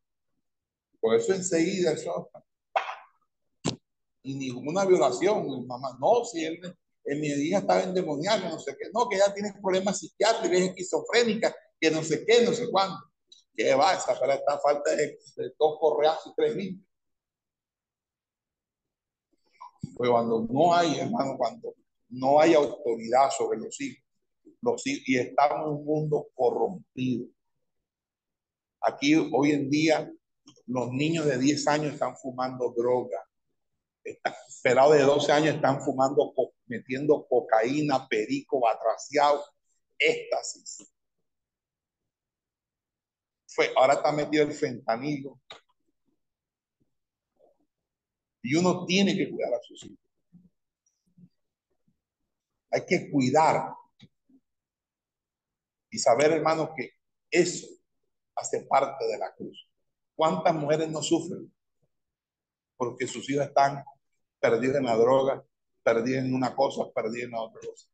Por 1.01 1.15
eso 1.15 1.33
enseguida, 1.33 1.93
eso. 1.93 2.31
Y 4.25 4.35
ninguna 4.35 4.85
violación, 4.85 5.67
mamá. 5.67 5.97
No, 6.01 6.25
si 6.25 6.45
él, 6.45 6.59
en 7.05 7.21
mi 7.21 7.29
hija 7.29 7.59
estaba 7.59 7.83
endemoniada, 7.83 8.49
no 8.49 8.59
sé 8.59 8.75
qué. 8.77 8.89
No, 8.93 9.09
que 9.09 9.17
ella 9.17 9.33
tiene 9.33 9.53
problemas 9.61 10.01
psiquiátricos, 10.01 10.59
es 10.59 10.69
esquizofrénica, 10.71 11.55
que 11.79 11.91
no 11.91 12.03
sé 12.03 12.25
qué, 12.27 12.43
no 12.43 12.53
sé 12.53 12.71
cuándo. 12.71 12.97
¿Qué 13.55 13.75
va? 13.75 13.95
Esa 13.95 14.19
para 14.19 14.35
esta 14.35 14.59
falta 14.59 14.97
de, 14.97 15.19
dos 15.59 15.79
correas 15.79 16.19
y 16.27 16.35
tres 16.35 16.57
mil. 16.57 16.85
Pues 19.97 20.11
cuando 20.11 20.47
no 20.51 20.75
hay, 20.75 20.99
hermano, 20.99 21.37
cuando 21.37 21.75
no 22.09 22.41
hay 22.41 22.55
autoridad 22.55 23.31
sobre 23.31 23.59
los 23.59 23.81
hijos, 23.81 24.03
los 24.61 24.87
hijos 24.87 25.03
y 25.07 25.19
estamos 25.19 25.67
en 25.67 25.73
un 25.75 25.85
mundo 25.85 26.27
corrompido. 26.35 27.29
Aquí 28.81 29.15
hoy 29.15 29.53
en 29.53 29.71
día 29.71 30.11
los 30.67 30.91
niños 30.91 31.27
de 31.27 31.39
10 31.39 31.69
años 31.69 31.93
están 31.95 32.17
fumando 32.17 32.73
droga. 32.77 33.19
Pelados 34.63 34.95
de 34.95 35.03
12 35.03 35.33
años 35.33 35.55
están 35.57 35.81
fumando, 35.83 36.33
metiendo 36.67 37.27
cocaína, 37.27 38.07
perico, 38.09 38.61
batraciado, 38.61 39.45
éxtasis 39.99 40.95
fue, 43.55 43.73
ahora 43.77 43.95
está 43.95 44.11
metido 44.11 44.45
el 44.45 44.53
fentanilo. 44.53 45.41
Y 48.43 48.57
uno 48.57 48.85
tiene 48.85 49.17
que 49.17 49.31
cuidar 49.31 49.55
a 49.55 49.63
sus 49.63 49.85
hijos. 49.85 49.99
Hay 52.71 52.85
que 52.85 53.11
cuidar 53.11 53.73
y 55.89 55.99
saber, 55.99 56.33
hermanos, 56.33 56.71
que 56.77 56.91
eso 57.31 57.69
hace 58.35 58.63
parte 58.65 59.07
de 59.07 59.19
la 59.19 59.33
cruz. 59.33 59.71
¿Cuántas 60.17 60.53
mujeres 60.55 60.89
no 60.91 61.01
sufren? 61.01 61.53
Porque 62.77 63.07
sus 63.07 63.31
hijos 63.31 63.47
están 63.47 63.85
perdidos 64.45 64.77
en 64.77 64.85
la 64.85 64.95
droga, 64.95 65.43
perdidos 65.83 66.23
en 66.27 66.35
una 66.35 66.55
cosa, 66.55 66.83
perdidos 66.95 67.29
en 67.29 67.35
otra 67.35 67.61
cosa. 67.67 67.89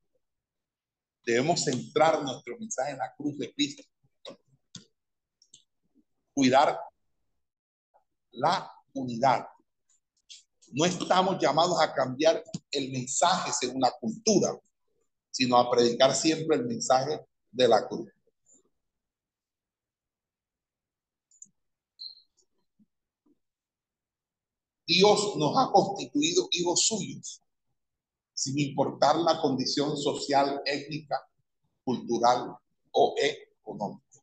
Debemos 1.24 1.62
centrar 1.62 2.20
nuestro 2.24 2.59
mensaje 2.59 2.90
en 2.90 2.98
la 2.98 3.14
cruz 3.14 3.39
de 3.39 3.52
Cristo 3.52 3.85
cuidar 6.35 6.77
la 8.32 8.68
unidad. 8.94 9.47
No 10.72 10.85
estamos 10.85 11.39
llamados 11.40 11.81
a 11.81 11.94
cambiar 11.94 12.43
el 12.72 12.90
mensaje 12.90 13.52
según 13.52 13.82
la 13.82 13.93
cultura, 14.01 14.59
sino 15.31 15.56
a 15.56 15.70
predicar 15.70 16.12
siempre 16.16 16.56
el 16.56 16.66
mensaje 16.66 17.20
de 17.52 17.68
la 17.68 17.86
cruz. 17.86 18.10
Dios 24.91 25.37
nos 25.37 25.57
ha 25.57 25.71
constituido 25.71 26.49
hijos 26.51 26.85
suyos, 26.85 27.41
sin 28.35 28.59
importar 28.59 29.17
la 29.19 29.41
condición 29.41 29.97
social, 29.97 30.61
étnica, 30.65 31.17
cultural 31.85 32.57
o 32.91 33.15
económica. 33.17 34.21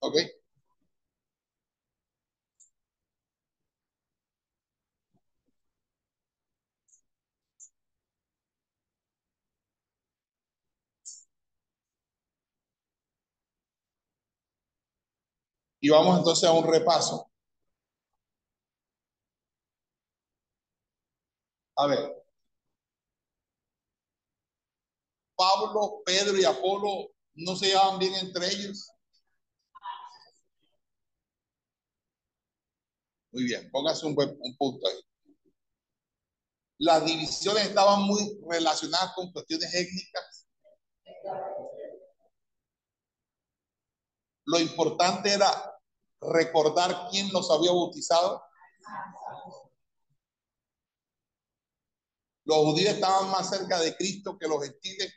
¿Ok? 0.00 0.41
Y 15.82 15.90
vamos 15.90 16.16
entonces 16.18 16.48
a 16.48 16.52
un 16.52 16.64
repaso. 16.72 17.28
A 21.76 21.86
ver. 21.86 22.22
Pablo, 25.36 26.02
Pedro 26.06 26.38
y 26.38 26.44
Apolo 26.44 27.10
no 27.34 27.56
se 27.56 27.66
llevaban 27.66 27.98
bien 27.98 28.14
entre 28.14 28.46
ellos. 28.46 28.92
Muy 33.32 33.44
bien, 33.44 33.68
póngase 33.72 34.06
un, 34.06 34.14
buen, 34.14 34.36
un 34.40 34.56
punto 34.56 34.86
ahí. 34.86 35.00
Las 36.78 37.04
divisiones 37.04 37.64
estaban 37.66 38.02
muy 38.02 38.38
relacionadas 38.48 39.14
con 39.16 39.32
cuestiones 39.32 39.74
étnicas. 39.74 40.46
Lo 44.44 44.60
importante 44.60 45.32
era 45.32 45.71
recordar 46.22 47.08
quién 47.10 47.32
los 47.32 47.50
había 47.50 47.72
bautizado. 47.72 48.42
Los 52.44 52.58
judíos 52.58 52.94
estaban 52.94 53.30
más 53.30 53.50
cerca 53.50 53.78
de 53.78 53.96
Cristo 53.96 54.36
que 54.38 54.48
los 54.48 54.62
gentiles 54.62 55.12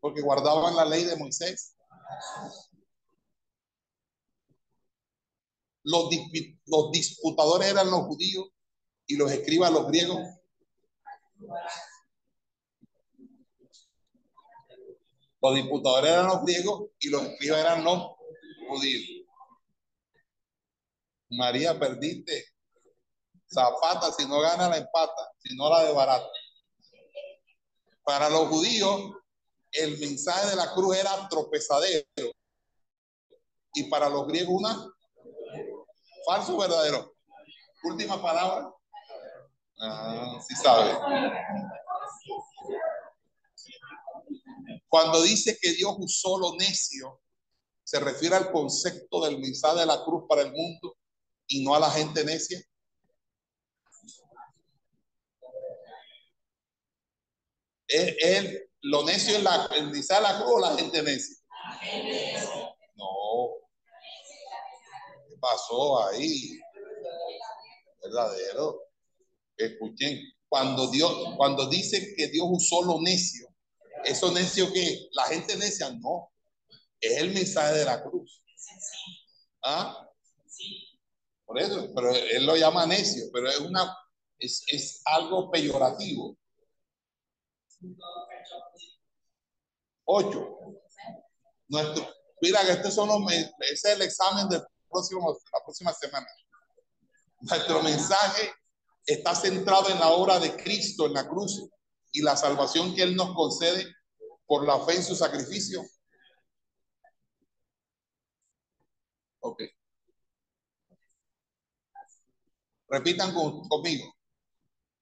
porque 0.00 0.20
guardaban 0.20 0.76
la 0.76 0.84
ley 0.84 1.04
de 1.04 1.16
Moisés. 1.16 1.76
los, 5.86 6.10
los 6.66 6.90
disputadores 6.90 7.70
eran 7.70 7.90
los 7.90 8.00
judíos 8.06 8.48
y 9.06 9.16
los 9.16 9.30
escribas 9.30 9.72
los 9.72 9.86
griegos. 9.86 10.18
Los 15.40 15.54
disputadores 15.54 16.10
eran 16.10 16.26
los 16.26 16.42
griegos 16.42 16.90
y 16.98 17.08
los 17.08 17.22
escribas 17.22 17.60
eran 17.60 17.84
los 17.84 18.16
judíos. 18.68 19.15
María, 21.30 21.78
perdiste. 21.78 22.44
Zapata, 23.52 24.12
si 24.12 24.26
no 24.26 24.40
gana 24.40 24.68
la 24.68 24.76
empata, 24.76 25.32
si 25.38 25.56
no 25.56 25.70
la 25.70 25.84
de 25.84 25.92
barata. 25.92 26.28
Para 28.02 28.28
los 28.28 28.48
judíos, 28.48 29.12
el 29.72 29.98
mensaje 29.98 30.50
de 30.50 30.56
la 30.56 30.72
cruz 30.72 30.96
era 30.96 31.28
tropezadero. 31.28 32.32
Y 33.74 33.84
para 33.84 34.08
los 34.08 34.26
griegos, 34.26 34.54
una 34.54 34.90
¿Falso 36.26 36.58
verdadero? 36.58 37.14
Última 37.84 38.20
palabra. 38.20 38.74
Ah, 39.80 40.40
sí 40.46 40.56
sabe. 40.56 40.92
Cuando 44.88 45.22
dice 45.22 45.56
que 45.60 45.72
Dios 45.72 45.94
usó 45.98 46.36
lo 46.36 46.56
necio, 46.56 47.20
se 47.84 48.00
refiere 48.00 48.34
al 48.34 48.50
concepto 48.50 49.24
del 49.24 49.38
mensaje 49.38 49.78
de 49.80 49.86
la 49.86 50.02
cruz 50.02 50.24
para 50.28 50.42
el 50.42 50.52
mundo 50.52 50.96
y 51.48 51.64
no 51.64 51.74
a 51.74 51.80
la 51.80 51.90
gente 51.90 52.24
necia. 52.24 52.60
¿Es, 57.88 58.62
lo 58.82 59.04
necio 59.04 59.36
es 59.36 59.42
la, 59.42 59.68
de 59.68 60.20
la 60.20 60.38
cruz 60.38 60.52
o 60.52 60.60
la 60.60 60.76
gente 60.76 61.02
necia? 61.02 61.36
No, 62.96 63.50
pasó 65.40 66.06
ahí? 66.08 66.58
Verdadero. 68.02 68.82
Escuchen, 69.56 70.20
cuando 70.48 70.90
Dios, 70.90 71.12
cuando 71.36 71.66
dice 71.68 72.14
que 72.16 72.28
Dios 72.28 72.46
usó 72.50 72.82
lo 72.82 73.00
necio, 73.00 73.48
eso 74.04 74.30
necio 74.32 74.72
que 74.72 75.08
la 75.12 75.24
gente 75.24 75.56
necia, 75.56 75.90
no, 75.90 76.30
es 77.00 77.18
el 77.18 77.32
mensaje 77.32 77.78
de 77.78 77.84
la 77.84 78.02
cruz. 78.02 78.42
¿Ah? 79.64 80.05
Por 81.46 81.60
eso, 81.60 81.88
pero 81.94 82.10
él 82.10 82.44
lo 82.44 82.56
llama 82.56 82.86
necio, 82.86 83.30
pero 83.32 83.48
es 83.48 83.60
una, 83.60 83.96
es, 84.38 84.64
es 84.66 85.00
algo 85.04 85.50
peyorativo. 85.50 86.36
8. 90.04 90.58
Nuestro, 91.68 92.08
mira 92.40 92.64
que 92.64 92.72
este, 92.72 92.90
son 92.90 93.08
los, 93.08 93.32
es 93.32 93.84
el 93.84 94.02
examen 94.02 94.48
próximo, 94.88 95.38
la 95.52 95.64
próxima 95.64 95.92
semana. 95.92 96.26
Nuestro 97.40 97.82
mensaje 97.82 98.52
está 99.04 99.34
centrado 99.34 99.88
en 99.90 100.00
la 100.00 100.08
obra 100.08 100.38
de 100.40 100.56
Cristo 100.56 101.06
en 101.06 101.14
la 101.14 101.28
cruz 101.28 101.68
y 102.12 102.22
la 102.22 102.36
salvación 102.36 102.94
que 102.94 103.02
Él 103.02 103.14
nos 103.14 103.34
concede 103.34 103.86
por 104.46 104.66
la 104.66 104.80
fe 104.84 104.96
en 104.96 105.04
su 105.04 105.14
sacrificio. 105.14 105.82
Ok. 109.40 109.62
Repitan 112.88 113.32
conmigo. 113.32 114.12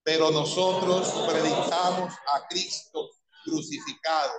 Pero 0.03 0.31
nosotros 0.31 1.09
predicamos 1.27 2.13
a 2.35 2.47
Cristo 2.49 3.09
crucificado, 3.45 4.33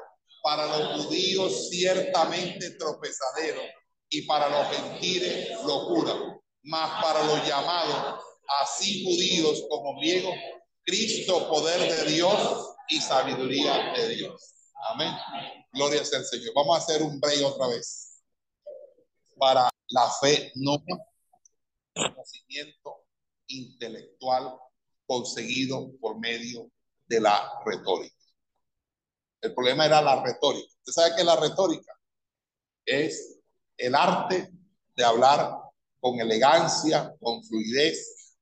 para 0.46 0.68
los 0.68 1.06
judíos 1.06 1.70
ciertamente 1.70 2.72
tropezadero 2.78 3.62
y 4.10 4.22
para 4.28 4.48
los 4.48 4.76
gentiles 4.76 5.50
locura, 5.66 6.14
mas 6.62 7.04
para 7.04 7.24
los 7.24 7.48
llamados, 7.48 8.24
así 8.62 9.04
judíos 9.04 9.64
como 9.68 10.00
griegos, 10.00 10.36
Cristo 10.84 11.50
poder 11.50 11.92
de 11.92 12.12
Dios 12.12 12.76
y 12.90 13.02
sabiduría 13.02 13.94
de 13.94 14.10
Dios. 14.10 14.54
Amén. 14.92 15.12
Gloria 15.74 16.02
al 16.02 16.06
Señor. 16.06 16.54
Vamos 16.54 16.78
a 16.78 16.80
hacer 16.80 17.02
un 17.02 17.20
break 17.20 17.44
otra 17.44 17.68
vez 17.68 18.22
para 19.38 19.70
la 19.90 20.12
fe 20.22 20.52
no 20.56 20.78
conocimiento 21.96 23.05
intelectual 23.48 24.58
conseguido 25.06 25.92
por 26.00 26.20
medio 26.20 26.72
de 27.08 27.20
la 27.20 27.62
retórica. 27.66 28.16
El 29.42 29.54
problema 29.54 29.86
era 29.86 30.02
la 30.02 30.24
retórica. 30.24 30.74
Usted 30.80 30.94
sabe 30.94 31.16
que 31.16 31.24
la 31.24 31.36
retórica 31.36 31.94
es 32.86 33.40
el 33.78 33.94
arte 33.96 34.52
de 34.96 35.04
hablar 35.04 35.56
con 36.00 36.20
elegancia, 36.20 37.14
con 37.20 37.44
fluidez. 37.44 38.38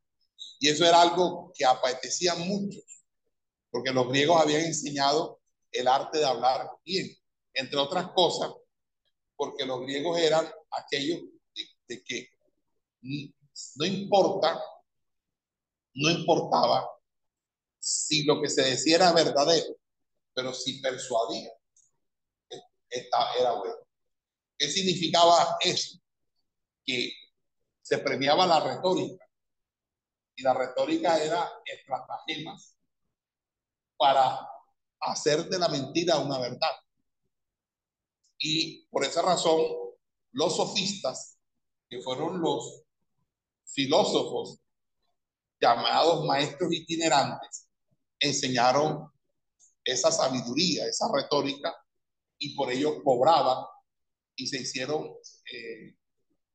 Y 0.59 0.69
eso 0.69 0.85
era 0.85 1.01
algo 1.01 1.51
que 1.55 1.65
apetecía 1.65 2.35
mucho, 2.35 2.80
porque 3.69 3.91
los 3.91 4.07
griegos 4.09 4.41
habían 4.41 4.61
enseñado 4.61 5.41
el 5.71 5.88
arte 5.88 6.19
de 6.19 6.25
hablar 6.25 6.69
bien, 6.85 7.09
entre 7.53 7.80
otras 7.80 8.09
cosas, 8.11 8.51
porque 9.35 9.65
los 9.65 9.81
griegos 9.81 10.19
eran 10.19 10.49
aquellos 10.71 11.21
de, 11.88 12.03
que 12.03 12.30
no 13.75 13.85
importa, 13.85 14.61
no 15.95 16.10
importaba 16.10 16.90
si 17.80 18.24
lo 18.24 18.41
que 18.41 18.49
se 18.49 18.64
decía 18.64 18.95
era 18.95 19.11
verdadero, 19.11 19.76
pero 20.34 20.53
si 20.53 20.80
persuadía, 20.82 21.52
esta 22.90 23.34
era 23.40 23.53
bueno. 23.53 23.76
¿Qué 24.57 24.70
significaba 24.70 25.57
eso? 25.61 25.99
Que 26.86 27.11
se 27.82 27.98
premiaba 27.98 28.45
la 28.45 28.60
retórica. 28.60 29.26
Y 30.36 30.44
la 30.44 30.53
retórica 30.53 31.22
era 31.22 31.52
estratagemas 31.65 32.78
para 33.98 34.48
hacer 35.02 35.45
de 35.49 35.60
la 35.60 35.68
mentira 35.68 36.18
una 36.20 36.40
verdad. 36.40 36.72
Y 38.38 38.86
por 38.88 39.03
esa 39.03 39.22
razón, 39.22 39.61
los 40.32 40.56
sofistas, 40.56 41.38
que 41.90 42.02
fueron 42.02 42.41
los 42.41 42.84
filósofos 43.65 44.62
llamados 45.64 46.26
maestros 46.26 46.73
itinerantes, 46.73 47.69
enseñaron 48.19 49.10
esa 49.85 50.11
sabiduría, 50.11 50.85
esa 50.85 51.07
retórica, 51.14 51.73
y 52.38 52.53
por 52.53 52.69
ello 52.69 53.02
cobraban 53.02 53.65
y 54.35 54.48
se 54.48 54.61
hicieron 54.61 55.06
eh, 55.52 55.95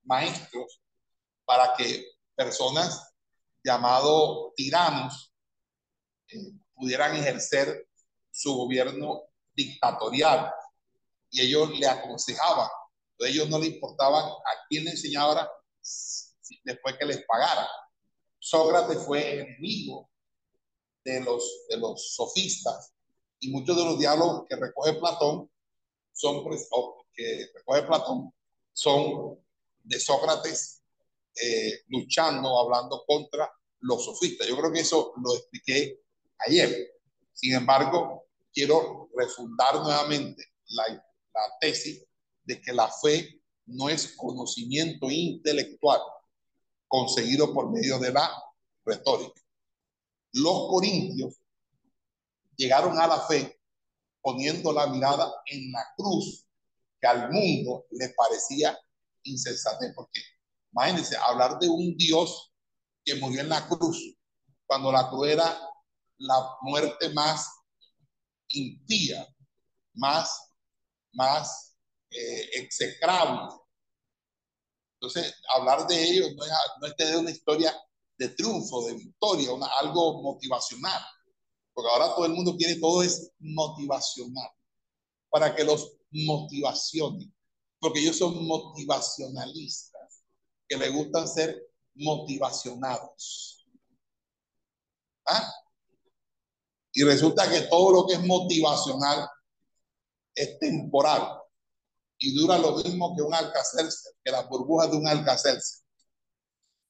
maestros 0.04 0.82
para 1.46 1.74
que 1.74 2.04
personas 2.34 3.14
llamados 3.64 4.52
tiranos 4.54 5.32
eh, 6.28 6.52
pudieran 6.74 7.16
ejercer 7.16 7.88
su 8.30 8.54
gobierno 8.54 9.22
dictatorial. 9.54 10.52
Y 11.30 11.42
ellos 11.42 11.70
le 11.78 11.86
aconsejaban, 11.86 12.68
ellos 13.18 13.48
no 13.48 13.58
le 13.58 13.66
importaban 13.66 14.24
a 14.24 14.66
quién 14.68 14.84
le 14.84 14.90
enseñara 14.90 15.50
después 16.64 16.96
que 16.98 17.06
les 17.06 17.24
pagara. 17.26 17.68
Sócrates 18.38 19.04
fue 19.04 19.40
enemigo 19.40 20.10
de 21.04 21.20
los, 21.20 21.66
de 21.68 21.76
los 21.76 22.14
sofistas 22.14 22.92
y 23.40 23.50
muchos 23.50 23.76
de 23.76 23.84
los 23.84 23.98
diálogos 23.98 24.44
que 24.48 24.56
recoge 24.56 24.94
Platón 24.94 25.50
son 26.12 26.44
que 27.14 27.50
recoge 27.54 27.82
Platón 27.82 28.32
son 28.72 29.38
de 29.84 29.98
Sócrates 29.98 30.82
eh, 31.40 31.80
luchando, 31.88 32.58
hablando 32.58 33.04
contra 33.06 33.50
los 33.80 34.04
sofistas. 34.04 34.46
Yo 34.46 34.56
creo 34.56 34.72
que 34.72 34.80
eso 34.80 35.12
lo 35.22 35.34
expliqué 35.34 36.00
ayer. 36.46 37.00
Sin 37.32 37.54
embargo, 37.54 38.24
quiero 38.52 39.08
refundar 39.16 39.76
nuevamente 39.76 40.44
la, 40.68 40.84
la 40.88 41.58
tesis 41.60 42.04
de 42.44 42.60
que 42.60 42.72
la 42.72 42.90
fe 42.90 43.40
no 43.66 43.88
es 43.88 44.14
conocimiento 44.16 45.10
intelectual 45.10 46.00
conseguido 46.88 47.52
por 47.52 47.70
medio 47.70 47.98
de 47.98 48.12
la 48.12 48.30
retórica. 48.84 49.40
Los 50.32 50.68
corintios 50.68 51.36
llegaron 52.56 52.98
a 52.98 53.06
la 53.06 53.20
fe 53.20 53.60
poniendo 54.20 54.72
la 54.72 54.86
mirada 54.88 55.32
en 55.46 55.70
la 55.70 55.84
cruz 55.96 56.46
que 57.00 57.06
al 57.06 57.30
mundo 57.30 57.86
le 57.92 58.08
parecía 58.10 58.78
insensate. 59.22 59.92
Porque 59.94 60.20
imagínense, 60.72 61.16
hablar 61.16 61.58
de 61.58 61.68
un 61.68 61.96
Dios 61.96 62.52
que 63.04 63.14
murió 63.16 63.40
en 63.40 63.48
la 63.48 63.66
cruz, 63.68 64.16
cuando 64.66 64.92
la 64.92 65.08
cruz 65.08 65.28
era 65.28 65.58
la 66.18 66.56
muerte 66.62 67.10
más 67.10 67.48
impía, 68.48 69.26
más, 69.94 70.52
más 71.12 71.76
eh, 72.10 72.50
execrable. 72.54 73.54
Entonces, 75.00 75.32
hablar 75.54 75.86
de 75.86 76.02
ellos 76.02 76.34
no 76.34 76.44
es, 76.44 76.50
no 76.80 76.86
es 76.88 76.96
tener 76.96 77.18
una 77.18 77.30
historia 77.30 77.72
de 78.18 78.28
triunfo, 78.30 78.84
de 78.86 78.94
victoria, 78.94 79.50
algo 79.80 80.20
motivacional. 80.22 81.00
Porque 81.72 81.90
ahora 81.92 82.14
todo 82.16 82.26
el 82.26 82.32
mundo 82.32 82.56
quiere, 82.56 82.80
todo 82.80 83.02
es 83.04 83.30
motivacional. 83.38 84.50
Para 85.30 85.54
que 85.54 85.62
los 85.62 85.96
motivacionen. 86.10 87.32
Porque 87.78 88.00
ellos 88.00 88.18
son 88.18 88.44
motivacionalistas, 88.44 90.24
que 90.68 90.76
les 90.76 90.92
gustan 90.92 91.28
ser 91.28 91.62
motivacionados. 91.94 93.64
¿Ah? 95.26 95.52
Y 96.92 97.04
resulta 97.04 97.48
que 97.48 97.60
todo 97.62 97.92
lo 97.92 98.06
que 98.06 98.14
es 98.14 98.26
motivacional 98.26 99.28
es 100.34 100.58
temporal 100.58 101.37
y 102.18 102.34
dura 102.34 102.58
lo 102.58 102.76
mismo 102.76 103.14
que 103.16 103.22
un 103.22 103.34
alcacelce, 103.34 104.10
que 104.24 104.32
las 104.32 104.48
burbujas 104.48 104.90
de 104.90 104.96
un 104.96 105.06
alcacelce. 105.06 105.84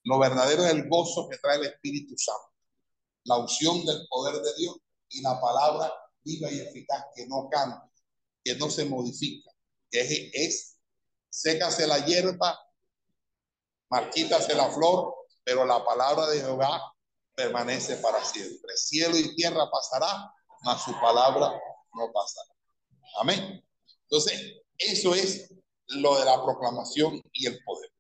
Lo 0.05 0.19
verdadero 0.19 0.65
es 0.65 0.73
el 0.73 0.89
gozo 0.89 1.29
que 1.29 1.39
trae 1.39 1.59
el 1.59 1.67
Espíritu 1.67 2.17
Santo, 2.17 2.53
la 3.25 3.37
unción 3.37 3.85
del 3.85 4.07
poder 4.09 4.43
de 4.43 4.55
Dios 4.57 4.77
y 5.11 5.21
la 5.21 5.41
palabra 5.41 5.93
viva 6.23 6.51
y 6.51 6.61
eficaz 6.61 7.07
que 7.15 7.27
no 7.27 7.49
cambia, 7.51 7.91
que 8.43 8.55
no 8.57 8.71
se 8.71 8.85
modifica, 8.87 9.51
que 9.91 10.01
es, 10.01 10.31
es 10.33 10.79
sécase 11.29 11.87
la 11.87 12.05
hierba, 12.05 12.59
marquítase 13.91 14.55
la 14.55 14.71
flor, 14.71 15.15
pero 15.45 15.65
la 15.65 15.85
palabra 15.85 16.27
de 16.27 16.41
Jehová 16.41 16.95
permanece 17.35 17.97
para 17.97 18.25
siempre. 18.25 18.77
Cielo 18.77 19.17
y 19.17 19.35
tierra 19.35 19.71
pasará, 19.71 20.33
mas 20.63 20.83
su 20.83 20.93
palabra 21.01 21.53
no 21.95 22.13
pasará. 22.13 22.55
Amén. 23.21 23.65
Entonces, 24.03 24.63
eso 24.79 25.15
es 25.15 25.53
lo 25.89 26.19
de 26.19 26.25
la 26.25 26.43
proclamación 26.43 27.21
y 27.33 27.47
el 27.47 27.59
poder. 27.65 27.91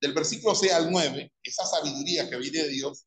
Del 0.00 0.12
versículo 0.12 0.54
6 0.54 0.72
al 0.72 0.90
9, 0.90 1.32
esa 1.42 1.64
sabiduría 1.66 2.28
que 2.28 2.36
viene 2.36 2.64
de 2.64 2.68
Dios 2.68 3.04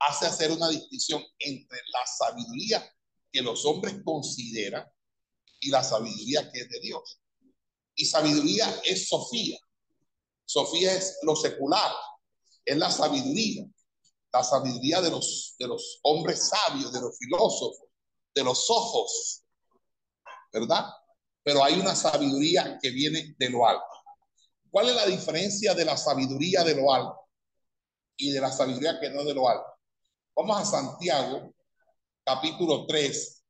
hace 0.00 0.26
hacer 0.26 0.50
una 0.50 0.68
distinción 0.68 1.22
entre 1.38 1.78
la 1.92 2.06
sabiduría 2.06 2.92
que 3.32 3.42
los 3.42 3.64
hombres 3.64 3.96
consideran 4.04 4.86
y 5.60 5.70
la 5.70 5.82
sabiduría 5.82 6.50
que 6.50 6.60
es 6.60 6.68
de 6.68 6.80
Dios. 6.80 7.20
Y 7.94 8.04
sabiduría 8.04 8.80
es 8.84 9.08
Sofía. 9.08 9.58
Sofía 10.44 10.94
es 10.94 11.18
lo 11.22 11.34
secular, 11.34 11.92
es 12.64 12.76
la 12.76 12.90
sabiduría 12.90 13.66
la 14.36 14.44
sabiduría 14.44 15.00
de 15.00 15.10
los, 15.10 15.54
de 15.58 15.66
los 15.66 15.98
hombres 16.02 16.48
sabios, 16.48 16.92
de 16.92 17.00
los 17.00 17.16
filósofos, 17.18 17.88
de 18.34 18.44
los 18.44 18.68
ojos, 18.68 19.42
¿verdad? 20.52 20.84
Pero 21.46 21.62
hay 21.62 21.78
una 21.78 21.94
sabiduría 21.94 22.76
que 22.82 22.90
viene 22.90 23.36
de 23.38 23.50
lo 23.50 23.68
alto. 23.68 23.86
¿Cuál 24.68 24.88
es 24.88 24.96
la 24.96 25.06
diferencia 25.06 25.74
de 25.74 25.84
la 25.84 25.96
sabiduría 25.96 26.64
de 26.64 26.74
lo 26.74 26.92
alto 26.92 27.20
y 28.16 28.32
de 28.32 28.40
la 28.40 28.50
sabiduría 28.50 28.98
que 28.98 29.10
no 29.10 29.20
es 29.20 29.26
de 29.26 29.34
lo 29.34 29.48
alto? 29.48 29.78
Vamos 30.34 30.60
a 30.60 30.64
Santiago, 30.64 31.54
capítulo 32.24 32.84
3, 32.84 33.44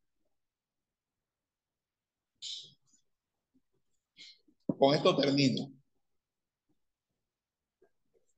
Con 4.79 4.95
esto 4.95 5.17
termino. 5.17 5.73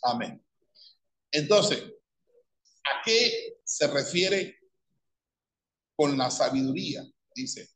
Amén. 0.02 0.44
Entonces, 1.32 1.82
¿a 2.84 3.02
qué 3.04 3.58
se 3.64 3.86
refiere 3.88 4.65
con 5.96 6.16
la 6.16 6.30
sabiduría? 6.30 7.04
Dice, 7.34 7.68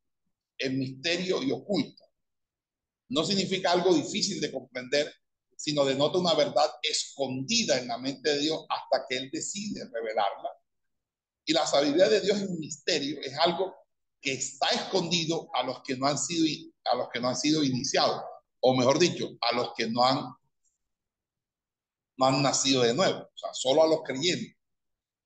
el 0.58 0.74
misterio 0.74 1.42
y 1.42 1.50
oculto. 1.50 2.04
No 3.08 3.24
significa 3.24 3.72
algo 3.72 3.94
difícil 3.94 4.40
de 4.40 4.52
comprender, 4.52 5.12
sino 5.56 5.84
denota 5.84 6.18
una 6.18 6.34
verdad 6.34 6.70
escondida 6.82 7.78
en 7.78 7.88
la 7.88 7.98
mente 7.98 8.30
de 8.30 8.38
Dios 8.38 8.64
hasta 8.68 9.04
que 9.08 9.16
Él 9.16 9.30
decide 9.32 9.84
revelarla. 9.92 10.50
Y 11.44 11.52
la 11.52 11.66
sabiduría 11.66 12.08
de 12.08 12.20
Dios 12.20 12.38
es 12.38 12.48
un 12.48 12.60
misterio, 12.60 13.20
es 13.22 13.36
algo 13.38 13.74
que 14.20 14.34
está 14.34 14.68
escondido 14.68 15.48
a 15.54 15.62
los 15.64 15.82
que 15.82 15.96
no 15.96 16.06
han 16.06 16.18
sido, 16.18 16.46
a 16.84 16.96
los 16.96 17.08
que 17.12 17.20
no 17.20 17.28
han 17.28 17.36
sido 17.36 17.64
iniciados, 17.64 18.22
o 18.60 18.74
mejor 18.76 18.98
dicho, 18.98 19.28
a 19.50 19.56
los 19.56 19.72
que 19.74 19.88
no 19.88 20.04
han, 20.04 20.18
no 22.16 22.26
han 22.26 22.42
nacido 22.42 22.82
de 22.82 22.94
nuevo, 22.94 23.28
solo 23.52 23.82
a 23.82 23.88
los 23.88 24.02
creyentes, 24.02 24.56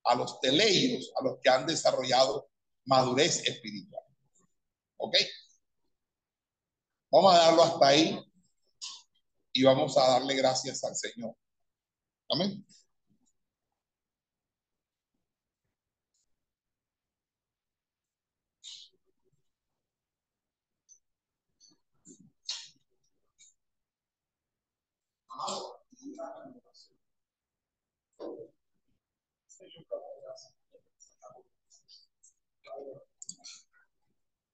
a 0.04 0.14
los 0.14 0.40
teleiros, 0.40 1.12
a 1.20 1.24
los 1.24 1.38
que 1.42 1.50
han 1.50 1.66
desarrollado 1.66 2.48
madurez 2.86 3.46
espiritual. 3.46 4.02
¿Ok? 4.96 5.16
Vamos 7.10 7.34
a 7.34 7.38
darlo 7.38 7.62
hasta 7.62 7.86
ahí 7.86 8.18
y 9.52 9.62
vamos 9.62 9.96
a 9.96 10.08
darle 10.08 10.34
gracias 10.34 10.82
al 10.84 10.96
Señor. 10.96 11.36
Amén. 12.28 12.64